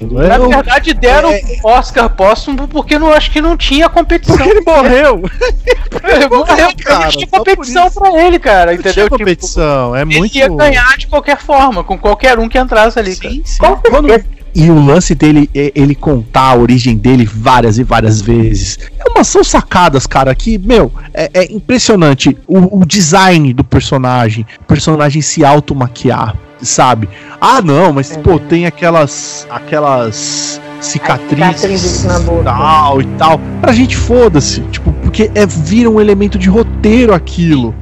dúvida. 0.07 0.37
Na 0.37 0.37
verdade 0.37 0.93
deram 0.93 1.31
é, 1.31 1.41
Oscar 1.63 2.09
póstumo 2.09 2.67
porque 2.67 2.99
não 2.99 3.11
acho 3.11 3.31
que 3.31 3.41
não 3.41 3.57
tinha 3.57 3.89
competição. 3.89 4.37
Porque 4.37 4.49
ele 4.49 4.61
morreu. 4.61 5.23
ele 6.03 6.29
morreu, 6.29 6.69
cara. 6.83 7.05
Não 7.05 7.09
tinha 7.09 7.27
competição 7.27 7.91
pra 7.91 8.23
ele, 8.23 8.39
cara, 8.39 8.73
entendeu? 8.73 9.05
Tipo, 9.05 9.17
competição, 9.17 9.95
é 9.95 10.05
muito. 10.05 10.35
Ele 10.35 10.39
ia 10.39 10.49
ganhar 10.49 10.97
de 10.97 11.07
qualquer 11.07 11.37
forma, 11.37 11.83
com 11.83 11.97
qualquer 11.97 12.37
um 12.39 12.47
que 12.47 12.57
entrasse 12.57 12.99
ali, 12.99 13.13
sim, 13.13 13.21
cara. 13.21 13.33
Sim. 13.43 13.59
Com 13.59 13.81
certeza. 13.81 14.42
E 14.55 14.69
o 14.69 14.85
lance 14.85 15.15
dele 15.15 15.49
é 15.53 15.71
ele 15.73 15.95
contar 15.95 16.51
a 16.51 16.55
origem 16.55 16.95
dele 16.95 17.25
várias 17.25 17.79
e 17.79 17.83
várias 17.83 18.21
vezes. 18.21 18.77
É 18.99 19.09
uma, 19.09 19.23
são 19.23 19.43
sacadas, 19.43 20.05
cara, 20.05 20.33
que, 20.35 20.57
meu, 20.59 20.91
é, 21.13 21.29
é 21.33 21.51
impressionante. 21.51 22.37
O, 22.47 22.81
o, 22.81 22.85
design 22.85 23.51
do 23.53 23.63
personagem, 23.63 24.45
o 24.61 24.65
personagem 24.65 25.21
se 25.21 25.43
automaquiar, 25.43 26.35
sabe? 26.61 27.09
Ah, 27.41 27.61
não, 27.61 27.91
mas, 27.91 28.15
pô, 28.17 28.39
tem 28.39 28.65
aquelas. 28.65 29.47
aquelas 29.49 30.61
cicatrizes 30.79 32.05
tal 32.43 33.01
e 33.01 33.05
tal. 33.17 33.39
Pra 33.61 33.71
gente 33.71 33.95
foda-se, 33.95 34.61
tipo, 34.63 34.91
porque 35.01 35.31
é, 35.33 35.45
vira 35.45 35.89
um 35.89 35.99
elemento 35.99 36.37
de 36.37 36.49
roteiro 36.49 37.13
aquilo. 37.13 37.73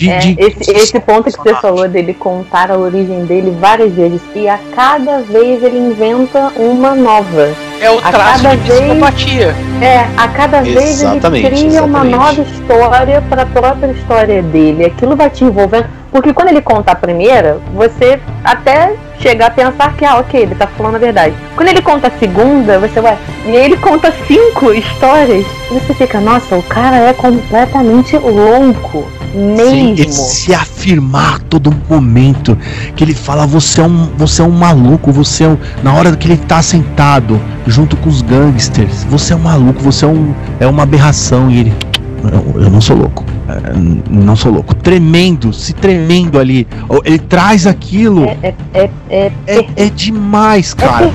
De, 0.00 0.10
é, 0.10 0.18
de... 0.18 0.36
Esse, 0.38 0.70
esse 0.70 1.00
ponto 1.00 1.30
que 1.30 1.36
você 1.36 1.54
falou 1.56 1.86
dele 1.86 2.14
contar 2.14 2.70
a 2.70 2.78
origem 2.78 3.26
dele 3.26 3.54
várias 3.60 3.92
vezes 3.92 4.22
e 4.34 4.48
a 4.48 4.58
cada 4.74 5.20
vez 5.20 5.62
ele 5.62 5.78
inventa 5.78 6.50
uma 6.56 6.94
nova. 6.94 7.54
É 7.80 7.90
o 7.90 7.98
a 7.98 8.10
traço 8.10 8.42
cada 8.42 8.56
de 8.56 8.70
psicopatia. 8.70 9.52
Vez, 9.52 9.82
é, 9.82 10.06
a 10.16 10.28
cada 10.28 10.62
vez 10.62 11.02
ele 11.02 11.20
cria 11.20 11.66
exatamente. 11.66 11.80
uma 11.80 12.04
nova 12.04 12.40
história 12.40 13.22
para 13.28 13.42
a 13.42 13.46
própria 13.46 13.90
história 13.92 14.42
dele. 14.42 14.86
Aquilo 14.86 15.14
vai 15.14 15.28
te 15.28 15.44
envolvendo. 15.44 15.86
Porque 16.10 16.32
quando 16.32 16.48
ele 16.48 16.62
conta 16.62 16.92
a 16.92 16.94
primeira, 16.94 17.60
você 17.74 18.18
até 18.42 18.94
chega 19.20 19.46
a 19.46 19.50
pensar 19.50 19.94
que, 19.96 20.04
ah, 20.04 20.18
ok, 20.18 20.40
ele 20.40 20.54
tá 20.54 20.66
falando 20.66 20.96
a 20.96 20.98
verdade. 20.98 21.34
Quando 21.54 21.68
ele 21.68 21.82
conta 21.82 22.08
a 22.08 22.18
segunda, 22.18 22.78
você 22.78 23.00
vai. 23.00 23.16
E 23.46 23.50
aí 23.50 23.64
ele 23.64 23.76
conta 23.76 24.12
cinco 24.26 24.72
histórias. 24.72 25.46
E 25.70 25.74
você 25.74 25.94
fica, 25.94 26.20
nossa, 26.20 26.56
o 26.56 26.62
cara 26.62 26.96
é 26.96 27.12
completamente 27.12 28.16
louco. 28.16 29.06
Mesmo. 29.32 29.70
Sim, 29.70 29.89
ele 29.90 30.12
se 30.12 30.54
afirmar 30.54 31.36
a 31.36 31.38
todo 31.38 31.74
momento. 31.88 32.56
Que 32.94 33.04
ele 33.04 33.14
fala, 33.14 33.46
você 33.46 33.80
é 33.80 33.84
um, 33.84 34.08
você 34.16 34.42
é 34.42 34.44
um 34.44 34.50
maluco, 34.50 35.12
você 35.12 35.44
é 35.44 35.48
um. 35.48 35.58
Na 35.82 35.92
hora 35.94 36.16
que 36.16 36.26
ele 36.26 36.36
tá 36.36 36.62
sentado 36.62 37.40
junto 37.66 37.96
com 37.96 38.08
os 38.08 38.22
gangsters, 38.22 39.04
você 39.04 39.32
é 39.32 39.36
um 39.36 39.40
maluco, 39.40 39.82
você 39.82 40.04
é 40.04 40.08
um. 40.08 40.34
É 40.58 40.66
uma 40.66 40.82
aberração. 40.82 41.50
E 41.50 41.60
ele. 41.60 41.89
Eu, 42.24 42.62
eu 42.62 42.70
não 42.70 42.80
sou 42.80 42.96
louco. 42.96 43.24
É, 43.48 43.72
não 44.10 44.36
sou 44.36 44.52
louco. 44.52 44.74
Tremendo, 44.74 45.52
se 45.52 45.72
tremendo 45.72 46.38
ali. 46.38 46.66
Ele 47.04 47.18
traz 47.18 47.66
aquilo. 47.66 48.24
É, 48.24 48.38
é, 48.42 48.54
é, 48.74 48.90
é, 49.10 49.32
é, 49.46 49.66
é 49.76 49.90
demais, 49.90 50.74
cara. 50.74 51.10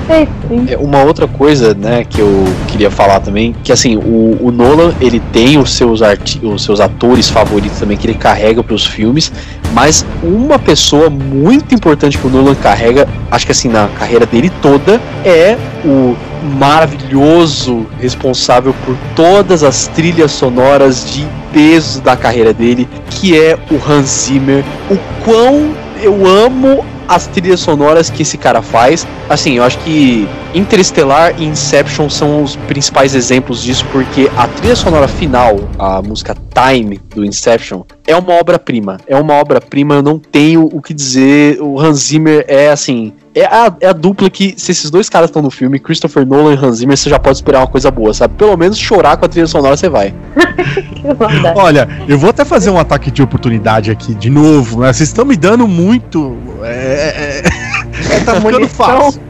É 0.68 0.76
uma 0.76 1.02
outra 1.02 1.26
coisa, 1.26 1.74
né, 1.74 2.04
que 2.04 2.20
eu 2.20 2.44
queria 2.68 2.90
falar 2.90 3.20
também, 3.20 3.54
que 3.64 3.72
assim, 3.72 3.96
o, 3.96 4.38
o 4.40 4.50
Nolan, 4.50 4.92
ele 5.00 5.20
tem 5.32 5.58
os 5.58 5.72
seus, 5.74 6.02
arti 6.02 6.40
os 6.42 6.62
seus 6.62 6.80
atores 6.80 7.28
favoritos 7.28 7.78
também 7.78 7.96
que 7.96 8.06
ele 8.06 8.14
carrega 8.14 8.62
para 8.62 8.74
os 8.74 8.86
filmes, 8.86 9.32
mas 9.72 10.04
uma 10.22 10.58
pessoa 10.58 11.08
muito 11.10 11.74
importante 11.74 12.18
que 12.18 12.26
o 12.26 12.30
Nolan 12.30 12.54
carrega, 12.54 13.08
acho 13.30 13.46
que 13.46 13.52
assim, 13.52 13.68
na 13.68 13.88
carreira 13.88 14.26
dele 14.26 14.50
toda, 14.60 15.00
é 15.24 15.56
o 15.84 16.14
maravilhoso 16.58 17.86
responsável 18.00 18.74
por 18.84 18.96
todas 19.14 19.62
as 19.62 19.88
trilhas 19.88 20.32
sonoras 20.32 21.10
de 21.12 21.26
peso 21.52 22.00
da 22.00 22.16
carreira 22.16 22.52
dele, 22.52 22.88
que 23.10 23.38
é 23.38 23.58
o 23.70 23.90
Hans 23.90 24.26
Zimmer. 24.26 24.64
O 24.90 24.96
quão 25.24 25.74
eu 26.02 26.26
amo 26.26 26.84
as 27.08 27.26
trilhas 27.26 27.60
sonoras 27.60 28.10
que 28.10 28.22
esse 28.22 28.36
cara 28.36 28.62
faz. 28.62 29.06
Assim, 29.28 29.54
eu 29.54 29.64
acho 29.64 29.78
que 29.78 30.28
Interestelar 30.54 31.34
e 31.38 31.44
Inception 31.44 32.08
são 32.08 32.42
os 32.42 32.56
principais 32.56 33.14
exemplos 33.14 33.62
disso, 33.62 33.84
porque 33.92 34.30
a 34.36 34.48
trilha 34.48 34.76
sonora 34.76 35.06
final, 35.06 35.56
a 35.78 36.00
música 36.00 36.34
Time 36.54 37.00
do 37.14 37.24
Inception, 37.24 37.82
é 38.06 38.16
uma 38.16 38.34
obra-prima. 38.34 38.98
É 39.06 39.16
uma 39.16 39.34
obra-prima, 39.34 39.96
eu 39.96 40.02
não 40.02 40.18
tenho 40.18 40.64
o 40.64 40.80
que 40.80 40.94
dizer. 40.94 41.60
O 41.60 41.78
Hans 41.78 41.98
Zimmer 41.98 42.44
é 42.48 42.70
assim 42.70 43.12
é 43.36 43.44
a, 43.44 43.72
é 43.80 43.88
a 43.88 43.92
dupla 43.92 44.30
que, 44.30 44.54
se 44.56 44.72
esses 44.72 44.90
dois 44.90 45.10
caras 45.10 45.28
estão 45.28 45.42
no 45.42 45.50
filme, 45.50 45.78
Christopher 45.78 46.26
Nolan 46.26 46.54
e 46.54 46.56
Hans 46.56 46.78
Zimmer, 46.78 46.96
você 46.96 47.10
já 47.10 47.18
pode 47.18 47.36
esperar 47.36 47.60
uma 47.60 47.66
coisa 47.66 47.90
boa, 47.90 48.14
sabe? 48.14 48.34
Pelo 48.34 48.56
menos 48.56 48.78
chorar 48.78 49.18
com 49.18 49.26
a 49.26 49.28
trilha 49.28 49.46
sonora 49.46 49.76
você 49.76 49.90
vai. 49.90 50.14
Olha, 51.54 51.86
eu 52.08 52.18
vou 52.18 52.30
até 52.30 52.46
fazer 52.46 52.70
um 52.70 52.78
ataque 52.78 53.10
de 53.10 53.22
oportunidade 53.22 53.90
aqui 53.90 54.14
de 54.14 54.30
novo, 54.30 54.80
né? 54.80 54.90
Vocês 54.90 55.10
estão 55.10 55.26
me 55.26 55.36
dando 55.36 55.68
muito. 55.68 56.34
É, 56.62 57.42
é, 57.44 57.65
é, 58.10 58.20
tá 58.20 58.34
ficando 58.40 58.68
fácil. 58.68 59.20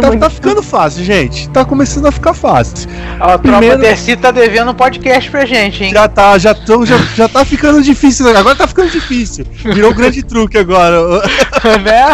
Tá, 0.00 0.16
tá, 0.16 0.30
ficando 0.30 0.62
fácil, 0.62 1.04
gente. 1.04 1.48
Tá 1.48 1.64
começando 1.64 2.06
a 2.06 2.12
ficar 2.12 2.34
fácil. 2.34 2.88
A 3.18 3.36
Primeiro... 3.36 3.78
tropa 3.78 3.90
DC 3.90 4.16
tá 4.16 4.30
devendo 4.30 4.70
um 4.70 4.74
podcast 4.74 5.28
pra 5.28 5.44
gente, 5.44 5.82
hein? 5.82 5.90
Já 5.92 6.06
tá, 6.06 6.38
já, 6.38 6.54
tô, 6.54 6.86
já, 6.86 6.96
já 7.16 7.28
tá 7.28 7.44
ficando 7.44 7.82
difícil. 7.82 8.28
Agora 8.28 8.54
tá 8.54 8.68
ficando 8.68 8.90
difícil. 8.90 9.44
Virou 9.64 9.90
um 9.90 9.94
grande 9.94 10.22
truque 10.22 10.56
agora. 10.56 11.00
né? 11.82 12.06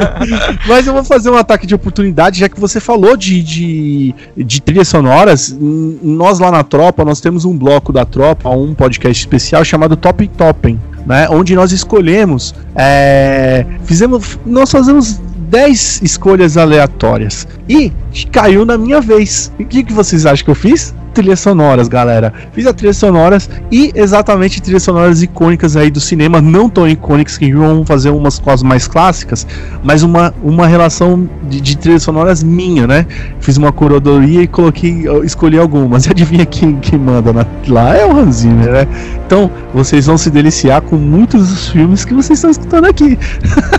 Mas 0.66 0.86
eu 0.86 0.94
vou 0.94 1.04
fazer 1.04 1.28
um 1.30 1.36
ataque 1.36 1.66
de 1.66 1.74
oportunidade, 1.74 2.40
já 2.40 2.48
que 2.48 2.58
você 2.58 2.80
falou 2.80 3.14
de, 3.14 3.42
de, 3.42 4.14
de 4.34 4.62
trilhas 4.62 4.88
sonoras. 4.88 5.54
Nós 5.60 6.38
lá 6.38 6.50
na 6.50 6.62
tropa, 6.62 7.04
nós 7.04 7.20
temos 7.20 7.44
um 7.44 7.56
bloco 7.56 7.92
da 7.92 8.06
tropa, 8.06 8.48
um 8.48 8.74
podcast 8.74 9.20
especial 9.20 9.64
chamado 9.64 9.96
Top 9.96 10.26
Toppen. 10.28 10.80
Né, 11.06 11.28
onde 11.30 11.54
nós 11.54 11.70
escolhemos, 11.70 12.52
é, 12.74 13.64
fizemos, 13.84 14.40
nós 14.44 14.72
fazemos 14.72 15.20
10 15.48 16.02
escolhas 16.02 16.56
aleatórias. 16.56 17.46
E 17.68 17.92
caiu 18.30 18.64
na 18.64 18.78
minha 18.78 19.00
vez. 19.00 19.52
E 19.58 19.62
o 19.62 19.66
que, 19.66 19.82
que 19.82 19.92
vocês 19.92 20.26
acham 20.26 20.44
que 20.44 20.50
eu 20.50 20.54
fiz? 20.54 20.94
Trilhas 21.12 21.40
sonoras, 21.40 21.88
galera. 21.88 22.32
Fiz 22.52 22.66
as 22.66 22.74
trilhas 22.74 22.98
sonoras 22.98 23.48
e 23.70 23.90
exatamente 23.94 24.60
trilhas 24.60 24.82
sonoras 24.82 25.22
icônicas 25.22 25.74
aí 25.74 25.90
do 25.90 25.98
cinema, 25.98 26.42
não 26.42 26.68
tão 26.68 26.86
icônicas 26.86 27.38
que 27.38 27.50
vão 27.54 27.86
fazer 27.86 28.10
umas 28.10 28.38
com 28.38 28.50
as 28.50 28.62
mais 28.62 28.86
clássicas, 28.86 29.46
mas 29.82 30.02
uma, 30.02 30.34
uma 30.42 30.66
relação 30.66 31.26
de, 31.48 31.60
de 31.60 31.78
trilhas 31.78 32.02
sonoras 32.02 32.42
minha, 32.42 32.86
né? 32.86 33.06
Fiz 33.40 33.56
uma 33.56 33.72
curadoria 33.72 34.42
e 34.42 34.46
coloquei, 34.46 35.04
escolhi 35.24 35.58
algumas. 35.58 36.04
E 36.04 36.10
adivinha 36.16 36.44
quem, 36.44 36.76
quem 36.76 36.98
manda 36.98 37.32
na, 37.32 37.46
lá? 37.66 37.96
É 37.96 38.04
o 38.04 38.14
Hans 38.14 38.36
Zimmer, 38.36 38.70
né? 38.70 38.88
Então, 39.26 39.50
vocês 39.74 40.06
vão 40.06 40.16
se 40.16 40.30
deliciar 40.30 40.80
com 40.80 40.96
muitos 40.96 41.48
dos 41.48 41.68
filmes 41.68 42.04
que 42.04 42.14
vocês 42.14 42.38
estão 42.38 42.50
escutando 42.50 42.84
aqui. 42.84 43.18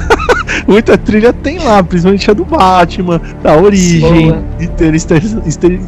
Muita 0.68 0.98
trilha 0.98 1.32
tem 1.32 1.60
lá, 1.60 1.82
principalmente 1.82 2.30
a 2.30 2.34
do 2.34 2.44
Batman, 2.44 3.22
da 3.42 3.56
Origem, 3.56 4.36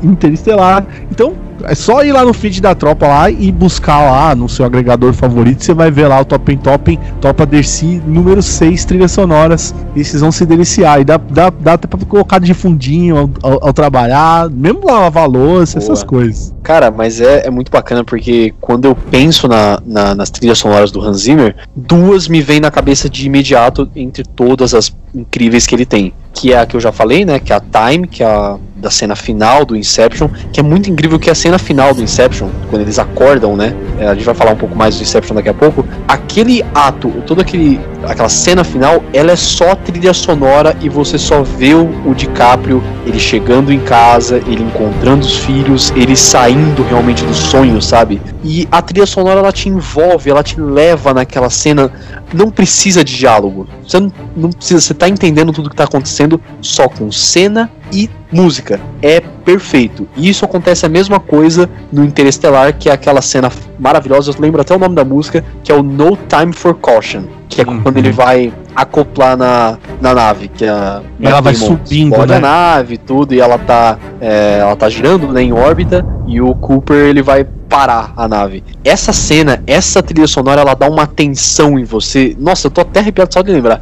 Interestelar. 0.02 0.86
Então, 1.12 1.34
é 1.64 1.76
só 1.76 2.04
ir 2.04 2.12
lá 2.12 2.24
no 2.24 2.34
feed 2.34 2.62
da 2.62 2.76
tropa 2.76 3.08
lá 3.08 3.30
e 3.30 3.52
buscar 3.52 4.00
lá 4.00 4.36
no 4.36 4.48
seu 4.48 4.66
agregador 4.66 5.14
favorito. 5.14 5.64
Você 5.64 5.74
vai 5.74 5.92
ver 5.92 6.08
lá 6.08 6.20
o 6.20 6.26
Top 6.26 6.58
Top 6.58 7.00
Topa 7.22 7.46
Dercy 7.46 8.02
número 8.06 8.42
6 8.42 8.86
trilhas 8.86 9.12
sonoras. 9.12 9.74
E 9.96 10.04
vocês 10.04 10.22
vão 10.22 10.32
se 10.32 10.46
deliciar. 10.46 11.02
E 11.02 11.04
dá, 11.04 11.18
dá, 11.18 11.50
dá 11.50 11.74
até 11.74 11.88
pra 11.88 12.00
colocar 12.06 12.40
de 12.40 12.54
fundinho 12.54 13.18
ao, 13.18 13.30
ao, 13.44 13.68
ao 13.68 13.74
trabalhar, 13.74 14.50
mesmo 14.50 14.86
lá 14.86 15.00
lavar 15.00 15.28
louça, 15.28 15.78
essas 15.78 16.04
coisas. 16.04 16.54
Cara, 16.64 16.92
mas 16.92 17.20
é, 17.22 17.48
é 17.48 17.50
muito 17.50 17.72
bacana 17.72 18.04
porque 18.04 18.54
quando 18.60 18.86
eu 18.86 18.96
penso 18.96 19.48
na, 19.48 19.80
na, 19.86 20.16
nas 20.16 20.30
trilhas 20.30 20.60
sonoras 20.60 20.92
do 20.92 21.02
Hans 21.02 21.22
Zimmer, 21.22 21.56
duas 21.76 22.28
me 22.28 22.42
vêm 22.42 22.60
na 22.60 22.72
cabeça 22.72 23.10
de 23.10 23.26
imediato 23.26 23.90
entre 23.96 24.24
todas 24.24 24.74
as 24.74 24.94
incríveis 25.14 25.66
que 25.66 25.76
ele 25.76 25.86
tem. 25.86 26.14
Que 26.34 26.54
é 26.54 26.60
a 26.60 26.66
que 26.66 26.76
eu 26.76 26.80
já 26.80 26.92
falei, 26.92 27.26
né? 27.26 27.40
Que 27.40 27.52
é 27.52 27.56
a 27.56 27.60
Time, 27.60 28.08
que 28.08 28.24
é 28.24 28.26
a 28.26 28.58
da 28.80 28.90
cena 28.90 29.16
final 29.16 29.66
do 29.66 29.76
Inception, 29.76 30.30
que 30.54 30.60
é 30.60 30.64
muito 30.64 30.90
incrível 30.90 31.20
que 31.20 31.30
a 31.30 31.36
cena 31.36 31.60
final 31.60 31.94
do 31.94 32.02
Inception, 32.02 32.50
quando 32.70 32.82
eles 32.82 32.98
acordam, 32.98 33.56
né? 33.56 33.76
É, 34.00 34.08
a 34.08 34.14
gente 34.14 34.24
vai 34.24 34.34
falar 34.34 34.52
um 34.52 34.56
pouco 34.56 34.76
mais 34.76 34.96
do 34.96 35.02
Inception 35.02 35.36
daqui 35.36 35.50
a 35.50 35.54
pouco. 35.54 35.86
Aquele 36.08 36.64
ato, 36.74 37.10
toda 37.28 37.42
aquele, 37.42 37.80
aquela 38.04 38.30
cena 38.30 38.64
final, 38.64 39.04
ela 39.14 39.32
é 39.32 39.36
só 39.36 39.76
trilha 39.76 40.14
sonora 40.14 40.76
e 40.82 40.90
você 40.90 41.18
só 41.18 41.44
vê 41.44 41.74
o, 41.74 42.14
DiCaprio, 42.14 42.84
ele 43.06 43.20
chegando 43.20 43.72
em 43.72 43.80
casa, 43.80 44.38
ele 44.48 44.64
encontrando 44.64 45.26
os 45.26 45.38
filhos, 45.38 45.92
ele 45.96 46.16
saindo 46.16 46.84
realmente 46.84 47.24
do 47.26 47.34
sonho, 47.34 47.82
sabe? 47.82 48.22
E 48.44 48.68
a 48.72 48.82
trilha 48.82 49.06
sonora 49.06 49.40
ela 49.40 49.52
te 49.52 49.70
envolve, 49.70 50.30
ela 50.30 50.44
te 50.44 50.60
leva 50.60 51.14
naquela 51.14 51.50
cena. 51.50 51.92
Não 52.34 52.50
precisa 52.50 53.04
de 53.04 53.18
diálogo. 53.18 53.68
Você 53.86 54.00
não, 54.00 54.12
não 54.36 54.50
precisa, 54.50 54.80
você 54.80 54.94
tá 54.94 55.08
entendendo 55.08 55.52
tudo 55.52 55.70
que 55.70 55.76
tá 55.76 55.86
acontecendo 55.86 56.42
só 56.62 56.88
com 56.88 57.12
cena 57.12 57.70
e 57.92 58.10
música. 58.32 58.80
É 59.02 59.20
perfeito. 59.20 60.08
E 60.16 60.30
isso 60.30 60.46
acontece 60.46 60.86
a 60.86 60.90
mesma 60.90 61.20
coisa 61.20 61.70
no 61.92 62.04
Interestelar, 62.04 62.78
que 62.78 62.90
é 62.90 62.92
aquela 62.92 63.22
cena 63.22 63.52
maravilhosa. 63.80 64.32
Eu 64.32 64.36
lembro 64.40 64.62
até 64.62 64.76
o 64.76 64.80
nome 64.80 64.96
da 64.96 65.04
música, 65.04 65.44
que 65.64 65.72
é 65.72 65.76
o 65.76 65.84
No 65.84 66.18
Time 66.28 66.54
for 66.54 66.76
Caution. 66.76 67.24
Que 67.48 67.62
é 67.62 67.66
uhum. 67.66 67.82
quando 67.82 67.98
ele 67.98 68.12
vai 68.12 68.54
acoplar 68.76 69.36
na, 69.36 69.78
na 70.00 70.14
nave. 70.14 70.48
Que 70.50 70.66
a, 70.66 71.02
ela 71.20 71.42
vai 71.42 71.56
subindo, 71.56 72.26
né? 72.26 72.36
a 72.36 72.40
nave 72.40 72.98
tudo, 72.98 73.34
e 73.34 73.40
ela 73.40 73.58
tá, 73.58 73.98
é, 74.22 74.60
ela 74.60 74.76
tá 74.76 74.88
girando 74.90 75.28
né, 75.30 75.42
em 75.42 75.52
órbita, 75.52 76.06
e 76.28 76.40
o 76.40 76.54
Cooper 76.54 77.08
ele 77.08 77.24
vai 77.24 77.44
parar 77.44 78.14
a 78.18 78.28
nave. 78.28 78.64
Essa 78.84 79.14
cena, 79.14 79.64
essa 79.66 80.02
trilha 80.02 80.28
sonora, 80.28 80.62
ela 80.62 80.74
dá 80.74 80.88
uma 80.88 81.06
tensão 81.06 81.78
em 81.78 81.84
você. 81.84 82.36
Nossa, 82.40 82.68
eu 82.68 82.72
tô 82.72 82.82
até 82.82 83.00
arrepiado 83.00 83.34
só 83.34 83.42
de 83.42 83.52
lembrar. 83.52 83.82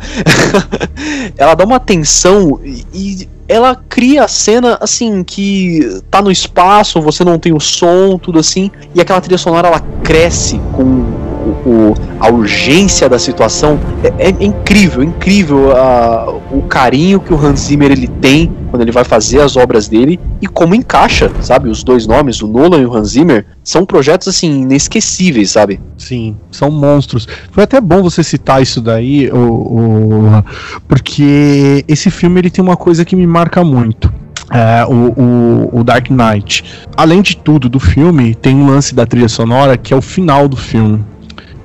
ela 1.38 1.56
dá 1.56 1.64
uma 1.64 1.80
tensão 1.80 2.60
e 2.64 3.28
ela 3.48 3.76
cria 3.90 4.24
a 4.24 4.28
cena 4.28 4.78
assim 4.82 5.24
que 5.24 6.02
tá 6.12 6.22
no 6.22 6.32
espaço, 6.32 7.02
você 7.02 7.24
não 7.24 7.40
tem 7.40 7.54
o 7.54 7.60
som, 7.60 8.18
tudo 8.18 8.40
assim, 8.40 8.70
e 8.94 9.02
aquela 9.02 9.22
trilha 9.22 9.38
sonora 9.38 9.68
ela 9.68 9.80
cresce 10.04 10.60
com 10.74 11.27
o, 11.50 11.94
a 12.20 12.30
urgência 12.30 13.08
da 13.10 13.20
situação 13.20 13.80
é, 14.04 14.30
é 14.30 14.44
incrível, 14.44 15.04
incrível 15.04 15.70
uh, 15.70 16.42
o 16.52 16.62
carinho 16.64 17.20
que 17.20 17.34
o 17.34 17.38
Hans 17.38 17.62
Zimmer 17.62 17.92
ele 17.92 18.08
tem 18.08 18.52
quando 18.70 18.82
ele 18.82 18.92
vai 18.92 19.04
fazer 19.04 19.42
as 19.42 19.56
obras 19.56 19.88
dele 19.88 20.20
e 20.42 20.48
como 20.48 20.76
encaixa, 20.76 21.32
sabe? 21.42 21.70
Os 21.70 21.84
dois 21.84 22.06
nomes, 22.06 22.42
o 22.42 22.48
Nolan 22.48 22.82
e 22.82 22.86
o 22.86 22.94
Hans 22.94 23.10
Zimmer, 23.10 23.46
são 23.64 23.86
projetos 23.86 24.28
assim 24.28 24.62
inesquecíveis, 24.62 25.52
sabe? 25.52 25.80
Sim, 25.98 26.36
são 26.52 26.70
monstros. 26.70 27.28
Foi 27.52 27.64
até 27.64 27.80
bom 27.80 28.02
você 28.02 28.24
citar 28.24 28.62
isso 28.62 28.82
daí, 28.82 29.30
o, 29.32 29.38
o, 29.38 30.44
porque 30.88 31.84
esse 31.88 32.10
filme 32.12 32.40
ele 32.40 32.50
tem 32.50 32.64
uma 32.64 32.78
coisa 32.78 33.06
que 33.06 33.16
me 33.16 33.26
marca 33.26 33.64
muito. 33.64 34.12
É, 34.50 34.86
o, 34.86 35.12
o, 35.22 35.80
o, 35.80 35.84
Dark 35.84 36.10
Knight. 36.10 36.64
Além 36.96 37.22
de 37.22 37.36
tudo 37.36 37.68
do 37.68 37.82
filme, 37.82 38.34
tem 38.34 38.56
um 38.56 38.68
lance 38.68 38.96
da 38.96 39.06
trilha 39.06 39.28
sonora 39.28 39.76
que 39.76 39.94
é 39.94 39.98
o 39.98 40.02
final 40.02 40.48
do 40.48 40.56
filme. 40.56 41.04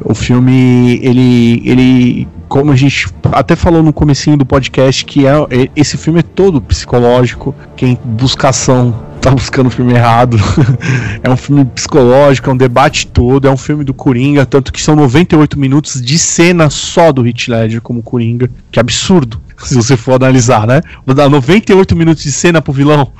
O 0.04 0.14
filme, 0.14 1.00
ele, 1.02 1.62
ele, 1.64 2.28
como 2.48 2.72
a 2.72 2.76
gente 2.76 3.08
até 3.32 3.56
falou 3.56 3.82
no 3.82 3.92
comecinho 3.92 4.36
do 4.36 4.44
podcast, 4.44 5.04
que 5.04 5.26
é 5.26 5.32
esse 5.74 5.96
filme 5.96 6.20
é 6.20 6.22
todo 6.22 6.60
psicológico. 6.60 7.54
Quem 7.76 7.98
busca 8.04 8.48
ação 8.48 8.94
tá 9.22 9.30
buscando 9.30 9.68
o 9.68 9.70
filme 9.70 9.94
errado. 9.94 10.36
é 11.22 11.30
um 11.30 11.36
filme 11.36 11.64
psicológico, 11.64 12.50
é 12.50 12.52
um 12.52 12.56
debate 12.56 13.06
todo, 13.06 13.46
é 13.46 13.50
um 13.50 13.56
filme 13.56 13.84
do 13.84 13.94
Coringa, 13.94 14.44
tanto 14.44 14.72
que 14.72 14.82
são 14.82 14.96
98 14.96 15.58
minutos 15.58 16.02
de 16.02 16.18
cena 16.18 16.68
só 16.68 17.12
do 17.12 17.26
Heath 17.26 17.48
Ledger 17.48 17.80
como 17.80 18.02
Coringa, 18.02 18.50
que 18.70 18.80
absurdo 18.80 19.40
se 19.64 19.76
você 19.76 19.96
for 19.96 20.14
analisar, 20.14 20.66
né? 20.66 20.82
Vou 21.06 21.14
dar 21.14 21.28
98 21.28 21.94
minutos 21.94 22.24
de 22.24 22.32
cena 22.32 22.60
pro 22.60 22.72
vilão. 22.72 23.12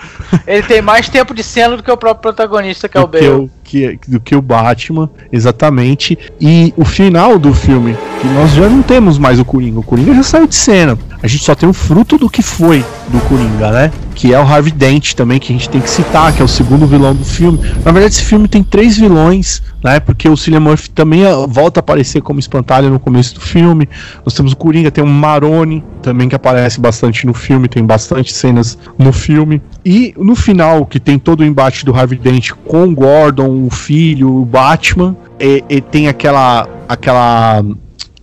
Ele 0.46 0.62
tem 0.62 0.82
mais 0.82 1.08
tempo 1.08 1.32
de 1.32 1.42
cena 1.42 1.76
do 1.76 1.82
que 1.82 1.90
o 1.90 1.96
próprio 1.96 2.22
protagonista, 2.22 2.88
que 2.88 2.98
é 2.98 3.00
o 3.00 3.06
Bale. 3.06 3.50
Que, 3.72 3.98
do 4.06 4.20
que 4.20 4.36
o 4.36 4.42
Batman, 4.42 5.08
exatamente. 5.32 6.18
E 6.38 6.74
o 6.76 6.84
final 6.84 7.38
do 7.38 7.54
filme, 7.54 7.96
que 8.20 8.26
nós 8.28 8.50
já 8.50 8.68
não 8.68 8.82
temos 8.82 9.16
mais 9.16 9.40
o 9.40 9.46
Coringa. 9.46 9.80
O 9.80 9.82
Coringa 9.82 10.14
já 10.14 10.22
saiu 10.22 10.46
de 10.46 10.54
cena. 10.54 10.98
A 11.22 11.26
gente 11.26 11.42
só 11.42 11.54
tem 11.54 11.66
o 11.66 11.72
fruto 11.72 12.18
do 12.18 12.28
que 12.28 12.42
foi 12.42 12.84
do 13.08 13.20
Coringa, 13.28 13.70
né? 13.70 13.92
Que 14.14 14.34
é 14.34 14.38
o 14.38 14.42
Harvey 14.42 14.72
Dent 14.72 15.14
também, 15.14 15.38
que 15.38 15.52
a 15.52 15.56
gente 15.56 15.70
tem 15.70 15.80
que 15.80 15.88
citar, 15.88 16.34
que 16.34 16.42
é 16.42 16.44
o 16.44 16.48
segundo 16.48 16.86
vilão 16.86 17.14
do 17.14 17.24
filme. 17.24 17.60
Na 17.84 17.92
verdade, 17.92 18.14
esse 18.14 18.24
filme 18.24 18.46
tem 18.46 18.62
três 18.62 18.98
vilões, 18.98 19.62
né? 19.82 20.00
Porque 20.00 20.28
o 20.28 20.36
Cillian 20.36 20.60
Murphy 20.60 20.90
também 20.90 21.24
ah, 21.24 21.46
volta 21.48 21.78
a 21.78 21.82
aparecer 21.82 22.20
como 22.20 22.40
espantalho 22.40 22.90
no 22.90 22.98
começo 22.98 23.34
do 23.34 23.40
filme. 23.40 23.88
Nós 24.24 24.34
temos 24.34 24.52
o 24.52 24.56
Coringa, 24.56 24.90
tem 24.90 25.02
o 25.02 25.06
Maroni 25.06 25.82
também 26.02 26.28
que 26.28 26.34
aparece 26.34 26.80
bastante 26.80 27.26
no 27.26 27.32
filme, 27.32 27.68
tem 27.68 27.84
bastante 27.84 28.32
cenas 28.32 28.76
no 28.98 29.12
filme. 29.12 29.62
E 29.84 30.12
no 30.18 30.34
final, 30.34 30.84
que 30.84 30.98
tem 30.98 31.18
todo 31.18 31.40
o 31.40 31.44
embate 31.44 31.84
do 31.84 31.94
Harvey 31.94 32.18
Dent 32.18 32.50
com 32.66 32.84
o 32.84 32.94
Gordon, 32.94 33.61
o 33.66 33.70
filho, 33.70 34.40
o 34.40 34.44
Batman, 34.44 35.16
e, 35.40 35.64
e 35.68 35.80
tem 35.80 36.08
aquela 36.08 36.68
aquela 36.88 37.64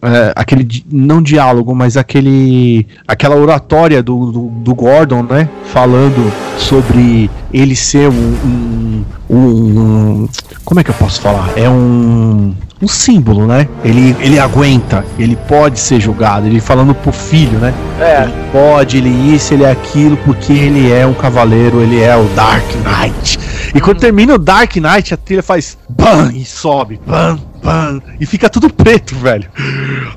é, 0.01 0.33
aquele 0.35 0.83
não 0.91 1.21
diálogo, 1.21 1.75
mas 1.75 1.97
aquele 1.97 2.87
aquela 3.07 3.35
oratória 3.35 4.01
do, 4.01 4.31
do, 4.31 4.47
do, 4.49 4.75
Gordon, 4.75 5.23
né? 5.23 5.49
Falando 5.65 6.31
sobre 6.57 7.29
ele 7.53 7.75
ser 7.75 8.09
um, 8.09 8.35
um, 8.45 9.05
um, 9.29 10.29
como 10.63 10.79
é 10.79 10.83
que 10.83 10.89
eu 10.89 10.95
posso 10.95 11.19
falar? 11.21 11.51
É 11.57 11.69
um 11.69 12.53
um 12.81 12.87
símbolo, 12.87 13.45
né? 13.45 13.67
Ele, 13.83 14.15
ele 14.21 14.39
aguenta, 14.39 15.03
ele 15.17 15.35
pode 15.35 15.79
ser 15.79 15.99
julgado. 15.99 16.47
Ele 16.47 16.61
falando 16.61 16.93
pro 16.95 17.11
filho, 17.11 17.59
né? 17.59 17.73
É. 17.99 18.23
Ele 18.23 18.33
pode, 18.51 18.97
ele 18.97 19.35
isso, 19.35 19.53
ele 19.53 19.63
é 19.63 19.71
aquilo, 19.71 20.15
porque 20.17 20.53
ele 20.53 20.91
é 20.91 21.05
um 21.05 21.13
cavaleiro, 21.13 21.81
ele 21.81 22.01
é 22.01 22.15
o 22.15 22.23
Dark 22.35 22.63
Knight. 22.85 23.37
E 23.73 23.81
quando 23.81 23.99
termina 23.99 24.35
o 24.35 24.37
Dark 24.37 24.75
Knight, 24.75 25.13
a 25.13 25.17
trilha 25.17 25.43
faz 25.43 25.77
BAM 25.89 26.31
e 26.33 26.45
sobe, 26.45 26.99
BAM 27.05 27.39
Pam, 27.61 28.01
e 28.19 28.25
fica 28.25 28.49
tudo 28.49 28.71
preto, 28.71 29.15
velho. 29.15 29.49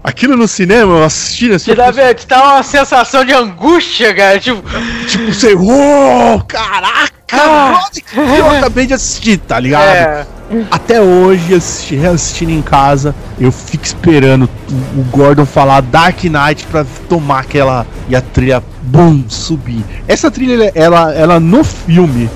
Aquilo 0.02 0.36
no 0.36 0.48
cinema, 0.48 0.92
eu 0.98 1.04
assistindo 1.04 1.54
assim. 1.54 1.72
Te 1.72 1.76
dá, 1.76 1.90
velho, 1.90 2.14
te 2.14 2.26
dá 2.26 2.54
uma 2.54 2.62
sensação 2.62 3.24
de 3.24 3.32
angústia, 3.32 4.14
cara. 4.14 4.38
Tipo, 4.38 4.62
tipo 5.06 5.32
você, 5.32 5.54
uou, 5.54 6.42
caraca! 6.44 7.21
Ah, 7.32 7.88
eu 8.14 8.50
acabei 8.50 8.86
de 8.86 8.92
assistir, 8.92 9.38
tá 9.38 9.58
ligado? 9.58 9.88
É. 9.88 10.26
Até 10.70 11.00
hoje, 11.00 11.54
assisti, 11.54 11.96
reassistindo 11.96 12.52
em 12.52 12.60
casa, 12.60 13.14
eu 13.40 13.50
fico 13.50 13.84
esperando 13.84 14.48
o, 14.70 15.00
o 15.00 15.04
Gordon 15.04 15.46
falar 15.46 15.80
Dark 15.80 16.22
Knight 16.24 16.66
pra 16.66 16.84
tomar 17.08 17.40
aquela 17.40 17.86
e 18.06 18.14
a 18.14 18.20
trilha, 18.20 18.62
bum, 18.82 19.24
subir. 19.28 19.82
Essa 20.06 20.30
trilha, 20.30 20.70
ela, 20.74 21.14
ela 21.14 21.40
no 21.40 21.64
filme, 21.64 22.28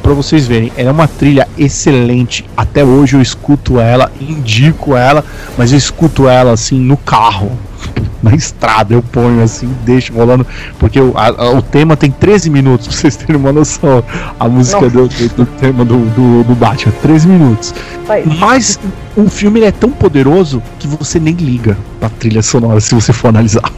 pra 0.00 0.12
vocês 0.12 0.46
verem, 0.46 0.72
ela 0.76 0.90
é 0.90 0.92
uma 0.92 1.08
trilha 1.08 1.48
excelente. 1.58 2.48
Até 2.56 2.84
hoje 2.84 3.16
eu 3.16 3.20
escuto 3.20 3.80
ela, 3.80 4.12
indico 4.20 4.96
ela, 4.96 5.24
mas 5.56 5.72
eu 5.72 5.78
escuto 5.78 6.28
ela 6.28 6.52
assim 6.52 6.78
no 6.78 6.96
carro 6.96 7.58
na 8.22 8.34
estrada, 8.34 8.94
eu 8.94 9.02
ponho 9.02 9.42
assim, 9.42 9.68
deixo 9.84 10.12
rolando, 10.12 10.46
porque 10.78 11.00
o, 11.00 11.12
a, 11.16 11.50
o 11.52 11.62
tema 11.62 11.96
tem 11.96 12.10
13 12.10 12.50
minutos, 12.50 12.86
pra 12.88 12.96
vocês 12.96 13.16
terem 13.16 13.36
uma 13.36 13.52
noção. 13.52 14.02
A 14.38 14.48
música 14.48 14.88
do, 14.88 15.08
do, 15.08 15.28
do, 15.28 15.46
tema 15.46 15.84
do, 15.84 15.98
do, 16.10 16.44
do 16.44 16.54
Batman, 16.54 16.92
13 17.02 17.28
minutos. 17.28 17.74
Vai. 18.06 18.24
Mas 18.24 18.78
o 19.16 19.28
filme 19.28 19.62
é 19.62 19.70
tão 19.70 19.90
poderoso 19.90 20.62
que 20.78 20.86
você 20.86 21.20
nem 21.20 21.34
liga 21.34 21.76
pra 22.00 22.08
trilha 22.08 22.42
sonora 22.42 22.80
se 22.80 22.94
você 22.94 23.12
for 23.12 23.28
analisar. 23.28 23.70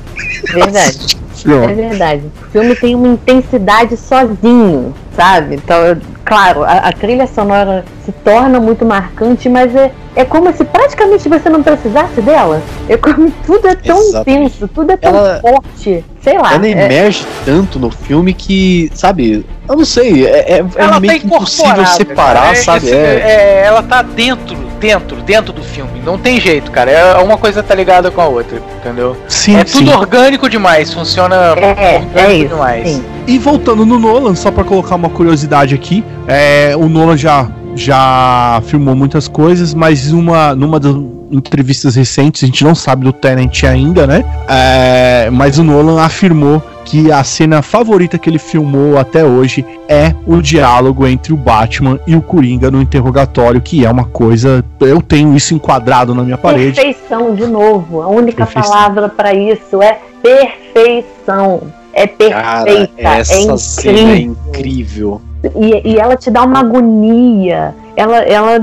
Verdade. 0.52 1.18
É 1.46 1.72
verdade. 1.72 2.22
O 2.48 2.50
filme 2.50 2.76
tem 2.76 2.94
uma 2.94 3.08
intensidade 3.08 3.96
sozinho, 3.96 4.94
sabe? 5.20 5.56
Então, 5.56 5.98
claro, 6.24 6.64
a, 6.64 6.78
a, 6.78 6.92
trilha 6.92 7.26
sonora 7.26 7.84
se 8.06 8.10
torna 8.10 8.58
muito 8.58 8.86
marcante, 8.86 9.50
mas 9.50 9.74
é, 9.76 9.92
é 10.16 10.24
como 10.24 10.50
se 10.56 10.64
praticamente 10.64 11.28
você 11.28 11.50
não 11.50 11.62
precisasse 11.62 12.22
dela. 12.22 12.62
É 12.88 12.96
como 12.96 13.30
tudo 13.44 13.68
é 13.68 13.74
tão 13.74 13.98
Exatamente. 13.98 14.46
intenso, 14.46 14.68
tudo 14.68 14.92
é 14.92 14.96
tão 14.96 15.14
ela, 15.14 15.40
forte. 15.40 16.02
Sei 16.22 16.38
lá. 16.38 16.54
Ela 16.54 16.66
é... 16.66 16.70
emerge 16.70 17.26
tanto 17.44 17.78
no 17.78 17.90
filme 17.90 18.32
que, 18.32 18.90
sabe, 18.94 19.44
eu 19.68 19.76
não 19.76 19.84
sei, 19.84 20.26
é, 20.26 20.52
é, 20.52 20.58
é 20.58 21.00
meio 21.00 21.20
tá 21.20 21.26
impossível 21.26 21.86
separar, 21.86 22.52
é, 22.52 22.54
sabe? 22.54 22.86
Esse, 22.86 22.96
é. 22.96 23.20
é, 23.20 23.62
ela 23.66 23.82
tá 23.82 24.00
dentro, 24.00 24.56
dentro, 24.80 25.16
dentro 25.22 25.52
do 25.52 25.62
filme. 25.62 26.00
Não 26.04 26.18
tem 26.18 26.40
jeito, 26.40 26.70
cara. 26.70 26.90
É 26.90 27.16
uma 27.18 27.36
coisa 27.36 27.62
tá 27.62 27.74
ligada 27.74 28.10
com 28.10 28.20
a 28.20 28.26
outra, 28.26 28.60
entendeu? 28.80 29.16
Sim, 29.28 29.56
é 29.56 29.64
sim. 29.64 29.84
tudo 29.84 29.92
orgânico 29.92 30.48
demais, 30.48 30.92
funciona 30.92 31.36
é, 31.36 31.50
orgânico 31.50 32.18
é 32.18 32.34
isso, 32.34 32.48
demais. 32.48 32.88
Sim. 32.88 33.04
E 33.26 33.38
voltando 33.38 33.86
no 33.86 33.98
Nolan, 33.98 34.34
só 34.34 34.50
para 34.50 34.64
colocar 34.64 34.96
uma 34.96 35.10
curiosidade 35.10 35.74
aqui, 35.74 36.04
é, 36.26 36.74
o 36.76 36.88
Nolan 36.88 37.16
já 37.16 37.48
já 37.76 38.60
filmou 38.66 38.96
muitas 38.96 39.28
coisas, 39.28 39.72
mas 39.72 40.10
uma 40.10 40.56
numa 40.56 40.80
das 40.80 40.92
entrevistas 41.30 41.96
recentes, 41.96 42.42
a 42.42 42.46
gente 42.46 42.64
não 42.64 42.74
sabe 42.74 43.04
do 43.04 43.12
Tenant 43.12 43.64
ainda, 43.64 44.06
né? 44.06 44.24
É, 44.48 45.30
mas 45.30 45.58
o 45.58 45.64
Nolan 45.64 46.00
afirmou 46.02 46.62
que 46.84 47.12
a 47.12 47.22
cena 47.22 47.62
favorita 47.62 48.18
que 48.18 48.28
ele 48.28 48.38
filmou 48.38 48.98
até 48.98 49.24
hoje 49.24 49.64
é 49.88 50.12
o 50.26 50.42
diálogo 50.42 51.06
entre 51.06 51.32
o 51.32 51.36
Batman 51.36 52.00
e 52.06 52.16
o 52.16 52.22
Coringa 52.22 52.70
no 52.70 52.82
interrogatório, 52.82 53.60
que 53.60 53.86
é 53.86 53.90
uma 53.90 54.06
coisa. 54.06 54.64
Eu 54.80 55.00
tenho 55.00 55.36
isso 55.36 55.54
enquadrado 55.54 56.14
na 56.14 56.24
minha 56.24 56.36
parede. 56.36 56.80
Perfeição, 56.80 57.34
de 57.34 57.46
novo. 57.46 58.02
A 58.02 58.08
única 58.08 58.44
perfeição. 58.44 58.72
palavra 58.72 59.08
para 59.08 59.32
isso 59.32 59.80
é 59.80 59.98
perfeição. 60.20 61.62
É 61.92 62.06
perfeita. 62.06 63.02
Cara, 63.02 63.18
essa 63.20 63.34
é 63.34 63.40
incrível. 63.40 63.58
cena 63.58 64.10
é 64.10 64.18
incrível. 64.18 65.20
E, 65.56 65.92
e 65.92 65.98
ela 65.98 66.16
te 66.16 66.30
dá 66.30 66.42
uma 66.42 66.60
agonia. 66.60 67.74
Ela, 67.96 68.18
ela 68.18 68.60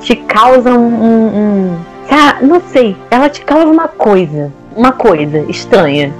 te 0.00 0.14
causa 0.14 0.72
um, 0.72 1.02
um, 1.02 1.26
um. 1.26 1.76
Ah, 2.10 2.38
não 2.40 2.60
sei. 2.72 2.96
Ela 3.10 3.28
te 3.28 3.42
causa 3.42 3.66
uma 3.66 3.88
coisa. 3.88 4.52
Uma 4.74 4.92
coisa 4.92 5.38
estranha. 5.50 6.12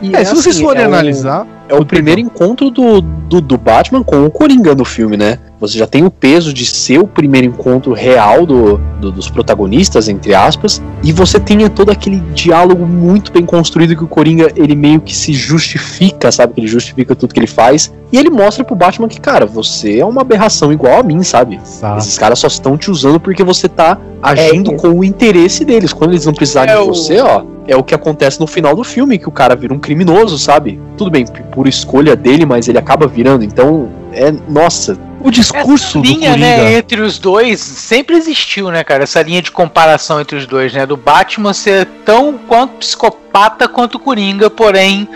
E 0.00 0.14
é, 0.14 0.24
se 0.24 0.34
vocês 0.34 0.56
assim, 0.56 0.64
forem 0.64 0.82
é 0.82 0.86
analisar. 0.86 1.46
É 1.68 1.74
o 1.74 1.84
primeiro 1.84 2.20
encontro 2.20 2.70
do, 2.70 3.00
do, 3.00 3.40
do, 3.40 3.56
Batman 3.56 4.02
com 4.02 4.26
o 4.26 4.30
Coringa 4.30 4.74
no 4.74 4.84
filme, 4.84 5.16
né? 5.16 5.38
Você 5.60 5.78
já 5.78 5.86
tem 5.86 6.04
o 6.04 6.10
peso 6.10 6.52
de 6.52 6.66
ser 6.66 6.98
o 6.98 7.06
primeiro 7.06 7.46
encontro 7.46 7.92
real 7.92 8.44
do, 8.44 8.78
do 9.00 9.12
dos 9.12 9.30
protagonistas, 9.30 10.08
entre 10.08 10.34
aspas, 10.34 10.82
e 11.02 11.12
você 11.12 11.38
tem 11.38 11.68
todo 11.70 11.90
aquele 11.90 12.18
diálogo 12.34 12.84
muito 12.84 13.32
bem 13.32 13.44
construído 13.46 13.96
que 13.96 14.02
o 14.02 14.08
Coringa 14.08 14.50
ele 14.56 14.74
meio 14.74 15.00
que 15.00 15.14
se 15.14 15.32
justifica, 15.32 16.32
sabe? 16.32 16.54
Que 16.54 16.60
ele 16.60 16.68
justifica 16.68 17.14
tudo 17.14 17.32
que 17.32 17.38
ele 17.38 17.46
faz. 17.46 17.92
E 18.10 18.18
ele 18.18 18.28
mostra 18.28 18.62
pro 18.64 18.74
Batman 18.74 19.08
que, 19.08 19.20
cara, 19.20 19.46
você 19.46 20.00
é 20.00 20.04
uma 20.04 20.20
aberração 20.20 20.72
igual 20.72 21.00
a 21.00 21.02
mim, 21.02 21.22
sabe? 21.22 21.60
Exato. 21.62 21.98
Esses 21.98 22.18
caras 22.18 22.38
só 22.38 22.46
estão 22.46 22.76
te 22.76 22.90
usando 22.90 23.18
porque 23.18 23.42
você 23.42 23.68
tá 23.68 23.98
agindo 24.22 24.72
é 24.72 24.76
com 24.76 24.88
o 24.88 25.04
interesse 25.04 25.64
deles. 25.64 25.92
Quando 25.92 26.10
eles 26.10 26.26
não 26.26 26.34
precisarem 26.34 26.74
é 26.74 26.78
de 26.78 26.86
você, 26.86 27.20
ó, 27.20 27.44
é 27.66 27.76
o 27.76 27.82
que 27.82 27.94
acontece 27.94 28.40
no 28.40 28.46
final 28.46 28.74
do 28.74 28.84
filme, 28.84 29.18
que 29.18 29.28
o 29.28 29.32
cara 29.32 29.54
vira 29.54 29.72
um 29.72 29.78
criminoso, 29.78 30.38
sabe? 30.38 30.80
Tudo 30.96 31.10
bem, 31.10 31.24
por 31.52 31.68
escolha 31.68 32.16
dele, 32.16 32.44
mas 32.44 32.66
ele 32.66 32.78
acaba 32.78 33.06
virando. 33.06 33.44
Então, 33.44 33.88
é. 34.12 34.32
Nossa. 34.48 34.98
O 35.20 35.30
discurso 35.30 36.00
Essa 36.00 36.08
linha, 36.08 36.32
do 36.32 36.38
né, 36.38 36.74
entre 36.74 37.00
os 37.00 37.16
dois 37.16 37.60
sempre 37.60 38.16
existiu, 38.16 38.72
né, 38.72 38.82
cara? 38.82 39.04
Essa 39.04 39.22
linha 39.22 39.40
de 39.40 39.52
comparação 39.52 40.20
entre 40.20 40.36
os 40.36 40.46
dois, 40.46 40.72
né? 40.72 40.84
Do 40.84 40.96
Batman 40.96 41.52
ser 41.52 41.86
tão 42.04 42.36
quanto 42.48 42.78
psicopata 42.78 43.68
quanto 43.68 44.00
Coringa, 44.00 44.50
porém, 44.50 45.08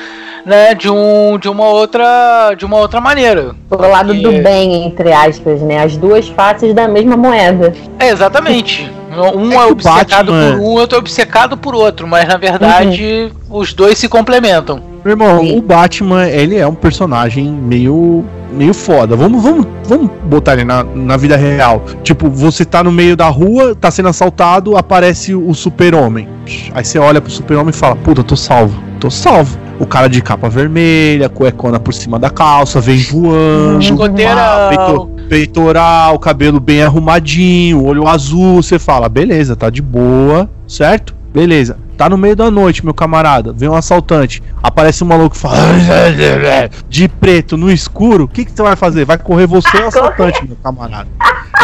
né, 0.44 0.74
de 0.74 0.88
um 0.88 1.36
de 1.40 1.48
uma 1.48 1.64
outra 1.64 2.54
de 2.56 2.64
uma 2.64 2.76
outra 2.76 3.00
maneira. 3.00 3.56
Do 3.68 3.78
lado 3.78 4.14
e... 4.14 4.22
do 4.22 4.30
bem, 4.44 4.86
entre 4.86 5.12
aspas, 5.12 5.60
né? 5.60 5.82
As 5.82 5.96
duas 5.96 6.28
faces 6.28 6.72
da 6.72 6.86
mesma 6.86 7.16
moeda. 7.16 7.74
É, 7.98 8.10
exatamente. 8.10 8.88
Um 9.22 9.52
é, 9.52 9.56
é 9.56 9.66
obcecado 9.66 10.32
Batman... 10.32 10.52
por 10.52 10.60
um, 10.60 10.64
outro 10.64 10.96
é 10.96 10.98
obcecado 10.98 11.56
por 11.56 11.74
outro, 11.74 12.06
mas 12.06 12.28
na 12.28 12.36
verdade 12.36 13.32
uhum. 13.50 13.58
os 13.58 13.72
dois 13.72 13.98
se 13.98 14.08
complementam. 14.08 14.80
Meu 15.04 15.12
irmão, 15.12 15.40
Sim. 15.40 15.58
o 15.58 15.62
Batman, 15.62 16.26
ele 16.28 16.56
é 16.56 16.66
um 16.66 16.74
personagem 16.74 17.48
meio 17.50 18.24
meio 18.50 18.74
foda. 18.74 19.14
Vamos, 19.16 19.42
vamos, 19.42 19.66
vamos 19.84 20.10
botar 20.24 20.54
ele 20.54 20.64
na, 20.64 20.82
na 20.82 21.16
vida 21.16 21.36
real. 21.36 21.84
Tipo, 22.02 22.28
você 22.30 22.64
tá 22.64 22.82
no 22.82 22.90
meio 22.90 23.16
da 23.16 23.28
rua, 23.28 23.74
tá 23.74 23.90
sendo 23.90 24.08
assaltado, 24.08 24.76
aparece 24.76 25.34
o 25.34 25.52
super-homem. 25.54 26.28
Aí 26.72 26.84
você 26.84 26.98
olha 26.98 27.20
pro 27.20 27.30
super-homem 27.30 27.70
e 27.70 27.72
fala: 27.72 27.96
Puta, 27.96 28.22
tô 28.22 28.36
salvo, 28.36 28.82
tô 28.98 29.10
salvo. 29.10 29.58
O 29.78 29.86
cara 29.86 30.08
de 30.08 30.22
capa 30.22 30.48
vermelha, 30.48 31.28
cuecona 31.28 31.78
por 31.78 31.92
cima 31.92 32.18
da 32.18 32.30
calça, 32.30 32.80
vem 32.80 32.98
voando. 32.98 33.80
Escoteirão. 33.80 35.15
Peitoral, 35.28 36.18
cabelo 36.18 36.60
bem 36.60 36.82
arrumadinho, 36.82 37.84
olho 37.84 38.08
azul. 38.08 38.62
Você 38.62 38.78
fala, 38.78 39.08
beleza, 39.08 39.56
tá 39.56 39.70
de 39.70 39.82
boa, 39.82 40.50
certo? 40.66 41.14
Beleza. 41.32 41.78
Tá 41.96 42.08
no 42.08 42.18
meio 42.18 42.36
da 42.36 42.50
noite, 42.50 42.84
meu 42.84 42.94
camarada. 42.94 43.52
Vem 43.52 43.68
um 43.68 43.74
assaltante. 43.74 44.42
Aparece 44.62 45.02
um 45.02 45.06
maluco 45.06 45.36
fala. 45.36 45.56
De 46.88 47.08
preto 47.08 47.56
no 47.56 47.70
escuro. 47.70 48.24
O 48.24 48.28
que, 48.28 48.44
que 48.44 48.52
você 48.52 48.62
vai 48.62 48.76
fazer? 48.76 49.04
Vai 49.04 49.18
correr 49.18 49.46
você 49.46 49.76
ou 49.78 49.84
o 49.84 49.88
assaltante, 49.88 50.46
meu 50.46 50.56
camarada? 50.62 51.08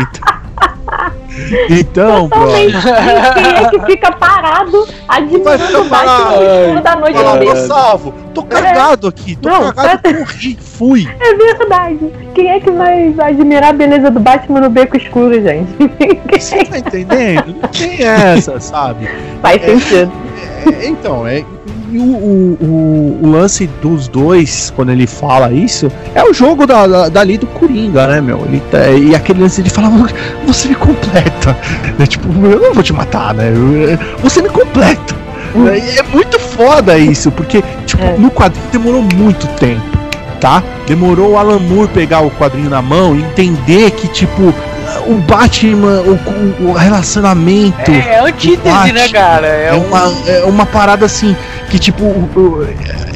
Então. 0.00 0.71
Então, 1.68 2.28
bro. 2.28 2.46
Quem 2.52 3.56
é 3.56 3.68
que 3.70 3.80
fica 3.86 4.12
parado 4.12 4.86
admirando 5.08 5.80
o 5.80 5.84
Batman 5.84 6.80
da 6.80 6.96
noite 6.96 7.18
ah, 7.18 7.38
Tô 7.38 7.56
salvo. 7.66 8.14
Tô 8.34 8.42
cagado 8.42 9.08
aqui. 9.08 9.36
Tô 9.36 9.48
Não, 9.48 9.72
cagado, 9.72 10.02
tá... 10.02 10.14
corri, 10.14 10.56
fui. 10.60 11.08
É 11.20 11.34
verdade. 11.34 12.10
Quem 12.34 12.50
é 12.50 12.60
que 12.60 12.70
vai 12.70 13.14
admirar 13.18 13.70
a 13.70 13.72
beleza 13.72 14.10
do 14.10 14.20
Batman 14.20 14.60
no 14.60 14.70
beco 14.70 14.96
escuro, 14.96 15.34
gente? 15.34 15.70
Você 16.32 16.64
tá 16.64 16.78
entendendo? 16.78 17.56
Não 17.60 17.68
tem 17.68 18.02
essa, 18.02 18.58
sabe? 18.58 19.08
Faz 19.40 19.62
é, 19.62 19.66
sentido. 19.66 20.12
É, 20.66 20.86
então, 20.86 21.26
é 21.26 21.44
e 21.92 21.98
o, 21.98 22.02
o, 22.02 23.18
o, 23.22 23.30
lance 23.30 23.66
dos 23.82 24.08
dois, 24.08 24.72
quando 24.74 24.90
ele 24.90 25.06
fala 25.06 25.52
isso, 25.52 25.92
é 26.14 26.24
o 26.24 26.32
jogo 26.32 26.66
da, 26.66 26.86
da, 26.86 27.08
dali 27.10 27.36
do 27.36 27.46
Coringa, 27.46 28.06
né, 28.06 28.18
meu? 28.18 28.46
Ele 28.46 28.62
tá, 28.70 28.88
e 28.88 29.14
aquele 29.14 29.42
lance 29.42 29.62
de 29.62 29.68
falar, 29.68 29.90
você 30.46 30.68
me 30.68 30.74
completa. 30.74 31.56
É, 31.98 32.06
tipo, 32.06 32.26
eu 32.46 32.60
não 32.60 32.74
vou 32.74 32.82
te 32.82 32.92
matar, 32.92 33.34
né? 33.34 33.52
Você 34.22 34.40
me 34.40 34.48
completa. 34.48 35.14
Hum. 35.54 35.68
É, 35.68 35.98
é 35.98 36.02
muito 36.02 36.40
foda 36.40 36.96
isso, 36.96 37.30
porque, 37.30 37.62
tipo, 37.86 38.02
é. 38.02 38.16
no 38.16 38.30
quadrinho 38.30 38.66
demorou 38.72 39.02
muito 39.02 39.46
tempo, 39.58 39.98
tá? 40.40 40.62
Demorou 40.86 41.32
o 41.32 41.38
Alan 41.38 41.58
Moore 41.58 41.88
pegar 41.88 42.20
o 42.20 42.30
quadrinho 42.30 42.70
na 42.70 42.80
mão 42.80 43.14
e 43.14 43.20
entender 43.20 43.90
que, 43.92 44.08
tipo, 44.08 44.54
o 45.06 45.14
Batman, 45.14 46.00
o, 46.00 46.68
o 46.68 46.72
relacionamento. 46.72 47.90
É, 47.90 48.14
é 48.14 48.20
antítese, 48.20 48.92
né, 48.92 49.08
cara? 49.08 49.46
É, 49.46 49.68
é, 49.68 49.74
um... 49.74 49.86
uma, 49.86 50.30
é 50.30 50.44
uma 50.44 50.66
parada 50.66 51.06
assim, 51.06 51.36
que 51.72 51.78
tipo. 51.78 52.04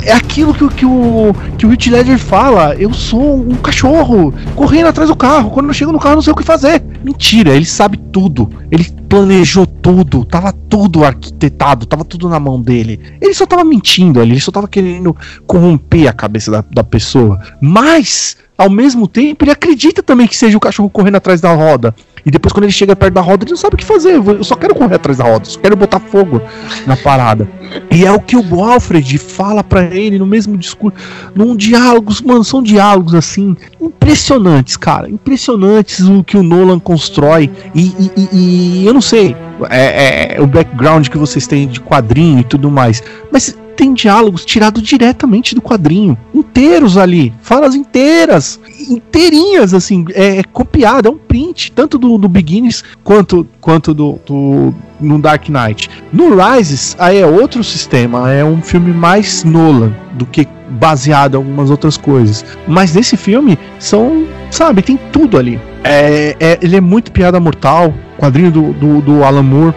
É 0.02 0.12
aquilo 0.12 0.54
que, 0.54 0.66
que, 0.68 0.86
o, 0.86 1.34
que 1.58 1.66
o 1.66 1.70
Heath 1.70 1.86
Ledger 1.88 2.18
fala. 2.18 2.74
Eu 2.76 2.94
sou 2.94 3.36
um 3.36 3.54
cachorro 3.56 4.32
correndo 4.54 4.86
atrás 4.86 5.10
do 5.10 5.16
carro. 5.16 5.50
Quando 5.50 5.68
eu 5.68 5.74
chego 5.74 5.92
no 5.92 5.98
carro, 5.98 6.14
não 6.14 6.22
sei 6.22 6.32
o 6.32 6.36
que 6.36 6.42
fazer. 6.42 6.82
Mentira, 7.04 7.54
ele 7.54 7.66
sabe 7.66 7.98
tudo. 7.98 8.48
Ele 8.70 8.84
planejou 9.10 9.66
tudo. 9.66 10.24
Tava 10.24 10.52
tudo 10.52 11.04
arquitetado, 11.04 11.84
tava 11.84 12.02
tudo 12.02 12.30
na 12.30 12.40
mão 12.40 12.60
dele. 12.60 12.98
Ele 13.20 13.34
só 13.34 13.44
tava 13.44 13.62
mentindo 13.62 14.22
ele 14.22 14.40
só 14.40 14.50
tava 14.50 14.68
querendo 14.68 15.14
corromper 15.46 16.08
a 16.08 16.12
cabeça 16.12 16.50
da, 16.50 16.64
da 16.70 16.84
pessoa. 16.84 17.38
Mas 17.60 18.36
ao 18.56 18.70
mesmo 18.70 19.06
tempo, 19.06 19.44
ele 19.44 19.50
acredita 19.50 20.02
também 20.02 20.26
que 20.26 20.36
seja 20.36 20.56
o 20.56 20.60
cachorro 20.60 20.88
correndo 20.88 21.16
atrás 21.16 21.40
da 21.40 21.52
roda. 21.52 21.94
E 22.26 22.30
depois, 22.30 22.52
quando 22.52 22.64
ele 22.64 22.72
chega 22.72 22.96
perto 22.96 23.14
da 23.14 23.20
roda, 23.20 23.44
ele 23.44 23.52
não 23.52 23.56
sabe 23.56 23.76
o 23.76 23.78
que 23.78 23.84
fazer. 23.84 24.14
Eu 24.14 24.42
só 24.42 24.56
quero 24.56 24.74
correr 24.74 24.96
atrás 24.96 25.18
da 25.18 25.24
roda, 25.24 25.44
só 25.44 25.60
quero 25.60 25.76
botar 25.76 26.00
fogo 26.00 26.42
na 26.84 26.96
parada. 26.96 27.48
E 27.88 28.04
é 28.04 28.10
o 28.10 28.18
que 28.18 28.36
o 28.36 28.64
Alfred 28.64 29.16
fala 29.16 29.62
para 29.62 29.84
ele 29.84 30.18
no 30.18 30.26
mesmo 30.26 30.56
discurso, 30.56 30.98
num 31.36 31.54
diálogos, 31.54 32.20
mano, 32.20 32.42
são 32.42 32.60
diálogos 32.60 33.14
assim 33.14 33.56
impressionantes, 33.80 34.76
cara, 34.76 35.08
impressionantes 35.08 36.00
o 36.00 36.24
que 36.24 36.36
o 36.36 36.42
Nolan 36.42 36.80
constrói. 36.80 37.48
E, 37.72 38.10
e, 38.16 38.28
e 38.32 38.86
eu 38.86 38.92
não 38.92 39.00
sei, 39.00 39.36
é, 39.70 40.34
é, 40.36 40.40
o 40.40 40.48
background 40.48 41.06
que 41.06 41.16
vocês 41.16 41.46
têm 41.46 41.68
de 41.68 41.80
quadrinho 41.80 42.40
e 42.40 42.44
tudo 42.44 42.70
mais, 42.72 43.04
mas 43.30 43.56
tem 43.76 43.92
diálogos 43.92 44.44
tirados 44.44 44.82
diretamente 44.82 45.54
do 45.54 45.60
quadrinho, 45.60 46.16
inteiros 46.34 46.96
ali, 46.96 47.32
falas 47.42 47.74
inteiras, 47.74 48.58
inteirinhas, 48.88 49.74
assim, 49.74 50.04
é, 50.14 50.38
é 50.38 50.42
copiado, 50.42 51.08
é 51.08 51.10
um 51.10 51.18
print, 51.18 51.72
tanto 51.72 51.98
do, 51.98 52.16
do 52.16 52.28
Beginnings 52.28 52.82
quanto, 53.04 53.46
quanto 53.60 53.92
do, 53.92 54.18
do 54.26 54.74
no 54.98 55.18
Dark 55.18 55.48
Knight. 55.48 55.90
No 56.12 56.34
Rises, 56.34 56.96
aí 56.98 57.18
é 57.18 57.26
outro 57.26 57.62
sistema, 57.62 58.32
é 58.32 58.44
um 58.44 58.62
filme 58.62 58.92
mais 58.92 59.44
Nolan 59.44 59.94
do 60.14 60.24
que 60.24 60.48
baseado 60.70 61.34
em 61.34 61.36
algumas 61.36 61.70
outras 61.70 61.96
coisas. 61.96 62.44
Mas 62.66 62.94
nesse 62.94 63.16
filme 63.16 63.58
são, 63.78 64.26
sabe, 64.50 64.82
tem 64.82 64.98
tudo 65.12 65.38
ali. 65.38 65.60
É, 65.84 66.34
é, 66.40 66.58
ele 66.62 66.76
é 66.76 66.80
muito 66.80 67.12
piada 67.12 67.38
mortal, 67.38 67.92
quadrinho 68.18 68.50
do, 68.50 68.72
do, 68.72 69.00
do 69.00 69.24
Alan 69.24 69.42
Moore 69.42 69.74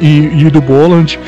e, 0.00 0.06
e, 0.06 0.46
e 0.46 0.50
do 0.50 0.60
Boland 0.60 1.18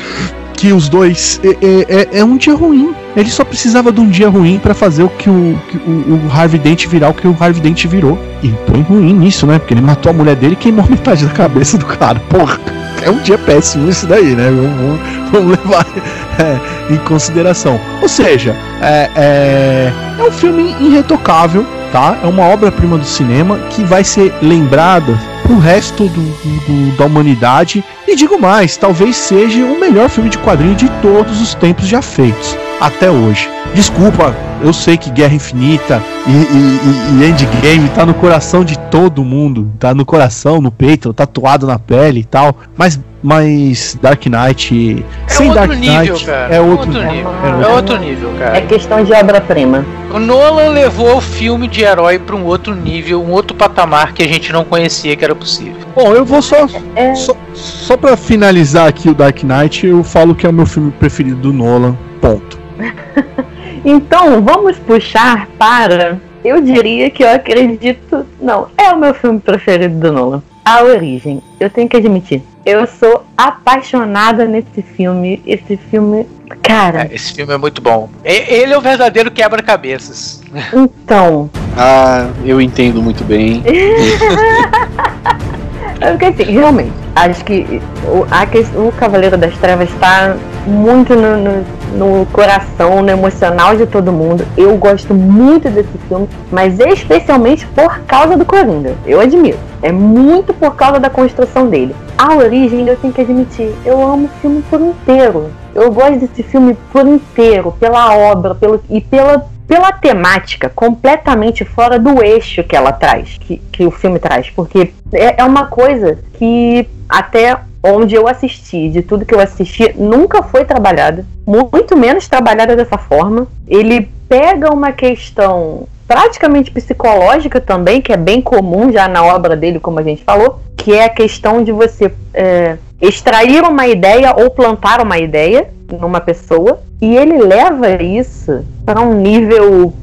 que 0.61 0.71
os 0.71 0.87
dois 0.87 1.41
é, 1.43 1.47
é, 1.49 2.01
é, 2.01 2.19
é, 2.19 2.23
um 2.23 2.37
dia 2.37 2.53
ruim. 2.53 2.93
Ele 3.17 3.31
só 3.31 3.43
precisava 3.43 3.91
de 3.91 3.99
um 3.99 4.07
dia 4.07 4.29
ruim 4.29 4.59
para 4.59 4.75
fazer 4.75 5.01
o 5.01 5.09
que 5.09 5.27
o, 5.27 5.59
que 5.67 5.77
o, 5.77 6.27
o, 6.27 6.31
Harvey 6.31 6.59
Dent 6.59 6.85
virar 6.85 7.09
o 7.09 7.15
que 7.15 7.27
o 7.27 7.35
Harvey 7.37 7.59
Dent 7.59 7.87
virou. 7.87 8.15
E 8.43 8.49
põe 8.67 8.83
ruim 8.83 9.11
nisso, 9.11 9.47
né? 9.47 9.57
Porque 9.57 9.73
ele 9.73 9.81
matou 9.81 10.11
a 10.11 10.13
mulher 10.13 10.35
dele 10.35 10.53
e 10.53 10.55
queimou 10.55 10.85
metade 10.87 11.25
da 11.25 11.33
cabeça 11.33 11.79
do 11.79 11.85
cara. 11.87 12.19
Porra, 12.29 12.59
é 13.01 13.09
um 13.09 13.17
dia 13.17 13.39
péssimo 13.39 13.89
isso 13.89 14.05
daí, 14.05 14.35
né? 14.35 14.51
Vamos, 14.51 14.99
vamos 15.31 15.57
levar 15.57 15.87
é, 16.37 16.93
em 16.93 16.97
consideração. 16.97 17.79
Ou 17.99 18.07
seja, 18.07 18.55
é, 18.83 19.09
é, 19.15 19.93
é 20.19 20.23
um 20.23 20.31
filme 20.31 20.75
irretocável, 20.79 21.65
tá? 21.91 22.19
É 22.23 22.27
uma 22.27 22.43
obra-prima 22.43 22.99
do 22.99 23.05
cinema 23.05 23.57
que 23.71 23.83
vai 23.83 24.03
ser 24.03 24.31
lembrada 24.43 25.19
pro 25.51 25.59
resto 25.59 26.07
do, 26.07 26.21
do, 26.21 26.97
da 26.97 27.05
humanidade. 27.05 27.83
E 28.07 28.15
digo 28.15 28.39
mais, 28.39 28.77
talvez 28.77 29.15
seja 29.17 29.65
o 29.65 29.79
melhor 29.79 30.09
filme 30.09 30.29
de 30.29 30.37
quadrinho 30.37 30.75
de 30.75 30.89
todos 31.01 31.41
os 31.41 31.53
tempos 31.55 31.87
já 31.87 32.01
feitos, 32.01 32.57
até 32.79 33.11
hoje. 33.11 33.49
Desculpa, 33.73 34.35
eu 34.61 34.71
sei 34.71 34.97
que 34.97 35.09
Guerra 35.09 35.33
Infinita 35.33 36.01
e, 36.25 36.31
e, 36.31 37.23
e, 37.23 37.29
Endgame 37.29 37.89
tá 37.89 38.05
no 38.05 38.13
coração 38.13 38.63
de 38.63 38.77
todo 38.77 39.23
mundo, 39.23 39.71
tá 39.77 39.93
no 39.93 40.05
coração, 40.05 40.61
no 40.61 40.71
peito, 40.71 41.13
tatuado 41.13 41.67
na 41.67 41.77
pele 41.77 42.21
e 42.21 42.25
tal, 42.25 42.55
mas 42.77 42.99
mas 43.21 43.97
Dark 44.01 44.25
Knight. 44.25 45.05
É 45.27 45.29
sem 45.29 45.49
outro 45.49 45.67
Dark 45.67 45.79
nível, 45.79 46.13
Knight, 46.13 46.25
cara. 46.25 46.55
É 46.55 46.61
outro, 46.61 46.87
outro 46.87 47.11
nível. 47.11 47.31
É, 47.43 47.63
é 47.63 47.67
outro 47.67 47.97
nível, 47.97 48.33
cara. 48.37 48.57
É 48.57 48.61
questão 48.61 49.03
de 49.03 49.13
obra-prima. 49.13 49.85
O 50.13 50.19
Nolan 50.19 50.69
levou 50.69 51.17
o 51.17 51.21
filme 51.21 51.67
de 51.67 51.83
herói 51.83 52.19
para 52.19 52.35
um 52.35 52.45
outro 52.45 52.75
nível, 52.75 53.21
um 53.21 53.31
outro 53.31 53.55
patamar 53.55 54.13
que 54.13 54.23
a 54.23 54.27
gente 54.27 54.51
não 54.51 54.63
conhecia 54.63 55.15
que 55.15 55.23
era 55.23 55.35
possível. 55.35 55.75
Bom, 55.95 56.13
eu 56.13 56.25
vou 56.25 56.41
só. 56.41 56.67
É... 56.95 57.13
Só, 57.15 57.35
só 57.53 57.95
para 57.95 58.17
finalizar 58.17 58.87
aqui 58.87 59.09
o 59.09 59.13
Dark 59.13 59.43
Knight, 59.43 59.85
eu 59.85 60.03
falo 60.03 60.35
que 60.35 60.45
é 60.45 60.49
o 60.49 60.53
meu 60.53 60.65
filme 60.65 60.91
preferido 60.91 61.37
do 61.37 61.53
Nolan. 61.53 61.97
Ponto. 62.19 62.59
então, 63.85 64.41
vamos 64.41 64.77
puxar 64.77 65.47
para. 65.57 66.19
Eu 66.43 66.59
diria 66.59 67.09
que 67.09 67.23
eu 67.23 67.29
acredito. 67.29 68.25
Não, 68.41 68.67
é 68.77 68.91
o 68.91 68.97
meu 68.97 69.13
filme 69.13 69.39
preferido 69.39 69.99
do 69.99 70.11
Nolan. 70.11 70.43
A 70.63 70.83
Origem. 70.83 71.41
Eu 71.59 71.69
tenho 71.69 71.89
que 71.89 71.97
admitir. 71.97 72.41
Eu 72.65 72.85
sou 72.87 73.25
apaixonada 73.37 74.45
nesse 74.45 74.81
filme. 74.81 75.41
Esse 75.45 75.77
filme. 75.77 76.27
Cara. 76.61 77.07
É, 77.09 77.15
esse 77.15 77.33
filme 77.33 77.53
é 77.53 77.57
muito 77.57 77.81
bom. 77.81 78.09
Ele 78.23 78.73
é 78.73 78.77
o 78.77 78.81
verdadeiro 78.81 79.31
quebra-cabeças. 79.31 80.41
Então. 80.73 81.49
ah, 81.77 82.29
eu 82.45 82.61
entendo 82.61 83.01
muito 83.01 83.23
bem. 83.23 83.63
Porque 86.09 86.25
assim, 86.25 86.51
realmente, 86.51 86.91
acho 87.15 87.45
que 87.45 87.81
o, 88.05 88.25
a, 88.31 88.87
o 88.87 88.91
Cavaleiro 88.93 89.37
das 89.37 89.55
Trevas 89.57 89.87
está 89.89 90.35
muito 90.65 91.15
no, 91.15 91.37
no, 91.37 92.19
no, 92.19 92.25
coração, 92.27 93.03
no 93.03 93.09
emocional 93.09 93.75
de 93.75 93.85
todo 93.85 94.11
mundo. 94.11 94.43
Eu 94.57 94.75
gosto 94.77 95.13
muito 95.13 95.69
desse 95.69 95.95
filme, 96.07 96.27
mas 96.51 96.79
especialmente 96.79 97.67
por 97.67 97.99
causa 97.99 98.35
do 98.35 98.43
Coringa. 98.43 98.95
Eu 99.05 99.19
admito. 99.21 99.59
É 99.83 99.91
muito 99.91 100.53
por 100.55 100.75
causa 100.75 100.99
da 100.99 101.09
construção 101.09 101.67
dele. 101.67 101.95
A 102.17 102.35
origem, 102.35 102.87
eu 102.87 102.97
tenho 102.97 103.13
que 103.13 103.21
admitir, 103.21 103.71
eu 103.85 104.01
amo 104.01 104.25
o 104.25 104.41
filme 104.41 104.63
por 104.69 104.81
inteiro. 104.81 105.51
Eu 105.73 105.91
gosto 105.91 106.19
desse 106.19 106.43
filme 106.43 106.75
por 106.91 107.07
inteiro, 107.07 107.73
pela 107.79 108.13
obra 108.13 108.53
pelo, 108.55 108.81
e 108.89 109.01
pela 109.01 109.45
pela 109.71 109.93
temática 109.93 110.67
completamente 110.67 111.63
fora 111.63 111.97
do 111.97 112.21
eixo 112.21 112.61
que 112.61 112.75
ela 112.75 112.91
traz, 112.91 113.37
que, 113.39 113.55
que 113.71 113.85
o 113.85 113.89
filme 113.89 114.19
traz, 114.19 114.49
porque 114.49 114.91
é, 115.13 115.41
é 115.41 115.45
uma 115.45 115.67
coisa 115.67 116.19
que 116.33 116.85
até 117.07 117.57
onde 117.81 118.13
eu 118.13 118.27
assisti, 118.27 118.89
de 118.89 119.01
tudo 119.01 119.25
que 119.25 119.33
eu 119.33 119.39
assisti, 119.39 119.93
nunca 119.97 120.43
foi 120.43 120.65
trabalhada, 120.65 121.25
muito 121.47 121.95
menos 121.95 122.27
trabalhada 122.27 122.75
dessa 122.75 122.97
forma. 122.97 123.47
Ele 123.65 124.11
pega 124.27 124.73
uma 124.73 124.91
questão 124.91 125.87
praticamente 126.05 126.69
psicológica 126.69 127.61
também, 127.61 128.01
que 128.01 128.11
é 128.11 128.17
bem 128.17 128.41
comum 128.41 128.91
já 128.91 129.07
na 129.07 129.23
obra 129.23 129.55
dele, 129.55 129.79
como 129.79 129.99
a 129.99 130.03
gente 130.03 130.21
falou, 130.21 130.59
que 130.75 130.93
é 130.93 131.05
a 131.05 131.09
questão 131.09 131.63
de 131.63 131.71
você 131.71 132.11
é, 132.33 132.77
extrair 133.01 133.63
uma 133.63 133.87
ideia 133.87 134.33
ou 134.37 134.49
plantar 134.49 135.01
uma 135.01 135.17
ideia 135.17 135.69
numa 135.99 136.21
pessoa 136.21 136.81
e 137.01 137.17
ele 137.17 137.37
leva 137.41 138.01
isso 138.01 138.63
para 138.85 139.01
um 139.01 139.15
nível 139.15 139.93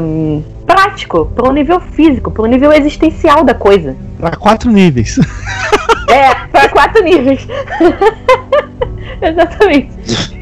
um, 0.00 0.42
prático, 0.66 1.26
para 1.34 1.48
um 1.48 1.52
nível 1.52 1.80
físico, 1.80 2.30
para 2.30 2.42
um 2.42 2.46
nível 2.46 2.72
existencial 2.72 3.44
da 3.44 3.54
coisa. 3.54 3.96
Para 4.18 4.36
quatro 4.36 4.70
níveis. 4.70 5.18
É, 6.08 6.34
para 6.52 6.68
quatro 6.68 7.02
níveis. 7.02 7.46
Exatamente. 9.20 9.90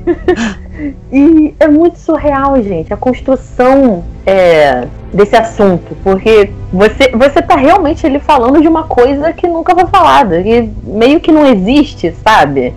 e 1.12 1.55
é 1.59 1.69
muito 1.69 1.98
surreal, 1.98 2.61
gente, 2.62 2.93
a 2.93 2.97
construção 2.97 4.05
é, 4.27 4.86
desse 5.12 5.36
assunto, 5.36 5.97
porque 6.02 6.51
você, 6.73 7.11
você 7.11 7.40
tá 7.43 7.56
realmente 7.56 8.06
ali 8.06 8.19
falando 8.19 8.61
de 8.61 8.69
uma 8.69 8.85
coisa 8.85 9.32
que 9.32 9.47
nunca 9.47 9.74
foi 9.74 9.86
falada, 9.86 10.40
e 10.40 10.70
meio 10.85 11.20
que 11.20 11.31
não 11.31 11.47
existe, 11.47 12.12
sabe? 12.24 12.74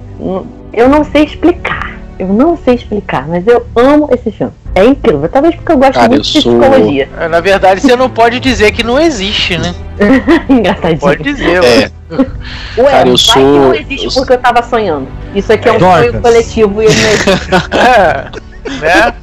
Eu 0.74 0.88
não 0.90 1.04
sei 1.04 1.24
explicar. 1.24 1.98
Eu 2.20 2.30
não 2.30 2.58
sei 2.58 2.74
explicar, 2.74 3.28
mas 3.28 3.46
eu 3.46 3.66
amo 3.76 4.10
esse 4.12 4.32
filme. 4.32 4.54
É 4.78 4.86
incrível, 4.86 5.28
talvez 5.28 5.56
porque 5.56 5.72
eu 5.72 5.78
gosto 5.78 5.94
Cara, 5.94 6.10
muito 6.10 6.20
eu 6.20 6.24
de 6.24 6.42
sou... 6.42 6.60
psicologia. 6.60 7.10
É, 7.20 7.28
na 7.28 7.40
verdade, 7.40 7.82
você 7.82 7.96
não 7.96 8.10
pode 8.10 8.40
dizer 8.40 8.72
que 8.72 8.84
não 8.84 9.00
existe, 9.00 9.58
né? 9.58 9.74
Engraçadinho. 10.48 11.00
Pode 11.00 11.24
dizer, 11.24 11.64
é. 11.64 11.92
Ué, 12.78 12.92
Cara, 12.92 13.10
eu 13.10 13.18
sou. 13.18 13.42
não 13.42 13.74
existe 13.74 14.06
eu 14.06 14.12
porque 14.12 14.34
eu 14.34 14.38
tava 14.38 14.62
sonhando. 14.62 15.08
Isso 15.34 15.52
aqui 15.52 15.68
é 15.68 15.74
um 15.74 15.80
sonho 15.80 16.22
coletivo 16.22 16.84
e 16.84 16.86
eu 16.86 16.92
não 16.92 17.80
é, 17.80 18.32
né? 18.80 19.14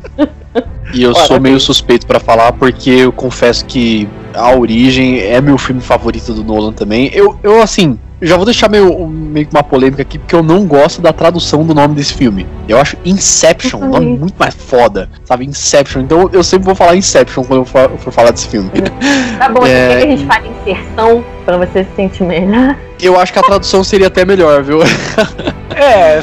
E 0.92 1.02
eu 1.02 1.12
Olha, 1.12 1.24
sou 1.24 1.40
meio 1.40 1.60
suspeito 1.60 2.04
para 2.04 2.18
falar 2.18 2.52
porque 2.52 2.90
eu 2.90 3.12
confesso 3.12 3.64
que 3.64 4.08
A 4.34 4.54
Origem 4.54 5.20
é 5.20 5.40
meu 5.40 5.56
filme 5.56 5.80
favorito 5.80 6.32
do 6.34 6.42
Nolan 6.42 6.72
também. 6.72 7.10
Eu, 7.12 7.38
eu 7.42 7.62
assim, 7.62 7.98
já 8.22 8.36
vou 8.36 8.44
deixar 8.44 8.70
meio, 8.70 9.06
meio 9.06 9.48
uma 9.52 9.62
polêmica 9.62 10.02
aqui, 10.02 10.18
porque 10.18 10.34
eu 10.34 10.42
não 10.42 10.66
gosto 10.66 11.02
da 11.02 11.12
tradução 11.12 11.64
do 11.64 11.74
nome 11.74 11.94
desse 11.94 12.14
filme. 12.14 12.46
Eu 12.68 12.78
acho 12.78 12.96
Inception 13.04 13.80
um 13.80 13.90
nome 13.90 14.18
muito 14.18 14.34
mais 14.38 14.54
foda, 14.54 15.08
sabe? 15.24 15.44
Inception. 15.44 16.02
Então 16.02 16.30
eu 16.32 16.42
sempre 16.42 16.66
vou 16.66 16.74
falar 16.74 16.96
Inception 16.96 17.44
quando 17.44 17.60
eu 17.60 17.64
for, 17.64 17.90
for 17.98 18.12
falar 18.12 18.30
desse 18.30 18.48
filme. 18.48 18.70
Tá 19.38 19.48
bom, 19.48 19.66
é... 19.66 19.96
que 19.98 20.04
a 20.04 20.06
gente 20.06 20.26
fala 20.26 20.46
inserção 20.46 21.24
pra 21.44 21.58
você 21.58 21.84
se 21.84 21.90
sentir 21.96 22.22
melhor? 22.22 22.76
Eu 23.02 23.18
acho 23.18 23.32
que 23.32 23.38
a 23.38 23.42
tradução 23.42 23.82
seria 23.82 24.06
até 24.06 24.24
melhor, 24.24 24.62
viu? 24.62 24.80
é. 25.74 26.22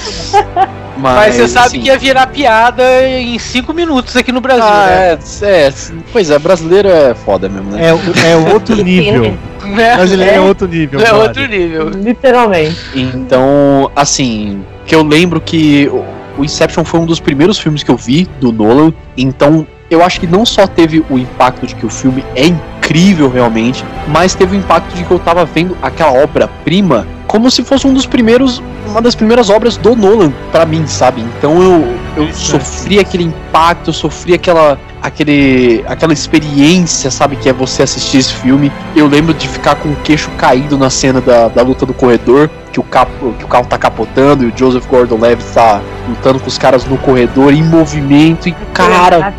Mas, 1.02 1.16
Mas, 1.16 1.36
você 1.36 1.48
sabe 1.48 1.80
que 1.80 1.88
ia 1.88 1.98
virar 1.98 2.28
piada 2.28 2.84
em 3.08 3.38
5 3.40 3.74
minutos 3.74 4.16
aqui 4.16 4.32
no 4.32 4.40
Brasil, 4.40 4.64
ah, 4.64 4.86
né? 4.86 5.20
É, 5.42 5.68
é, 5.68 5.74
pois 6.12 6.30
é, 6.30 6.38
brasileiro 6.38 6.88
é 6.88 7.14
foda 7.16 7.50
mesmo, 7.50 7.72
né? 7.72 7.88
É, 7.88 8.32
é 8.32 8.54
outro 8.54 8.76
nível. 8.76 9.36
Né? 9.64 9.96
Brasileiro 9.96 10.32
é, 10.32 10.36
é 10.36 10.42
outro 10.42 10.68
nível. 10.68 11.00
É 11.00 11.14
outro 11.14 11.48
nível. 11.48 11.90
Literalmente. 11.90 12.78
Então, 12.96 13.92
assim, 13.96 14.64
que 14.86 14.94
eu 14.94 15.04
lembro 15.04 15.42
que 15.42 15.90
o 16.38 16.44
Inception 16.44 16.84
foi 16.84 17.00
um 17.00 17.06
dos 17.06 17.20
primeiros 17.20 17.60
filmes 17.60 17.84
que 17.84 17.92
eu 17.92 17.98
vi 17.98 18.28
do 18.40 18.52
Nolan. 18.52 18.94
Então, 19.18 19.66
eu 19.90 20.04
acho 20.04 20.20
que 20.20 20.28
não 20.28 20.46
só 20.46 20.66
teve 20.68 21.04
o 21.10 21.18
impacto 21.18 21.68
de 21.68 21.76
que 21.76 21.86
o 21.86 21.90
filme 21.90 22.24
é 22.36 22.46
incrível 22.46 23.30
realmente, 23.30 23.84
mas 24.08 24.34
teve 24.34 24.56
o 24.56 24.60
impacto 24.60 24.96
de 24.96 25.04
que 25.04 25.12
eu 25.12 25.20
tava 25.20 25.46
vendo 25.46 25.78
aquela 25.82 26.14
obra-prima 26.14 27.06
como 27.32 27.50
se 27.50 27.64
fosse 27.64 27.88
um 27.88 27.94
dos 27.94 28.06
primeiros 28.06 28.62
uma 28.86 29.02
das 29.02 29.16
primeiras 29.16 29.50
obras 29.50 29.78
do 29.78 29.96
Nolan 29.96 30.34
para 30.52 30.66
mim, 30.66 30.86
sabe? 30.86 31.22
Então 31.22 31.64
eu, 31.64 31.98
eu 32.18 32.34
sofri 32.34 33.00
aquele 33.00 33.24
impacto, 33.24 33.90
eu 33.90 33.94
sofri 33.94 34.34
aquela 34.34 34.78
aquele 35.02 35.82
aquela 35.88 36.12
experiência, 36.12 37.10
sabe, 37.10 37.38
que 37.38 37.48
é 37.48 37.54
você 37.54 37.84
assistir 37.84 38.18
esse 38.18 38.34
filme. 38.34 38.70
Eu 38.94 39.08
lembro 39.08 39.34
de 39.34 39.48
ficar 39.48 39.76
com 39.76 39.90
o 39.90 39.96
queixo 40.04 40.30
caído 40.32 40.78
na 40.78 40.90
cena 40.90 41.22
da, 41.22 41.48
da 41.48 41.62
luta 41.62 41.86
do 41.86 41.94
corredor, 41.94 42.50
que 42.72 42.80
o, 42.80 42.84
capo, 42.84 43.34
que 43.38 43.46
o 43.46 43.48
carro 43.48 43.66
tá 43.66 43.78
capotando 43.78 44.44
e 44.44 44.48
o 44.48 44.54
Joseph 44.56 44.86
Gordon-Levitt 44.88 45.52
tá 45.54 45.82
lutando 46.08 46.40
com 46.40 46.48
os 46.48 46.58
caras 46.58 46.86
no 46.86 46.98
corredor 46.98 47.54
em 47.54 47.64
movimento 47.64 48.48
e 48.50 48.56
cara, 48.74 49.34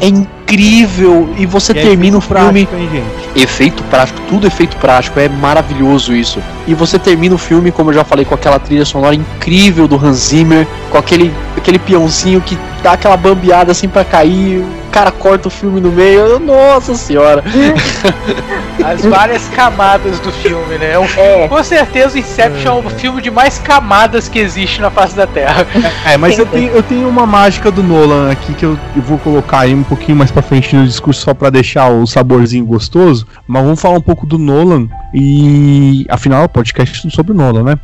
é 0.00 0.06
incrível 0.06 1.28
e 1.36 1.46
você 1.46 1.72
e 1.72 1.78
é 1.78 1.82
termina 1.82 2.18
o 2.18 2.20
filme 2.20 2.66
prático, 2.66 2.76
hein, 2.76 3.04
efeito 3.34 3.82
prático, 3.84 4.20
tudo 4.28 4.46
efeito 4.46 4.76
prático, 4.76 5.18
é 5.18 5.28
maravilhoso 5.28 6.14
isso. 6.14 6.40
E 6.66 6.74
você 6.74 6.98
termina 6.98 7.19
o 7.28 7.38
filme, 7.38 7.70
como 7.70 7.90
eu 7.90 7.94
já 7.94 8.04
falei, 8.04 8.24
com 8.24 8.34
aquela 8.34 8.58
trilha 8.58 8.84
sonora 8.84 9.14
incrível 9.14 9.86
do 9.86 9.96
Hans 9.96 10.28
Zimmer, 10.28 10.66
com 10.90 10.98
aquele 10.98 11.32
aquele 11.56 11.78
peãozinho 11.78 12.40
que 12.40 12.56
dá 12.82 12.92
aquela 12.92 13.16
bambeada 13.16 13.72
assim 13.72 13.88
para 13.88 14.04
cair, 14.04 14.64
cara 14.90 15.10
corta 15.10 15.48
o 15.48 15.50
filme 15.50 15.80
no 15.80 15.90
meio. 15.90 16.38
Nossa 16.38 16.94
senhora. 16.94 17.42
As 18.84 19.04
várias 19.04 19.46
camadas 19.48 20.18
do 20.20 20.32
filme, 20.32 20.78
né? 20.78 20.92
É. 21.16 21.48
Com 21.48 21.62
certeza 21.62 22.18
Inception 22.18 22.78
é 22.78 22.86
o 22.86 22.90
filme 22.90 23.22
de 23.22 23.30
mais 23.30 23.58
camadas 23.58 24.28
que 24.28 24.38
existe 24.38 24.80
na 24.80 24.90
face 24.90 25.14
da 25.14 25.26
Terra. 25.26 25.66
É, 26.04 26.16
mas 26.16 26.38
eu 26.38 26.46
tenho, 26.46 26.68
eu 26.70 26.82
tenho 26.82 27.08
uma 27.08 27.26
mágica 27.26 27.70
do 27.70 27.82
Nolan 27.82 28.30
aqui 28.30 28.54
que 28.54 28.64
eu, 28.64 28.78
eu 28.96 29.02
vou 29.02 29.18
colocar 29.18 29.60
aí 29.60 29.74
um 29.74 29.82
pouquinho 29.82 30.16
mais 30.16 30.30
pra 30.30 30.42
frente 30.42 30.74
no 30.74 30.86
discurso 30.86 31.22
só 31.22 31.34
pra 31.34 31.50
deixar 31.50 31.88
o 31.88 32.06
saborzinho 32.06 32.64
gostoso. 32.64 33.26
Mas 33.46 33.62
vamos 33.62 33.80
falar 33.80 33.96
um 33.96 34.02
pouco 34.02 34.26
do 34.26 34.38
Nolan 34.38 34.88
e 35.14 36.06
afinal 36.08 36.44
o 36.44 36.48
podcast 36.48 37.06
é 37.06 37.10
sobre 37.10 37.32
o 37.32 37.34
Nolan, 37.34 37.62
né? 37.62 37.78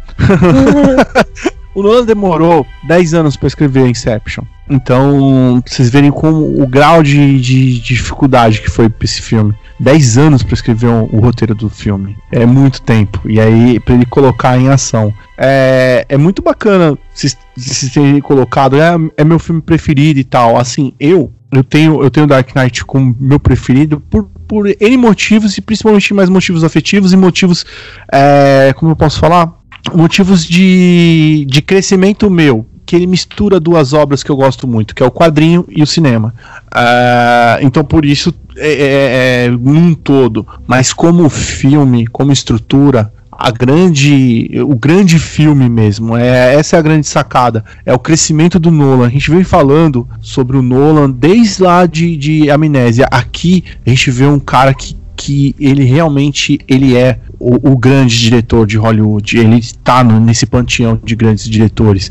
o 1.75 1.83
Nolan 1.83 2.05
demorou 2.05 2.67
10 2.89 3.15
anos 3.15 3.37
para 3.37 3.49
escrever 3.49 3.87
Inception. 3.87 4.45
Então, 4.69 5.63
vocês 5.67 5.91
verem 5.91 6.11
como 6.11 6.61
o 6.61 6.67
grau 6.67 7.03
de, 7.03 7.41
de, 7.41 7.75
de 7.75 7.81
dificuldade 7.81 8.61
que 8.61 8.71
foi 8.71 8.89
pra 8.89 9.05
esse 9.05 9.23
filme. 9.23 9.55
10 9.79 10.19
anos 10.19 10.43
para 10.43 10.55
escrever 10.55 10.89
um, 10.89 11.09
o 11.13 11.21
roteiro 11.21 11.55
do 11.55 11.69
filme. 11.69 12.17
É 12.33 12.45
muito 12.45 12.83
tempo. 12.83 13.21
E 13.27 13.39
aí, 13.41 13.79
para 13.79 13.95
ele 13.95 14.07
colocar 14.07 14.59
em 14.59 14.69
ação. 14.69 15.13
É, 15.39 16.05
é 16.09 16.17
muito 16.17 16.43
bacana 16.43 16.99
se, 17.15 17.37
se 17.57 17.91
terem 17.91 18.21
colocado. 18.21 18.77
É, 18.77 18.97
é 19.17 19.25
meu 19.25 19.39
filme 19.39 19.61
preferido 19.61 20.19
e 20.19 20.25
tal. 20.25 20.57
Assim, 20.57 20.93
eu. 20.99 21.33
Eu 21.53 21.63
tenho, 21.63 22.03
eu 22.03 22.11
tenho 22.11 22.27
Dark 22.27 22.55
Knight 22.55 22.85
como 22.85 23.17
meu 23.21 23.39
preferido 23.39 24.01
por, 24.01 24.25
por 24.49 24.67
N 24.69 24.97
motivos 24.97 25.57
e 25.57 25.61
principalmente 25.61 26.13
mais 26.13 26.29
motivos 26.29 26.65
afetivos 26.65 27.13
e 27.13 27.17
motivos. 27.17 27.65
É, 28.13 28.75
como 28.77 28.91
eu 28.91 28.97
posso 28.97 29.21
falar? 29.21 29.55
Motivos 29.95 30.45
de, 30.45 31.47
de 31.49 31.63
crescimento 31.63 32.29
meu 32.29 32.67
que 32.87 32.95
ele 32.95 33.07
mistura 33.07 33.59
duas 33.59 33.93
obras 33.93 34.23
que 34.23 34.31
eu 34.31 34.37
gosto 34.37 34.67
muito, 34.67 34.95
que 34.95 35.03
é 35.03 35.07
o 35.07 35.11
quadrinho 35.11 35.67
e 35.69 35.83
o 35.83 35.87
cinema. 35.87 36.33
Uh, 36.73 37.59
então 37.61 37.85
por 37.85 38.05
isso 38.05 38.33
é, 38.57 38.73
é, 38.73 39.47
é, 39.47 39.51
num 39.51 39.93
todo, 39.93 40.47
mas 40.67 40.93
como 40.93 41.29
filme, 41.29 42.07
como 42.07 42.33
estrutura, 42.33 43.13
a 43.39 43.51
grande, 43.51 44.51
o 44.63 44.75
grande 44.75 45.19
filme 45.19 45.69
mesmo, 45.69 46.17
é 46.17 46.55
essa 46.55 46.77
é 46.77 46.79
a 46.79 46.83
grande 46.83 47.07
sacada, 47.07 47.65
é 47.85 47.93
o 47.93 47.99
crescimento 47.99 48.59
do 48.59 48.71
Nolan. 48.71 49.07
A 49.07 49.11
gente 49.11 49.31
vem 49.31 49.45
falando 49.45 50.09
sobre 50.23 50.57
o 50.57 50.63
Nolan 50.63 51.11
desde 51.11 51.63
lá 51.63 51.85
de, 51.85 52.17
de 52.17 52.51
Amnésia. 52.51 53.07
Aqui 53.11 53.63
a 53.85 53.91
gente 53.91 54.11
vê 54.11 54.27
um 54.27 54.39
cara 54.39 54.73
que 54.73 54.97
que 55.17 55.55
ele 55.59 55.85
realmente 55.85 56.59
ele 56.69 56.97
é 56.97 57.19
o, 57.39 57.73
o 57.73 57.77
grande 57.77 58.19
diretor 58.19 58.67
de 58.67 58.77
Hollywood. 58.77 59.39
Ele 59.39 59.57
está 59.57 60.05
nesse 60.05 60.47
panteão 60.47 61.01
de 61.03 61.17
grandes 61.17 61.49
diretores. 61.49 62.11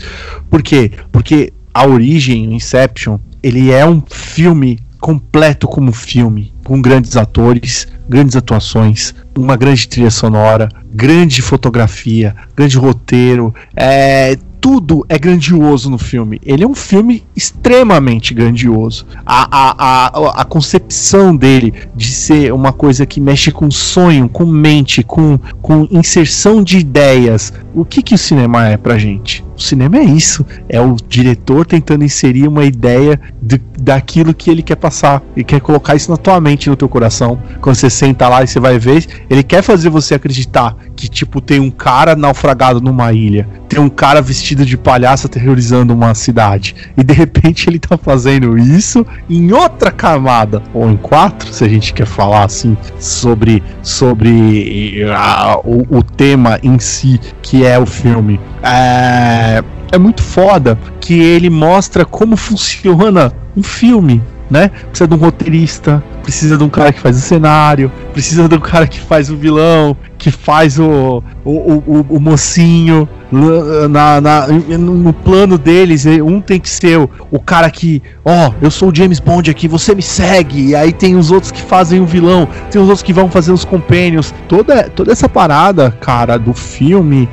Por 0.49 0.64
quê? 0.64 0.91
Porque 1.11 1.53
a 1.73 1.86
origem, 1.86 2.48
o 2.48 2.53
Inception, 2.53 3.19
ele 3.44 3.72
é 3.72 3.86
um 3.86 4.02
filme 4.10 4.80
completo 4.99 5.68
como 5.68 5.91
filme, 5.91 6.52
com 6.64 6.82
grandes 6.82 7.15
atores, 7.15 7.88
grandes 8.10 8.36
atuações, 8.36 9.14
uma 9.38 9.56
grande 9.56 9.88
trilha 9.88 10.10
sonora, 10.10 10.68
grande 10.91 11.41
fotografia, 11.41 12.36
grande 12.56 12.77
roteiro, 12.77 13.53
é, 13.76 14.36
tudo 14.65 15.05
é 15.07 15.19
grandioso 15.19 15.91
no 15.91 15.99
filme. 15.99 16.41
Ele 16.43 16.63
é 16.63 16.67
um 16.67 16.73
filme 16.73 17.21
extremamente 17.35 18.33
grandioso. 18.33 19.05
A, 19.23 19.47
a, 19.51 20.07
a, 20.07 20.41
a 20.41 20.43
concepção 20.43 21.37
dele 21.37 21.71
de 21.95 22.07
ser 22.07 22.51
uma 22.51 22.73
coisa 22.73 23.05
que 23.05 23.21
mexe 23.21 23.51
com 23.51 23.69
sonho, 23.69 24.27
com 24.27 24.43
mente, 24.43 25.03
com, 25.03 25.39
com 25.61 25.87
inserção 25.91 26.63
de 26.63 26.79
ideias. 26.79 27.53
O 27.75 27.85
que, 27.85 28.01
que 28.01 28.15
o 28.15 28.17
cinema 28.17 28.67
é 28.67 28.75
pra 28.75 28.97
gente? 28.97 29.45
O 29.55 29.61
cinema 29.61 29.97
é 29.97 30.03
isso. 30.03 30.43
É 30.67 30.81
o 30.81 30.95
diretor 30.95 31.67
tentando 31.67 32.03
inserir 32.03 32.47
uma 32.47 32.65
ideia 32.65 33.21
de, 33.39 33.61
daquilo 33.85 34.33
que 34.33 34.49
ele 34.49 34.63
quer 34.63 34.75
passar. 34.75 35.21
E 35.35 35.43
quer 35.43 35.61
colocar 35.61 35.95
isso 35.95 36.09
na 36.09 36.17
tua 36.17 36.41
mente, 36.41 36.69
no 36.69 36.75
teu 36.75 36.89
coração. 36.89 37.39
Quando 37.61 37.75
você 37.75 37.89
senta 37.89 38.27
lá 38.27 38.43
e 38.43 38.47
você 38.47 38.59
vai 38.59 38.79
ver, 38.79 39.05
ele 39.29 39.43
quer 39.43 39.61
fazer 39.61 39.89
você 39.89 40.15
acreditar 40.15 40.75
que, 40.95 41.07
tipo, 41.07 41.39
tem 41.39 41.59
um 41.59 41.69
cara 41.69 42.15
naufragado 42.15 42.81
numa 42.81 43.13
ilha. 43.13 43.47
Tem 43.69 43.79
um 43.79 43.89
cara 43.89 44.21
vestido 44.21 44.65
de 44.65 44.75
palhaço 44.75 45.27
aterrorizando 45.27 45.93
uma 45.93 46.15
cidade. 46.15 46.75
E 46.97 47.03
de 47.03 47.13
repente 47.13 47.69
ele 47.69 47.77
tá 47.77 47.95
fazendo 47.95 48.57
isso 48.57 49.05
em 49.29 49.51
outra 49.51 49.91
camada. 49.91 50.63
Ou 50.73 50.89
em 50.89 50.97
quatro, 50.97 51.53
se 51.53 51.63
a 51.63 51.69
gente 51.69 51.93
quer 51.93 52.07
falar 52.07 52.45
assim, 52.45 52.75
sobre, 52.99 53.61
sobre 53.83 55.05
a, 55.15 55.59
o, 55.63 55.97
o 55.97 56.01
tema 56.01 56.59
em 56.63 56.79
si, 56.79 57.19
que 57.43 57.63
é 57.63 57.77
o 57.77 57.85
filme. 57.85 58.39
É, 58.63 59.63
é 59.91 59.97
muito 59.99 60.23
foda 60.23 60.79
que 60.99 61.13
ele 61.13 61.51
mostra 61.51 62.03
como 62.03 62.35
funciona 62.35 63.31
um 63.56 63.64
filme, 63.64 64.22
né? 64.49 64.69
Precisa 64.90 65.07
de 65.07 65.14
um 65.14 65.18
roteirista, 65.18 66.03
precisa 66.22 66.57
de 66.57 66.64
um 66.64 66.69
cara 66.69 66.91
que 66.91 66.99
faz 66.99 67.18
o 67.18 67.22
cenário, 67.22 67.91
precisa 68.14 68.48
de 68.48 68.56
um 68.56 68.60
cara 68.60 68.88
que 68.88 68.99
faz 68.99 69.30
o 69.30 69.38
vilão, 69.38 69.95
que 70.26 70.31
faz 70.31 70.80
o, 70.80 71.22
o, 71.43 71.52
o, 71.52 72.06
o 72.10 72.19
mocinho. 72.19 73.07
Na, 73.31 74.22
na, 74.22 74.47
no 74.47 75.11
plano 75.11 75.57
deles, 75.57 76.06
um 76.06 76.39
tem 76.39 76.60
que 76.60 76.69
ser 76.69 76.97
o, 76.97 77.10
o 77.30 77.39
cara 77.39 77.69
que, 77.69 78.02
ó, 78.23 78.47
oh, 78.47 78.53
eu 78.61 78.72
sou 78.72 78.89
o 78.89 78.95
James 78.95 79.19
Bond 79.19 79.52
aqui, 79.52 79.68
você 79.68 79.93
me 79.93 80.02
segue. 80.02 80.69
E 80.69 80.76
aí 80.76 80.93
tem 80.93 81.15
os 81.15 81.31
outros 81.31 81.52
que 81.52 81.61
fazem 81.61 81.99
o 81.99 82.06
vilão, 82.06 82.47
tem 82.72 82.81
os 82.81 82.88
outros 82.88 83.03
que 83.03 83.11
vão 83.11 83.30
fazer 83.30 83.52
os 83.52 83.65
companions. 83.65 84.34
Toda, 84.47 84.89
toda 84.89 85.11
essa 85.11 85.27
parada, 85.27 85.91
cara, 85.99 86.38
do 86.38 86.53
filme, 86.53 87.27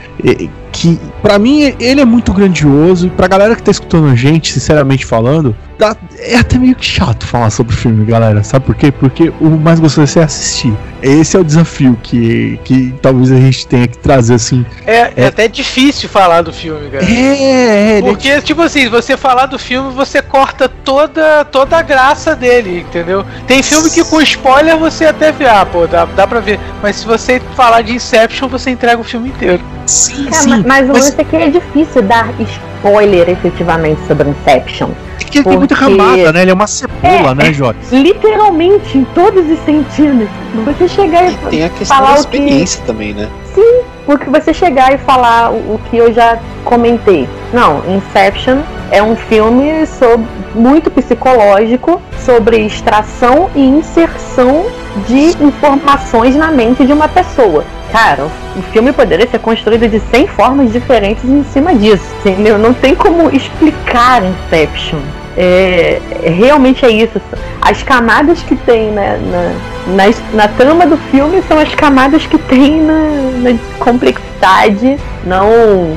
que 0.73 0.99
para 1.21 1.39
mim 1.39 1.75
ele 1.79 2.01
é 2.01 2.05
muito 2.05 2.33
grandioso 2.33 3.07
e 3.07 3.11
pra 3.11 3.29
galera 3.29 3.55
que 3.55 3.63
tá 3.63 3.71
escutando 3.71 4.09
a 4.09 4.17
gente, 4.17 4.53
sinceramente 4.53 5.05
falando, 5.05 5.55
tá, 5.79 5.95
é 6.19 6.39
até 6.39 6.59
meio 6.59 6.75
que 6.75 6.85
chato 6.85 7.27
falar 7.27 7.51
sobre 7.51 7.75
o 7.75 7.77
filme, 7.77 8.05
galera. 8.05 8.43
Sabe 8.43 8.65
por 8.65 8.75
quê? 8.75 8.91
Porque 8.91 9.33
o 9.41 9.51
mais 9.51 9.79
gostoso 9.79 10.19
é 10.19 10.23
assistir. 10.23 10.73
Esse 11.03 11.37
é 11.37 11.41
o 11.41 11.45
desafio 11.45 11.97
que, 12.03 12.59
que 12.65 12.82
talvez 12.91 13.31
a 13.31 13.37
gente 13.37 13.67
tenha 13.67 13.87
que 13.87 13.99
trazer 13.99 14.35
assim. 14.35 14.65
É, 14.87 14.97
é, 14.97 15.13
é 15.17 15.27
até 15.27 15.47
difícil 15.49 16.09
falar 16.09 16.43
do 16.43 16.53
filme, 16.53 16.91
cara. 16.91 17.05
É, 17.05 17.99
é 17.99 18.03
Porque, 18.03 18.29
é 18.29 18.41
tipo 18.41 18.63
assim, 18.63 18.89
você 18.89 19.17
falar 19.17 19.47
do 19.47 19.59
filme, 19.59 19.93
você 19.93 20.21
corta 20.23 20.69
toda, 20.69 21.45
toda 21.45 21.77
a 21.77 21.83
graça 21.83 22.35
dele, 22.35 22.81
entendeu? 22.81 23.25
Tem 23.47 23.63
filme 23.63 23.91
que 23.91 24.05
com 24.05 24.21
spoiler 24.21 24.77
você 24.77 25.07
até 25.07 25.31
vê, 25.31 25.47
ah, 25.47 25.65
pô, 25.65 25.87
dá, 25.87 26.05
dá 26.05 26.27
pra 26.27 26.41
ver. 26.41 26.59
Mas 26.83 26.97
se 26.97 27.07
você 27.07 27.41
falar 27.55 27.83
de 27.83 27.95
Inception, 27.95 28.49
você 28.49 28.71
entrega 28.71 29.01
o 29.01 29.05
filme 29.05 29.29
inteiro. 29.29 29.63
Sim, 29.87 30.29
é, 30.29 30.33
sim. 30.33 30.51
Mas, 30.51 30.65
mas 30.65 30.91
o 30.91 30.93
lance 30.93 31.15
é 31.21 31.25
que 31.25 31.37
é 31.37 31.49
difícil 31.49 32.03
dar 32.03 32.29
spoiler 32.41 33.29
efetivamente 33.29 34.01
sobre 34.07 34.29
Inception. 34.29 34.91
Que 35.33 35.39
ele 35.39 35.49
tem 35.49 35.59
muita 35.59 35.75
camada, 35.75 36.33
né? 36.33 36.43
Ele 36.43 36.51
é 36.51 36.55
uma 36.55 36.67
cebola, 36.67 37.31
é, 37.31 37.35
né, 37.35 37.49
é 37.49 37.53
Jorge? 37.53 37.79
Literalmente, 37.91 38.99
em 38.99 39.05
todos 39.15 39.51
os 39.51 39.59
sentidos. 39.65 40.29
Você 40.67 40.87
chegar 40.89 41.31
e, 41.31 41.33
e 41.33 41.37
tem 41.49 41.65
a 41.65 41.69
questão 41.71 41.97
falar 41.97 42.13
da 42.13 42.21
experiência 42.21 42.81
que... 42.81 42.87
também, 42.87 43.15
né? 43.15 43.29
Sim, 43.55 43.81
porque 44.05 44.29
você 44.29 44.53
chegar 44.53 44.93
e 44.93 44.99
falar 44.99 45.51
o, 45.51 45.75
o, 45.75 45.81
que 45.89 45.97
eu 45.97 46.13
já 46.13 46.39
comentei. 46.65 47.29
Não, 47.53 47.83
Inception 47.97 48.59
é 48.91 49.03
um 49.03 49.17
filme 49.17 49.87
sobre, 49.87 50.27
muito 50.55 50.91
psicológico 50.91 52.01
sobre 52.19 52.59
extração 52.67 53.51
e 53.55 53.61
inserção 53.61 54.67
de 55.09 55.43
informações 55.43 56.37
na 56.37 56.51
mente 56.51 56.85
de 56.85 56.93
uma 56.93 57.09
pessoa. 57.09 57.65
Cara, 57.91 58.25
o 58.57 58.63
filme 58.73 58.93
poderia 58.93 59.27
ser 59.29 59.39
construído 59.39 59.89
de 59.89 60.01
100 60.01 60.27
formas 60.29 60.73
diferentes 60.73 61.25
em 61.25 61.45
cima 61.45 61.75
disso, 61.75 62.05
entendeu? 62.21 62.59
Não 62.59 62.73
tem 62.73 62.95
como 62.95 63.35
explicar 63.35 64.23
Inception. 64.25 65.01
É, 65.37 66.01
realmente 66.23 66.85
é 66.85 66.91
isso. 66.91 67.21
As 67.61 67.83
camadas 67.83 68.43
que 68.43 68.55
tem 68.57 68.91
né, 68.91 69.19
na, 69.31 69.95
na, 69.95 70.15
na, 70.35 70.49
trama 70.49 70.87
do 70.87 70.97
filme 71.11 71.43
são 71.49 71.59
as 71.59 71.75
camadas 71.75 72.27
que 72.27 72.39
tem 72.39 72.83
na, 72.83 73.51
na 73.51 73.59
complexidade. 73.79 74.99
Não. 75.25 75.97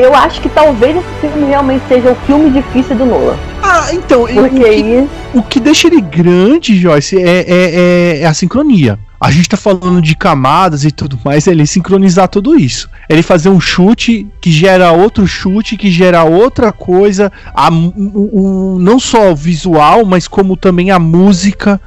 Eu 0.00 0.14
acho 0.14 0.40
que 0.40 0.48
talvez 0.48 0.96
esse 0.96 1.06
filme 1.20 1.48
realmente 1.48 1.82
seja 1.88 2.10
o 2.10 2.14
filme 2.26 2.50
difícil 2.50 2.94
do 2.94 3.04
Nolan. 3.04 3.36
Ah, 3.62 3.88
então, 3.92 4.20
Porque 4.20 4.38
o, 4.38 4.50
que, 4.50 4.64
aí... 4.64 5.08
o 5.34 5.42
que 5.42 5.58
deixa 5.58 5.88
ele 5.88 6.00
grande, 6.00 6.76
Joyce, 6.76 7.16
é, 7.16 7.40
é, 7.40 7.44
é, 7.48 8.20
é 8.20 8.26
a 8.26 8.32
sincronia. 8.32 8.98
A 9.20 9.30
gente 9.30 9.48
tá 9.48 9.56
falando 9.56 10.02
de 10.02 10.14
camadas 10.14 10.84
e 10.84 10.90
tudo 10.90 11.18
mais, 11.24 11.46
ele 11.46 11.66
sincronizar 11.66 12.28
tudo 12.28 12.58
isso. 12.58 12.88
Ele 13.08 13.22
fazer 13.22 13.48
um 13.48 13.60
chute 13.60 14.26
que 14.40 14.50
gera 14.50 14.92
outro 14.92 15.26
chute, 15.26 15.76
que 15.76 15.90
gera 15.90 16.24
outra 16.24 16.70
coisa, 16.70 17.32
a, 17.54 17.70
o, 17.70 18.74
o 18.74 18.78
não 18.78 18.98
só 18.98 19.32
o 19.32 19.36
visual, 19.36 20.04
mas 20.04 20.28
como 20.28 20.56
também 20.56 20.90
a 20.90 20.98
música, 20.98 21.80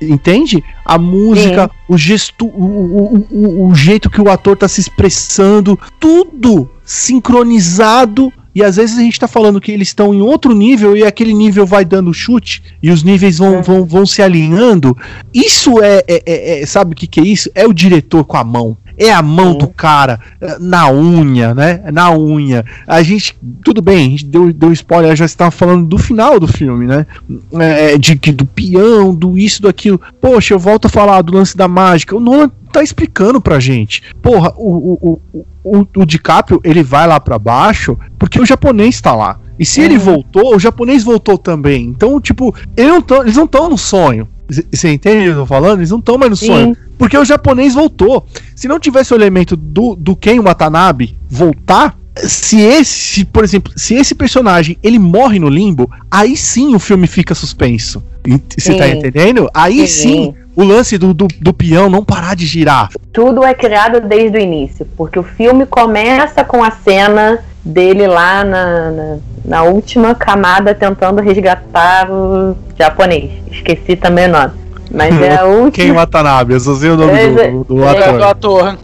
entende? 0.00 0.64
A 0.84 0.98
música, 0.98 1.64
Sim. 1.64 1.78
o 1.88 1.98
gesto, 1.98 2.46
o, 2.46 3.26
o, 3.30 3.68
o 3.68 3.74
jeito 3.74 4.08
que 4.08 4.20
o 4.20 4.30
ator 4.30 4.56
tá 4.56 4.66
se 4.66 4.80
expressando, 4.80 5.78
tudo 6.00 6.70
sincronizado 6.84 8.32
e 8.54 8.62
às 8.62 8.76
vezes 8.76 8.98
a 8.98 9.02
gente 9.02 9.18
tá 9.18 9.26
falando 9.26 9.60
que 9.60 9.72
eles 9.72 9.88
estão 9.88 10.14
em 10.14 10.20
outro 10.20 10.54
nível 10.54 10.96
e 10.96 11.04
aquele 11.04 11.32
nível 11.32 11.66
vai 11.66 11.84
dando 11.84 12.12
chute 12.12 12.62
e 12.82 12.90
os 12.90 13.02
níveis 13.02 13.38
vão, 13.38 13.56
é. 13.56 13.62
vão, 13.62 13.84
vão 13.84 14.06
se 14.06 14.22
alinhando. 14.22 14.96
Isso 15.32 15.82
é, 15.82 16.04
é, 16.06 16.22
é, 16.26 16.62
é 16.62 16.66
sabe 16.66 16.92
o 16.92 16.96
que, 16.96 17.06
que 17.06 17.20
é 17.20 17.24
isso? 17.24 17.50
É 17.54 17.66
o 17.66 17.72
diretor 17.72 18.24
com 18.24 18.36
a 18.36 18.44
mão. 18.44 18.76
É 18.96 19.10
a 19.10 19.22
mão 19.22 19.56
do 19.56 19.68
cara 19.68 20.20
eh, 20.40 20.58
na 20.60 20.90
unha, 20.90 21.54
né? 21.54 21.82
Na 21.90 22.14
unha. 22.14 22.64
A 22.86 23.02
gente, 23.02 23.34
tudo 23.64 23.80
bem, 23.80 24.06
a 24.06 24.10
gente 24.10 24.26
deu, 24.26 24.52
deu 24.52 24.70
spoiler, 24.72 25.16
já 25.16 25.24
estava 25.24 25.50
falando 25.50 25.86
do 25.86 25.96
final 25.96 26.38
do 26.38 26.46
filme, 26.46 26.86
né? 26.86 27.06
É, 27.58 27.96
de, 27.96 28.14
do 28.14 28.44
peão, 28.44 29.14
do 29.14 29.38
isso, 29.38 29.62
do 29.62 29.68
aquilo. 29.68 30.00
Poxa, 30.20 30.52
eu 30.52 30.58
volto 30.58 30.86
a 30.86 30.90
falar 30.90 31.22
do 31.22 31.34
lance 31.34 31.56
da 31.56 31.66
mágica. 31.66 32.14
O 32.14 32.20
Nolan 32.20 32.50
tá 32.72 32.82
explicando 32.82 33.40
pra 33.40 33.60
gente. 33.60 34.02
Porra, 34.20 34.52
o, 34.56 34.98
o, 35.32 35.44
o, 35.64 35.86
o, 35.96 36.06
DiCaprio, 36.06 36.60
ele 36.64 36.82
vai 36.82 37.06
lá 37.06 37.20
para 37.20 37.38
baixo 37.38 37.96
porque 38.18 38.40
o 38.40 38.46
japonês 38.46 39.00
tá 39.00 39.14
lá. 39.14 39.38
E 39.58 39.64
se 39.64 39.80
uhum. 39.80 39.86
ele 39.86 39.98
voltou, 39.98 40.56
o 40.56 40.58
japonês 40.58 41.04
voltou 41.04 41.38
também. 41.38 41.84
Então, 41.84 42.20
tipo, 42.20 42.54
eles 42.76 43.36
não 43.36 43.44
estão 43.44 43.68
no 43.68 43.78
sonho. 43.78 44.26
Você 44.48 44.92
entende 44.92 45.20
o 45.20 45.22
que 45.22 45.30
eu 45.30 45.42
tô 45.42 45.46
falando? 45.46 45.78
Eles 45.78 45.90
não 45.90 45.98
estão 45.98 46.18
mais 46.18 46.30
no 46.30 46.36
sonho. 46.36 46.76
Porque 46.98 47.16
o 47.16 47.24
japonês 47.24 47.74
voltou. 47.74 48.26
Se 48.54 48.68
não 48.68 48.78
tivesse 48.78 49.12
o 49.12 49.16
elemento 49.16 49.56
do, 49.56 49.94
do 49.94 50.16
Ken 50.16 50.40
Watanabe 50.40 51.16
voltar, 51.28 51.96
se 52.16 52.60
esse, 52.60 53.24
por 53.24 53.42
exemplo, 53.42 53.72
se 53.76 53.94
esse 53.94 54.14
personagem 54.14 54.76
ele 54.82 54.98
morre 54.98 55.38
no 55.38 55.48
limbo, 55.48 55.90
aí 56.10 56.36
sim 56.36 56.74
o 56.74 56.78
filme 56.78 57.06
fica 57.06 57.34
suspenso. 57.34 58.02
Você 58.56 58.76
tá 58.76 58.88
entendendo? 58.88 59.48
Aí 59.54 59.86
sim. 59.86 60.32
sim 60.32 60.34
o 60.54 60.64
lance 60.64 60.98
do, 60.98 61.14
do, 61.14 61.26
do, 61.40 61.52
peão 61.52 61.88
não 61.88 62.04
parar 62.04 62.36
de 62.36 62.46
girar. 62.46 62.90
Tudo 63.12 63.44
é 63.44 63.54
criado 63.54 64.00
desde 64.00 64.36
o 64.36 64.40
início, 64.40 64.86
porque 64.96 65.18
o 65.18 65.22
filme 65.22 65.66
começa 65.66 66.44
com 66.44 66.62
a 66.62 66.70
cena 66.70 67.38
dele 67.64 68.06
lá 68.06 68.44
na, 68.44 68.90
na, 68.90 69.18
na 69.44 69.62
última 69.62 70.14
camada 70.14 70.74
tentando 70.74 71.22
resgatar 71.22 72.10
o 72.10 72.56
japonês. 72.78 73.30
Esqueci 73.50 73.96
também 73.96 74.26
o 74.26 74.32
nome. 74.32 74.52
Mas 74.90 75.20
é 75.20 75.36
a 75.36 75.44
última. 75.46 75.70
Quem 75.70 75.92
Watanabe? 75.92 76.52
Eu 76.52 76.60
só 76.60 76.74
sei 76.74 76.90
o 76.90 76.96
nome 76.96 77.12
é, 77.12 77.28
do, 77.28 77.64
do, 77.64 77.74
do 77.76 77.84
é, 77.84 77.90
ator. 77.90 78.18
do 78.18 78.24
ator. 78.24 78.78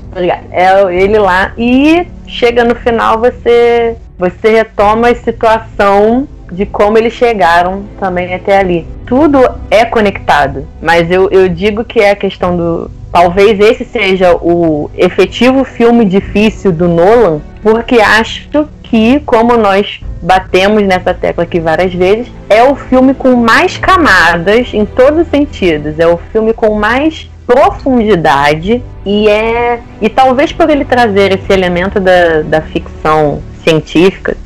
É 0.50 1.02
ele 1.02 1.18
lá. 1.18 1.52
E 1.58 2.06
chega 2.26 2.64
no 2.64 2.74
final, 2.74 3.18
você, 3.18 3.96
você 4.18 4.50
retoma 4.50 5.08
a 5.08 5.14
situação 5.14 6.26
de 6.50 6.66
como 6.66 6.98
eles 6.98 7.12
chegaram 7.12 7.84
também 7.98 8.34
até 8.34 8.58
ali. 8.58 8.86
Tudo 9.06 9.38
é 9.70 9.84
conectado, 9.84 10.66
mas 10.82 11.10
eu, 11.10 11.28
eu 11.30 11.48
digo 11.48 11.84
que 11.84 12.00
é 12.00 12.10
a 12.10 12.16
questão 12.16 12.56
do. 12.56 12.90
Talvez 13.10 13.58
esse 13.58 13.86
seja 13.86 14.36
o 14.36 14.90
efetivo 14.94 15.64
filme 15.64 16.04
difícil 16.04 16.70
do 16.70 16.86
Nolan, 16.86 17.40
porque 17.62 18.00
acho 18.00 18.68
que, 18.82 19.20
como 19.20 19.56
nós 19.56 20.00
batemos 20.20 20.82
nessa 20.82 21.14
tecla 21.14 21.44
aqui 21.44 21.58
várias 21.58 21.92
vezes, 21.94 22.30
é 22.50 22.62
o 22.62 22.74
filme 22.74 23.14
com 23.14 23.34
mais 23.34 23.78
camadas 23.78 24.74
em 24.74 24.84
todos 24.84 25.20
os 25.20 25.28
sentidos. 25.28 25.98
É 25.98 26.06
o 26.06 26.18
filme 26.32 26.52
com 26.52 26.74
mais 26.74 27.30
profundidade 27.46 28.82
e 29.06 29.26
é 29.26 29.80
e 30.02 30.10
talvez 30.10 30.52
por 30.52 30.68
ele 30.68 30.84
trazer 30.84 31.32
esse 31.32 31.50
elemento 31.50 31.98
da, 31.98 32.42
da 32.42 32.60
ficção 32.60 33.42
científica 33.64 34.36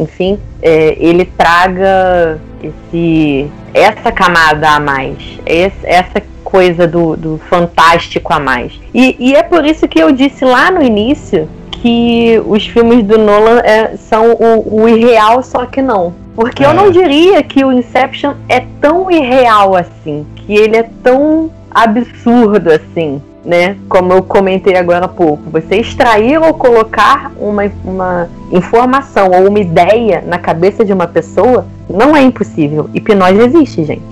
enfim, 0.00 0.38
é, 0.62 0.96
ele 0.98 1.24
traga 1.24 2.40
esse, 2.62 3.50
essa 3.74 4.10
camada 4.10 4.70
a 4.70 4.80
mais, 4.80 5.16
esse, 5.44 5.76
essa 5.84 6.22
coisa 6.42 6.86
do, 6.86 7.16
do 7.16 7.40
fantástico 7.48 8.32
a 8.32 8.40
mais. 8.40 8.72
E, 8.94 9.16
e, 9.18 9.36
é 9.36 9.42
por 9.42 9.64
isso 9.64 9.86
que 9.86 10.00
eu 10.00 10.10
disse 10.10 10.44
lá 10.44 10.70
no 10.70 10.82
início 10.82 11.48
que 11.70 12.42
os 12.46 12.66
filmes 12.66 13.04
do 13.04 13.18
Nolan 13.18 13.60
é, 13.60 13.96
são 13.96 14.32
o, 14.32 14.82
o, 14.82 14.88
irreal, 14.88 15.42
só 15.42 15.66
que 15.66 15.80
não. 15.80 16.14
Porque 16.34 16.64
é. 16.64 16.66
eu 16.66 16.74
não 16.74 16.90
diria 16.90 17.42
que 17.42 17.64
o 17.64 17.72
Inception 17.72 18.34
é 18.48 18.64
tão 18.80 19.10
irreal 19.10 19.76
assim, 19.76 20.26
que 20.34 20.54
ele 20.54 20.76
é 20.76 20.88
tão 21.02 21.50
absurdo 21.72 22.70
assim 22.72 23.22
né? 23.44 23.76
Como 23.88 24.12
eu 24.12 24.22
comentei 24.22 24.76
agora 24.76 25.06
há 25.06 25.08
pouco, 25.08 25.50
você 25.50 25.76
extrair 25.76 26.38
ou 26.38 26.54
colocar 26.54 27.32
uma, 27.38 27.70
uma 27.84 28.28
informação 28.52 29.30
ou 29.30 29.48
uma 29.48 29.58
ideia 29.58 30.22
na 30.26 30.38
cabeça 30.38 30.84
de 30.84 30.92
uma 30.92 31.06
pessoa 31.06 31.66
não 31.88 32.16
é 32.16 32.22
impossível. 32.22 32.88
Hipnose 32.94 33.40
existe, 33.40 33.84
gente. 33.84 34.02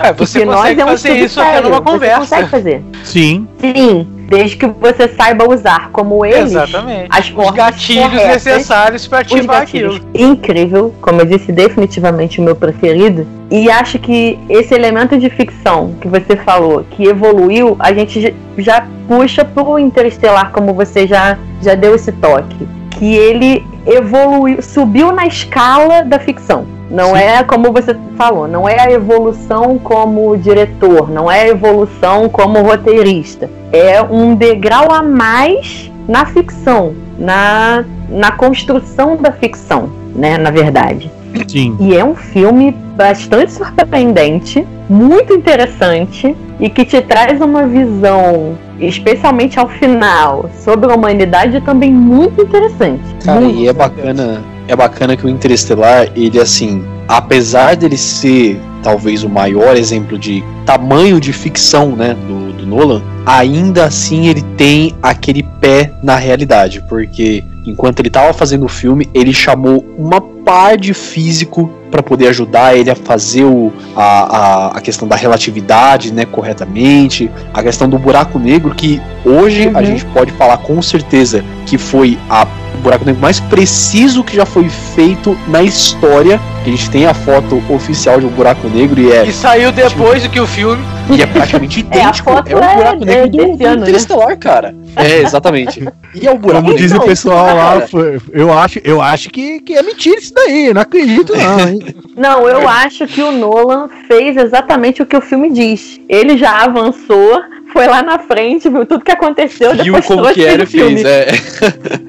É, 0.00 0.12
você 0.12 0.46
consegue 0.46 0.80
é 0.80 0.84
um 0.84 0.88
fazer 0.88 1.16
isso 1.16 1.40
até 1.40 1.60
numa 1.60 1.80
conversa. 1.80 2.20
Você 2.20 2.34
consegue 2.36 2.48
fazer. 2.50 2.84
Sim. 3.02 3.48
Sim, 3.58 4.06
desde 4.28 4.56
que 4.56 4.66
você 4.66 5.08
saiba 5.08 5.48
usar 5.48 5.88
como 5.90 6.24
eles 6.24 6.52
Exatamente. 6.52 7.06
As 7.10 7.32
os 7.34 7.50
gatilhos 7.50 8.04
corretas, 8.04 8.44
necessários 8.44 9.06
para 9.08 9.20
ativar 9.20 9.62
aquilo. 9.62 10.00
Incrível, 10.14 10.94
como 11.00 11.22
eu 11.22 11.24
disse, 11.24 11.50
definitivamente 11.50 12.40
o 12.40 12.44
meu 12.44 12.54
preferido. 12.54 13.26
E 13.50 13.70
acho 13.70 13.98
que 13.98 14.38
esse 14.48 14.74
elemento 14.74 15.16
de 15.18 15.30
ficção 15.30 15.94
que 16.00 16.06
você 16.06 16.36
falou, 16.36 16.84
que 16.90 17.04
evoluiu, 17.04 17.76
a 17.78 17.92
gente 17.92 18.34
já 18.58 18.86
puxa 19.08 19.44
pro 19.44 19.78
Interestelar, 19.78 20.52
como 20.52 20.74
você 20.74 21.06
já, 21.06 21.38
já 21.62 21.74
deu 21.74 21.94
esse 21.94 22.12
toque. 22.12 22.68
Que 22.90 23.14
ele 23.14 23.64
evoluiu, 23.86 24.60
subiu 24.60 25.10
na 25.10 25.26
escala 25.26 26.02
da 26.02 26.18
ficção. 26.18 26.66
Não 26.90 27.14
Sim. 27.14 27.22
é 27.22 27.42
como 27.42 27.72
você 27.72 27.94
falou, 28.16 28.48
não 28.48 28.68
é 28.68 28.80
a 28.80 28.90
evolução 28.90 29.78
como 29.78 30.36
diretor, 30.36 31.10
não 31.10 31.30
é 31.30 31.42
a 31.42 31.48
evolução 31.48 32.28
como 32.28 32.62
roteirista. 32.62 33.50
É 33.72 34.02
um 34.02 34.34
degrau 34.34 34.90
a 34.90 35.02
mais 35.02 35.90
na 36.08 36.24
ficção, 36.24 36.94
na, 37.18 37.84
na 38.08 38.32
construção 38.32 39.16
da 39.16 39.30
ficção, 39.30 39.90
né? 40.14 40.38
Na 40.38 40.50
verdade. 40.50 41.10
Sim. 41.46 41.76
E 41.78 41.94
é 41.94 42.02
um 42.02 42.14
filme 42.14 42.74
bastante 42.96 43.52
surpreendente, 43.52 44.66
muito 44.88 45.34
interessante 45.34 46.34
e 46.58 46.70
que 46.70 46.84
te 46.84 47.00
traz 47.02 47.40
uma 47.40 47.66
visão, 47.66 48.56
especialmente 48.80 49.58
ao 49.58 49.68
final, 49.68 50.50
sobre 50.58 50.90
a 50.90 50.94
humanidade 50.94 51.60
também 51.60 51.92
muito 51.92 52.42
interessante. 52.42 53.02
Cara, 53.24 53.40
muito 53.40 53.58
e 53.58 53.68
é 53.68 53.72
bacana 53.72 54.42
é 54.68 54.76
bacana 54.76 55.16
que 55.16 55.26
o 55.26 55.28
Interestelar, 55.28 56.10
ele 56.14 56.38
assim, 56.38 56.84
apesar 57.08 57.74
dele 57.74 57.96
ser 57.96 58.60
talvez 58.82 59.24
o 59.24 59.28
maior 59.28 59.76
exemplo 59.76 60.18
de 60.18 60.44
tamanho 60.64 61.18
de 61.18 61.32
ficção, 61.32 61.96
né, 61.96 62.14
do, 62.14 62.52
do 62.52 62.66
Nolan, 62.66 63.02
ainda 63.26 63.86
assim 63.86 64.28
ele 64.28 64.42
tem 64.56 64.94
aquele 65.02 65.42
pé 65.42 65.90
na 66.02 66.16
realidade, 66.16 66.82
porque 66.88 67.42
enquanto 67.66 68.00
ele 68.00 68.08
estava 68.08 68.32
fazendo 68.32 68.66
o 68.66 68.68
filme, 68.68 69.08
ele 69.12 69.32
chamou 69.32 69.84
uma 69.98 70.20
par 70.20 70.76
de 70.76 70.94
físico 70.94 71.70
para 71.90 72.02
poder 72.02 72.28
ajudar 72.28 72.76
ele 72.76 72.90
a 72.90 72.94
fazer 72.94 73.44
o, 73.44 73.72
a, 73.96 74.02
a, 74.02 74.66
a, 74.78 74.80
questão 74.80 75.08
da 75.08 75.16
relatividade 75.16 76.12
né, 76.12 76.24
corretamente, 76.24 77.30
a 77.52 77.62
questão 77.62 77.88
do 77.88 77.98
buraco 77.98 78.38
negro, 78.38 78.74
que 78.74 79.00
hoje 79.24 79.68
uhum. 79.68 79.76
a 79.76 79.82
gente 79.82 80.04
pode 80.06 80.32
falar 80.32 80.58
com 80.58 80.80
certeza 80.80 81.44
que 81.66 81.76
foi 81.76 82.18
a 82.28 82.46
buraco 82.78 83.04
negro 83.04 83.20
mais 83.20 83.40
preciso 83.40 84.24
que 84.24 84.34
já 84.34 84.46
foi 84.46 84.68
feito 84.68 85.36
na 85.48 85.62
história. 85.62 86.40
A 86.64 86.68
gente 86.68 86.90
tem 86.90 87.06
a 87.06 87.14
foto 87.14 87.62
oficial 87.68 88.20
de 88.20 88.26
um 88.26 88.30
buraco 88.30 88.68
negro 88.68 89.00
e 89.00 89.12
é. 89.12 89.26
E 89.26 89.32
saiu 89.32 89.72
depois 89.72 90.22
do 90.22 90.30
que 90.30 90.40
o 90.40 90.46
filme. 90.46 90.82
E 91.10 91.22
é 91.22 91.26
praticamente 91.26 91.80
idêntico. 91.80 92.28
É, 92.28 92.52
é 92.52 92.54
o 92.54 92.76
buraco 92.76 93.02
é, 93.02 93.06
negro 93.06 93.40
é, 93.40 93.46
do, 93.46 93.56
do 93.56 93.66
ano, 93.66 93.80
né? 93.80 93.88
Interestelar, 93.88 94.28
né? 94.28 94.36
cara. 94.36 94.74
É, 94.94 95.20
exatamente. 95.20 95.82
E 96.14 96.26
é 96.26 96.30
o 96.30 96.36
buraco 96.36 96.66
Como 96.66 96.76
diz 96.76 96.92
o 96.92 97.00
pessoal 97.00 97.56
lá, 97.56 97.80
foi, 97.88 98.20
eu 98.30 98.52
acho, 98.52 98.78
eu 98.84 99.00
acho 99.00 99.30
que, 99.30 99.60
que 99.60 99.72
é 99.72 99.82
mentira 99.82 100.18
isso 100.18 100.34
daí. 100.34 100.74
Não 100.74 100.82
acredito, 100.82 101.34
não, 101.34 101.60
hein? 101.66 101.77
Não, 102.16 102.48
eu 102.48 102.68
acho 102.68 103.06
que 103.06 103.22
o 103.22 103.32
Nolan 103.32 103.88
fez 104.06 104.36
exatamente 104.36 105.02
o 105.02 105.06
que 105.06 105.16
o 105.16 105.20
filme 105.20 105.50
diz. 105.50 106.00
Ele 106.08 106.36
já 106.36 106.64
avançou 106.64 107.42
foi 107.72 107.86
lá 107.86 108.02
na 108.02 108.18
frente, 108.18 108.68
viu 108.68 108.86
tudo 108.86 109.04
que 109.04 109.10
aconteceu, 109.10 109.74
viu 109.74 109.84
depois 109.84 110.06
como 110.06 110.32
que 110.32 110.44
era 110.44 110.66
fez, 110.66 111.04
é. 111.04 111.28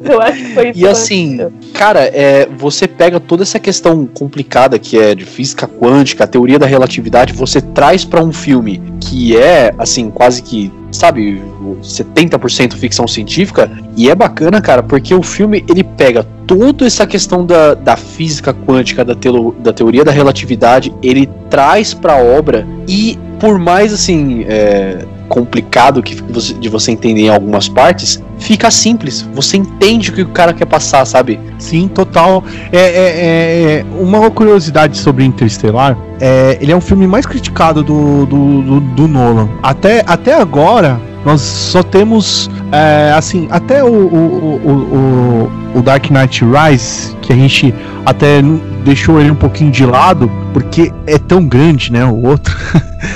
Eu 0.02 0.22
acho 0.22 0.38
que 0.38 0.54
foi 0.54 0.70
isso. 0.70 0.80
E 0.80 0.88
assim, 0.88 1.40
cara, 1.74 2.02
é, 2.02 2.48
você 2.58 2.88
pega 2.88 3.20
toda 3.20 3.44
essa 3.44 3.60
questão 3.60 4.06
complicada 4.06 4.80
que 4.80 4.98
é 4.98 5.14
de 5.14 5.26
física 5.26 5.68
quântica, 5.68 6.24
a 6.24 6.28
teoria 6.28 6.58
da 6.58 6.66
relatividade, 6.66 7.34
você 7.34 7.62
traz 7.62 8.06
para 8.06 8.24
um 8.24 8.32
filme 8.32 8.82
que 9.02 9.38
é, 9.38 9.74
assim, 9.78 10.10
quase 10.10 10.42
que, 10.42 10.72
sabe, 10.92 11.42
70% 11.82 12.74
ficção 12.74 13.08
científica, 13.08 13.72
e 13.96 14.10
é 14.10 14.16
bacana, 14.16 14.62
cara, 14.62 14.82
porque 14.82 15.14
o 15.14 15.22
filme 15.22 15.64
ele 15.70 15.84
pega 15.84 16.24
toda 16.48 16.86
essa 16.86 17.06
questão 17.06 17.46
da, 17.46 17.74
da 17.74 17.96
física 17.96 18.54
quântica, 18.54 19.06
da, 19.06 19.16
telo, 19.16 19.56
da 19.60 19.72
teoria 19.72 20.04
da 20.04 20.12
relatividade, 20.12 20.94
ele 21.04 21.30
traz 21.50 21.94
pra 21.94 22.18
obra 22.18 22.68
e 22.88 23.18
por 23.40 23.58
mais 23.58 23.94
assim, 23.94 24.46
é, 24.48 25.06
complicado 25.30 26.04
que 26.04 26.16
você, 26.16 26.54
de 26.54 26.68
você 26.68 26.92
entender 26.92 27.22
em 27.22 27.30
algumas 27.30 27.70
partes, 27.70 28.22
fica 28.40 28.70
simples. 28.70 29.22
Você 29.34 29.56
entende 29.58 30.10
o 30.10 30.14
que 30.14 30.24
o 30.24 30.30
cara 30.30 30.54
quer 30.54 30.66
passar, 30.66 31.06
sabe? 31.06 31.40
Sim, 31.58 31.88
total. 31.88 32.44
É, 32.72 32.80
é, 32.80 33.80
é 33.80 33.86
uma 33.98 34.30
curiosidade 34.32 34.98
sobre 34.98 35.24
Interstellar. 35.24 35.98
É, 36.20 36.58
ele 36.60 36.72
é 36.72 36.76
o 36.76 36.82
filme 36.82 37.08
mais 37.08 37.26
criticado 37.26 37.84
do, 37.84 38.26
do, 38.26 38.62
do, 38.62 38.80
do 38.80 39.08
Nolan. 39.08 39.48
Até, 39.64 40.04
até 40.06 40.34
agora, 40.34 41.00
nós 41.24 41.42
só 41.42 41.84
temos, 41.84 42.50
é, 42.72 43.14
assim, 43.16 43.48
até 43.50 43.84
o, 43.84 43.88
o, 43.88 45.52
o, 45.74 45.80
o, 45.80 45.82
Dark 45.82 46.10
Knight 46.12 46.44
Rise, 46.46 47.16
que 47.22 47.34
a 47.34 47.36
gente 47.36 47.74
até 48.06 48.42
deixou 48.84 49.20
ele 49.20 49.32
um 49.32 49.36
pouquinho 49.36 49.72
de 49.72 49.86
lado, 49.86 50.32
porque 50.54 50.92
é 51.08 51.18
tão 51.18 51.48
grande, 51.48 51.92
né? 51.92 52.06
O 52.06 52.28
outro 52.28 52.56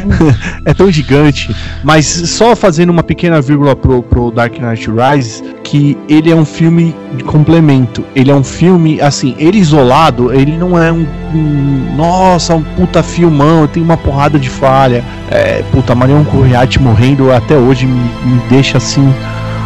é 0.66 0.74
tão 0.74 0.92
gigante. 0.92 1.56
Mas 1.84 2.06
só 2.06 2.56
fazendo 2.56 2.90
uma 2.90 3.04
pequena 3.04 3.42
vírgula 3.42 3.76
pro, 3.76 4.02
pro 4.02 4.32
Dark 4.32 4.58
Knight 4.58 4.90
Rise, 4.90 5.44
que 5.64 5.96
ele 6.10 6.32
é 6.32 6.36
um 6.36 6.46
filme 6.46 6.96
de 7.16 7.24
complemento. 7.24 8.04
Ele 8.16 8.32
é 8.32 8.36
um 8.36 8.44
filme, 8.44 9.00
assim, 9.02 9.36
ele 9.38 9.60
isolado, 9.60 10.34
ele 10.34 10.58
não 10.58 10.82
é 10.82 10.92
um, 10.92 11.06
um 11.34 11.96
nossa, 11.96 12.56
um 12.56 12.64
puta 12.64 13.04
filmão, 13.04 13.68
tem 13.68 13.84
uma 13.84 13.98
porrada 13.98 14.40
de 14.40 14.50
falha. 14.50 15.04
É, 15.30 15.64
puta, 15.72 15.94
Marion 15.94 16.24
Curiati 16.24 16.82
morrendo 16.82 17.32
até 17.32 17.56
hoje 17.56 17.86
me, 17.86 18.00
me 18.26 18.42
deixa 18.50 18.78
assim 18.78 19.14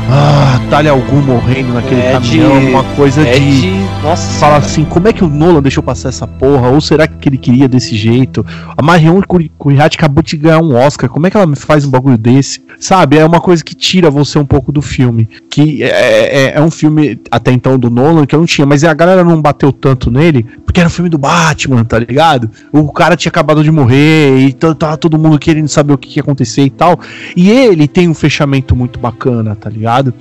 ah, 0.10 0.60
talha 0.70 0.92
algum 0.92 1.22
morrendo 1.22 1.74
naquele 1.74 2.00
é 2.00 2.14
caminhão, 2.14 2.60
de, 2.60 2.66
uma 2.68 2.84
coisa 2.96 3.22
é 3.28 3.38
de, 3.38 3.62
de. 3.62 3.68
Nossa. 4.02 4.40
Fala 4.40 4.58
assim, 4.58 4.86
como 4.86 5.08
é 5.08 5.14
que 5.14 5.24
o 5.24 5.28
Nolan 5.28 5.62
deixou 5.62 5.84
passar 5.84 6.10
essa 6.10 6.26
porra? 6.26 6.70
Ou 6.70 6.80
será 6.80 7.08
que 7.08 7.28
ele 7.28 7.38
queria 7.38 7.68
desse 7.68 7.96
jeito? 7.96 8.46
A 8.78 8.82
Marion 8.82 9.22
Curiati 9.58 9.98
acabou 9.98 10.24
de 10.24 10.38
ganhar 10.38 10.60
um 10.60 10.76
Oscar, 10.76 11.10
como 11.10 11.28
é 11.28 11.30
que 11.30 11.36
ela 11.36 11.54
faz 11.58 11.84
um 11.84 11.90
bagulho 11.90 12.18
desse? 12.18 12.62
Sabe? 12.80 13.18
É 13.18 13.26
uma 13.26 13.42
coisa 13.42 13.64
que 13.64 13.76
tira 13.76 14.10
você 14.10 14.40
um 14.40 14.46
pouco 14.46 14.72
do 14.72 14.82
filme. 14.82 15.28
Que 15.50 15.84
é, 15.84 15.90
é, 15.90 16.52
é 16.56 16.62
um 16.62 16.72
filme, 16.72 17.20
até 17.30 17.52
então, 17.52 17.78
do 17.78 17.90
Nolan, 17.90 18.26
que 18.26 18.34
eu 18.34 18.40
não 18.40 18.46
tinha, 18.46 18.66
mas 18.66 18.84
a 18.86 18.94
galera 18.94 19.26
não 19.26 19.42
bateu 19.42 19.74
tanto 19.74 20.10
nele, 20.10 20.46
porque 20.66 20.80
era 20.80 20.88
um 20.88 20.92
filme 20.92 21.10
do 21.10 21.18
Batman, 21.18 21.84
tá 21.84 22.00
ligado? 22.00 22.50
O 22.72 22.94
cara 22.94 23.18
tinha 23.18 23.30
acabado 23.30 23.62
de 23.62 23.72
morrer 23.72 24.38
e 24.38 24.54
tava 24.54 24.96
todo 24.96 25.18
mundo 25.18 25.38
querendo 25.38 25.68
saber 25.68 25.94
o 25.94 25.98
que 25.98 26.18
ia 26.18 26.22
acontecer 26.22 26.62
e 26.62 26.70
tal. 26.70 26.98
E 27.36 27.50
ele 27.50 27.88
tem 27.88 28.08
um 28.08 28.14
fechamento 28.14 28.76
muito 28.76 29.00
bacana, 29.00 29.56
tá 29.56 29.70
ligado? 29.70 29.97
Ligado? 29.98 30.14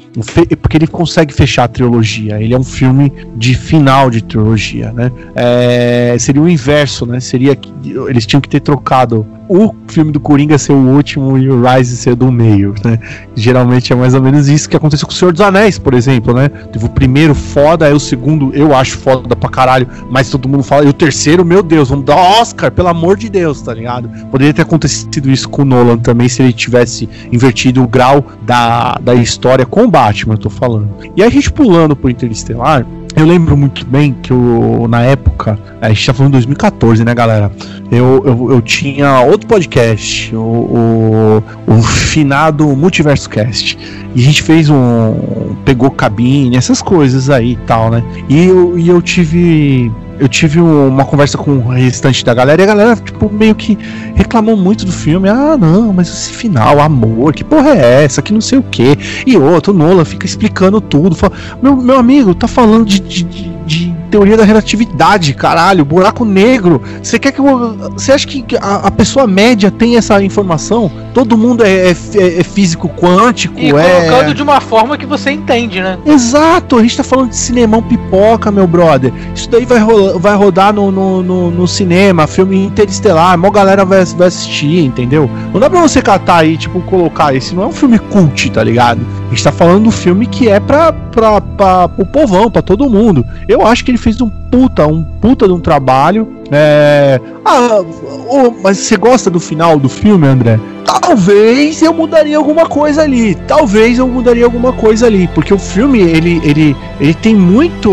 Porque 0.60 0.76
ele 0.76 0.86
consegue 0.86 1.32
fechar 1.32 1.64
a 1.64 1.68
trilogia. 1.68 2.40
Ele 2.40 2.54
é 2.54 2.58
um 2.58 2.64
filme 2.64 3.12
de 3.36 3.54
final 3.54 4.10
de 4.10 4.22
trilogia, 4.22 4.92
né? 4.92 5.10
É, 5.34 6.16
seria 6.18 6.42
o 6.42 6.48
inverso, 6.48 7.06
né? 7.06 7.20
Seria 7.20 7.54
que 7.54 7.72
eles 8.08 8.26
tinham 8.26 8.40
que 8.40 8.48
ter 8.48 8.60
trocado 8.60 9.26
o 9.48 9.74
filme 9.88 10.12
do 10.12 10.20
Coringa 10.20 10.58
ser 10.58 10.72
o 10.72 10.94
último 10.94 11.38
e 11.38 11.48
o 11.48 11.62
Rise 11.62 11.96
ser 11.96 12.14
do 12.14 12.30
meio, 12.30 12.74
né? 12.84 12.98
Geralmente 13.34 13.92
é 13.92 13.96
mais 13.96 14.14
ou 14.14 14.22
menos 14.22 14.48
isso 14.48 14.68
que 14.68 14.76
aconteceu 14.76 15.06
com 15.06 15.12
o 15.12 15.16
Senhor 15.16 15.32
dos 15.32 15.40
Anéis, 15.40 15.78
por 15.78 15.94
exemplo, 15.94 16.34
né? 16.34 16.48
Teve 16.48 16.86
o 16.86 16.88
primeiro 16.88 17.34
foda, 17.34 17.86
aí 17.86 17.92
o 17.92 18.00
segundo 18.00 18.54
eu 18.54 18.74
acho 18.74 18.98
foda 18.98 19.34
pra 19.36 19.48
caralho, 19.48 19.88
mas 20.10 20.30
todo 20.30 20.48
mundo 20.48 20.62
fala, 20.62 20.84
e 20.84 20.88
o 20.88 20.92
terceiro, 20.92 21.44
meu 21.44 21.62
Deus, 21.62 21.88
vamos 21.88 22.04
dar 22.04 22.16
Oscar, 22.16 22.70
pelo 22.70 22.88
amor 22.88 23.16
de 23.16 23.28
Deus, 23.28 23.62
tá 23.62 23.72
ligado? 23.72 24.08
Poderia 24.30 24.52
ter 24.52 24.62
acontecido 24.62 25.30
isso 25.30 25.48
com 25.48 25.62
o 25.62 25.64
Nolan 25.64 25.98
também, 25.98 26.28
se 26.28 26.42
ele 26.42 26.52
tivesse 26.52 27.08
invertido 27.32 27.82
o 27.82 27.88
grau 27.88 28.24
da, 28.42 28.98
da 29.00 29.14
história 29.14 29.64
com 29.64 29.84
o 29.84 29.90
Batman, 29.90 30.34
eu 30.34 30.38
tô 30.38 30.50
falando. 30.50 30.88
E 31.16 31.22
a 31.22 31.28
gente 31.28 31.50
pulando 31.52 31.94
pro 31.94 32.10
Interestelar, 32.10 32.86
eu 33.16 33.24
lembro 33.24 33.56
muito 33.56 33.86
bem 33.86 34.12
que 34.12 34.30
eu, 34.30 34.86
na 34.90 35.00
época, 35.00 35.58
a 35.80 35.88
gente 35.88 36.04
tá 36.04 36.12
falando 36.12 36.32
em 36.32 36.32
2014, 36.32 37.02
né, 37.02 37.14
galera? 37.14 37.50
Eu, 37.90 38.22
eu, 38.26 38.52
eu 38.52 38.60
tinha 38.60 39.22
outro 39.22 39.48
podcast, 39.48 40.36
o, 40.36 40.38
o, 40.38 41.42
o 41.66 41.82
finado 41.82 42.66
Multiverso 42.76 43.30
Cast. 43.30 43.78
E 44.14 44.20
a 44.20 44.22
gente 44.22 44.42
fez 44.42 44.68
um. 44.68 45.56
pegou 45.64 45.90
cabine, 45.90 46.58
essas 46.58 46.82
coisas 46.82 47.30
aí 47.30 47.52
e 47.52 47.56
tal, 47.66 47.90
né? 47.90 48.04
E 48.28 48.44
eu, 48.44 48.78
e 48.78 48.86
eu 48.86 49.00
tive 49.00 49.90
eu 50.18 50.28
tive 50.28 50.60
uma 50.60 51.04
conversa 51.04 51.36
com 51.36 51.52
o 51.52 51.68
restante 51.68 52.24
da 52.24 52.34
galera 52.34 52.60
e 52.60 52.64
a 52.64 52.66
galera, 52.66 52.96
tipo, 52.96 53.30
meio 53.30 53.54
que 53.54 53.78
reclamou 54.14 54.56
muito 54.56 54.84
do 54.84 54.92
filme. 54.92 55.28
Ah, 55.28 55.56
não, 55.58 55.92
mas 55.92 56.08
esse 56.08 56.32
final, 56.32 56.80
amor, 56.80 57.32
que 57.34 57.44
porra 57.44 57.70
é 57.70 58.04
essa? 58.04 58.22
Que 58.22 58.32
não 58.32 58.40
sei 58.40 58.58
o 58.58 58.62
que. 58.62 58.96
E 59.26 59.36
outro, 59.36 59.72
Nola 59.72 60.04
fica 60.04 60.26
explicando 60.26 60.80
tudo. 60.80 61.14
Fala, 61.14 61.32
meu, 61.62 61.76
meu 61.76 61.98
amigo, 61.98 62.34
tá 62.34 62.48
falando 62.48 62.86
de, 62.86 63.00
de, 63.00 63.24
de 63.66 63.95
teoria 64.16 64.36
da 64.36 64.44
relatividade, 64.44 65.34
caralho, 65.34 65.84
buraco 65.84 66.24
negro. 66.24 66.80
Você 67.02 67.18
quer 67.18 67.32
que 67.32 67.38
eu, 67.38 67.76
Você 67.92 68.12
acha 68.12 68.26
que 68.26 68.44
a, 68.56 68.86
a, 68.86 68.90
pessoa 68.90 69.26
média 69.26 69.70
tem 69.70 69.96
essa 69.96 70.22
informação? 70.22 70.90
Todo 71.12 71.36
mundo 71.36 71.62
é, 71.62 71.90
é, 71.90 71.96
é, 72.14 72.40
é 72.40 72.42
físico 72.42 72.88
quântico, 72.88 73.60
e 73.60 73.68
é. 73.68 73.72
colocando 73.72 74.32
de 74.32 74.42
uma 74.42 74.58
forma 74.58 74.96
que 74.96 75.04
você 75.04 75.30
entende, 75.30 75.82
né? 75.82 75.98
Exato, 76.06 76.78
a 76.78 76.82
gente 76.82 76.96
tá 76.96 77.04
falando 77.04 77.30
de 77.30 77.36
cinemão 77.36 77.82
pipoca, 77.82 78.50
meu 78.50 78.66
brother. 78.66 79.12
Isso 79.34 79.50
daí 79.50 79.66
vai, 79.66 79.80
ro 79.80 80.18
vai 80.18 80.34
rodar 80.34 80.72
no, 80.72 80.90
no, 80.90 81.22
no, 81.22 81.50
no, 81.50 81.68
cinema, 81.68 82.26
filme 82.26 82.64
interestelar, 82.64 83.34
a 83.34 83.36
maior 83.36 83.52
galera 83.52 83.84
vai, 83.84 84.02
vai 84.02 84.28
assistir, 84.28 84.82
entendeu? 84.82 85.28
Não 85.52 85.60
dá 85.60 85.68
pra 85.68 85.82
você 85.82 86.00
catar 86.00 86.38
aí, 86.38 86.56
tipo, 86.56 86.80
colocar. 86.82 87.34
Esse 87.34 87.54
não 87.54 87.64
é 87.64 87.66
um 87.66 87.72
filme 87.72 87.98
cult, 87.98 88.50
tá 88.50 88.64
ligado? 88.64 89.00
A 89.26 89.30
gente 89.30 89.42
tá 89.42 89.50
falando 89.50 89.84
do 89.84 89.90
filme 89.90 90.26
que 90.26 90.48
é 90.48 90.60
pra, 90.60 90.92
pra, 90.92 91.40
pra, 91.40 91.88
pro 91.88 92.06
povão, 92.06 92.50
pra 92.50 92.62
todo 92.62 92.88
mundo. 92.88 93.26
Eu 93.48 93.66
acho 93.66 93.84
que 93.84 93.90
ele 93.90 93.98
fez 93.98 94.20
um 94.20 94.28
puta, 94.28 94.86
um 94.86 95.02
puta 95.02 95.46
de 95.48 95.52
um 95.52 95.58
trabalho. 95.58 96.28
É... 96.50 97.20
Ah, 97.44 97.82
oh, 98.28 98.52
mas 98.62 98.78
você 98.78 98.96
gosta 98.96 99.28
do 99.28 99.40
final 99.40 99.78
do 99.78 99.88
filme, 99.88 100.26
André? 100.28 100.60
Talvez 100.84 101.82
eu 101.82 101.92
mudaria 101.92 102.36
alguma 102.36 102.66
coisa 102.66 103.02
ali. 103.02 103.34
Talvez 103.48 103.98
eu 103.98 104.06
mudaria 104.06 104.44
alguma 104.44 104.72
coisa 104.72 105.06
ali. 105.06 105.28
Porque 105.34 105.52
o 105.52 105.58
filme, 105.58 106.00
ele, 106.00 106.40
ele, 106.44 106.76
ele 107.00 107.14
tem 107.14 107.34
muito. 107.34 107.92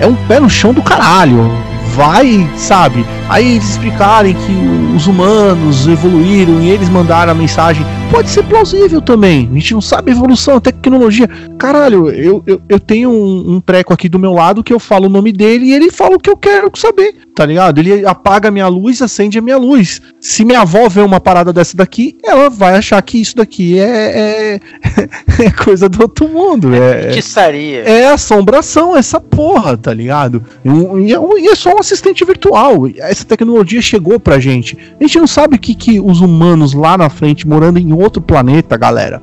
É 0.00 0.06
um 0.06 0.14
pé 0.26 0.40
no 0.40 0.50
chão 0.50 0.74
do 0.74 0.82
caralho 0.82 1.48
vai, 1.94 2.48
sabe? 2.56 3.06
Aí 3.28 3.52
eles 3.52 3.70
explicarem 3.70 4.34
que 4.34 4.96
os 4.96 5.06
humanos 5.06 5.86
evoluíram 5.86 6.60
e 6.60 6.70
eles 6.70 6.88
mandaram 6.88 7.32
a 7.32 7.34
mensagem. 7.34 7.86
Pode 8.14 8.30
ser 8.30 8.44
plausível 8.44 9.02
também. 9.02 9.48
A 9.50 9.54
gente 9.54 9.74
não 9.74 9.80
sabe 9.80 10.12
evolução, 10.12 10.60
tecnologia. 10.60 11.28
Caralho, 11.58 12.08
eu, 12.10 12.44
eu, 12.46 12.62
eu 12.68 12.78
tenho 12.78 13.10
um, 13.10 13.54
um 13.54 13.60
treco 13.60 13.92
aqui 13.92 14.08
do 14.08 14.20
meu 14.20 14.32
lado 14.32 14.62
que 14.62 14.72
eu 14.72 14.78
falo 14.78 15.06
o 15.06 15.08
nome 15.08 15.32
dele 15.32 15.66
e 15.66 15.72
ele 15.72 15.90
fala 15.90 16.14
o 16.14 16.20
que 16.20 16.30
eu 16.30 16.36
quero 16.36 16.70
saber, 16.76 17.16
tá 17.34 17.44
ligado? 17.44 17.78
Ele 17.80 18.06
apaga 18.06 18.48
a 18.48 18.52
minha 18.52 18.68
luz, 18.68 19.02
acende 19.02 19.36
a 19.36 19.42
minha 19.42 19.56
luz. 19.56 20.00
Se 20.20 20.44
minha 20.44 20.60
avó 20.60 20.88
vê 20.88 21.00
uma 21.00 21.18
parada 21.18 21.52
dessa 21.52 21.76
daqui, 21.76 22.16
ela 22.22 22.48
vai 22.48 22.76
achar 22.76 23.02
que 23.02 23.20
isso 23.20 23.34
daqui 23.34 23.80
é, 23.80 23.80
é, 23.82 24.60
é 25.46 25.50
coisa 25.50 25.88
do 25.88 26.00
outro 26.00 26.28
mundo. 26.28 26.72
É, 26.72 27.08
é, 27.08 28.00
é 28.00 28.06
assombração, 28.12 28.96
essa 28.96 29.18
porra, 29.18 29.76
tá 29.76 29.92
ligado? 29.92 30.40
E, 30.64 31.10
e 31.42 31.48
é 31.48 31.54
só 31.56 31.74
um 31.74 31.80
assistente 31.80 32.24
virtual. 32.24 32.88
Essa 32.96 33.24
tecnologia 33.24 33.82
chegou 33.82 34.20
pra 34.20 34.38
gente. 34.38 34.78
A 35.00 35.02
gente 35.02 35.18
não 35.18 35.26
sabe 35.26 35.56
o 35.56 35.58
que, 35.58 35.74
que 35.74 35.98
os 35.98 36.20
humanos 36.20 36.74
lá 36.74 36.96
na 36.96 37.10
frente, 37.10 37.48
morando 37.48 37.80
em 37.80 37.92
outro 38.04 38.22
planeta, 38.22 38.76
galera, 38.76 39.20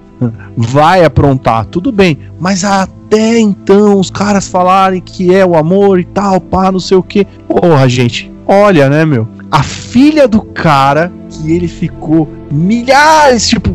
vai 0.58 1.06
aprontar. 1.06 1.66
Tudo 1.66 1.92
bem, 1.92 2.18
mas 2.40 2.64
até 2.64 3.40
então 3.40 4.00
os 4.00 4.10
caras 4.10 4.48
falarem 4.48 5.02
que 5.02 5.34
é 5.34 5.46
o 5.46 5.56
amor 5.56 6.00
e 6.00 6.04
tal, 6.04 6.42
pá, 6.42 6.72
não 6.72 6.80
sei 6.80 6.98
o 6.98 7.04
que. 7.04 7.26
Porra, 7.48 7.88
gente, 7.88 8.32
olha, 8.46 8.90
né, 8.90 9.06
meu? 9.06 9.28
A 9.50 9.64
filha 9.64 10.28
do 10.28 10.42
cara 10.42 11.12
que 11.30 11.52
ele 11.52 11.68
ficou 11.68 12.28
milhares, 12.52 13.48
tipo, 13.48 13.70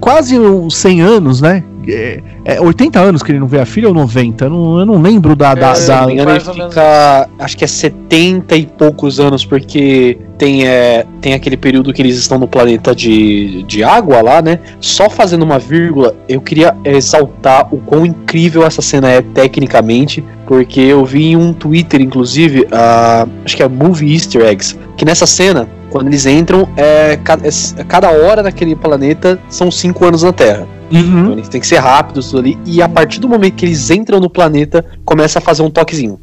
quase 0.00 0.36
100 0.70 1.00
anos, 1.00 1.40
né? 1.40 1.64
É, 1.88 2.20
é 2.44 2.60
80 2.60 3.00
anos 3.00 3.22
que 3.22 3.32
ele 3.32 3.38
não 3.38 3.46
vê 3.46 3.60
a 3.60 3.66
filha 3.66 3.88
ou 3.88 3.94
90? 3.94 4.44
Eu 4.44 4.50
não, 4.50 4.78
eu 4.80 4.86
não 4.86 5.00
lembro 5.00 5.34
da. 5.34 5.54
da, 5.54 5.72
é, 5.72 5.86
da... 5.86 6.12
Engano, 6.12 6.30
ele 6.30 6.40
fica. 6.40 7.28
Acho 7.38 7.56
que 7.56 7.64
é 7.64 7.66
70 7.66 8.56
e 8.56 8.66
poucos 8.66 9.18
anos, 9.18 9.44
porque 9.44 10.18
tem, 10.36 10.66
é, 10.66 11.04
tem 11.20 11.34
aquele 11.34 11.56
período 11.56 11.92
que 11.92 12.02
eles 12.02 12.16
estão 12.16 12.38
no 12.38 12.48
planeta 12.48 12.94
de, 12.94 13.62
de 13.64 13.82
água 13.82 14.22
lá, 14.22 14.42
né? 14.42 14.58
Só 14.80 15.08
fazendo 15.08 15.42
uma 15.42 15.58
vírgula, 15.58 16.14
eu 16.28 16.40
queria 16.40 16.76
exaltar 16.84 17.72
o 17.72 17.78
quão 17.78 18.04
incrível 18.04 18.64
essa 18.64 18.82
cena 18.82 19.08
é 19.08 19.22
tecnicamente, 19.22 20.24
porque 20.46 20.80
eu 20.80 21.04
vi 21.04 21.32
em 21.32 21.36
um 21.36 21.52
Twitter, 21.52 22.00
inclusive, 22.00 22.60
uh, 22.62 23.30
acho 23.44 23.56
que 23.56 23.62
é 23.62 23.68
Movie 23.68 24.14
Easter 24.14 24.42
Eggs, 24.42 24.78
que 24.96 25.04
nessa 25.04 25.26
cena 25.26 25.68
quando 25.90 26.06
eles 26.06 26.24
entram, 26.24 26.68
é, 26.76 27.14
é, 27.14 27.84
cada 27.84 28.10
hora 28.10 28.42
naquele 28.42 28.76
planeta 28.76 29.38
são 29.48 29.70
cinco 29.70 30.06
anos 30.06 30.22
na 30.22 30.32
Terra. 30.32 30.66
Uhum. 30.90 31.20
Então 31.20 31.32
eles 31.32 31.48
têm 31.48 31.60
que 31.60 31.66
ser 31.66 31.78
rápidos 31.78 32.30
tudo 32.30 32.40
ali. 32.40 32.58
E 32.66 32.82
a 32.82 32.88
partir 32.88 33.20
do 33.20 33.28
momento 33.28 33.54
que 33.54 33.64
eles 33.64 33.90
entram 33.90 34.20
no 34.20 34.28
planeta, 34.28 34.84
começa 35.04 35.38
a 35.38 35.42
fazer 35.42 35.62
um 35.62 35.70
toquezinho. 35.70 36.18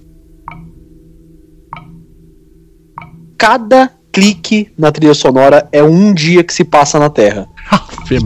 Cada 3.37 3.91
clique 4.11 4.71
na 4.77 4.91
trilha 4.91 5.13
sonora 5.13 5.67
é 5.71 5.83
um 5.83 6.13
dia 6.13 6.43
que 6.43 6.53
se 6.53 6.63
passa 6.63 6.97
na 6.97 7.09
Terra. 7.09 7.47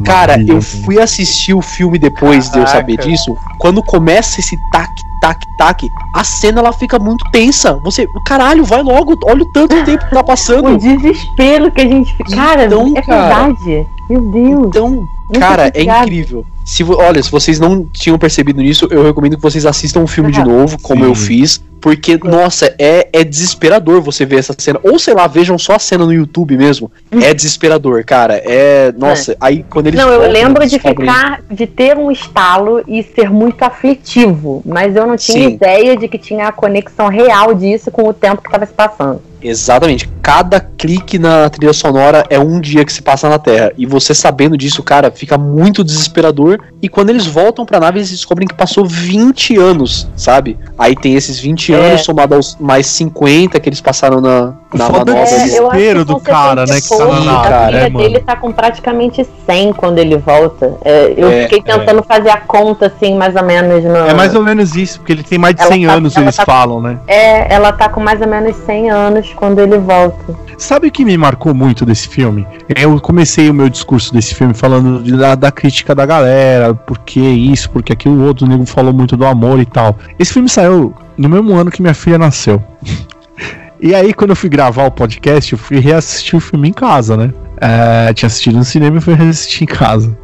Cara, 0.06 0.42
eu 0.42 0.62
fui 0.62 1.02
assistir 1.02 1.54
o 1.54 1.62
filme 1.62 1.98
depois 1.98 2.48
Caraca. 2.48 2.52
de 2.52 2.60
eu 2.60 2.68
saber 2.68 2.98
disso. 2.98 3.36
Quando 3.60 3.84
começa 3.84 4.40
esse 4.40 4.56
tac 4.72 4.90
tac, 5.22 5.40
tac, 5.58 5.88
a 6.16 6.24
cena 6.24 6.60
ela 6.60 6.74
fica 6.74 7.00
muito 7.00 7.24
tensa. 7.32 7.80
Você, 7.84 8.06
caralho, 8.26 8.66
vai 8.66 8.82
logo, 8.82 9.16
olha 9.24 9.44
o 9.44 9.52
tanto 9.54 9.84
tempo 9.86 10.04
que 10.04 10.16
tá 10.16 10.24
passando. 10.24 10.70
o 10.70 10.78
desespero 10.78 11.72
que 11.72 11.82
a 11.82 11.88
gente 11.88 12.14
fica. 12.18 12.36
Cara, 12.36 12.66
então, 12.66 12.94
é 12.96 13.02
cara, 13.02 13.46
verdade. 13.46 13.88
Meu 14.10 14.22
Deus. 14.32 14.68
Então, 14.68 15.08
cara, 15.40 15.72
é 15.74 15.84
incrível. 15.84 16.46
Se, 16.66 16.84
olha, 16.84 17.22
se 17.22 17.32
vocês 17.32 17.60
não 17.60 17.86
tinham 17.86 18.18
percebido 18.18 18.62
nisso, 18.62 18.88
eu 18.92 19.04
recomendo 19.04 19.36
que 19.36 19.42
vocês 19.42 19.66
assistam 19.66 20.02
o 20.02 20.08
filme 20.08 20.32
de 20.32 20.44
novo, 20.44 20.78
como 20.82 21.04
Sim. 21.04 21.10
eu 21.10 21.16
fiz. 21.16 21.62
Porque, 21.82 22.16
nossa, 22.24 22.76
é, 22.78 23.10
é 23.12 23.24
desesperador 23.24 24.02
você 24.02 24.24
ver 24.24 24.38
essa 24.38 24.54
cena. 24.56 24.80
Ou 24.84 25.00
sei 25.00 25.16
lá, 25.16 25.26
vejam 25.26 25.58
só 25.58 25.74
a 25.74 25.80
cena 25.80 26.06
no 26.06 26.14
YouTube 26.14 26.56
mesmo. 26.56 26.92
É 27.12 27.34
desesperador, 27.34 28.06
cara. 28.06 28.36
É. 28.36 28.94
Nossa, 28.96 29.32
é. 29.32 29.38
aí 29.42 29.66
quando 29.68 29.88
eles. 29.88 30.00
Não, 30.00 30.10
eu 30.10 30.32
lembro 30.32 30.68
de 30.68 30.78
ficar. 30.78 31.42
de 31.50 31.66
ter 31.66 31.98
um 31.98 32.12
estalo 32.12 32.84
e 32.88 33.02
ser 33.02 33.32
muito 33.32 33.64
afetivo. 33.64 34.62
Mas 34.64 34.96
eu 34.96 35.08
não 35.08 35.18
tinha 35.18 35.50
Sim. 35.50 35.56
ideia 35.56 35.98
de 35.98 36.08
que 36.08 36.20
tinha 36.20 36.50
a 36.50 36.52
conexão 36.52 37.08
real 37.08 37.56
disso 37.56 37.90
com 37.90 38.08
o 38.08 38.14
tempo 38.14 38.44
que 38.44 38.48
estava 38.48 38.66
se 38.68 38.74
passando. 38.74 39.31
Exatamente. 39.42 40.10
Cada 40.22 40.60
clique 40.60 41.18
na 41.18 41.50
trilha 41.50 41.74
sonora 41.74 42.24
é 42.30 42.40
um 42.40 42.60
dia 42.60 42.86
que 42.86 42.94
se 42.94 43.02
passa 43.02 43.28
na 43.28 43.40
Terra. 43.40 43.72
E 43.78 43.86
você 43.86 44.14
sabendo 44.14 44.58
disso, 44.58 44.84
cara, 44.84 45.12
fica 45.12 45.38
muito 45.38 45.84
desesperador. 45.84 46.60
E 46.82 46.88
quando 46.88 47.10
eles 47.10 47.26
voltam 47.26 47.66
pra 47.66 47.80
nave, 47.80 48.00
eles 48.00 48.10
descobrem 48.10 48.48
que 48.48 48.54
passou 48.54 48.86
20 48.86 49.58
anos, 49.58 50.08
sabe? 50.16 50.58
Aí 50.78 50.96
tem 50.96 51.16
esses 51.16 51.40
20 51.40 51.74
é. 51.74 51.76
anos 51.76 52.02
somado 52.04 52.36
aos 52.36 52.56
mais 52.60 52.88
50 52.88 53.60
que 53.60 53.70
eles 53.70 53.82
passaram 53.82 54.22
na, 54.22 54.54
na 54.74 54.90
manobra. 54.90 55.18
É, 55.18 55.22
o 55.22 55.26
desespero 55.26 56.06
do 56.06 56.20
cara, 56.20 56.66
né? 56.66 56.80
Que 56.80 56.90
tá 56.90 57.06
na 57.06 57.20
nave. 57.20 57.54
A 57.54 57.68
filha 57.68 57.78
é, 57.78 57.90
dele 57.90 58.20
tá 58.20 58.36
com 58.36 58.52
praticamente 58.52 59.28
100 59.46 59.74
quando 59.74 60.00
ele 60.00 60.18
volta. 60.18 60.78
É, 60.84 61.14
eu 61.18 61.30
é, 61.30 61.44
fiquei 61.44 61.62
tentando 61.62 62.00
é. 62.00 62.04
fazer 62.04 62.30
a 62.30 62.38
conta, 62.38 62.88
assim, 62.88 63.16
mais 63.16 63.36
ou 63.36 63.44
menos. 63.44 63.84
No... 63.84 63.96
É 63.96 64.14
mais 64.14 64.36
ou 64.36 64.44
menos 64.44 64.76
isso, 64.76 65.00
porque 65.00 65.14
ele 65.14 65.24
tem 65.24 65.38
mais 65.38 65.56
de 65.56 65.64
100 65.64 65.86
tá, 65.86 65.94
anos, 65.94 66.16
eles 66.16 66.36
tá, 66.36 66.46
falam, 66.46 66.82
né? 66.82 67.00
É, 67.08 67.54
ela 67.54 67.72
tá 67.72 67.90
com 67.90 68.00
mais 68.00 68.22
ou 68.22 68.28
menos 68.28 68.56
100 68.56 68.90
anos 68.90 69.31
quando 69.36 69.60
ele 69.60 69.78
volta. 69.78 70.36
Sabe 70.58 70.88
o 70.88 70.92
que 70.92 71.04
me 71.04 71.18
marcou 71.18 71.54
muito 71.54 71.86
desse 71.86 72.08
filme? 72.08 72.46
Eu 72.70 73.00
comecei 73.00 73.50
o 73.50 73.54
meu 73.54 73.70
discurso 73.70 74.14
desse 74.14 74.36
filme 74.36 74.54
falando 74.54 75.02
da, 75.18 75.36
da, 75.36 75.52
crítica 75.52 75.96
da 75.96 76.06
galera, 76.06 76.74
porque 76.74 77.20
isso, 77.20 77.70
porque 77.70 77.92
aquilo, 77.92 78.22
o 78.22 78.28
outro 78.28 78.48
nego 78.48 78.66
falou 78.66 78.94
muito 78.94 79.18
do 79.18 79.26
amor 79.26 79.60
e 79.60 79.66
tal. 79.66 79.98
Esse 80.20 80.34
filme 80.34 80.48
saiu 80.48 80.94
no 81.18 81.28
mesmo 81.28 81.54
ano 81.54 81.72
que 81.72 81.82
minha 81.82 81.94
filha 81.94 82.18
nasceu. 82.18 82.62
e 83.82 83.96
aí, 83.96 84.14
quando 84.14 84.32
eu 84.32 84.36
fui 84.36 84.50
gravar 84.50 84.86
o 84.86 84.92
podcast, 84.92 85.52
eu 85.52 85.60
fui 85.60 85.80
reassistir 85.80 86.38
o 86.38 86.42
filme 86.42 86.70
em 86.70 86.74
casa, 86.74 87.18
né? 87.18 87.34
É, 87.60 88.14
tinha 88.14 88.28
assistido 88.28 88.58
no 88.58 88.66
cinema 88.66 88.98
e 88.98 89.02
fui 89.02 89.14
reassistir 89.14 89.64
em 89.64 89.68
casa. 89.68 90.16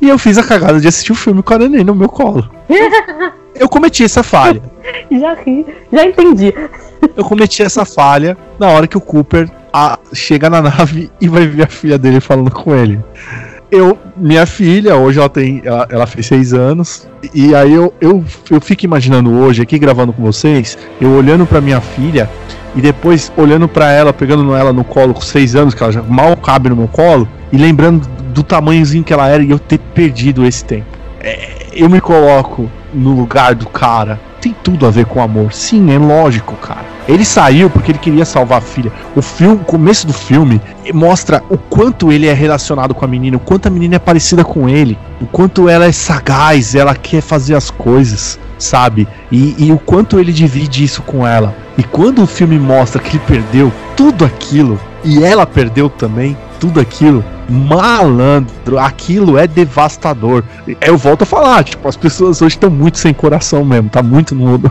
E 0.00 0.08
eu 0.08 0.18
fiz 0.18 0.36
a 0.38 0.42
cagada 0.42 0.80
de 0.80 0.88
assistir 0.88 1.12
o 1.12 1.16
filme 1.16 1.42
com 1.42 1.54
a 1.54 1.58
neném 1.58 1.84
no 1.84 1.94
meu 1.94 2.08
colo. 2.08 2.48
eu 3.54 3.68
cometi 3.68 4.04
essa 4.04 4.22
falha. 4.22 4.62
Já 5.10 5.34
ri, 5.34 5.64
já 5.92 6.04
entendi. 6.04 6.52
Eu 7.16 7.24
cometi 7.24 7.62
essa 7.62 7.84
falha 7.84 8.36
na 8.58 8.68
hora 8.68 8.86
que 8.86 8.96
o 8.96 9.00
Cooper 9.00 9.50
a, 9.72 9.98
chega 10.12 10.48
na 10.48 10.62
nave 10.62 11.10
e 11.20 11.28
vai 11.28 11.46
ver 11.46 11.64
a 11.64 11.66
filha 11.66 11.98
dele 11.98 12.20
falando 12.20 12.50
com 12.50 12.74
ele. 12.74 13.00
Eu, 13.70 13.98
minha 14.16 14.44
filha, 14.44 14.96
hoje 14.96 15.18
ela 15.18 15.30
tem. 15.30 15.62
Ela, 15.64 15.86
ela 15.90 16.06
fez 16.06 16.26
seis 16.26 16.52
anos. 16.52 17.08
E 17.32 17.54
aí 17.54 17.72
eu, 17.72 17.92
eu, 18.00 18.22
eu 18.50 18.60
fico 18.60 18.84
imaginando 18.84 19.32
hoje, 19.32 19.62
aqui 19.62 19.78
gravando 19.78 20.12
com 20.12 20.22
vocês, 20.22 20.76
eu 21.00 21.10
olhando 21.10 21.46
para 21.46 21.60
minha 21.60 21.80
filha 21.80 22.28
e 22.74 22.80
depois 22.80 23.32
olhando 23.36 23.66
para 23.66 23.90
ela, 23.90 24.12
pegando 24.12 24.54
ela 24.54 24.72
no 24.72 24.84
colo 24.84 25.14
com 25.14 25.20
seis 25.20 25.56
anos, 25.56 25.74
que 25.74 25.82
ela 25.82 25.92
já 25.92 26.02
mal 26.02 26.36
cabe 26.36 26.68
no 26.68 26.76
meu 26.76 26.88
colo, 26.88 27.26
e 27.50 27.56
lembrando 27.56 28.06
do 28.32 28.42
tamanhozinho 28.42 29.04
que 29.04 29.12
ela 29.12 29.28
era 29.28 29.42
e 29.42 29.50
eu 29.50 29.58
ter 29.58 29.78
perdido 29.78 30.44
esse 30.44 30.64
tempo. 30.64 30.86
É, 31.20 31.66
eu 31.72 31.88
me 31.88 32.00
coloco 32.00 32.70
no 32.92 33.14
lugar 33.14 33.54
do 33.54 33.66
cara 33.66 34.20
tem 34.42 34.54
tudo 34.62 34.86
a 34.86 34.90
ver 34.90 35.06
com 35.06 35.22
amor. 35.22 35.52
Sim, 35.52 35.94
é 35.94 35.98
lógico, 35.98 36.56
cara. 36.56 36.84
Ele 37.08 37.24
saiu 37.24 37.70
porque 37.70 37.92
ele 37.92 37.98
queria 37.98 38.24
salvar 38.24 38.58
a 38.58 38.60
filha. 38.60 38.92
O 39.14 39.22
filme, 39.22 39.54
o 39.54 39.64
começo 39.64 40.04
do 40.04 40.12
filme 40.12 40.60
mostra 40.92 41.42
o 41.48 41.56
quanto 41.56 42.10
ele 42.10 42.26
é 42.26 42.32
relacionado 42.32 42.92
com 42.92 43.04
a 43.04 43.08
menina, 43.08 43.36
o 43.36 43.40
quanto 43.40 43.66
a 43.66 43.70
menina 43.70 43.96
é 43.96 43.98
parecida 44.00 44.44
com 44.44 44.68
ele, 44.68 44.98
o 45.20 45.26
quanto 45.26 45.68
ela 45.68 45.86
é 45.86 45.92
sagaz, 45.92 46.74
ela 46.74 46.94
quer 46.94 47.20
fazer 47.20 47.54
as 47.54 47.70
coisas, 47.70 48.38
sabe? 48.58 49.06
E, 49.30 49.54
e 49.58 49.72
o 49.72 49.78
quanto 49.78 50.18
ele 50.18 50.32
divide 50.32 50.82
isso 50.82 51.02
com 51.02 51.26
ela. 51.26 51.54
E 51.78 51.84
quando 51.84 52.22
o 52.22 52.26
filme 52.26 52.58
mostra 52.58 53.00
que 53.00 53.16
ele 53.16 53.24
perdeu 53.26 53.72
tudo 53.96 54.24
aquilo 54.24 54.78
e 55.04 55.22
ela 55.22 55.46
perdeu 55.46 55.88
também 55.88 56.36
tudo 56.62 56.78
aquilo, 56.78 57.24
malandro, 57.48 58.78
aquilo 58.78 59.36
é 59.36 59.48
devastador. 59.48 60.44
Eu 60.80 60.96
volto 60.96 61.22
a 61.22 61.26
falar, 61.26 61.64
tipo, 61.64 61.88
as 61.88 61.96
pessoas 61.96 62.40
hoje 62.40 62.54
estão 62.54 62.70
muito 62.70 62.98
sem 62.98 63.12
coração 63.12 63.64
mesmo, 63.64 63.88
tá 63.88 64.00
muito 64.00 64.32
no. 64.32 64.62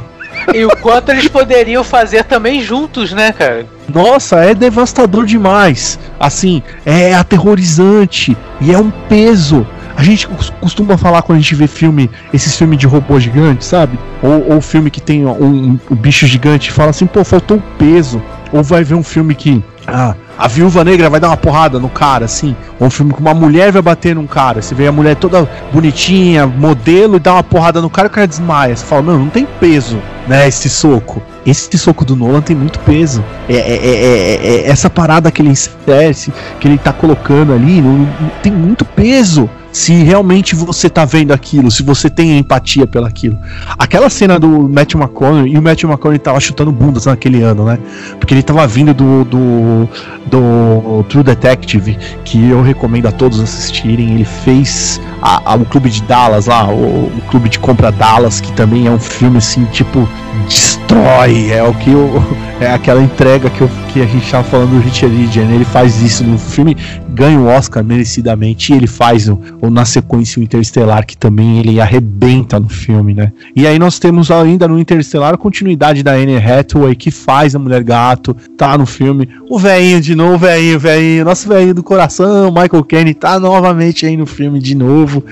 E 0.53 0.63
o 0.63 0.69
quanto 0.77 1.11
eles 1.11 1.27
poderiam 1.27 1.83
fazer 1.83 2.23
também 2.23 2.61
juntos, 2.61 3.11
né, 3.11 3.33
cara? 3.33 3.65
Nossa, 3.93 4.37
é 4.37 4.55
devastador 4.55 5.25
demais. 5.25 5.99
Assim, 6.17 6.63
é 6.85 7.13
aterrorizante 7.13 8.37
e 8.61 8.73
é 8.73 8.77
um 8.77 8.89
peso. 9.09 9.67
A 9.97 10.01
gente 10.01 10.29
costuma 10.61 10.97
falar 10.97 11.23
quando 11.23 11.39
a 11.39 11.41
gente 11.41 11.55
vê 11.55 11.67
filme, 11.67 12.09
esses 12.33 12.57
filmes 12.57 12.79
de 12.79 12.87
robô 12.87 13.19
gigante, 13.19 13.65
sabe? 13.65 13.99
Ou, 14.23 14.53
ou 14.53 14.61
filme 14.61 14.89
que 14.89 15.01
tem 15.01 15.25
um, 15.25 15.31
um, 15.31 15.79
um 15.91 15.95
bicho 15.95 16.25
gigante, 16.25 16.71
fala 16.71 16.91
assim, 16.91 17.05
pô, 17.05 17.21
faltou 17.25 17.57
um 17.57 17.61
peso. 17.77 18.23
Ou 18.53 18.63
vai 18.63 18.81
ver 18.81 18.95
um 18.95 19.03
filme 19.03 19.35
que 19.35 19.61
ah, 19.87 20.15
a 20.41 20.47
viúva 20.47 20.83
negra 20.83 21.07
vai 21.07 21.19
dar 21.19 21.27
uma 21.27 21.37
porrada 21.37 21.79
no 21.79 21.87
cara, 21.87 22.25
assim. 22.25 22.55
Ou 22.79 22.87
um 22.87 22.89
filme 22.89 23.13
com 23.13 23.19
uma 23.19 23.33
mulher 23.33 23.71
vai 23.71 23.81
bater 23.83 24.15
num 24.15 24.25
cara. 24.25 24.59
Você 24.59 24.73
vê 24.73 24.87
a 24.87 24.91
mulher 24.91 25.15
toda 25.15 25.47
bonitinha, 25.71 26.47
modelo, 26.47 27.17
e 27.17 27.19
dá 27.19 27.33
uma 27.33 27.43
porrada 27.43 27.79
no 27.79 27.91
cara 27.91 28.07
e 28.07 28.09
o 28.09 28.11
cara 28.11 28.27
desmaia. 28.27 28.75
Você 28.75 28.83
fala, 28.83 29.03
não, 29.03 29.19
não 29.19 29.29
tem 29.29 29.45
peso, 29.59 30.01
né? 30.27 30.47
Esse 30.47 30.67
soco. 30.67 31.21
Esse 31.45 31.77
soco 31.77 32.03
do 32.03 32.15
Nolan 32.15 32.41
tem 32.41 32.55
muito 32.55 32.79
peso. 32.79 33.23
É, 33.47 33.53
é, 33.53 33.75
é, 33.75 34.45
é 34.45 34.67
essa 34.67 34.89
parada 34.89 35.29
que 35.29 35.43
ele 35.43 35.49
insere, 35.49 36.33
que 36.59 36.67
ele 36.67 36.79
tá 36.79 36.91
colocando 36.91 37.53
ali, 37.53 37.79
não, 37.79 37.99
não, 37.99 38.31
tem 38.41 38.51
muito 38.51 38.83
peso 38.83 39.47
se 39.71 39.93
realmente 40.03 40.55
você 40.55 40.89
tá 40.89 41.05
vendo 41.05 41.31
aquilo, 41.31 41.71
se 41.71 41.81
você 41.83 42.09
tem 42.09 42.37
empatia 42.37 42.85
pelaquilo. 42.85 43.37
Aquela 43.77 44.09
cena 44.09 44.39
do 44.39 44.69
Matthew 44.69 44.99
McConaughey, 44.99 45.53
e 45.53 45.57
o 45.57 45.61
Matthew 45.61 45.89
McConaughey 45.89 46.19
tava 46.19 46.39
chutando 46.39 46.71
bundas 46.71 47.05
naquele 47.05 47.41
ano, 47.41 47.65
né? 47.65 47.79
Porque 48.19 48.33
ele 48.33 48.43
tava 48.43 48.65
vindo 48.67 48.93
do, 48.93 49.23
do, 49.23 49.89
do 50.27 51.03
True 51.07 51.23
Detective, 51.23 51.97
que 52.25 52.49
eu 52.49 52.61
recomendo 52.61 53.07
a 53.07 53.11
todos 53.11 53.39
assistirem. 53.39 54.15
Ele 54.15 54.25
fez 54.25 54.99
a, 55.21 55.53
a, 55.53 55.55
o 55.55 55.65
Clube 55.65 55.89
de 55.89 56.01
Dallas 56.03 56.47
lá, 56.47 56.67
o, 56.69 57.05
o 57.05 57.21
Clube 57.29 57.49
de 57.49 57.59
Compra 57.59 57.91
Dallas, 57.91 58.41
que 58.41 58.51
também 58.53 58.87
é 58.87 58.91
um 58.91 58.99
filme 58.99 59.37
assim, 59.37 59.65
tipo, 59.65 60.07
destrói. 60.47 61.51
É 61.51 61.63
o 61.63 61.73
que 61.73 61.91
eu, 61.91 62.23
é 62.59 62.71
aquela 62.73 63.01
entrega 63.01 63.49
que, 63.49 63.61
eu, 63.61 63.69
que 63.89 64.01
a 64.01 64.05
gente 64.05 64.29
tava 64.29 64.43
falando 64.43 64.71
do 64.71 64.79
Richard 64.79 65.15
Ridger, 65.15 65.45
né? 65.45 65.55
Ele 65.55 65.65
faz 65.65 66.01
isso 66.01 66.23
no 66.23 66.37
filme, 66.37 66.75
ganha 67.13 67.39
o 67.39 67.47
Oscar 67.47 67.83
merecidamente, 67.83 68.71
e 68.71 68.75
ele 68.75 68.87
faz 68.87 69.27
o, 69.27 69.39
o, 69.61 69.69
na 69.69 69.85
sequência 69.85 70.39
o 70.39 70.43
Interestelar, 70.43 71.05
que 71.05 71.17
também 71.17 71.59
ele 71.59 71.79
arrebenta 71.79 72.59
no 72.59 72.69
filme, 72.69 73.13
né? 73.13 73.31
E 73.55 73.67
aí 73.67 73.77
nós 73.77 73.99
temos 73.99 74.31
ainda 74.31 74.67
no 74.67 74.79
Interestelar 74.79 75.33
a 75.33 75.37
continuidade 75.37 76.03
da 76.03 76.13
Anne 76.13 76.37
Hathaway, 76.37 76.95
que 76.95 77.11
faz 77.11 77.55
a 77.55 77.59
Mulher 77.59 77.83
Gato, 77.83 78.35
tá 78.57 78.77
no 78.77 78.85
filme. 78.85 79.27
O 79.49 79.59
velhinho 79.59 80.01
de 80.01 80.15
novo, 80.15 80.37
velhinho, 80.37 80.79
velhinho, 80.79 81.25
nosso 81.25 81.47
velhinho 81.47 81.73
do 81.73 81.83
coração, 81.83 82.51
Michael 82.51 82.83
Caine, 82.83 83.13
tá 83.13 83.39
novamente 83.39 84.05
aí 84.05 84.15
no 84.15 84.25
filme 84.25 84.59
de 84.59 84.75
novo 84.75 85.23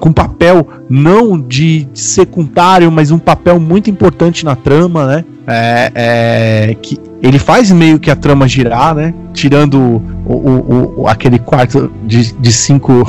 com 0.00 0.12
papel 0.12 0.66
não 0.88 1.38
de 1.38 1.86
secundário, 1.92 2.90
mas 2.90 3.10
um 3.10 3.18
papel 3.18 3.60
muito 3.60 3.90
importante 3.90 4.44
na 4.44 4.56
trama, 4.56 5.06
né? 5.06 5.24
É, 5.46 5.92
é, 5.94 6.74
que 6.74 6.96
ele 7.22 7.38
faz 7.38 7.70
meio 7.70 7.98
que 7.98 8.10
a 8.10 8.16
trama 8.16 8.48
girar, 8.48 8.94
né? 8.94 9.14
Tirando 9.32 10.02
o, 10.24 10.32
o, 10.32 11.00
o 11.02 11.08
aquele 11.08 11.38
quarto 11.38 11.92
de, 12.06 12.32
de 12.32 12.52
cinco 12.52 13.06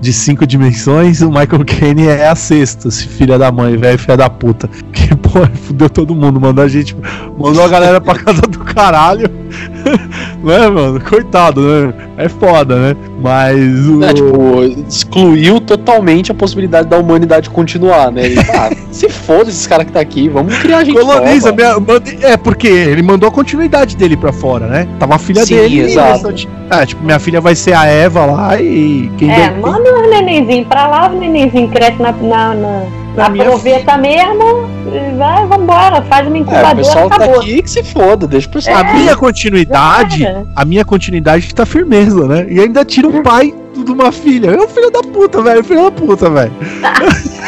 de 0.00 0.12
cinco 0.12 0.46
dimensões, 0.46 1.20
o 1.20 1.28
Michael 1.28 1.64
Caine 1.66 2.06
é 2.06 2.28
a 2.28 2.34
sexta, 2.34 2.90
se 2.90 3.06
filha 3.06 3.38
da 3.38 3.52
mãe, 3.52 3.76
velho, 3.76 3.98
filha 3.98 4.16
da 4.16 4.30
puta. 4.30 4.68
Que, 4.92 5.14
pô, 5.16 5.46
fudeu 5.66 5.90
todo 5.90 6.14
mundo, 6.14 6.40
mandou 6.40 6.64
a 6.64 6.68
gente, 6.68 6.96
mandou 7.38 7.62
a 7.62 7.68
galera 7.68 8.00
pra 8.00 8.14
casa 8.14 8.42
do 8.42 8.60
caralho. 8.60 9.30
né, 10.42 10.68
mano? 10.68 11.00
Coitado, 11.00 11.60
né? 11.60 11.94
É 12.16 12.28
foda, 12.28 12.76
né? 12.76 12.96
Mas 13.20 13.86
o. 13.86 14.02
É, 14.04 14.12
tipo, 14.12 14.62
excluiu 14.88 15.60
totalmente 15.60 16.30
a 16.30 16.34
possibilidade 16.34 16.88
da 16.88 16.98
humanidade 16.98 17.50
continuar, 17.50 18.10
né? 18.10 18.26
Ele, 18.26 18.40
ah, 18.40 18.70
se 18.90 19.08
foda 19.08 19.50
esses 19.50 19.66
caras 19.66 19.86
que 19.86 19.92
tá 19.92 20.00
aqui, 20.00 20.28
vamos 20.28 20.56
criar 20.58 20.84
gente 20.84 20.98
Coloniza, 20.98 21.52
minha, 21.52 21.76
é, 22.22 22.36
porque 22.36 22.68
ele 22.68 23.02
mandou 23.02 23.28
a 23.28 23.32
continuidade 23.32 23.96
dele 23.96 24.16
pra 24.16 24.32
fora, 24.32 24.66
né? 24.66 24.88
Tava 24.98 25.16
a 25.16 25.18
filha 25.18 25.44
Sim, 25.44 25.56
dele. 25.56 25.80
Exato. 25.80 26.32
É, 26.70 26.86
tipo, 26.86 27.02
minha 27.02 27.18
filha 27.18 27.40
vai 27.40 27.56
ser 27.56 27.74
a 27.74 27.84
Eva 27.84 28.24
lá 28.26 28.60
e. 28.60 29.10
Quem 29.18 29.30
é, 29.30 29.50
deu, 29.50 29.60
manda 29.60 29.89
os 29.94 30.10
nenenzinhos 30.10 30.68
pra 30.68 30.86
lá, 30.86 31.08
os 31.08 31.18
nenenzinhos 31.18 31.70
crescem 31.70 31.98
na, 31.98 32.12
na, 32.12 32.54
na, 32.54 32.82
na 33.16 33.30
proveta 33.30 33.96
mesmo, 33.98 34.68
vai, 35.16 35.46
vambora, 35.46 36.02
faz 36.02 36.26
uma 36.26 36.38
incubadora, 36.38 36.68
é, 36.68 36.72
o 36.72 36.76
pessoal 36.76 37.08
tá 37.08 37.16
acabou. 37.16 37.34
tá 37.36 37.40
aqui 37.40 37.62
que 37.62 37.70
se 37.70 37.82
foda, 37.82 38.26
deixa 38.26 38.48
o 38.48 38.50
pessoal. 38.50 38.76
É, 38.76 38.80
a 38.80 38.94
minha 38.94 39.16
continuidade, 39.16 40.26
a 40.54 40.64
minha 40.64 40.84
continuidade 40.84 41.54
tá 41.54 41.66
firmeza, 41.66 42.26
né? 42.26 42.46
E 42.48 42.60
ainda 42.60 42.84
tira 42.84 43.08
um 43.08 43.22
pai 43.22 43.54
de 43.84 43.92
uma 43.92 44.12
filha. 44.12 44.50
É 44.50 44.60
um 44.60 44.68
filho 44.68 44.90
da 44.90 45.00
puta, 45.00 45.42
velho, 45.42 45.64
filho 45.64 45.84
da 45.84 45.90
puta, 45.90 46.30
velho. 46.30 46.52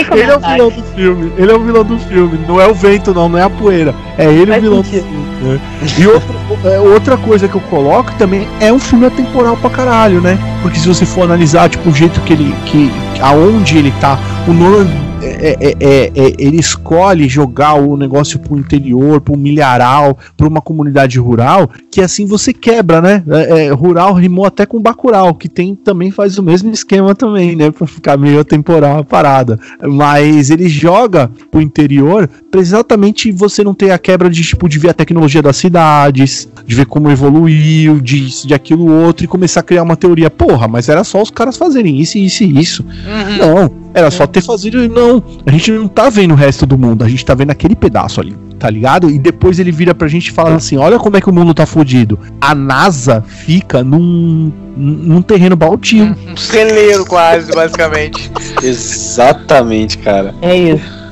ele 0.00 0.30
é 0.30 0.36
o 0.36 0.40
vilão 0.40 0.70
do 0.70 0.82
filme. 0.94 1.32
Ele 1.36 1.52
é 1.52 1.54
o 1.54 1.64
vilão 1.64 1.84
do 1.84 1.98
filme. 1.98 2.40
Não 2.46 2.60
é 2.60 2.66
o 2.66 2.74
vento, 2.74 3.14
não, 3.14 3.28
não 3.28 3.38
é 3.38 3.42
a 3.42 3.50
poeira. 3.50 3.94
É 4.16 4.24
ele 4.26 4.46
Faz 4.46 4.58
o 4.58 4.62
vilão 4.62 4.84
sentido. 4.84 5.02
do 5.02 5.08
filme. 5.08 5.24
Né? 5.42 5.60
E 5.98 6.06
outra, 6.06 6.34
é, 6.64 6.80
outra 6.80 7.16
coisa 7.16 7.48
que 7.48 7.54
eu 7.54 7.60
coloco 7.62 8.12
também 8.14 8.48
é 8.60 8.72
um 8.72 8.78
filme 8.78 9.06
atemporal 9.06 9.56
pra 9.56 9.70
caralho, 9.70 10.20
né? 10.20 10.38
Porque 10.62 10.78
se 10.78 10.88
você 10.88 11.04
for 11.04 11.22
analisar, 11.22 11.68
tipo, 11.68 11.88
o 11.88 11.92
jeito 11.92 12.20
que 12.22 12.32
ele. 12.32 12.54
que 12.66 12.90
aonde 13.20 13.78
ele 13.78 13.92
tá, 14.00 14.18
o 14.48 14.52
Nolan 14.52 14.86
é, 15.24 15.56
é, 15.60 15.74
é, 15.80 16.12
é, 16.14 16.34
ele 16.38 16.58
escolhe 16.58 17.28
jogar 17.28 17.74
o 17.74 17.96
negócio 17.96 18.38
pro 18.38 18.58
interior, 18.58 19.20
pro 19.20 19.36
milharal, 19.36 20.18
pra 20.36 20.46
uma 20.46 20.60
comunidade 20.60 21.18
rural, 21.18 21.70
que 21.94 22.02
assim 22.02 22.26
você 22.26 22.52
quebra, 22.52 23.00
né? 23.00 23.22
É, 23.28 23.66
é, 23.66 23.70
rural 23.70 24.14
rimou 24.14 24.44
até 24.44 24.66
com 24.66 24.82
Bacurau, 24.82 25.32
que 25.32 25.48
tem 25.48 25.76
também 25.76 26.10
faz 26.10 26.36
o 26.38 26.42
mesmo 26.42 26.72
esquema 26.72 27.14
também, 27.14 27.54
né? 27.54 27.70
Pra 27.70 27.86
ficar 27.86 28.16
meio 28.16 28.44
temporal 28.44 28.98
a 28.98 29.04
parada. 29.04 29.60
Mas 29.80 30.50
ele 30.50 30.68
joga 30.68 31.30
pro 31.52 31.60
interior 31.60 32.28
pra 32.50 32.60
exatamente 32.60 33.30
você 33.30 33.62
não 33.62 33.72
ter 33.72 33.92
a 33.92 33.98
quebra 33.98 34.28
de, 34.28 34.42
tipo, 34.42 34.68
de 34.68 34.76
ver 34.76 34.88
a 34.88 34.92
tecnologia 34.92 35.40
das 35.40 35.56
cidades, 35.56 36.48
de 36.66 36.74
ver 36.74 36.86
como 36.86 37.08
evoluiu, 37.12 38.00
de, 38.00 38.44
de 38.44 38.52
aquilo 38.52 38.90
outro, 38.90 39.24
e 39.24 39.28
começar 39.28 39.60
a 39.60 39.62
criar 39.62 39.84
uma 39.84 39.94
teoria. 39.94 40.28
Porra, 40.28 40.66
mas 40.66 40.88
era 40.88 41.04
só 41.04 41.22
os 41.22 41.30
caras 41.30 41.56
fazerem 41.56 42.00
isso, 42.00 42.18
isso 42.18 42.42
e 42.42 42.60
isso. 42.60 42.82
Uhum. 42.82 43.36
Não 43.38 43.84
era 43.94 44.10
só 44.10 44.26
ter 44.26 44.42
fazido. 44.42 44.88
Não, 44.88 45.22
a 45.46 45.50
gente 45.52 45.70
não 45.70 45.86
tá 45.86 46.10
vendo 46.10 46.32
o 46.32 46.36
resto 46.36 46.66
do 46.66 46.76
mundo, 46.76 47.04
a 47.04 47.08
gente 47.08 47.24
tá 47.24 47.34
vendo 47.34 47.50
aquele 47.50 47.76
pedaço 47.76 48.20
ali, 48.20 48.36
tá 48.64 48.70
ligado? 48.70 49.10
E 49.10 49.18
depois 49.18 49.58
ele 49.58 49.70
vira 49.70 49.94
pra 49.94 50.08
gente 50.08 50.28
e 50.28 50.32
fala 50.32 50.56
assim: 50.56 50.78
olha 50.78 50.98
como 50.98 51.18
é 51.18 51.20
que 51.20 51.28
o 51.28 51.32
mundo 51.34 51.52
tá 51.52 51.66
fodido. 51.66 52.18
A 52.40 52.54
NASA 52.54 53.22
fica 53.26 53.84
num, 53.84 54.50
num 54.74 55.20
terreno 55.20 55.54
baldio. 55.54 56.16
Um 56.26 56.36
celeiro, 56.36 57.04
quase, 57.04 57.52
basicamente. 57.52 58.30
Exatamente, 58.62 59.98
cara. 59.98 60.34
É 60.40 60.56
isso. 60.56 61.03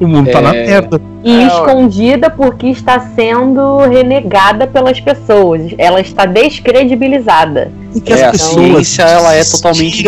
O 0.00 0.06
mundo 0.06 0.28
é... 0.28 0.32
tá 0.32 0.40
na 0.40 0.54
é. 0.54 0.66
merda. 0.66 1.00
E 1.24 1.30
é, 1.30 1.46
escondida 1.46 2.28
porque 2.28 2.66
está 2.66 2.98
sendo 2.98 3.78
renegada 3.86 4.66
pelas 4.66 5.00
pessoas. 5.00 5.72
Ela 5.78 6.00
está 6.00 6.26
descredibilizada. 6.26 7.70
Porque 7.92 8.12
é, 8.12 8.24
a 8.24 8.34
ciência 8.34 9.02
ela 9.02 9.34
é 9.34 9.44
totalmente 9.44 10.02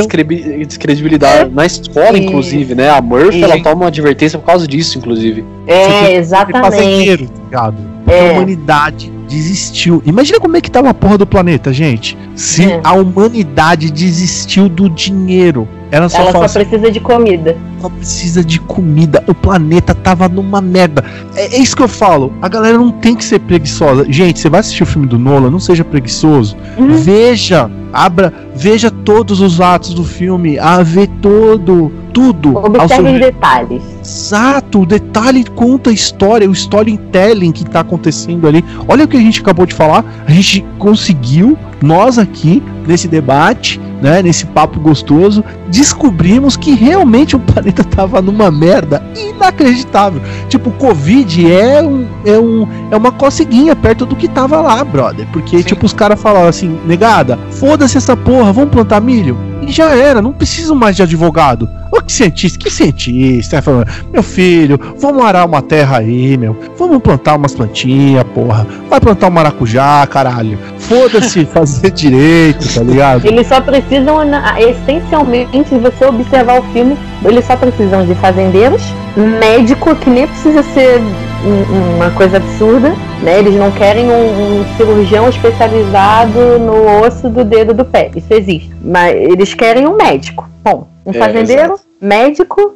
descredibilizada. 0.66 1.42
É. 1.42 1.48
Na 1.48 1.66
escola, 1.66 2.18
e... 2.18 2.24
inclusive, 2.24 2.74
né? 2.74 2.90
A 2.90 3.00
Murphy 3.00 3.38
e... 3.38 3.44
ela 3.44 3.62
toma 3.62 3.82
uma 3.82 3.86
advertência 3.88 4.38
por 4.38 4.46
causa 4.46 4.66
disso, 4.66 4.98
inclusive. 4.98 5.44
É, 5.66 6.14
exatamente. 6.14 7.28
Tá 7.50 7.72
é. 8.06 8.28
A 8.28 8.32
humanidade 8.32 9.12
desistiu. 9.28 10.02
Imagina 10.04 10.38
como 10.40 10.56
é 10.56 10.60
que 10.60 10.70
tá 10.70 10.80
uma 10.80 10.94
porra 10.94 11.18
do 11.18 11.26
planeta, 11.26 11.72
gente. 11.72 12.16
Se 12.34 12.64
é. 12.64 12.80
a 12.82 12.92
humanidade 12.92 13.90
desistiu 13.90 14.68
do 14.68 14.88
dinheiro. 14.88 15.68
Ela 15.94 16.08
só, 16.08 16.22
ela 16.22 16.32
só 16.32 16.42
assim, 16.42 16.58
precisa 16.58 16.90
de 16.90 16.98
comida. 16.98 17.56
Só 17.80 17.88
precisa 17.88 18.44
de 18.44 18.58
comida. 18.58 19.22
O 19.28 19.34
planeta 19.34 19.94
tava 19.94 20.28
numa 20.28 20.60
merda. 20.60 21.04
É, 21.36 21.54
é, 21.54 21.60
isso 21.60 21.76
que 21.76 21.82
eu 21.84 21.88
falo. 21.88 22.32
A 22.42 22.48
galera 22.48 22.76
não 22.76 22.90
tem 22.90 23.14
que 23.14 23.24
ser 23.24 23.38
preguiçosa. 23.38 24.04
Gente, 24.10 24.40
você 24.40 24.48
vai 24.48 24.58
assistir 24.58 24.82
o 24.82 24.86
filme 24.86 25.06
do 25.06 25.20
Nolan, 25.20 25.50
não 25.50 25.60
seja 25.60 25.84
preguiçoso. 25.84 26.56
Uhum. 26.76 26.96
Veja, 26.96 27.70
abra, 27.94 28.32
veja 28.54 28.90
todos 28.90 29.40
os 29.40 29.60
atos 29.60 29.94
do 29.94 30.04
filme, 30.04 30.58
a 30.58 30.82
ver 30.82 31.08
todo, 31.22 31.92
tudo. 32.12 32.56
Observe 32.56 33.10
seu... 33.10 33.20
detalhes. 33.20 33.82
Exato, 34.02 34.82
o 34.82 34.86
detalhe 34.86 35.44
conta 35.44 35.90
a 35.90 35.92
história, 35.92 36.48
o 36.48 36.52
storytelling 36.52 37.52
que 37.52 37.64
tá 37.64 37.80
acontecendo 37.80 38.46
ali. 38.46 38.64
Olha 38.88 39.04
o 39.04 39.08
que 39.08 39.16
a 39.16 39.20
gente 39.20 39.40
acabou 39.40 39.66
de 39.66 39.74
falar. 39.74 40.04
A 40.26 40.30
gente 40.30 40.64
conseguiu, 40.78 41.56
nós 41.82 42.18
aqui, 42.18 42.62
nesse 42.86 43.08
debate, 43.08 43.80
né, 44.02 44.20
nesse 44.22 44.44
papo 44.44 44.78
gostoso, 44.78 45.42
descobrimos 45.68 46.58
que 46.58 46.74
realmente 46.74 47.34
o 47.34 47.40
planeta 47.40 47.82
tava 47.96 48.20
numa 48.20 48.50
merda 48.50 49.02
inacreditável. 49.16 50.20
Tipo, 50.48 50.68
o 50.68 50.72
Covid 50.74 51.50
é, 51.50 51.82
um, 51.82 52.06
é, 52.26 52.38
um, 52.38 52.68
é 52.90 52.96
uma 52.96 53.10
coceguinha 53.10 53.74
perto 53.74 54.04
do 54.04 54.14
que 54.14 54.28
tava 54.28 54.60
lá, 54.60 54.84
brother. 54.84 55.26
Porque, 55.32 55.56
Sim. 55.56 55.64
tipo, 55.64 55.86
os 55.86 55.94
caras 55.94 56.20
falaram 56.20 56.48
assim, 56.48 56.78
negada, 56.84 57.38
foda-se 57.84 57.98
essa 57.98 58.16
porra, 58.16 58.52
vamos 58.52 58.70
plantar 58.70 59.00
milho? 59.00 59.36
E 59.60 59.70
já 59.70 59.94
era, 59.94 60.22
não 60.22 60.32
preciso 60.32 60.74
mais 60.74 60.96
de 60.96 61.02
advogado. 61.02 61.68
Ô, 61.92 62.00
que 62.00 62.12
cientista, 62.12 62.58
que 62.58 62.70
cientista? 62.70 63.60
Falando, 63.60 63.86
meu 64.10 64.22
filho, 64.22 64.80
vamos 64.98 65.24
arar 65.24 65.44
uma 65.44 65.60
terra 65.60 65.98
aí, 65.98 66.36
meu. 66.36 66.58
Vamos 66.78 67.02
plantar 67.02 67.36
umas 67.36 67.54
plantinhas, 67.54 68.24
porra. 68.34 68.66
Vai 68.88 69.00
plantar 69.00 69.28
um 69.28 69.30
maracujá, 69.30 70.06
caralho. 70.06 70.58
Foda-se 70.88 71.44
fazer 71.46 71.90
direito, 71.90 72.74
tá 72.74 72.82
ligado? 72.82 73.26
Eles 73.26 73.46
só 73.46 73.60
precisam, 73.60 74.18
essencialmente, 74.58 75.68
se 75.68 75.78
você 75.78 76.04
observar 76.04 76.60
o 76.60 76.62
filme, 76.72 76.96
eles 77.24 77.44
só 77.44 77.56
precisam 77.56 78.04
de 78.04 78.14
fazendeiros, 78.14 78.82
médico, 79.16 79.94
que 79.96 80.10
nem 80.10 80.26
precisa 80.26 80.62
ser 80.62 81.00
uma 81.96 82.10
coisa 82.10 82.38
absurda, 82.38 82.94
né? 83.22 83.38
Eles 83.38 83.54
não 83.54 83.70
querem 83.70 84.10
um, 84.10 84.60
um, 84.60 84.76
cirurgião 84.76 85.28
especializado 85.28 86.58
no 86.58 87.02
osso 87.02 87.28
do 87.28 87.44
dedo 87.44 87.74
do 87.74 87.84
pé. 87.84 88.10
Isso 88.14 88.32
existe. 88.32 88.70
Mas 88.82 89.14
eles 89.14 89.52
querem 89.54 89.86
um 89.86 89.96
médico. 89.96 90.48
Bom, 90.62 90.88
um 91.04 91.10
é, 91.10 91.14
fazendeiro, 91.14 91.78
médico, 92.00 92.74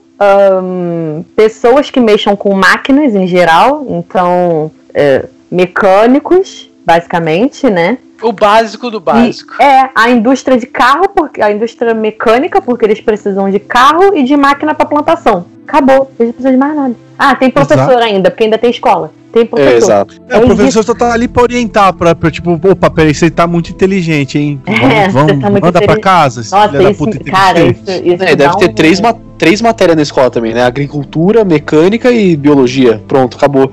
um, 0.63 1.25
pessoas 1.35 1.91
que 1.91 2.01
mexam 2.01 2.37
com 2.37 2.55
máquinas 2.55 3.15
em 3.15 3.27
geral, 3.27 3.87
então 3.89 4.71
é, 4.93 5.25
mecânicos, 5.51 6.68
basicamente, 6.89 7.69
né? 7.69 7.99
O 8.23 8.33
básico 8.33 8.91
do 8.91 8.99
básico. 8.99 9.55
E 9.61 9.63
é 9.63 9.91
a 9.95 10.09
indústria 10.09 10.57
de 10.57 10.67
carro, 10.67 11.07
porque 11.11 11.43
a 11.43 11.53
indústria 11.53 11.93
mecânica, 11.93 12.63
porque 12.63 12.87
eles 12.87 12.99
precisam 12.99 13.51
de 13.51 13.59
carro 13.59 14.17
e 14.17 14.25
de 14.25 14.35
máquina 14.39 14.75
para 14.75 14.87
plantação. 14.87 15.45
Acabou, 15.67 16.11
eles 16.19 16.29
não 16.29 16.33
precisam 16.33 16.53
de 16.53 16.57
mais 16.57 16.75
nada. 16.75 16.97
Ah, 17.19 17.37
tem 17.37 17.51
professor 17.51 17.91
exato. 17.91 18.03
ainda, 18.03 18.31
porque 18.31 18.45
ainda 18.45 18.57
tem 18.57 18.71
escola. 18.71 19.13
Tem 19.31 19.45
professor. 19.45 19.75
É, 19.75 19.77
exato. 19.77 20.15
É, 20.31 20.39
o 20.39 20.47
professor 20.47 20.83
só 20.83 20.95
tá 20.95 21.13
ali 21.13 21.29
pra 21.29 21.43
orientar, 21.43 21.93
pra, 21.93 22.15
pra 22.15 22.31
tipo, 22.31 22.53
opa, 22.53 22.91
peraí, 22.91 23.15
você 23.15 23.31
tá 23.31 23.47
muito 23.47 23.71
inteligente, 23.71 24.39
hein? 24.39 24.61
Vamos, 24.67 24.83
é, 24.83 25.09
vamos 25.11 25.41
tá 25.43 25.51
manda 25.51 25.83
pra 25.83 26.01
casa. 26.01 26.41
Nossa, 26.41 26.91
isso, 26.91 27.25
cara, 27.31 27.61
isso, 27.61 27.83
isso 28.03 28.25
é, 28.25 28.35
deve 28.35 28.57
ter 28.57 28.71
um... 28.71 28.75
três, 28.75 28.99
três 29.39 29.63
matérias 29.63 29.97
na 29.97 30.03
escola 30.03 30.31
também, 30.31 30.53
né? 30.53 30.65
Agricultura, 30.65 31.45
mecânica 31.45 32.11
e 32.11 32.37
biologia. 32.37 33.03
Pronto, 33.07 33.37
acabou. 33.37 33.73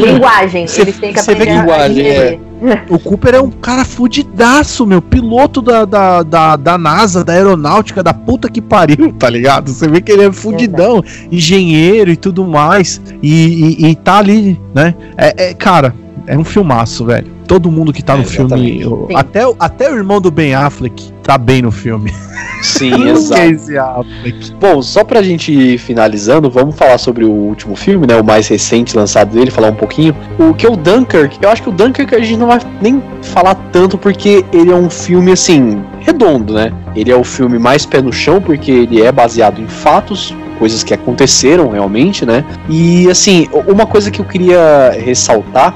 Linguagem, 0.00 0.66
eles 0.78 0.98
têm 0.98 1.12
que 1.12 1.20
aprender 1.20 1.44
linguagem, 1.44 2.08
é. 2.08 2.38
O 2.90 2.98
Cooper 2.98 3.34
é 3.34 3.40
um 3.40 3.50
cara 3.50 3.84
fudidaço, 3.84 4.86
meu. 4.86 5.00
Piloto 5.00 5.62
da, 5.62 5.84
da, 5.84 6.22
da, 6.22 6.56
da, 6.56 6.76
NASA, 6.76 7.24
da 7.24 7.32
aeronáutica, 7.32 8.02
da 8.02 8.12
puta 8.12 8.50
que 8.50 8.60
pariu, 8.60 9.12
tá 9.18 9.30
ligado? 9.30 9.70
Você 9.70 9.88
vê 9.88 10.00
que 10.00 10.12
ele 10.12 10.24
é 10.24 10.32
fudidão, 10.32 11.02
engenheiro 11.32 12.10
e 12.10 12.16
tudo 12.16 12.44
mais. 12.44 13.00
E, 13.22 13.76
e, 13.78 13.86
e 13.86 13.94
tá 13.94 14.18
ali, 14.18 14.60
né? 14.74 14.94
É, 15.16 15.50
é, 15.50 15.54
cara, 15.54 15.94
é 16.26 16.36
um 16.36 16.44
filmaço, 16.44 17.04
velho. 17.04 17.26
Todo 17.46 17.70
mundo 17.70 17.92
que 17.92 18.02
tá 18.02 18.14
é, 18.14 18.18
no 18.18 18.24
filme. 18.24 18.82
até, 19.14 19.40
até 19.58 19.92
o 19.92 19.96
irmão 19.96 20.20
do 20.20 20.30
Ben 20.30 20.54
Affleck 20.54 21.12
tá 21.22 21.36
bem 21.36 21.62
no 21.62 21.70
filme. 21.70 22.12
Sim, 22.62 23.08
exato. 23.08 24.06
Bom, 24.60 24.82
só 24.82 25.02
pra 25.02 25.22
gente 25.22 25.52
ir 25.52 25.78
finalizando, 25.78 26.50
vamos 26.50 26.76
falar 26.76 26.98
sobre 26.98 27.24
o 27.24 27.30
último 27.30 27.74
filme, 27.74 28.06
né? 28.06 28.20
O 28.20 28.24
mais 28.24 28.46
recente 28.48 28.96
lançado 28.96 29.32
dele, 29.32 29.50
falar 29.50 29.70
um 29.70 29.74
pouquinho. 29.74 30.14
O 30.38 30.54
que 30.54 30.66
é 30.66 30.70
o 30.70 30.76
Dunkirk. 30.76 31.38
Eu 31.40 31.50
acho 31.50 31.62
que 31.62 31.68
o 31.68 31.72
Dunkirk 31.72 32.14
a 32.14 32.20
gente 32.20 32.36
não 32.36 32.46
vai 32.46 32.60
nem 32.80 33.02
falar 33.22 33.54
tanto 33.72 33.98
porque 33.98 34.44
ele 34.52 34.70
é 34.70 34.76
um 34.76 34.90
filme 34.90 35.32
assim, 35.32 35.82
redondo, 36.00 36.54
né? 36.54 36.72
Ele 36.94 37.10
é 37.10 37.16
o 37.16 37.24
filme 37.24 37.58
mais 37.58 37.86
pé 37.86 38.00
no 38.00 38.12
chão 38.12 38.40
porque 38.40 38.70
ele 38.70 39.02
é 39.02 39.10
baseado 39.10 39.60
em 39.60 39.66
fatos, 39.66 40.34
coisas 40.60 40.84
que 40.84 40.92
aconteceram 40.92 41.70
realmente, 41.70 42.26
né? 42.26 42.44
E 42.68 43.10
assim, 43.10 43.48
uma 43.66 43.86
coisa 43.86 44.10
que 44.10 44.20
eu 44.20 44.24
queria 44.24 44.92
ressaltar 44.92 45.74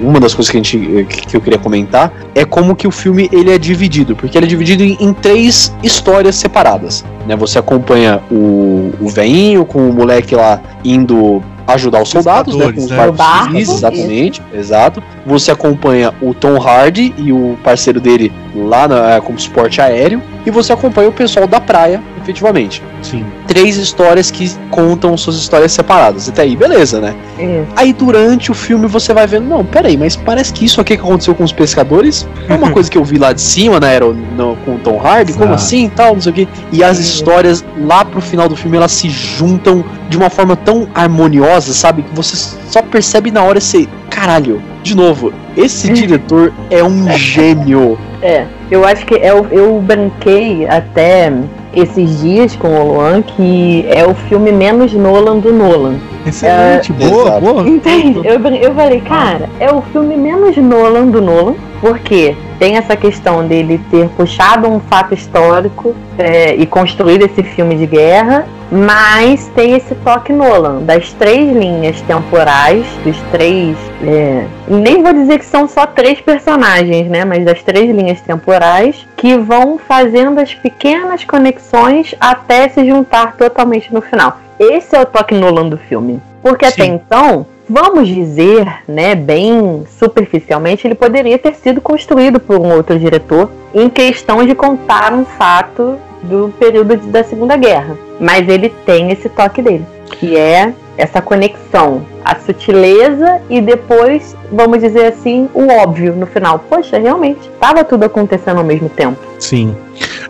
uma 0.00 0.20
das 0.20 0.34
coisas 0.34 0.50
que, 0.50 0.58
a 0.58 0.62
gente, 0.62 1.06
que 1.26 1.36
eu 1.36 1.40
queria 1.40 1.58
comentar 1.58 2.12
é 2.34 2.44
como 2.44 2.76
que 2.76 2.86
o 2.86 2.90
filme 2.90 3.28
ele 3.32 3.50
é 3.50 3.58
dividido, 3.58 4.14
porque 4.14 4.36
ele 4.36 4.46
é 4.46 4.48
dividido 4.48 4.84
em, 4.84 4.96
em 5.00 5.12
três 5.12 5.74
histórias 5.82 6.36
separadas. 6.36 7.04
Né? 7.26 7.34
Você 7.36 7.58
acompanha 7.58 8.20
o, 8.30 8.92
o 9.00 9.08
veinho 9.08 9.64
com 9.64 9.88
o 9.88 9.92
moleque 9.92 10.34
lá 10.34 10.60
indo 10.84 11.42
ajudar 11.66 12.02
os 12.02 12.08
soldados, 12.10 12.54
né, 12.54 12.70
com 12.72 12.80
os 12.80 12.90
né? 12.90 13.10
barcos 13.10 13.56
exatamente, 13.56 14.42
exato. 14.54 15.02
Você 15.24 15.50
acompanha 15.50 16.14
o 16.22 16.32
Tom 16.32 16.60
Hardy 16.60 17.12
e 17.18 17.32
o 17.32 17.58
parceiro 17.64 18.00
dele 18.00 18.32
lá 18.54 18.86
na, 18.86 19.20
como 19.20 19.38
suporte 19.38 19.80
aéreo, 19.80 20.22
e 20.44 20.50
você 20.50 20.72
acompanha 20.72 21.08
o 21.08 21.12
pessoal 21.12 21.46
da 21.46 21.60
praia, 21.60 22.00
efetivamente. 22.26 22.82
Sim. 23.02 23.24
Três 23.46 23.76
histórias 23.76 24.30
que 24.30 24.50
contam 24.70 25.16
suas 25.16 25.36
histórias 25.36 25.72
separadas. 25.72 26.28
Até 26.28 26.42
aí, 26.42 26.56
beleza, 26.56 27.00
né? 27.00 27.14
É. 27.38 27.62
Aí 27.76 27.92
durante 27.92 28.50
o 28.50 28.54
filme 28.54 28.86
você 28.86 29.14
vai 29.14 29.26
vendo, 29.26 29.46
não, 29.46 29.64
peraí, 29.64 29.96
mas 29.96 30.16
parece 30.16 30.52
que 30.52 30.64
isso 30.64 30.80
aqui 30.80 30.96
que 30.96 31.02
aconteceu 31.02 31.34
com 31.34 31.44
os 31.44 31.52
pescadores 31.52 32.26
é 32.48 32.54
uma 32.54 32.70
coisa 32.72 32.90
que 32.90 32.98
eu 32.98 33.04
vi 33.04 33.18
lá 33.18 33.32
de 33.32 33.40
cima, 33.40 33.78
né? 33.78 33.94
Era 33.94 34.06
no, 34.06 34.56
com 34.64 34.74
o 34.74 34.78
Tom 34.78 35.00
Hardy, 35.00 35.32
como 35.34 35.54
assim 35.54 35.88
tal, 35.88 36.14
não 36.14 36.20
sei 36.20 36.32
o 36.32 36.34
quê. 36.34 36.48
E 36.72 36.82
as 36.82 36.98
histórias 36.98 37.64
lá 37.78 38.04
pro 38.04 38.20
final 38.20 38.48
do 38.48 38.56
filme 38.56 38.76
elas 38.76 38.92
se 38.92 39.08
juntam 39.08 39.84
de 40.08 40.16
uma 40.16 40.30
forma 40.30 40.56
tão 40.56 40.88
harmoniosa, 40.94 41.72
sabe? 41.72 42.02
Que 42.02 42.14
você 42.14 42.56
só 42.68 42.82
percebe 42.82 43.30
na 43.30 43.42
hora 43.42 43.58
esse. 43.58 43.88
Caralho, 44.10 44.62
de 44.82 44.96
novo, 44.96 45.32
esse 45.56 45.90
diretor 45.92 46.52
é 46.70 46.82
um 46.82 47.10
gênio. 47.16 47.98
É, 48.22 48.46
eu 48.70 48.84
acho 48.84 49.04
que 49.04 49.14
eu, 49.14 49.46
eu 49.50 49.80
branquei 49.80 50.66
até 50.66 51.32
esses 51.76 52.22
dias 52.22 52.56
com 52.56 52.68
o 52.68 52.94
Luan 52.94 53.22
que 53.22 53.84
é 53.88 54.04
o 54.06 54.14
filme 54.14 54.50
menos 54.50 54.92
Nolan 54.94 55.38
do 55.38 55.52
Nolan. 55.52 55.96
Excelente, 56.26 56.92
é, 56.98 57.08
boa, 57.08 57.28
exato. 57.28 57.40
boa. 57.40 57.68
Entende? 57.68 58.20
Eu, 58.24 58.40
eu 58.40 58.74
falei, 58.74 59.00
cara, 59.02 59.48
é 59.60 59.70
o 59.70 59.82
filme 59.82 60.16
menos 60.16 60.56
Nolan 60.56 61.06
do 61.06 61.20
Nolan, 61.20 61.54
porque 61.80 62.36
tem 62.58 62.76
essa 62.76 62.96
questão 62.96 63.46
dele 63.46 63.80
ter 63.90 64.08
puxado 64.10 64.68
um 64.68 64.80
fato 64.80 65.14
histórico 65.14 65.94
é, 66.18 66.54
e 66.54 66.66
construído 66.66 67.24
esse 67.24 67.42
filme 67.42 67.76
de 67.76 67.86
guerra, 67.86 68.46
mas 68.70 69.46
tem 69.54 69.76
esse 69.76 69.94
toque 69.96 70.32
Nolan 70.32 70.82
das 70.82 71.12
três 71.12 71.54
linhas 71.54 72.00
temporais, 72.02 72.86
dos 73.04 73.16
três. 73.30 73.76
É, 74.02 74.46
nem 74.68 75.02
vou 75.02 75.12
dizer 75.12 75.38
que 75.38 75.44
são 75.44 75.68
só 75.68 75.86
três 75.86 76.20
personagens, 76.20 77.08
né? 77.08 77.24
Mas 77.24 77.44
das 77.44 77.62
três 77.62 77.94
linhas 77.94 78.20
temporais 78.20 79.06
que 79.16 79.36
vão 79.36 79.78
fazendo 79.78 80.40
as 80.40 80.54
pequenas 80.54 81.24
conexões 81.24 82.14
até 82.18 82.68
se 82.68 82.84
juntar 82.86 83.36
totalmente 83.36 83.92
no 83.92 84.00
final. 84.00 84.38
Esse 84.58 84.96
é 84.96 85.00
o 85.00 85.06
toque 85.06 85.34
Nolan 85.34 85.68
do 85.68 85.78
filme. 85.78 86.20
Porque 86.42 86.66
Sim. 86.66 86.72
até 86.72 86.84
então, 86.86 87.46
vamos 87.68 88.08
dizer, 88.08 88.66
né, 88.86 89.14
bem 89.14 89.84
superficialmente, 89.98 90.86
ele 90.86 90.94
poderia 90.94 91.38
ter 91.38 91.54
sido 91.54 91.80
construído 91.80 92.38
por 92.38 92.58
um 92.58 92.72
outro 92.72 92.98
diretor 92.98 93.50
em 93.74 93.88
questão 93.88 94.44
de 94.44 94.54
contar 94.54 95.12
um 95.12 95.24
fato 95.24 95.98
do 96.22 96.52
período 96.58 96.96
da 97.08 97.22
Segunda 97.22 97.56
Guerra. 97.56 97.96
Mas 98.20 98.48
ele 98.48 98.70
tem 98.84 99.10
esse 99.10 99.28
toque 99.28 99.60
dele, 99.60 99.84
que 100.12 100.36
é 100.36 100.72
essa 100.96 101.20
conexão, 101.20 102.06
a 102.24 102.36
sutileza 102.36 103.40
e 103.50 103.60
depois, 103.60 104.34
vamos 104.50 104.80
dizer 104.80 105.06
assim, 105.06 105.48
o 105.52 105.68
óbvio 105.68 106.14
no 106.14 106.26
final. 106.26 106.58
Poxa, 106.58 106.98
realmente, 106.98 107.50
estava 107.52 107.84
tudo 107.84 108.04
acontecendo 108.04 108.58
ao 108.58 108.64
mesmo 108.64 108.88
tempo. 108.88 109.18
Sim. 109.38 109.76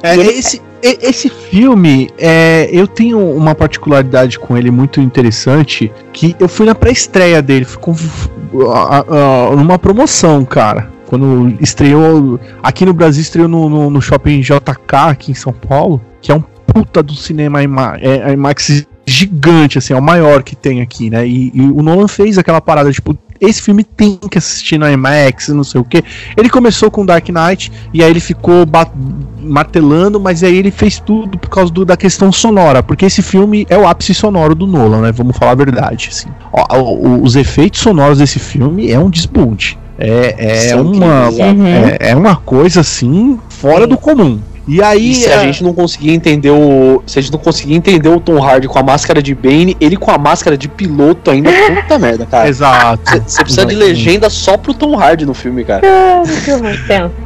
É, 0.02 0.14
ele... 0.14 0.30
esse, 0.30 0.60
esse 1.00 1.28
filme, 1.28 2.08
é, 2.18 2.68
eu 2.72 2.86
tenho 2.86 3.18
uma 3.18 3.54
particularidade 3.54 4.38
com 4.38 4.56
ele 4.56 4.70
muito 4.70 5.00
interessante, 5.00 5.90
que 6.12 6.36
eu 6.38 6.48
fui 6.48 6.66
na 6.66 6.74
pré-estreia 6.74 7.40
dele, 7.42 7.64
fui 7.64 7.80
com, 7.80 7.94
numa 9.56 9.78
promoção, 9.78 10.44
cara. 10.44 10.90
Quando 11.06 11.56
estreou, 11.60 12.38
aqui 12.62 12.84
no 12.84 12.92
Brasil 12.92 13.22
estreou 13.22 13.48
no, 13.48 13.68
no, 13.68 13.90
no 13.90 14.00
shopping 14.02 14.40
JK, 14.40 15.10
aqui 15.10 15.30
em 15.30 15.34
São 15.34 15.52
Paulo, 15.52 16.00
que 16.20 16.32
é 16.32 16.34
um 16.34 16.42
puta 16.66 17.02
do 17.02 17.14
cinema 17.14 17.62
IMAX, 17.62 18.02
é, 18.02 18.32
IMAX 18.32 18.86
gigante, 19.06 19.78
assim, 19.78 19.94
é 19.94 19.96
o 19.96 20.02
maior 20.02 20.42
que 20.42 20.56
tem 20.56 20.80
aqui, 20.80 21.08
né? 21.08 21.26
E, 21.26 21.52
e, 21.54 21.60
o 21.60 21.80
Nolan 21.80 22.08
fez 22.08 22.38
aquela 22.38 22.60
parada, 22.60 22.90
tipo, 22.90 23.16
esse 23.40 23.62
filme 23.62 23.84
tem 23.84 24.16
que 24.16 24.38
assistir 24.38 24.78
no 24.78 24.88
IMAX, 24.88 25.48
não 25.48 25.64
sei 25.64 25.80
o 25.80 25.84
que. 25.84 26.02
Ele 26.36 26.48
começou 26.48 26.90
com 26.90 27.04
Dark 27.04 27.28
Knight 27.28 27.70
e 27.92 28.02
aí 28.02 28.10
ele 28.10 28.20
ficou 28.20 28.64
martelando, 29.40 30.20
mas 30.20 30.42
aí 30.42 30.56
ele 30.56 30.70
fez 30.70 30.98
tudo 30.98 31.38
por 31.38 31.48
causa 31.48 31.72
do, 31.72 31.84
da 31.84 31.96
questão 31.96 32.32
sonora, 32.32 32.82
porque 32.82 33.06
esse 33.06 33.22
filme 33.22 33.66
é 33.68 33.78
o 33.78 33.86
ápice 33.86 34.14
sonoro 34.14 34.54
do 34.54 34.66
Nolan, 34.66 35.02
né? 35.02 35.12
Vamos 35.12 35.36
falar 35.36 35.52
a 35.52 35.56
verdade, 35.56 36.08
assim. 36.10 36.28
Ó, 36.52 36.78
o, 36.78 37.22
os 37.22 37.36
efeitos 37.36 37.80
sonoros 37.80 38.18
desse 38.18 38.38
filme 38.38 38.90
é 38.90 38.98
um 38.98 39.10
desbunde. 39.10 39.78
É, 39.98 40.68
é, 40.70 40.76
uma, 40.76 41.30
é, 41.30 42.10
é, 42.10 42.14
uma 42.14 42.36
coisa 42.36 42.80
assim 42.80 43.38
fora 43.48 43.86
do 43.86 43.96
comum. 43.96 44.38
E 44.66 44.82
aí. 44.82 45.12
E 45.12 45.14
se 45.14 45.32
a... 45.32 45.40
a 45.40 45.44
gente 45.44 45.62
não 45.62 45.72
conseguir 45.72 46.10
entender 46.10 46.50
o. 46.50 47.02
Se 47.06 47.18
a 47.18 47.22
gente 47.22 47.32
não 47.32 47.38
conseguir 47.38 47.74
entender 47.74 48.08
o 48.08 48.20
Tom 48.20 48.42
Hardy 48.42 48.66
com 48.66 48.78
a 48.78 48.82
máscara 48.82 49.22
de 49.22 49.34
Bane, 49.34 49.76
ele 49.80 49.96
com 49.96 50.10
a 50.10 50.18
máscara 50.18 50.56
de 50.58 50.68
piloto 50.68 51.30
ainda, 51.30 51.50
puta 51.82 51.98
merda, 51.98 52.26
cara. 52.26 52.48
Exato. 52.48 53.22
Você 53.26 53.42
precisa 53.42 53.66
de 53.66 53.74
legenda 53.74 54.28
só 54.28 54.56
pro 54.56 54.74
Tom 54.74 54.98
Hardy 54.98 55.24
no 55.24 55.34
filme, 55.34 55.64
cara. 55.64 55.82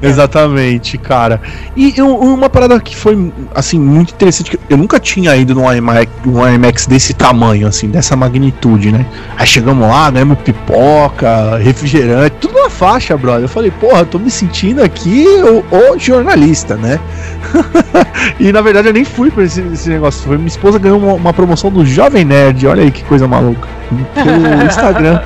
Exatamente, 0.03 0.99
cara. 0.99 1.41
E 1.75 1.95
eu, 1.97 2.15
uma 2.17 2.51
parada 2.51 2.79
que 2.81 2.95
foi, 2.95 3.33
assim, 3.55 3.79
muito 3.79 4.13
interessante, 4.13 4.51
que 4.51 4.59
eu 4.69 4.77
nunca 4.77 5.01
tinha 5.01 5.35
ido 5.37 5.55
num 5.55 5.73
IMAX, 5.73 6.13
num 6.25 6.47
IMAX 6.47 6.87
desse 6.87 7.15
tamanho, 7.15 7.67
assim, 7.67 7.89
dessa 7.89 8.17
magnitude, 8.17 8.93
né? 8.93 9.07
Aí 9.37 9.47
chegamos 9.47 9.89
lá, 9.89 10.11
né, 10.11 10.21
pipoca, 10.45 11.57
refrigerante, 11.59 12.37
tudo 12.41 12.55
na 12.55 12.71
faixa, 12.71 13.17
brother. 13.17 13.43
Eu 13.43 13.49
falei, 13.49 13.71
porra, 13.71 14.01
eu 14.01 14.07
tô 14.07 14.19
me 14.19 14.31
sentindo 14.31 14.83
aqui 14.83 15.25
o, 15.27 15.93
o 15.93 15.99
jornalista, 15.99 16.77
né? 16.77 16.99
e 18.39 18.53
na 18.53 18.61
verdade 18.61 18.89
eu 18.89 18.93
nem 18.93 19.05
fui 19.05 19.31
pra 19.31 19.45
esse, 19.45 19.61
esse 19.61 19.89
negócio. 19.89 20.23
Foi, 20.23 20.37
minha 20.37 20.49
esposa 20.49 20.79
ganhou 20.79 20.99
uma, 20.99 21.15
uma, 21.15 21.33
promoção 21.33 21.71
do 21.71 21.85
Jovem 21.85 22.25
Nerd. 22.25 22.67
Olha 22.67 22.83
aí 22.83 22.91
que 22.91 23.05
coisa 23.05 23.27
maluca. 23.27 23.69
Pelo 24.15 24.63
Instagram. 24.67 25.21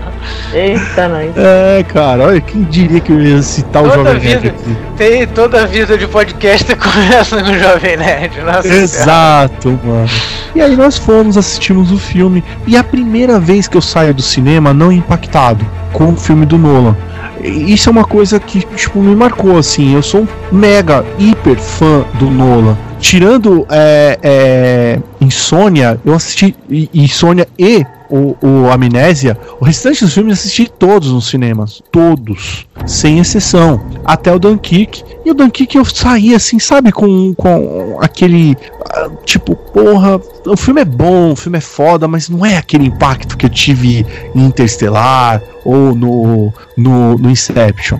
Eita, 0.52 1.08
nós. 1.08 1.36
É, 1.36 1.84
cara, 1.84 2.24
olha, 2.24 2.40
quem 2.40 2.62
diria 2.62 3.00
que 3.00 3.12
eu 3.12 3.20
ia 3.20 3.42
citar 3.42 3.82
toda 3.82 3.94
o 3.94 4.04
Jovem 4.04 4.20
vida, 4.20 4.40
Nerd 4.40 4.48
aqui? 4.48 4.76
Tem 4.96 5.26
toda 5.26 5.62
a 5.62 5.66
vida 5.66 5.98
de 5.98 6.06
podcast 6.06 6.74
começa 6.76 7.42
com 7.42 7.50
o 7.50 7.58
Jovem 7.58 7.96
Nerd. 7.96 8.40
Nossa 8.40 8.68
Exato, 8.68 9.78
mano. 9.84 10.08
E 10.54 10.60
aí 10.60 10.76
nós 10.76 10.96
fomos, 10.96 11.36
assistimos 11.36 11.90
o 11.90 11.98
filme. 11.98 12.42
E 12.66 12.76
a 12.76 12.84
primeira 12.84 13.38
vez 13.38 13.68
que 13.68 13.76
eu 13.76 13.82
saio 13.82 14.14
do 14.14 14.22
cinema 14.22 14.72
não 14.72 14.90
impactado 14.90 15.66
com 15.92 16.12
o 16.12 16.16
filme 16.16 16.46
do 16.46 16.56
Nolan 16.56 16.96
isso 17.42 17.88
é 17.88 17.92
uma 17.92 18.04
coisa 18.04 18.38
que 18.38 18.60
tipo, 18.76 19.00
me 19.00 19.14
marcou 19.14 19.58
assim. 19.58 19.94
Eu 19.94 20.02
sou 20.02 20.22
um 20.22 20.56
mega, 20.56 21.04
hiper 21.18 21.58
fã 21.58 22.04
do 22.18 22.30
Nolan. 22.30 22.76
Tirando 23.00 23.66
é, 23.70 24.18
é, 24.22 24.98
Insônia, 25.20 26.00
eu 26.04 26.14
assisti 26.14 26.54
Insônia 26.94 27.46
e 27.58 27.84
o, 28.08 28.36
o 28.40 28.70
Amnésia, 28.70 29.38
o 29.60 29.64
restante 29.64 30.04
dos 30.04 30.14
filmes 30.14 30.38
assisti 30.38 30.70
todos 30.70 31.10
nos 31.10 31.28
cinemas. 31.28 31.82
Todos. 31.90 32.66
Sem 32.86 33.18
exceção. 33.18 33.84
Até 34.04 34.32
o 34.32 34.38
Dunkirk. 34.38 35.02
E 35.24 35.30
o 35.30 35.34
Dunkirk 35.34 35.76
eu 35.76 35.84
saí 35.84 36.34
assim, 36.34 36.58
sabe, 36.58 36.92
com, 36.92 37.34
com 37.34 37.98
aquele. 38.00 38.56
Ah, 38.90 39.08
tipo, 39.24 39.56
porra, 39.56 40.20
o 40.46 40.56
filme 40.56 40.82
é 40.82 40.84
bom, 40.84 41.32
o 41.32 41.36
filme 41.36 41.58
é 41.58 41.60
foda, 41.60 42.06
mas 42.06 42.28
não 42.28 42.44
é 42.44 42.56
aquele 42.56 42.86
impacto 42.86 43.36
que 43.36 43.46
eu 43.46 43.50
tive 43.50 44.06
em 44.34 44.44
Interstellar 44.44 45.42
ou 45.64 45.94
no, 45.94 46.52
no, 46.76 47.16
no 47.16 47.30
Inception. 47.30 47.98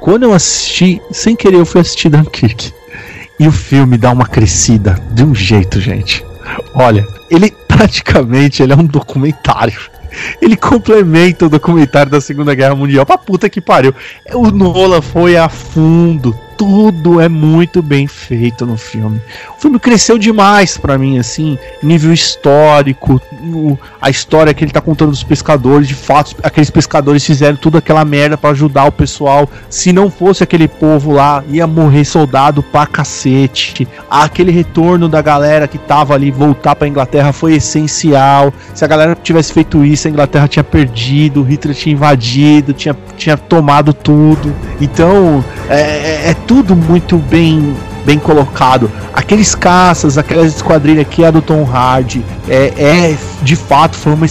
Quando 0.00 0.24
eu 0.24 0.32
assisti, 0.32 1.00
sem 1.10 1.34
querer, 1.34 1.58
eu 1.58 1.66
fui 1.66 1.80
assistir 1.80 2.08
Dunkirk. 2.08 2.72
E 3.38 3.46
o 3.46 3.52
filme 3.52 3.98
dá 3.98 4.10
uma 4.10 4.26
crescida 4.26 4.98
de 5.12 5.24
um 5.24 5.34
jeito, 5.34 5.80
gente. 5.80 6.24
Olha, 6.74 7.06
ele 7.30 7.50
praticamente 7.68 8.62
ele 8.62 8.72
é 8.72 8.76
um 8.76 8.86
documentário. 8.86 9.78
Ele 10.40 10.56
complementa 10.56 11.44
o 11.44 11.48
documentário 11.50 12.10
da 12.10 12.20
Segunda 12.20 12.54
Guerra 12.54 12.74
Mundial. 12.74 13.04
Pra 13.04 13.18
puta 13.18 13.50
que 13.50 13.60
pariu. 13.60 13.94
O 14.32 14.50
Nolan 14.50 15.02
foi 15.02 15.36
a 15.36 15.48
fundo, 15.48 16.34
tudo 16.56 17.20
é 17.20 17.28
muito 17.28 17.82
bem 17.82 18.06
feito 18.06 18.64
no 18.64 18.76
filme. 18.76 19.20
O 19.56 19.60
filme 19.60 19.78
cresceu 19.78 20.18
demais 20.18 20.76
para 20.76 20.98
mim, 20.98 21.18
assim, 21.18 21.58
nível 21.82 22.12
histórico, 22.12 23.20
a 24.00 24.10
história 24.10 24.52
que 24.54 24.64
ele 24.64 24.72
tá 24.72 24.80
contando 24.80 25.10
dos 25.10 25.22
pescadores, 25.22 25.88
de 25.88 25.94
fato, 25.94 26.36
aqueles 26.42 26.70
pescadores 26.70 27.24
fizeram 27.24 27.56
tudo 27.56 27.78
aquela 27.78 28.04
merda 28.04 28.36
para 28.36 28.50
ajudar 28.50 28.84
o 28.84 28.92
pessoal. 28.92 29.48
Se 29.68 29.92
não 29.92 30.10
fosse 30.10 30.42
aquele 30.42 30.68
povo 30.68 31.12
lá, 31.12 31.44
ia 31.48 31.66
morrer 31.66 32.04
soldado 32.04 32.62
pra 32.62 32.86
cacete. 32.86 33.86
Aquele 34.10 34.50
retorno 34.50 35.08
da 35.08 35.20
galera 35.20 35.68
que 35.68 35.78
tava 35.78 36.14
ali 36.14 36.30
voltar 36.30 36.74
pra 36.74 36.88
Inglaterra 36.88 37.32
foi 37.32 37.54
essencial. 37.54 38.52
Se 38.74 38.84
a 38.84 38.88
galera 38.88 39.16
tivesse 39.20 39.52
feito 39.52 39.84
isso, 39.84 40.08
a 40.08 40.10
Inglaterra 40.10 40.48
tinha 40.48 40.64
perdido, 40.64 41.42
Hitler 41.42 41.74
tinha 41.74 41.92
invadido, 41.92 42.72
tinha, 42.72 42.96
tinha 43.16 43.36
tomado 43.36 43.92
tudo. 43.92 44.54
Então, 44.80 45.44
é, 45.68 45.80
é, 45.80 46.30
é 46.30 46.34
tudo 46.46 46.76
muito 46.76 47.16
bem 47.18 47.74
bem 48.04 48.20
colocado. 48.20 48.88
Aqueles 49.12 49.54
caças, 49.54 50.16
aquela 50.16 50.46
esquadrilha 50.46 51.04
que 51.04 51.24
é 51.24 51.32
do 51.32 51.42
Tom 51.42 51.64
Hardy, 51.64 52.24
é, 52.48 52.72
é 52.76 53.16
de 53.42 53.56
fato 53.56 53.96
foi 53.96 54.14
uma, 54.14 54.26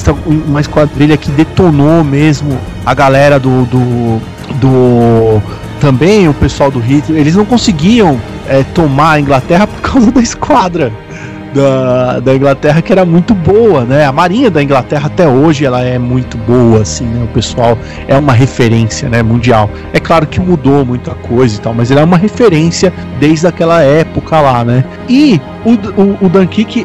uma 0.47 0.61
esquadrilha 0.61 1.17
que 1.17 1.29
detonou 1.29 2.01
mesmo 2.01 2.57
a 2.85 2.93
galera 2.93 3.37
do, 3.37 3.65
do, 3.65 4.21
do 4.61 5.41
também 5.81 6.29
o 6.29 6.33
pessoal 6.33 6.71
do 6.71 6.79
Hitler. 6.79 7.19
Eles 7.19 7.35
não 7.35 7.43
conseguiam 7.43 8.17
é, 8.47 8.63
tomar 8.63 9.13
a 9.13 9.19
Inglaterra 9.19 9.67
por 9.67 9.81
causa 9.81 10.09
da 10.09 10.21
esquadra 10.21 10.93
da, 11.55 12.19
da 12.19 12.35
Inglaterra 12.35 12.81
que 12.81 12.91
era 12.91 13.05
muito 13.05 13.33
boa, 13.33 13.85
né? 13.85 14.05
A 14.05 14.11
marinha 14.11 14.51
da 14.51 14.61
Inglaterra 14.61 15.07
até 15.07 15.27
hoje 15.27 15.65
ela 15.65 15.81
é 15.81 15.97
muito 15.97 16.37
boa, 16.37 16.81
assim, 16.81 17.05
né? 17.05 17.23
O 17.23 17.27
pessoal 17.27 17.77
é 18.07 18.17
uma 18.17 18.33
referência, 18.33 19.07
né? 19.07 19.23
Mundial. 19.23 19.69
É 19.93 19.99
claro 19.99 20.27
que 20.27 20.39
mudou 20.39 20.85
muita 20.85 21.11
coisa 21.15 21.55
e 21.55 21.59
tal, 21.59 21.73
mas 21.73 21.89
ele 21.89 22.01
é 22.01 22.03
uma 22.03 22.17
referência 22.17 22.93
desde 23.19 23.47
aquela 23.47 23.81
época 23.81 24.41
lá, 24.41 24.65
né? 24.65 24.83
E 25.07 25.39
o, 25.63 25.71
o, 26.01 26.17
o 26.25 26.31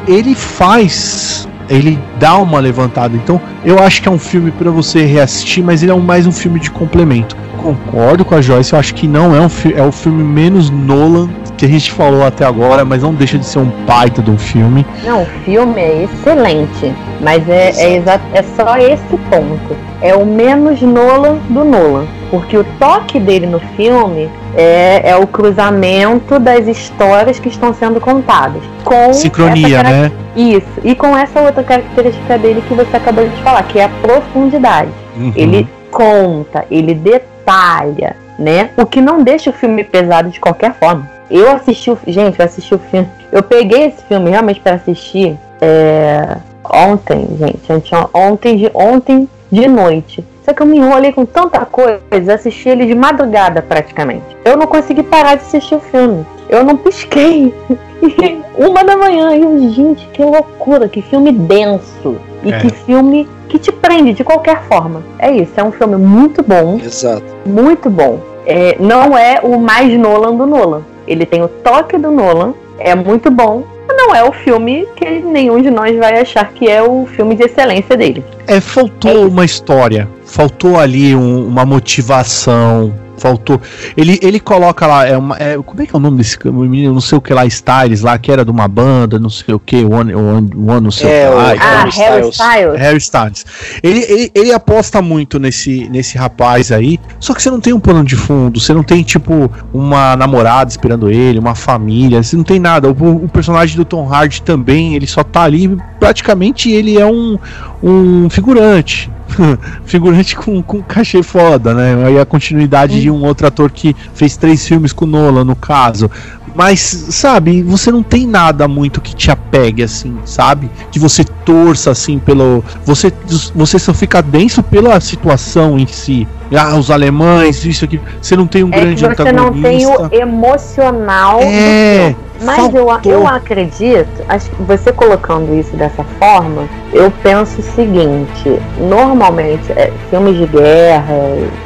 ele 0.07 0.33
faz 0.33 1.47
ele 1.71 1.97
dá 2.19 2.37
uma 2.37 2.59
levantada. 2.59 3.15
Então, 3.15 3.41
eu 3.63 3.79
acho 3.79 4.01
que 4.01 4.07
é 4.07 4.11
um 4.11 4.19
filme 4.19 4.51
para 4.51 4.69
você 4.69 5.05
reassistir, 5.05 5.63
mas 5.63 5.81
ele 5.81 5.91
é 5.91 5.95
mais 5.95 6.27
um 6.27 6.31
filme 6.31 6.59
de 6.59 6.69
complemento. 6.69 7.35
Concordo 7.57 8.25
com 8.25 8.35
a 8.35 8.41
Joyce, 8.41 8.73
eu 8.73 8.79
acho 8.79 8.93
que 8.95 9.07
não 9.07 9.35
é 9.35 9.39
um 9.39 9.47
é 9.75 9.83
o 9.83 9.91
filme 9.91 10.23
menos 10.23 10.69
Nolan 10.69 11.29
que 11.61 11.65
a 11.65 11.69
gente 11.69 11.91
falou 11.91 12.25
até 12.25 12.43
agora, 12.43 12.83
mas 12.83 13.03
não 13.03 13.13
deixa 13.13 13.37
de 13.37 13.45
ser 13.45 13.59
um 13.59 13.69
baita 13.85 14.19
de 14.19 14.31
um 14.31 14.37
filme. 14.37 14.83
Não, 15.05 15.21
o 15.21 15.25
filme 15.45 15.79
é 15.79 16.05
excelente, 16.05 16.91
mas 17.21 17.47
é, 17.47 17.69
é, 17.97 18.03
é 18.33 18.43
só 18.55 18.77
esse 18.77 19.15
ponto. 19.29 19.77
É 20.01 20.15
o 20.15 20.25
menos 20.25 20.81
Nolan 20.81 21.35
do 21.49 21.63
Nolan. 21.63 22.07
Porque 22.31 22.57
o 22.57 22.63
toque 22.79 23.19
dele 23.19 23.45
no 23.45 23.59
filme 23.77 24.27
É, 24.55 25.09
é 25.11 25.15
o 25.15 25.25
cruzamento 25.25 26.39
das 26.39 26.67
histórias 26.67 27.39
que 27.39 27.49
estão 27.49 27.73
sendo 27.73 28.01
contadas. 28.01 28.61
Com 28.83 29.13
Sincronia, 29.13 29.83
né? 29.83 30.11
Isso. 30.35 30.67
E 30.83 30.95
com 30.95 31.15
essa 31.15 31.39
outra 31.41 31.63
característica 31.63 32.37
dele 32.37 32.63
que 32.67 32.73
você 32.73 32.97
acabou 32.97 33.27
de 33.27 33.35
falar, 33.43 33.63
que 33.63 33.79
é 33.79 33.85
a 33.85 33.89
profundidade. 34.01 34.91
Uhum. 35.15 35.33
Ele 35.35 35.67
conta, 35.89 36.65
ele 36.69 36.93
detalha, 36.93 38.15
né? 38.37 38.71
O 38.77 38.85
que 38.85 39.01
não 39.01 39.23
deixa 39.23 39.49
o 39.49 39.53
filme 39.53 39.83
pesado 39.83 40.29
de 40.29 40.39
qualquer 40.39 40.73
forma. 40.73 41.09
Eu 41.29 41.51
assisti 41.51 41.89
o 41.89 41.97
gente, 42.07 42.39
eu 42.39 42.45
assisti 42.45 42.75
o 42.75 42.79
filme. 42.79 43.07
Eu 43.31 43.43
peguei 43.43 43.85
esse 43.85 44.03
filme 44.03 44.29
realmente 44.29 44.59
para 44.59 44.75
assistir 44.75 45.37
é, 45.61 46.37
ontem, 46.63 47.27
gente, 47.39 47.93
ontem 48.13 48.57
de 48.57 48.71
ontem 48.73 49.29
de 49.51 49.67
noite. 49.67 50.23
Só 50.43 50.53
que 50.53 50.61
eu 50.61 50.65
me 50.65 50.77
enrolei 50.77 51.11
com 51.11 51.25
tanta 51.25 51.65
coisa, 51.65 52.01
assisti 52.33 52.69
ele 52.69 52.85
de 52.85 52.95
madrugada 52.95 53.61
praticamente. 53.61 54.25
Eu 54.43 54.57
não 54.57 54.65
consegui 54.65 55.03
parar 55.03 55.35
de 55.35 55.43
assistir 55.43 55.75
o 55.75 55.79
filme. 55.79 56.25
Eu 56.49 56.63
não 56.63 56.75
pisquei. 56.75 57.53
Uma 58.57 58.83
da 58.83 58.97
manhã. 58.97 59.35
E 59.35 59.41
eu, 59.41 59.69
gente, 59.69 60.07
que 60.07 60.23
loucura, 60.23 60.89
que 60.89 61.01
filme 61.01 61.31
denso. 61.31 62.17
E 62.43 62.51
é. 62.51 62.59
que 62.59 62.69
filme 62.69 63.27
que 63.47 63.59
te 63.59 63.71
prende 63.71 64.13
de 64.13 64.23
qualquer 64.23 64.63
forma. 64.63 65.03
É 65.19 65.31
isso, 65.31 65.51
é 65.57 65.63
um 65.63 65.71
filme 65.71 65.97
muito 65.97 66.41
bom. 66.41 66.79
Exato. 66.83 67.23
Muito 67.45 67.89
bom. 67.89 68.19
É, 68.45 68.75
não 68.79 69.17
é 69.17 69.39
o 69.43 69.59
mais 69.59 69.97
Nolan 69.97 70.35
do 70.35 70.45
Nolan. 70.45 70.81
Ele 71.07 71.25
tem 71.25 71.43
o 71.43 71.47
toque 71.47 71.97
do 71.97 72.09
Nolan, 72.09 72.53
é 72.79 72.95
muito 72.95 73.29
bom, 73.29 73.63
não 73.87 74.15
é 74.15 74.23
o 74.23 74.31
filme 74.31 74.87
que 74.95 75.05
nenhum 75.05 75.61
de 75.61 75.69
nós 75.69 75.95
vai 75.97 76.19
achar 76.19 76.51
que 76.51 76.69
é 76.69 76.81
o 76.81 77.05
filme 77.05 77.35
de 77.35 77.43
excelência 77.43 77.95
dele. 77.95 78.23
É, 78.47 78.59
faltou 78.59 79.23
é 79.23 79.27
uma 79.27 79.45
história, 79.45 80.07
faltou 80.25 80.79
ali 80.79 81.15
um, 81.15 81.47
uma 81.47 81.65
motivação, 81.65 82.93
faltou. 83.21 83.61
Ele, 83.95 84.19
ele 84.21 84.39
coloca 84.39 84.87
lá, 84.87 85.07
é 85.07 85.15
uma, 85.15 85.37
é, 85.37 85.57
como 85.57 85.81
é 85.81 85.85
que 85.85 85.95
é 85.95 85.97
o 85.97 86.01
nome 86.01 86.17
desse 86.17 86.37
menino? 86.45 86.93
Não 86.93 87.01
sei 87.01 87.17
o 87.17 87.21
que 87.21 87.33
lá, 87.33 87.45
Styles, 87.45 88.01
lá, 88.01 88.17
que 88.17 88.31
era 88.31 88.43
de 88.43 88.49
uma 88.49 88.67
banda, 88.67 89.19
não 89.19 89.29
sei 89.29 89.53
o 89.53 89.59
que, 89.59 89.85
One, 89.85 90.13
One, 90.15 90.49
One 90.55 90.81
não 90.81 90.91
sei 90.91 91.09
é, 91.09 91.29
o 91.29 91.31
que 91.31 91.37
lá. 91.37 91.53
Ah, 91.59 91.89
Harry 91.89 92.29
Styles. 92.29 92.79
Harry 92.79 92.97
Styles. 92.97 93.45
Ele, 93.83 93.99
ele, 93.99 94.31
ele 94.33 94.53
aposta 94.53 95.01
muito 95.01 95.37
nesse, 95.39 95.87
nesse 95.89 96.17
rapaz 96.17 96.71
aí, 96.71 96.99
só 97.19 97.33
que 97.33 97.41
você 97.41 97.51
não 97.51 97.61
tem 97.61 97.73
um 97.73 97.79
plano 97.79 98.03
de 98.03 98.15
fundo, 98.15 98.59
você 98.59 98.73
não 98.73 98.83
tem, 98.83 99.03
tipo, 99.03 99.51
uma 99.71 100.15
namorada 100.15 100.69
esperando 100.69 101.09
ele, 101.09 101.37
uma 101.37 101.55
família, 101.55 102.23
você 102.23 102.35
não 102.35 102.43
tem 102.43 102.59
nada. 102.59 102.89
O, 102.89 103.25
o 103.25 103.29
personagem 103.29 103.77
do 103.77 103.85
Tom 103.85 104.07
Hardy 104.11 104.41
também, 104.41 104.95
ele 104.95 105.05
só 105.05 105.23
tá 105.23 105.43
ali, 105.43 105.77
praticamente 105.99 106.71
ele 106.71 106.99
é 106.99 107.05
um, 107.05 107.37
um 107.83 108.29
figurante. 108.29 109.09
figurante 109.85 110.35
com, 110.35 110.61
com 110.61 110.81
cachê 110.81 111.23
foda, 111.23 111.73
né? 111.73 112.05
Aí 112.05 112.19
a 112.19 112.25
continuidade 112.25 113.01
de 113.01 113.09
um 113.09 113.23
outro 113.23 113.47
ator 113.47 113.71
que 113.71 113.95
fez 114.13 114.37
três 114.37 114.67
filmes 114.67 114.93
com 114.93 115.05
Nolan, 115.05 115.43
no 115.43 115.55
caso. 115.55 116.09
Mas, 116.53 116.79
sabe, 116.79 117.61
você 117.61 117.91
não 117.91 118.03
tem 118.03 118.27
nada 118.27 118.67
muito 118.67 118.99
que 118.99 119.15
te 119.15 119.31
apegue, 119.31 119.83
assim, 119.83 120.17
sabe? 120.25 120.69
Que 120.91 120.99
você 120.99 121.23
torça, 121.23 121.91
assim, 121.91 122.19
pelo. 122.19 122.63
Você, 122.85 123.11
você 123.55 123.79
só 123.79 123.93
fica 123.93 124.21
denso 124.21 124.61
pela 124.61 124.99
situação 124.99 125.79
em 125.79 125.87
si. 125.87 126.27
Ah, 126.55 126.75
os 126.75 126.91
alemães, 126.91 127.63
isso 127.63 127.85
aqui. 127.85 127.99
Você 128.21 128.35
não 128.35 128.45
tem 128.45 128.63
um 128.63 128.69
é 128.71 128.81
grande 128.81 129.07
que 129.07 129.15
você 129.15 129.21
antagonista. 129.21 130.01
não 130.01 130.09
tem 130.09 130.21
o 130.21 130.21
emocional 130.21 131.39
é, 131.41 132.13
Mas 132.41 132.73
eu, 132.73 132.87
eu 133.05 133.27
acredito, 133.27 134.09
acho 134.27 134.49
que 134.49 134.61
você 134.63 134.91
colocando 134.91 135.57
isso 135.57 135.75
dessa 135.77 136.03
forma, 136.19 136.67
eu 136.91 137.09
penso 137.23 137.61
o 137.61 137.63
seguinte: 137.63 138.59
normalmente, 138.77 139.71
é, 139.71 139.93
filmes 140.09 140.37
de 140.37 140.45
guerra, 140.47 141.15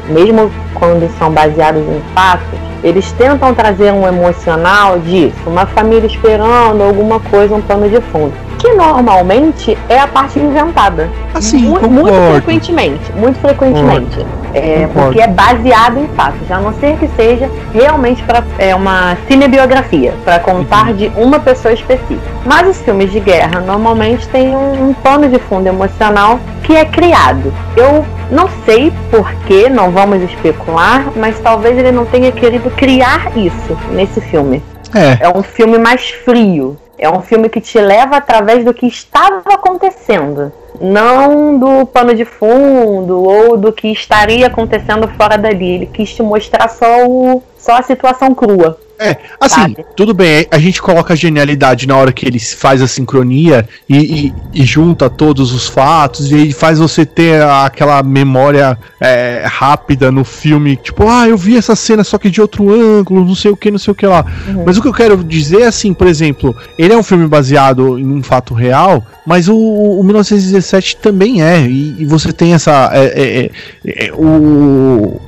mesmo 0.08 0.52
quando 0.76 1.10
são 1.18 1.32
baseados 1.32 1.82
em 1.82 2.02
fatos, 2.14 2.60
eles 2.84 3.12
tentam 3.14 3.54
trazer 3.56 3.92
um 3.92 4.08
emocional 4.08 5.00
disso, 5.00 5.38
uma 5.48 5.66
família 5.66 6.06
esperando 6.06 6.84
alguma 6.84 7.20
coisa, 7.20 7.56
um 7.56 7.62
pano 7.62 7.90
de 7.90 8.00
fundo. 8.12 8.34
Que 8.66 8.74
normalmente 8.74 9.78
é 9.88 10.00
a 10.00 10.08
parte 10.08 10.40
inventada. 10.40 11.08
Assim, 11.36 11.70
muito, 11.70 11.88
muito 11.88 12.32
frequentemente. 12.32 13.12
Muito 13.14 13.40
frequentemente. 13.40 14.26
É, 14.56 14.90
porque 14.92 15.22
é 15.22 15.28
baseado 15.28 16.00
em 16.00 16.08
fatos, 16.16 16.50
a 16.50 16.60
não 16.60 16.74
ser 16.80 16.98
que 16.98 17.08
seja 17.10 17.48
realmente 17.72 18.24
para 18.24 18.44
é, 18.58 18.74
uma 18.74 19.16
cinebiografia, 19.28 20.16
para 20.24 20.40
contar 20.40 20.88
uhum. 20.88 20.96
de 20.96 21.12
uma 21.16 21.40
pessoa 21.40 21.76
específica. 21.76 22.22
Mas 22.44 22.68
os 22.70 22.82
filmes 22.82 23.12
de 23.12 23.20
guerra 23.20 23.60
normalmente 23.60 24.28
têm 24.30 24.56
um, 24.56 24.90
um 24.90 24.94
pano 24.96 25.30
de 25.30 25.38
fundo 25.38 25.68
emocional 25.68 26.40
que 26.64 26.76
é 26.76 26.86
criado. 26.86 27.54
Eu 27.78 28.04
não 28.32 28.50
sei 28.66 28.92
por 29.12 29.32
que, 29.46 29.70
não 29.70 29.92
vamos 29.92 30.24
especular, 30.24 31.12
mas 31.16 31.40
talvez 31.40 31.78
ele 31.78 31.92
não 31.92 32.06
tenha 32.06 32.32
querido 32.32 32.72
criar 32.72 33.38
isso 33.38 33.78
nesse 33.92 34.20
filme. 34.22 34.64
É. 34.96 35.26
é 35.26 35.30
um 35.30 35.44
filme 35.44 35.78
mais 35.78 36.10
frio. 36.10 36.78
É 36.98 37.10
um 37.10 37.22
filme 37.22 37.50
que 37.50 37.60
te 37.60 37.80
leva 37.80 38.18
através 38.18 38.64
do 38.64 38.74
que 38.74 38.88
estava 38.88 39.54
acontecendo, 39.54 40.52
não 40.80 41.58
do 41.58 41.86
pano 41.86 42.16
de 42.16 42.24
fundo 42.24 43.22
ou 43.24 43.58
do 43.58 43.74
que 43.74 43.90
estaria 43.90 44.48
acontecendo 44.48 45.08
fora 45.10 45.38
dali. 45.38 45.76
Ele 45.76 45.86
quis 45.88 46.14
te 46.14 46.24
mostrar 46.24 46.70
só, 46.70 47.06
o, 47.06 47.44
só 47.58 47.78
a 47.78 47.82
situação 47.82 48.34
crua. 48.34 48.80
É, 48.98 49.18
assim, 49.40 49.62
sabe? 49.62 49.86
tudo 49.96 50.14
bem, 50.14 50.48
a 50.50 50.58
gente 50.58 50.82
coloca 50.82 51.14
a 51.14 51.16
genialidade 51.16 51.88
na 51.88 51.98
hora 51.98 52.14
que 52.14 52.26
ele 52.26 52.40
faz 52.40 52.82
a 52.82 52.88
sincronia 52.88 53.68
e, 53.90 53.98
e, 53.98 54.34
e 54.54 54.66
junta 54.66 55.10
todos 55.10 55.52
os 55.52 55.68
fatos 55.68 56.32
e 56.32 56.54
faz 56.54 56.80
você 56.80 57.06
ter 57.06 57.42
aquela 57.42 58.02
memória 58.02 58.78
é, 59.02 59.44
rápida 59.46 60.12
no 60.12 60.24
filme, 60.24 60.78
tipo, 60.78 61.08
ah, 61.08 61.28
eu 61.28 61.38
vi 61.38 61.58
essa 61.58 61.76
cena 61.76 62.04
só 62.04 62.18
que 62.18 62.30
de 62.30 62.42
outro 62.42 62.74
ângulo, 62.74 63.26
não 63.26 63.36
sei 63.36 63.52
o 63.52 63.58
que, 63.58 63.70
não 63.70 63.80
sei 63.80 63.92
o 63.92 63.96
que 63.96 64.06
lá. 64.06 64.26
Uhum. 64.48 64.64
Mas 64.66 64.78
o 64.78 64.82
que 64.82 64.88
eu 64.88 64.94
quero 64.94 65.22
dizer 65.24 65.62
é 65.62 65.68
assim, 65.68 65.94
por 65.94 66.08
exemplo, 66.08 66.56
ele 66.78 66.94
é 66.94 66.98
um 66.98 67.04
filme 67.04 67.28
baseado 67.28 68.00
em 68.00 68.08
um 68.08 68.24
fato 68.24 68.54
real, 68.54 69.06
mas 69.26 69.50
o, 69.50 69.56
o 69.56 70.04
1917 70.04 70.98
também 70.98 71.44
é, 71.44 71.62
e, 71.62 71.96
e 72.00 72.06
você 72.06 72.32
tem 72.32 72.54
essa. 72.54 72.92
É, 72.94 73.06
é, 73.06 73.52
é, 73.86 74.08
é 74.08 74.14
o, 74.14 75.20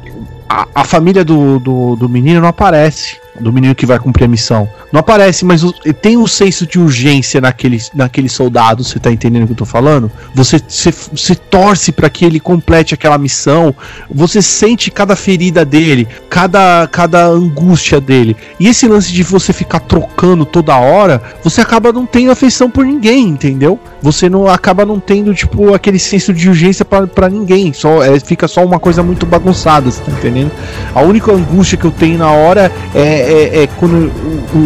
a, 0.48 0.68
a 0.74 0.84
família 0.84 1.26
do, 1.26 1.60
do, 1.60 1.96
do 1.96 2.10
menino 2.10 2.40
não 2.40 2.48
aparece 2.48 3.18
do 3.40 3.52
menino 3.52 3.76
que 3.76 3.86
vai 3.86 4.00
cumprir 4.00 4.26
a 4.26 4.28
missão. 4.28 4.70
Não 4.92 5.00
aparece, 5.00 5.46
mas 5.46 5.62
tem 6.02 6.18
um 6.18 6.28
senso 6.28 6.66
de 6.66 6.80
urgência 6.80 7.42
naquele, 7.42 7.82
naquele 7.94 8.30
soldado, 8.30 8.84
você 8.84 9.00
tá 9.00 9.12
entendendo 9.12 9.44
o 9.44 9.48
que 9.48 9.54
eu 9.54 9.58
tô 9.58 9.66
falando? 9.66 10.12
Você 10.34 10.62
se 10.68 11.36
torce 11.36 11.92
para 11.92 12.10
que 12.10 12.26
ele 12.26 12.40
complete 12.40 12.94
aquela 12.94 13.18
missão, 13.18 13.76
você 14.10 14.42
sente 14.42 14.90
cada 14.90 15.16
ferida 15.16 15.66
dele, 15.66 16.08
cada, 16.30 16.88
cada 16.92 17.26
angústia 17.26 18.00
dele. 18.00 18.36
E 18.60 18.68
esse 18.68 18.88
lance 18.88 19.12
de 19.12 19.24
você 19.24 19.54
ficar 19.54 19.80
trocando 19.82 20.46
toda 20.46 20.78
hora, 20.78 21.22
você 21.44 21.62
acaba 21.62 21.92
não 21.92 22.06
tendo 22.06 22.32
afeição 22.32 22.70
por 22.70 22.86
ninguém, 22.86 23.28
entendeu? 23.28 23.80
Você 24.02 24.30
não 24.30 24.48
acaba 24.48 24.86
não 24.86 25.00
tendo, 25.00 25.34
tipo, 25.34 25.74
aquele 25.74 26.00
senso 26.00 26.34
de 26.34 26.48
urgência 26.48 26.86
para 26.86 27.30
ninguém. 27.30 27.74
Só 27.74 28.04
é, 28.04 28.20
fica 28.20 28.48
só 28.48 28.64
uma 28.64 28.80
coisa 28.80 29.04
muito 29.04 29.26
bagunçada, 29.26 29.90
você 29.92 30.02
tá 30.02 30.12
entendendo? 30.12 30.52
A 30.94 31.02
única 31.02 31.32
angústia 31.32 31.78
que 31.78 31.86
eu 31.86 31.92
tenho 31.92 32.18
na 32.18 32.32
hora 32.32 32.72
é 32.94 33.27
é, 33.28 33.64
é 33.64 33.68
quando 33.78 34.12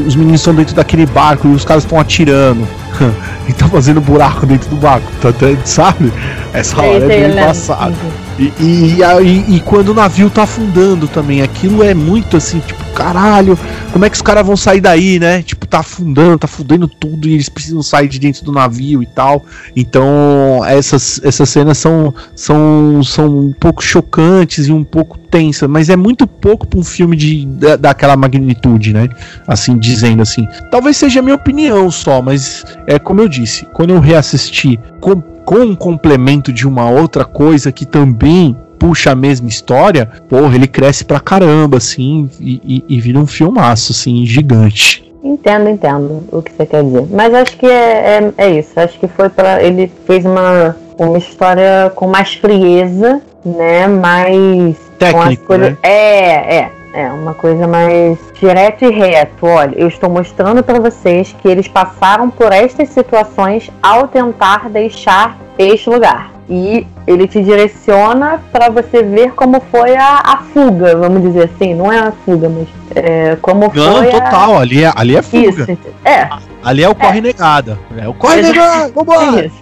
os 0.05 0.15
meninos 0.15 0.41
estão 0.41 0.53
dentro 0.53 0.75
daquele 0.75 1.05
barco 1.05 1.47
e 1.47 1.51
os 1.51 1.65
caras 1.65 1.83
estão 1.83 1.99
atirando. 1.99 2.67
e 3.47 3.51
estão 3.51 3.69
fazendo 3.69 4.01
buraco 4.01 4.45
dentro 4.45 4.69
do 4.69 4.75
barco, 4.75 5.09
tá, 5.21 5.29
sabe? 5.65 6.11
Essa 6.53 6.81
hora 6.81 7.05
é 7.05 7.07
bem 7.07 7.31
embaçada. 7.31 7.95
E, 8.39 8.53
e, 8.59 9.01
e, 9.01 9.55
e, 9.55 9.59
quando 9.59 9.89
o 9.89 9.93
navio 9.93 10.29
tá 10.29 10.43
afundando 10.43 11.07
também, 11.07 11.41
aquilo 11.41 11.83
é 11.83 11.93
muito 11.93 12.37
assim, 12.37 12.59
tipo, 12.59 12.83
caralho, 12.93 13.57
como 13.91 14.05
é 14.05 14.09
que 14.09 14.15
os 14.15 14.21
caras 14.21 14.45
vão 14.45 14.55
sair 14.55 14.81
daí, 14.81 15.19
né? 15.19 15.41
Tipo, 15.41 15.67
tá 15.67 15.79
afundando, 15.79 16.39
tá 16.39 16.47
fudendo 16.47 16.87
tudo 16.87 17.27
e 17.27 17.33
eles 17.33 17.49
precisam 17.49 17.81
sair 17.81 18.07
de 18.07 18.19
dentro 18.19 18.43
do 18.43 18.51
navio 18.51 19.01
e 19.01 19.05
tal. 19.05 19.45
Então, 19.75 20.63
essas, 20.65 21.19
essas 21.23 21.49
cenas 21.49 21.77
são, 21.77 22.13
são, 22.35 23.03
são 23.03 23.39
um 23.39 23.53
pouco 23.53 23.83
chocantes 23.83 24.67
e 24.67 24.71
um 24.71 24.83
pouco 24.83 25.17
tensas, 25.17 25.69
mas 25.69 25.89
é 25.89 25.95
muito 25.95 26.27
pouco 26.27 26.67
pra 26.67 26.79
um 26.79 26.83
filme 26.83 27.15
de, 27.15 27.45
da, 27.45 27.75
daquela 27.75 28.17
magnitude, 28.17 28.93
né? 28.93 29.09
Assim, 29.47 29.77
dizendo 29.77 30.21
assim. 30.21 30.47
Talvez 30.69 30.97
seja 30.97 31.19
a 31.19 31.23
minha 31.23 31.35
opinião 31.35 31.89
só, 31.89 32.21
mas 32.21 32.65
é 32.87 32.99
como 32.99 33.21
eu 33.21 33.27
disse, 33.27 33.65
quando 33.73 33.91
eu 33.91 33.99
reassisti 33.99 34.79
com 34.99 35.21
com 35.51 35.57
um 35.57 35.75
complemento 35.75 36.53
de 36.53 36.65
uma 36.65 36.89
outra 36.89 37.25
coisa 37.25 37.73
que 37.73 37.85
também 37.85 38.55
puxa 38.79 39.11
a 39.11 39.15
mesma 39.15 39.49
história, 39.49 40.09
porra, 40.29 40.55
ele 40.55 40.65
cresce 40.65 41.03
pra 41.03 41.19
caramba, 41.19 41.75
assim, 41.75 42.29
e, 42.39 42.61
e, 42.87 42.95
e 42.95 43.01
vira 43.01 43.19
um 43.19 43.27
filmaço, 43.27 43.91
assim, 43.91 44.25
gigante. 44.25 45.13
Entendo, 45.21 45.67
entendo 45.67 46.23
o 46.31 46.41
que 46.41 46.53
você 46.53 46.65
quer 46.65 46.81
dizer. 46.85 47.05
Mas 47.11 47.33
acho 47.33 47.57
que 47.57 47.65
é, 47.65 47.69
é, 47.69 48.33
é 48.37 48.59
isso. 48.59 48.79
Acho 48.79 48.97
que 48.97 49.09
foi 49.09 49.27
para 49.27 49.61
Ele 49.61 49.91
fez 50.07 50.23
uma, 50.23 50.73
uma 50.97 51.17
história 51.17 51.91
com 51.95 52.07
mais 52.07 52.33
frieza, 52.35 53.21
né? 53.43 53.87
Mais. 53.87 54.77
Técnico, 54.97 55.47
coisas... 55.47 55.71
né? 55.71 55.77
É, 55.83 56.55
é. 56.55 56.71
É, 56.93 57.09
uma 57.09 57.33
coisa 57.33 57.67
mais 57.67 58.19
direto 58.33 58.83
e 58.83 58.89
reto. 58.89 59.45
Olha, 59.45 59.73
eu 59.77 59.87
estou 59.87 60.09
mostrando 60.09 60.61
para 60.61 60.79
vocês 60.79 61.33
que 61.41 61.47
eles 61.47 61.67
passaram 61.67 62.29
por 62.29 62.51
estas 62.51 62.89
situações 62.89 63.71
ao 63.81 64.07
tentar 64.07 64.69
deixar 64.69 65.37
este 65.57 65.89
lugar. 65.89 66.31
E 66.51 66.85
ele 67.07 67.29
te 67.29 67.41
direciona 67.41 68.41
para 68.51 68.69
você 68.69 69.01
ver 69.01 69.31
como 69.31 69.61
foi 69.71 69.95
a, 69.95 70.17
a, 70.17 70.37
fuga, 70.53 70.97
vamos 70.97 71.21
dizer 71.21 71.49
assim. 71.53 71.73
Não 71.73 71.89
é 71.89 71.97
a 71.97 72.11
fuga, 72.11 72.49
mas 72.49 72.67
é, 72.93 73.37
como 73.41 73.71
Não, 73.73 73.95
foi. 73.95 74.07
Total, 74.07 74.57
a... 74.57 74.59
ali, 74.59 74.83
é, 74.83 74.91
ali 74.93 75.15
é 75.15 75.21
fuga. 75.21 75.49
Isso, 75.49 75.77
é. 76.03 76.27
Ali 76.61 76.83
é 76.83 76.89
o 76.89 76.93
corre 76.93 77.19
é. 77.19 77.21
negada. 77.21 77.79
É 77.97 78.05
o 78.05 78.13
corre 78.13 78.41
negada, 78.41 78.91
vambora! 78.93 79.49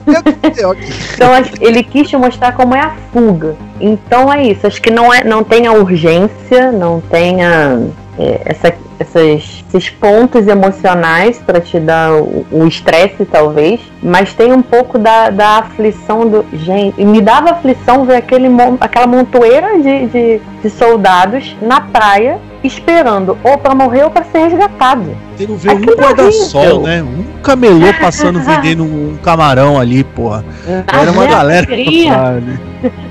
então 1.13 1.31
ele 1.61 1.83
quis 1.83 2.09
te 2.09 2.17
mostrar 2.17 2.53
como 2.53 2.73
é 2.73 2.79
a 2.79 2.95
fuga. 3.13 3.55
Então 3.79 4.33
é 4.33 4.47
isso. 4.47 4.65
Acho 4.65 4.81
que 4.81 4.89
não, 4.89 5.13
é, 5.13 5.23
não 5.23 5.43
tem 5.43 5.67
a 5.67 5.73
urgência, 5.73 6.71
não 6.71 6.99
tem 6.99 7.45
a, 7.45 7.77
é, 8.19 8.41
essa 8.45 8.73
essas, 8.99 9.63
esses 9.73 9.89
pontos 9.89 10.45
emocionais 10.45 11.39
para 11.39 11.61
te 11.61 11.79
dar 11.79 12.11
o 12.11 12.67
estresse, 12.67 13.25
talvez, 13.25 13.79
mas 14.03 14.33
tem 14.33 14.51
um 14.51 14.61
pouco 14.61 14.99
da, 14.99 15.29
da 15.29 15.59
aflição 15.59 16.27
do. 16.27 16.45
Gente, 16.53 17.03
me 17.03 17.21
dava 17.21 17.51
aflição 17.51 18.03
ver 18.03 18.17
aquele, 18.17 18.47
aquela 18.81 19.07
montoeira 19.07 19.79
de, 19.79 20.07
de, 20.07 20.41
de 20.61 20.69
soldados 20.69 21.55
na 21.61 21.79
praia 21.79 22.39
esperando 22.63 23.37
ou 23.43 23.57
para 23.57 23.73
morrer 23.73 24.03
ou 24.03 24.09
para 24.09 24.25
ser 24.25 24.49
resgatado. 24.49 25.15
Você 25.35 25.47
não 25.47 25.55
vê 25.55 25.71
Aquilo 25.71 25.93
um 25.93 25.95
guarda-sol, 25.95 26.81
né? 26.83 27.01
Um 27.01 27.41
camelô 27.41 27.93
passando 27.99 28.39
vendendo 28.43 28.83
um 28.83 29.17
camarão 29.23 29.79
ali, 29.79 30.03
porra. 30.03 30.43
Era 30.91 31.11
uma 31.11 31.25
galera. 31.25 31.67
Né? 31.67 32.59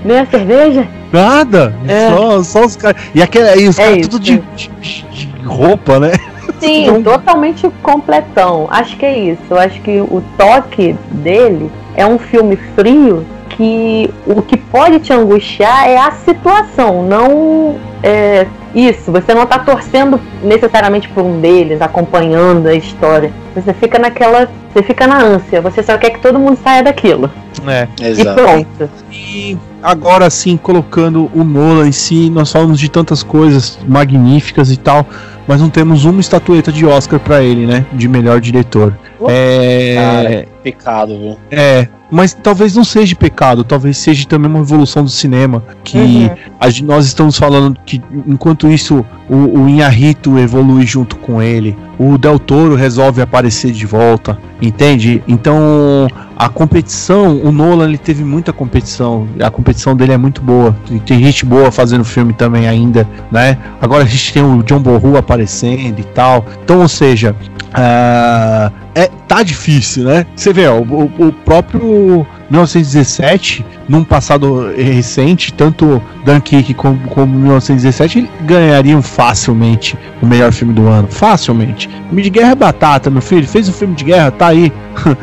Nem 0.04 0.18
a 0.18 0.26
cerveja? 0.26 0.86
Nada. 1.12 1.74
É. 1.86 2.10
Só, 2.10 2.42
só 2.42 2.66
os 2.66 2.76
caras. 2.76 3.00
E, 3.14 3.22
aquele, 3.22 3.62
e 3.62 3.68
os 3.68 3.78
é 3.78 3.84
caras 3.84 4.08
tudo 4.08 4.20
de, 4.20 4.42
de, 4.56 4.70
de, 4.80 5.28
roupa, 5.44 5.98
né? 5.98 6.12
Sim, 6.60 6.88
então... 6.88 7.02
totalmente 7.02 7.70
completão. 7.82 8.66
Acho 8.70 8.96
que 8.96 9.06
é 9.06 9.18
isso. 9.18 9.42
Eu 9.48 9.58
acho 9.58 9.80
que 9.80 10.00
o 10.00 10.22
toque 10.36 10.96
dele 11.10 11.70
é 11.94 12.04
um 12.04 12.18
filme 12.18 12.56
frio 12.74 13.24
que 13.58 14.08
o 14.24 14.40
que 14.40 14.56
pode 14.56 15.00
te 15.00 15.12
angustiar 15.12 15.88
é 15.88 15.98
a 15.98 16.12
situação, 16.12 17.02
não 17.02 17.76
é, 18.04 18.46
isso. 18.72 19.10
Você 19.10 19.34
não 19.34 19.42
está 19.42 19.58
torcendo 19.58 20.20
necessariamente 20.42 21.08
por 21.08 21.24
um 21.24 21.40
deles, 21.40 21.82
acompanhando 21.82 22.68
a 22.68 22.74
história. 22.74 23.32
Você 23.54 23.74
fica 23.74 23.98
naquela. 23.98 24.48
Você 24.72 24.82
fica 24.84 25.06
na 25.08 25.20
ânsia, 25.20 25.60
você 25.60 25.82
só 25.82 25.98
quer 25.98 26.10
que 26.10 26.20
todo 26.20 26.38
mundo 26.38 26.56
saia 26.62 26.84
daquilo. 26.84 27.28
É, 27.66 27.88
exato. 28.00 28.40
E 28.40 28.44
pronto. 28.44 28.90
E 29.10 29.58
agora 29.82 30.30
sim, 30.30 30.56
colocando 30.56 31.28
o 31.34 31.42
Nolan 31.42 31.88
em 31.88 31.92
si, 31.92 32.30
nós 32.30 32.52
falamos 32.52 32.78
de 32.78 32.88
tantas 32.88 33.24
coisas 33.24 33.76
magníficas 33.88 34.70
e 34.70 34.76
tal, 34.76 35.04
mas 35.48 35.62
não 35.62 35.70
temos 35.70 36.04
uma 36.04 36.20
estatueta 36.20 36.70
de 36.70 36.84
Oscar 36.84 37.18
para 37.18 37.42
ele, 37.42 37.66
né? 37.66 37.86
De 37.94 38.06
melhor 38.06 38.38
diretor. 38.38 38.96
É. 39.26 39.94
Cara, 39.96 40.48
pecado, 40.62 41.18
viu? 41.18 41.38
É, 41.50 41.88
mas 42.10 42.34
talvez 42.34 42.76
não 42.76 42.84
seja 42.84 43.16
pecado, 43.16 43.64
talvez 43.64 43.96
seja 43.96 44.26
também 44.26 44.50
uma 44.50 44.60
evolução 44.60 45.02
do 45.02 45.10
cinema. 45.10 45.64
Que 45.82 45.98
uhum. 45.98 46.30
a, 46.60 46.66
nós 46.84 47.06
estamos 47.06 47.38
falando 47.38 47.80
que 47.86 48.02
enquanto 48.26 48.68
isso 48.68 49.04
o, 49.28 49.60
o 49.60 49.68
Inharito 49.68 50.38
evolui 50.38 50.84
junto 50.84 51.16
com 51.16 51.42
ele, 51.42 51.74
o 51.98 52.16
Del 52.16 52.38
Toro 52.38 52.74
resolve 52.74 53.20
aparecer 53.20 53.72
de 53.72 53.84
volta, 53.84 54.38
entende? 54.62 55.22
Então 55.26 56.08
a 56.36 56.48
competição, 56.48 57.40
o 57.42 57.50
Nolan 57.50 57.88
ele 57.88 57.98
teve 57.98 58.22
muita 58.22 58.52
competição, 58.52 59.26
a 59.40 59.50
competição 59.50 59.96
dele 59.96 60.12
é 60.12 60.16
muito 60.16 60.40
boa, 60.40 60.76
tem 61.04 61.18
gente 61.22 61.44
boa 61.44 61.72
fazendo 61.72 62.04
filme 62.04 62.32
também 62.32 62.68
ainda, 62.68 63.08
né? 63.30 63.58
Agora 63.80 64.04
a 64.04 64.06
gente 64.06 64.32
tem 64.32 64.42
o 64.42 64.62
John 64.62 64.80
Bohu 64.80 65.16
aparecendo 65.16 65.98
e 65.98 66.04
tal, 66.04 66.46
então 66.62 66.80
ou 66.80 66.88
seja, 66.88 67.34
uh, 67.70 68.72
é, 68.98 69.08
tá 69.28 69.44
difícil, 69.44 70.02
né? 70.02 70.26
Você 70.34 70.52
vê, 70.52 70.66
ó, 70.66 70.80
o, 70.80 71.04
o 71.18 71.32
próprio 71.32 72.26
1917, 72.50 73.64
num 73.88 74.02
passado 74.02 74.72
recente, 74.76 75.52
tanto 75.52 76.02
Dunkirk 76.24 76.74
como, 76.74 76.98
como 77.08 77.38
1917 77.38 78.28
ganhariam 78.40 79.00
facilmente 79.00 79.96
o 80.20 80.26
melhor 80.26 80.50
filme 80.52 80.74
do 80.74 80.88
ano. 80.88 81.06
Facilmente. 81.08 81.88
Filme 82.08 82.22
de 82.22 82.30
guerra 82.30 82.52
é 82.52 82.54
batata, 82.56 83.08
meu 83.08 83.22
filho. 83.22 83.46
Fez 83.46 83.68
um 83.68 83.72
filme 83.72 83.94
de 83.94 84.02
guerra, 84.02 84.32
tá 84.32 84.48
aí. 84.48 84.72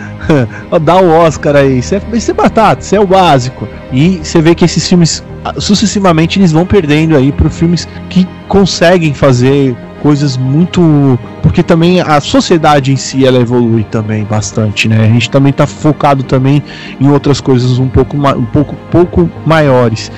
Dá 0.81 0.95
o 0.95 1.09
Oscar 1.09 1.57
aí. 1.57 1.79
Isso 1.79 1.95
é, 1.95 2.01
isso 2.13 2.31
é 2.31 2.33
batata, 2.33 2.81
isso 2.81 2.95
é 2.95 2.99
o 2.99 3.05
básico. 3.05 3.67
E 3.91 4.21
você 4.23 4.41
vê 4.41 4.55
que 4.55 4.63
esses 4.63 4.87
filmes, 4.87 5.21
sucessivamente, 5.57 6.39
eles 6.39 6.53
vão 6.53 6.65
perdendo 6.65 7.17
aí 7.17 7.29
para 7.31 7.49
filmes 7.49 7.85
que 8.09 8.25
conseguem 8.47 9.13
fazer 9.13 9.75
coisas 10.05 10.37
muito 10.37 11.17
porque 11.41 11.63
também 11.63 11.99
a 11.99 12.21
sociedade 12.21 12.93
em 12.93 12.95
si 12.95 13.25
ela 13.25 13.39
evolui 13.39 13.83
também 13.83 14.23
bastante, 14.23 14.87
né? 14.87 15.03
A 15.03 15.07
gente 15.07 15.31
também 15.31 15.49
está 15.49 15.65
focado 15.65 16.21
também 16.21 16.61
em 17.01 17.09
outras 17.09 17.41
coisas 17.41 17.79
um 17.79 17.87
pouco 17.87 18.15
um 18.15 18.45
pouco 18.45 18.75
pouco 18.91 19.27
maiores. 19.47 20.11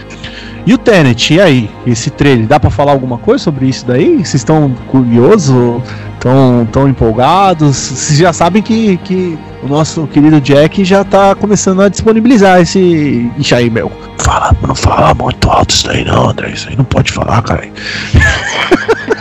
E 0.65 0.73
o 0.73 0.77
Tenet, 0.77 1.33
e 1.33 1.39
aí? 1.39 1.69
Esse 1.85 2.09
trailer, 2.09 2.45
dá 2.47 2.59
para 2.59 2.69
falar 2.69 2.91
alguma 2.91 3.17
coisa 3.17 3.41
sobre 3.41 3.67
isso 3.67 3.85
daí? 3.85 4.17
Vocês 4.17 4.35
estão 4.35 4.75
curiosos? 4.87 5.81
Tão, 6.19 6.67
tão 6.69 6.89
empolgados? 6.89 7.77
Vocês 7.77 8.19
já 8.19 8.33
sabem 8.33 8.61
que, 8.61 8.97
que 8.97 9.39
o 9.63 9.67
nosso 9.69 10.05
querido 10.07 10.41
Jack 10.41 10.83
já 10.83 11.05
tá 11.05 11.33
começando 11.33 11.81
a 11.81 11.87
disponibilizar 11.87 12.59
esse. 12.59 13.31
Ixi 13.37 13.55
aí, 13.55 13.69
meu. 13.69 13.89
Fala, 14.17 14.53
não 14.67 14.75
fala 14.75 15.13
muito 15.13 15.49
alto 15.49 15.73
isso 15.73 15.87
daí 15.87 16.03
não, 16.03 16.31
André. 16.31 16.49
Isso 16.49 16.67
aí 16.67 16.75
não 16.75 16.83
pode 16.83 17.13
falar, 17.13 17.41
cara. 17.43 17.69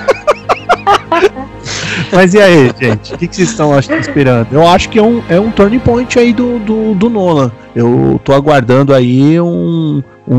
Mas 2.13 2.35
e 2.35 2.41
aí, 2.41 2.71
gente? 2.81 3.15
O 3.15 3.19
que, 3.19 3.27
que 3.27 3.37
vocês 3.37 3.51
estão 3.51 3.79
esperando? 3.79 4.49
Eu 4.53 4.67
acho 4.67 4.89
que 4.89 4.99
é 4.99 5.03
um, 5.03 5.23
é 5.29 5.39
um 5.41 5.51
turning 5.51 5.79
point 5.79 6.19
aí 6.19 6.33
do, 6.33 6.59
do, 6.59 6.95
do 6.95 7.11
Nolan. 7.11 7.51
Eu 7.75 8.21
tô 8.25 8.33
aguardando 8.33 8.95
aí 8.95 9.41
um, 9.41 10.03
um. 10.27 10.37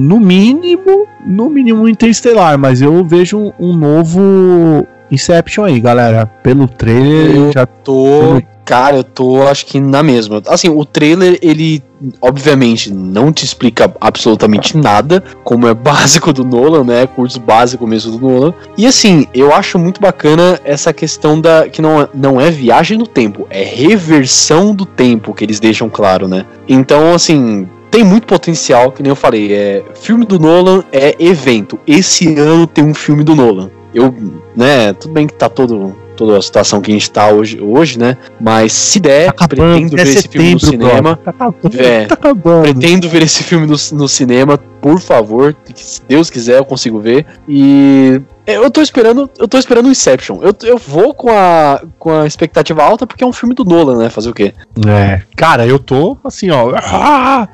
No 0.00 0.18
mínimo. 0.18 1.06
No 1.24 1.50
mínimo 1.50 1.86
Interestelar, 1.86 2.58
mas 2.58 2.80
eu 2.80 3.04
vejo 3.04 3.38
um, 3.38 3.52
um 3.58 3.76
novo 3.76 4.86
Inception 5.10 5.64
aí, 5.64 5.78
galera. 5.80 6.26
Pelo 6.42 6.66
trailer. 6.66 7.36
Eu 7.36 7.52
já 7.52 7.66
tô. 7.66 8.40
Cara, 8.70 8.98
eu 8.98 9.02
tô 9.02 9.42
acho 9.42 9.66
que 9.66 9.80
na 9.80 10.00
mesma. 10.00 10.40
Assim, 10.46 10.68
o 10.68 10.84
trailer, 10.84 11.40
ele 11.42 11.82
obviamente 12.20 12.94
não 12.94 13.32
te 13.32 13.44
explica 13.44 13.92
absolutamente 14.00 14.76
nada, 14.76 15.24
como 15.42 15.66
é 15.66 15.74
básico 15.74 16.32
do 16.32 16.44
Nolan, 16.44 16.84
né? 16.84 17.04
Curso 17.04 17.40
básico 17.40 17.84
mesmo 17.84 18.16
do 18.16 18.28
Nolan. 18.28 18.54
E 18.78 18.86
assim, 18.86 19.26
eu 19.34 19.52
acho 19.52 19.76
muito 19.76 20.00
bacana 20.00 20.60
essa 20.64 20.92
questão 20.92 21.40
da 21.40 21.68
que 21.68 21.82
não, 21.82 22.08
não 22.14 22.40
é 22.40 22.48
viagem 22.48 22.96
no 22.96 23.08
tempo, 23.08 23.44
é 23.50 23.64
reversão 23.64 24.72
do 24.72 24.86
tempo 24.86 25.34
que 25.34 25.42
eles 25.42 25.58
deixam 25.58 25.90
claro, 25.90 26.28
né? 26.28 26.46
Então, 26.68 27.12
assim, 27.12 27.68
tem 27.90 28.04
muito 28.04 28.24
potencial, 28.24 28.92
que 28.92 29.02
nem 29.02 29.10
eu 29.10 29.16
falei, 29.16 29.52
é 29.52 29.82
filme 29.96 30.24
do 30.24 30.38
Nolan 30.38 30.84
é 30.92 31.16
evento. 31.18 31.76
Esse 31.84 32.38
ano 32.38 32.68
tem 32.68 32.84
um 32.84 32.94
filme 32.94 33.24
do 33.24 33.34
Nolan. 33.34 33.68
Eu, 33.92 34.14
né, 34.54 34.92
tudo 34.92 35.12
bem 35.12 35.26
que 35.26 35.34
tá 35.34 35.48
todo 35.48 35.96
toda 36.20 36.36
a 36.36 36.42
situação 36.42 36.82
que 36.82 36.90
a 36.90 36.94
gente 36.94 37.04
está 37.04 37.28
hoje, 37.28 37.58
hoje, 37.58 37.98
né? 37.98 38.18
Mas 38.38 38.74
se 38.74 39.00
der, 39.00 39.32
tá 39.32 39.44
acabando, 39.44 39.72
pretendo 39.72 39.96
ver 39.96 40.02
esse 40.02 40.28
filme 40.28 40.52
no 40.52 40.60
cinema. 40.60 41.16
Tá 41.24 41.30
acabando, 41.30 41.80
é, 41.80 42.04
tá 42.04 42.14
acabando. 42.14 42.62
Pretendo 42.62 43.08
ver 43.08 43.22
esse 43.22 43.42
filme 43.42 43.66
no, 43.66 43.76
no 43.92 44.06
cinema, 44.06 44.58
por 44.58 45.00
favor. 45.00 45.56
Se 45.74 46.02
Deus 46.06 46.28
quiser, 46.28 46.58
eu 46.58 46.64
consigo 46.66 47.00
ver. 47.00 47.24
E 47.48 48.20
eu 48.46 48.70
tô 48.70 48.82
esperando, 48.82 49.30
eu 49.38 49.48
tô 49.48 49.56
esperando 49.56 49.86
o 49.86 49.90
Inception. 49.90 50.40
Eu, 50.42 50.54
eu 50.62 50.76
vou 50.76 51.14
com 51.14 51.30
a, 51.30 51.82
com 51.98 52.10
a 52.10 52.26
expectativa 52.26 52.82
alta 52.82 53.06
porque 53.06 53.24
é 53.24 53.26
um 53.26 53.32
filme 53.32 53.54
do 53.54 53.64
Nolan, 53.64 53.96
né? 53.96 54.10
Fazer 54.10 54.28
o 54.28 54.34
quê? 54.34 54.52
É, 54.86 55.22
cara, 55.34 55.66
eu 55.66 55.78
tô 55.78 56.18
assim, 56.22 56.50
ó. 56.50 56.74
Ah! 56.76 57.48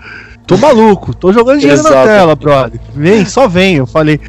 Tô 0.47 0.57
maluco, 0.57 1.13
tô 1.13 1.33
jogando 1.33 1.59
dinheiro 1.59 1.83
na 1.83 1.91
tela, 1.91 2.37
brother. 2.37 2.81
Vem, 2.95 3.25
só 3.25 3.49
vem, 3.49 3.77
eu 3.77 3.87
falei. 3.87 4.21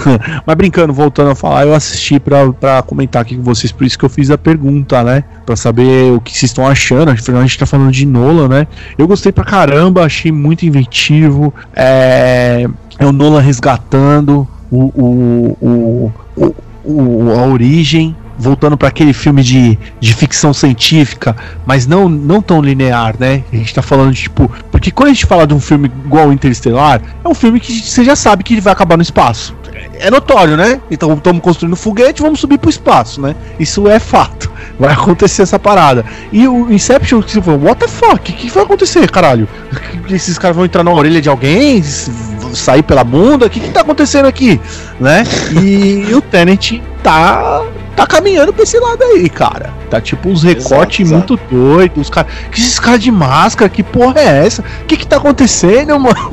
Mas 0.46 0.56
brincando, 0.56 0.90
voltando 0.90 1.30
a 1.30 1.34
falar, 1.34 1.66
eu 1.66 1.74
assisti 1.74 2.18
pra, 2.18 2.50
pra 2.50 2.82
comentar 2.82 3.20
aqui 3.20 3.36
com 3.36 3.42
vocês, 3.42 3.70
por 3.70 3.86
isso 3.86 3.98
que 3.98 4.04
eu 4.04 4.08
fiz 4.08 4.30
a 4.30 4.38
pergunta, 4.38 5.04
né? 5.04 5.22
Pra 5.44 5.54
saber 5.54 6.12
o 6.12 6.20
que 6.20 6.30
vocês 6.30 6.50
estão 6.50 6.66
achando. 6.66 7.10
Afinal, 7.10 7.42
a 7.42 7.44
gente 7.44 7.58
tá 7.58 7.66
falando 7.66 7.92
de 7.92 8.06
Nolan, 8.06 8.48
né? 8.48 8.66
Eu 8.96 9.06
gostei 9.06 9.30
pra 9.30 9.44
caramba, 9.44 10.02
achei 10.02 10.32
muito 10.32 10.64
inventivo. 10.64 11.52
É, 11.74 12.66
é 12.98 13.04
o 13.04 13.12
Nolan 13.12 13.40
resgatando 13.40 14.48
o, 14.70 14.84
o, 14.94 15.56
o, 15.60 16.12
o, 16.36 16.54
o 16.84 17.32
a 17.32 17.46
origem 17.46 18.16
voltando 18.38 18.76
para 18.76 18.88
aquele 18.88 19.12
filme 19.12 19.42
de, 19.42 19.78
de 20.00 20.14
ficção 20.14 20.52
científica, 20.52 21.36
mas 21.64 21.86
não, 21.86 22.08
não 22.08 22.42
tão 22.42 22.60
linear, 22.60 23.14
né? 23.18 23.42
A 23.52 23.56
gente 23.56 23.74
tá 23.74 23.82
falando 23.82 24.12
de 24.12 24.22
tipo. 24.22 24.50
Porque 24.70 24.90
quando 24.90 25.10
a 25.10 25.12
gente 25.12 25.26
fala 25.26 25.46
de 25.46 25.54
um 25.54 25.60
filme 25.60 25.90
igual 26.04 26.32
Interestelar, 26.32 27.00
é 27.24 27.28
um 27.28 27.34
filme 27.34 27.60
que 27.60 27.80
você 27.80 28.04
já 28.04 28.16
sabe 28.16 28.44
que 28.44 28.54
ele 28.54 28.60
vai 28.60 28.72
acabar 28.72 28.96
no 28.96 29.02
espaço. 29.02 29.54
É 29.98 30.10
notório, 30.10 30.56
né? 30.56 30.80
Então 30.90 31.12
estamos 31.14 31.42
construindo 31.42 31.76
foguete 31.76 32.22
vamos 32.22 32.40
subir 32.40 32.58
pro 32.58 32.70
espaço, 32.70 33.20
né? 33.20 33.34
Isso 33.58 33.88
é 33.88 33.98
fato. 33.98 34.50
Vai 34.78 34.92
acontecer 34.92 35.42
essa 35.42 35.58
parada. 35.58 36.04
E 36.30 36.46
o 36.46 36.70
Inception, 36.70 37.22
você 37.22 37.40
falou, 37.40 37.64
what 37.64 37.80
the 37.80 37.88
fuck? 37.88 38.30
O 38.30 38.34
que 38.34 38.50
vai 38.50 38.62
acontecer, 38.62 39.10
caralho? 39.10 39.48
Esses 40.10 40.36
caras 40.36 40.54
vão 40.54 40.66
entrar 40.66 40.84
na 40.84 40.92
orelha 40.92 41.20
de 41.20 41.30
alguém? 41.30 41.82
Sair 42.52 42.82
pela 42.82 43.02
bunda? 43.02 43.46
O 43.46 43.50
que, 43.50 43.58
que 43.58 43.70
tá 43.70 43.80
acontecendo 43.80 44.26
aqui? 44.26 44.60
Né? 45.00 45.24
E 45.62 46.14
o 46.14 46.20
Tenet 46.20 46.82
tá 47.02 47.62
tá 47.96 48.06
caminhando 48.06 48.52
pra 48.52 48.62
esse 48.62 48.78
lado 48.78 49.02
aí, 49.02 49.28
cara. 49.28 49.72
Tá 49.90 50.00
tipo 50.00 50.28
uns 50.28 50.42
recortes 50.42 51.10
muito 51.10 51.36
doidos. 51.50 52.02
Os 52.02 52.10
cara, 52.10 52.26
que 52.52 52.60
esses 52.60 52.78
caras 52.78 53.02
de 53.02 53.10
máscara, 53.10 53.70
que 53.70 53.82
porra 53.82 54.20
é 54.20 54.46
essa? 54.46 54.62
O 54.62 54.84
que 54.86 54.96
que 54.98 55.06
tá 55.06 55.16
acontecendo, 55.16 55.98
mano? 55.98 56.32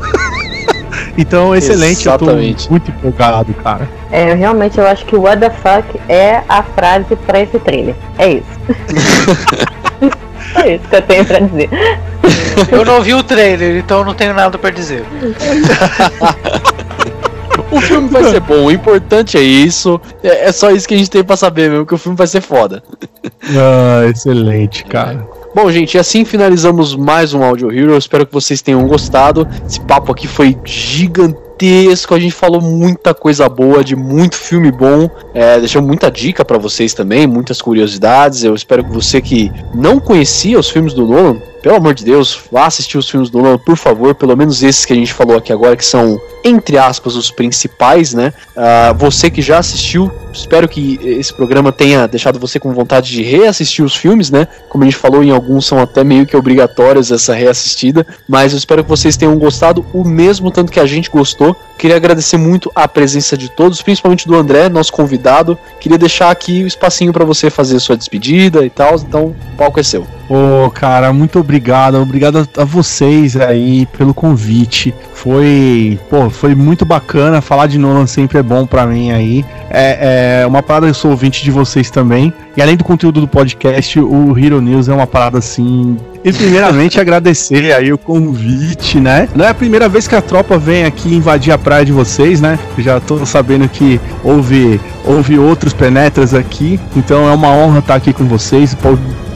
então, 1.18 1.56
excelente, 1.56 2.02
Exatamente. 2.02 2.64
eu 2.64 2.66
tô 2.66 2.72
muito 2.72 2.92
empolgado, 2.92 3.54
cara. 3.56 3.90
É, 4.12 4.34
realmente 4.34 4.78
eu 4.78 4.86
acho 4.86 5.06
que 5.06 5.16
o 5.16 5.22
What 5.22 5.40
the 5.40 5.50
fuck 5.50 6.00
é 6.10 6.44
a 6.50 6.62
frase 6.62 7.16
pra 7.26 7.40
esse 7.40 7.58
trailer. 7.60 7.96
É 8.18 8.34
isso. 8.34 8.46
é 10.62 10.76
isso 10.76 10.88
que 10.88 10.96
eu 10.96 11.02
tenho 11.02 11.26
pra 11.26 11.40
dizer. 11.40 11.70
Eu 12.72 12.86
não 12.86 13.02
vi 13.02 13.14
o 13.14 13.24
trailer, 13.24 13.78
então 13.78 14.04
não 14.04 14.14
tenho 14.14 14.34
nada 14.34 14.58
pra 14.58 14.70
dizer. 14.70 15.04
O 17.74 17.82
filme 17.82 18.08
vai 18.08 18.24
ser 18.24 18.40
bom, 18.40 18.66
o 18.66 18.72
importante 18.72 19.38
é 19.38 19.42
isso. 19.42 20.00
É, 20.24 20.48
é, 20.48 20.52
só 20.52 20.72
isso 20.72 20.88
que 20.88 20.94
a 20.94 20.98
gente 20.98 21.10
tem 21.10 21.24
pra 21.24 21.36
saber 21.36 21.70
mesmo, 21.70 21.86
que 21.86 21.96
o 21.96 21.98
filme 21.98 22.18
vai 22.18 22.28
ser 22.28 22.42
foda. 22.42 22.84
Ah, 23.56 24.08
excelente, 24.10 24.86
cara. 24.86 25.28
Bom, 25.54 25.70
gente, 25.72 25.98
assim 25.98 26.26
finalizamos 26.26 26.96
mais 26.96 27.34
um 27.34 27.44
Audio 27.44 27.72
Hero. 27.72 27.98
Espero 27.98 28.26
que 28.26 28.34
vocês 28.34 28.62
tenham 28.62 28.86
gostado. 28.88 29.48
Esse 29.66 29.80
papo 29.82 30.12
aqui 30.12 30.28
foi 30.28 30.58
gigantesco. 30.66 31.53
A 32.12 32.20
gente 32.20 32.32
falou 32.32 32.62
muita 32.62 33.14
coisa 33.14 33.48
boa, 33.48 33.84
de 33.84 33.96
muito 33.96 34.36
filme 34.36 34.72
bom. 34.72 35.10
É, 35.34 35.60
deixou 35.60 35.82
muita 35.82 36.12
dica 36.12 36.44
para 36.44 36.58
vocês 36.58 36.94
também, 36.94 37.26
muitas 37.26 37.62
curiosidades. 37.62 38.44
Eu 38.44 38.54
espero 38.54 38.84
que 38.84 38.92
você 38.92 39.22
que 39.22 39.52
não 39.74 40.00
conhecia 40.00 40.60
os 40.60 40.70
filmes 40.70 40.94
do 40.94 41.08
Nolan 41.08 41.40
pelo 41.64 41.78
amor 41.78 41.94
de 41.94 42.04
Deus, 42.04 42.38
vá 42.52 42.66
assistir 42.66 42.98
os 42.98 43.10
filmes 43.10 43.30
do 43.30 43.42
Nolan, 43.42 43.58
por 43.58 43.78
favor, 43.78 44.14
pelo 44.14 44.36
menos 44.36 44.62
esses 44.62 44.84
que 44.86 44.92
a 44.92 44.96
gente 44.98 45.14
falou 45.14 45.38
aqui 45.38 45.54
agora, 45.54 45.78
que 45.78 45.86
são, 45.86 46.20
entre 46.44 46.78
aspas, 46.78 47.16
os 47.16 47.32
principais, 47.32 48.14
né? 48.14 48.34
Uh, 48.50 48.94
você 48.98 49.30
que 49.30 49.42
já 49.42 49.60
assistiu, 49.60 50.12
espero 50.34 50.68
que 50.68 51.00
esse 51.02 51.34
programa 51.34 51.72
tenha 51.72 52.06
deixado 52.06 52.38
você 52.38 52.60
com 52.60 52.74
vontade 52.74 53.10
de 53.12 53.24
reassistir 53.24 53.84
os 53.84 53.96
filmes, 53.96 54.30
né? 54.30 54.46
Como 54.68 54.84
a 54.84 54.88
gente 54.88 54.98
falou, 54.98 55.24
em 55.24 55.32
alguns 55.32 55.66
são 55.66 55.80
até 55.80 56.04
meio 56.04 56.26
que 56.26 56.36
obrigatórios 56.36 57.14
essa 57.14 57.34
reassistida, 57.34 58.06
mas 58.28 58.52
eu 58.52 58.58
espero 58.58 58.84
que 58.84 58.90
vocês 58.90 59.16
tenham 59.16 59.38
gostado 59.38 59.86
o 59.94 60.04
mesmo 60.04 60.52
tanto 60.52 60.70
que 60.70 60.82
a 60.82 60.86
gente 60.86 61.10
gostou. 61.10 61.43
Queria 61.78 61.98
agradecer 61.98 62.38
muito 62.38 62.72
a 62.74 62.88
presença 62.88 63.36
de 63.36 63.50
todos, 63.50 63.82
principalmente 63.82 64.26
do 64.28 64.36
André, 64.36 64.70
nosso 64.70 64.94
convidado. 64.94 65.58
Queria 65.80 65.98
deixar 65.98 66.32
aqui 66.32 66.64
o 66.64 66.68
espacinho 66.68 67.12
para 67.12 67.26
você 67.26 67.50
fazer 67.50 67.80
sua 67.80 67.98
despedida 67.98 68.66
e 68.66 68.70
tal, 68.70 68.96
então 68.96 69.26
o 69.26 69.36
palco 69.58 69.80
é 69.80 69.84
seu. 69.84 70.08
Ô, 70.34 70.66
oh, 70.66 70.72
cara, 70.72 71.14
muito 71.14 71.40
obrigado. 71.40 72.02
Obrigado 72.02 72.50
a 72.58 72.66
vocês 72.66 73.38
aí 73.38 73.86
pelo 73.96 74.16
convite. 74.16 74.92
Foi, 75.14 76.00
pô, 76.10 76.28
foi 76.28 76.56
muito 76.56 76.84
bacana. 76.84 77.40
Falar 77.40 77.68
de 77.68 77.78
Nolan 77.78 78.08
sempre 78.08 78.40
é 78.40 78.42
bom 78.42 78.66
para 78.66 78.88
mim 78.88 79.12
aí. 79.12 79.46
É, 79.70 80.42
é 80.42 80.48
uma 80.48 80.64
parada, 80.64 80.88
eu 80.88 80.94
sou 80.96 81.12
ouvinte 81.12 81.44
de 81.44 81.52
vocês 81.52 81.92
também. 81.92 82.34
E 82.58 82.64
além 82.64 82.76
do 82.76 82.84
conteúdo 82.84 83.22
do 83.22 83.28
podcast, 83.28 84.00
o 84.00 84.36
Hero 84.36 84.60
News 84.60 84.90
é 84.90 84.94
uma 84.96 85.06
parada 85.06 85.38
assim. 85.38 85.98
E 86.24 86.34
primeiramente 86.34 86.98
agradecer 87.02 87.72
aí 87.72 87.94
o 87.94 87.98
convite, 87.98 89.00
né? 89.00 89.30
Não 89.36 89.46
é 89.46 89.50
a 89.50 89.54
primeira 89.54 89.88
vez 89.88 90.08
que 90.08 90.16
a 90.16 90.22
tropa 90.22 90.58
vem 90.58 90.84
aqui 90.84 91.14
invadir 91.14 91.54
a 91.54 91.60
praia 91.60 91.86
de 91.86 91.92
vocês, 91.92 92.42
né? 92.42 92.58
já 92.80 93.00
tô 93.00 93.24
sabendo 93.24 93.70
que 93.70 94.02
houve, 94.24 94.82
houve 95.06 95.38
outros 95.38 95.74
penetras 95.74 96.34
aqui. 96.34 96.80
Então 96.96 97.30
é 97.30 97.34
uma 97.34 97.50
honra 97.50 97.80
estar 97.80 97.94
aqui 97.94 98.12
com 98.12 98.26
vocês. 98.26 98.76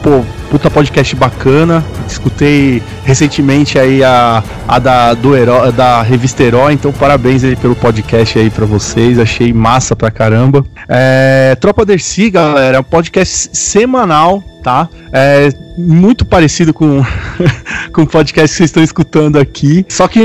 Pô, 0.02 0.24
puta 0.50 0.70
podcast 0.70 1.14
bacana. 1.16 1.84
Escutei 2.06 2.82
recentemente 3.04 3.78
aí 3.78 4.02
a, 4.02 4.42
a 4.66 4.78
da, 4.78 5.14
do 5.14 5.36
Heró, 5.36 5.70
da 5.70 6.02
revista 6.02 6.42
Herói, 6.42 6.72
então 6.72 6.92
parabéns 6.92 7.42
aí 7.44 7.56
pelo 7.56 7.74
podcast 7.74 8.38
aí 8.38 8.48
para 8.48 8.64
vocês. 8.64 9.18
Achei 9.18 9.52
massa 9.52 9.96
pra 9.96 10.10
caramba. 10.10 10.64
É, 10.88 11.56
Tropa 11.60 11.84
Dercy, 11.84 12.30
galera, 12.30 12.78
é 12.78 12.80
um 12.80 12.84
podcast 12.84 13.50
semanal, 13.52 14.42
tá? 14.62 14.88
É 15.12 15.50
muito 15.76 16.24
parecido 16.24 16.72
com, 16.72 17.02
com 17.92 18.02
o 18.02 18.06
podcast 18.06 18.50
que 18.50 18.56
vocês 18.56 18.70
estão 18.70 18.82
escutando 18.82 19.36
aqui. 19.36 19.84
Só 19.88 20.08
que 20.08 20.20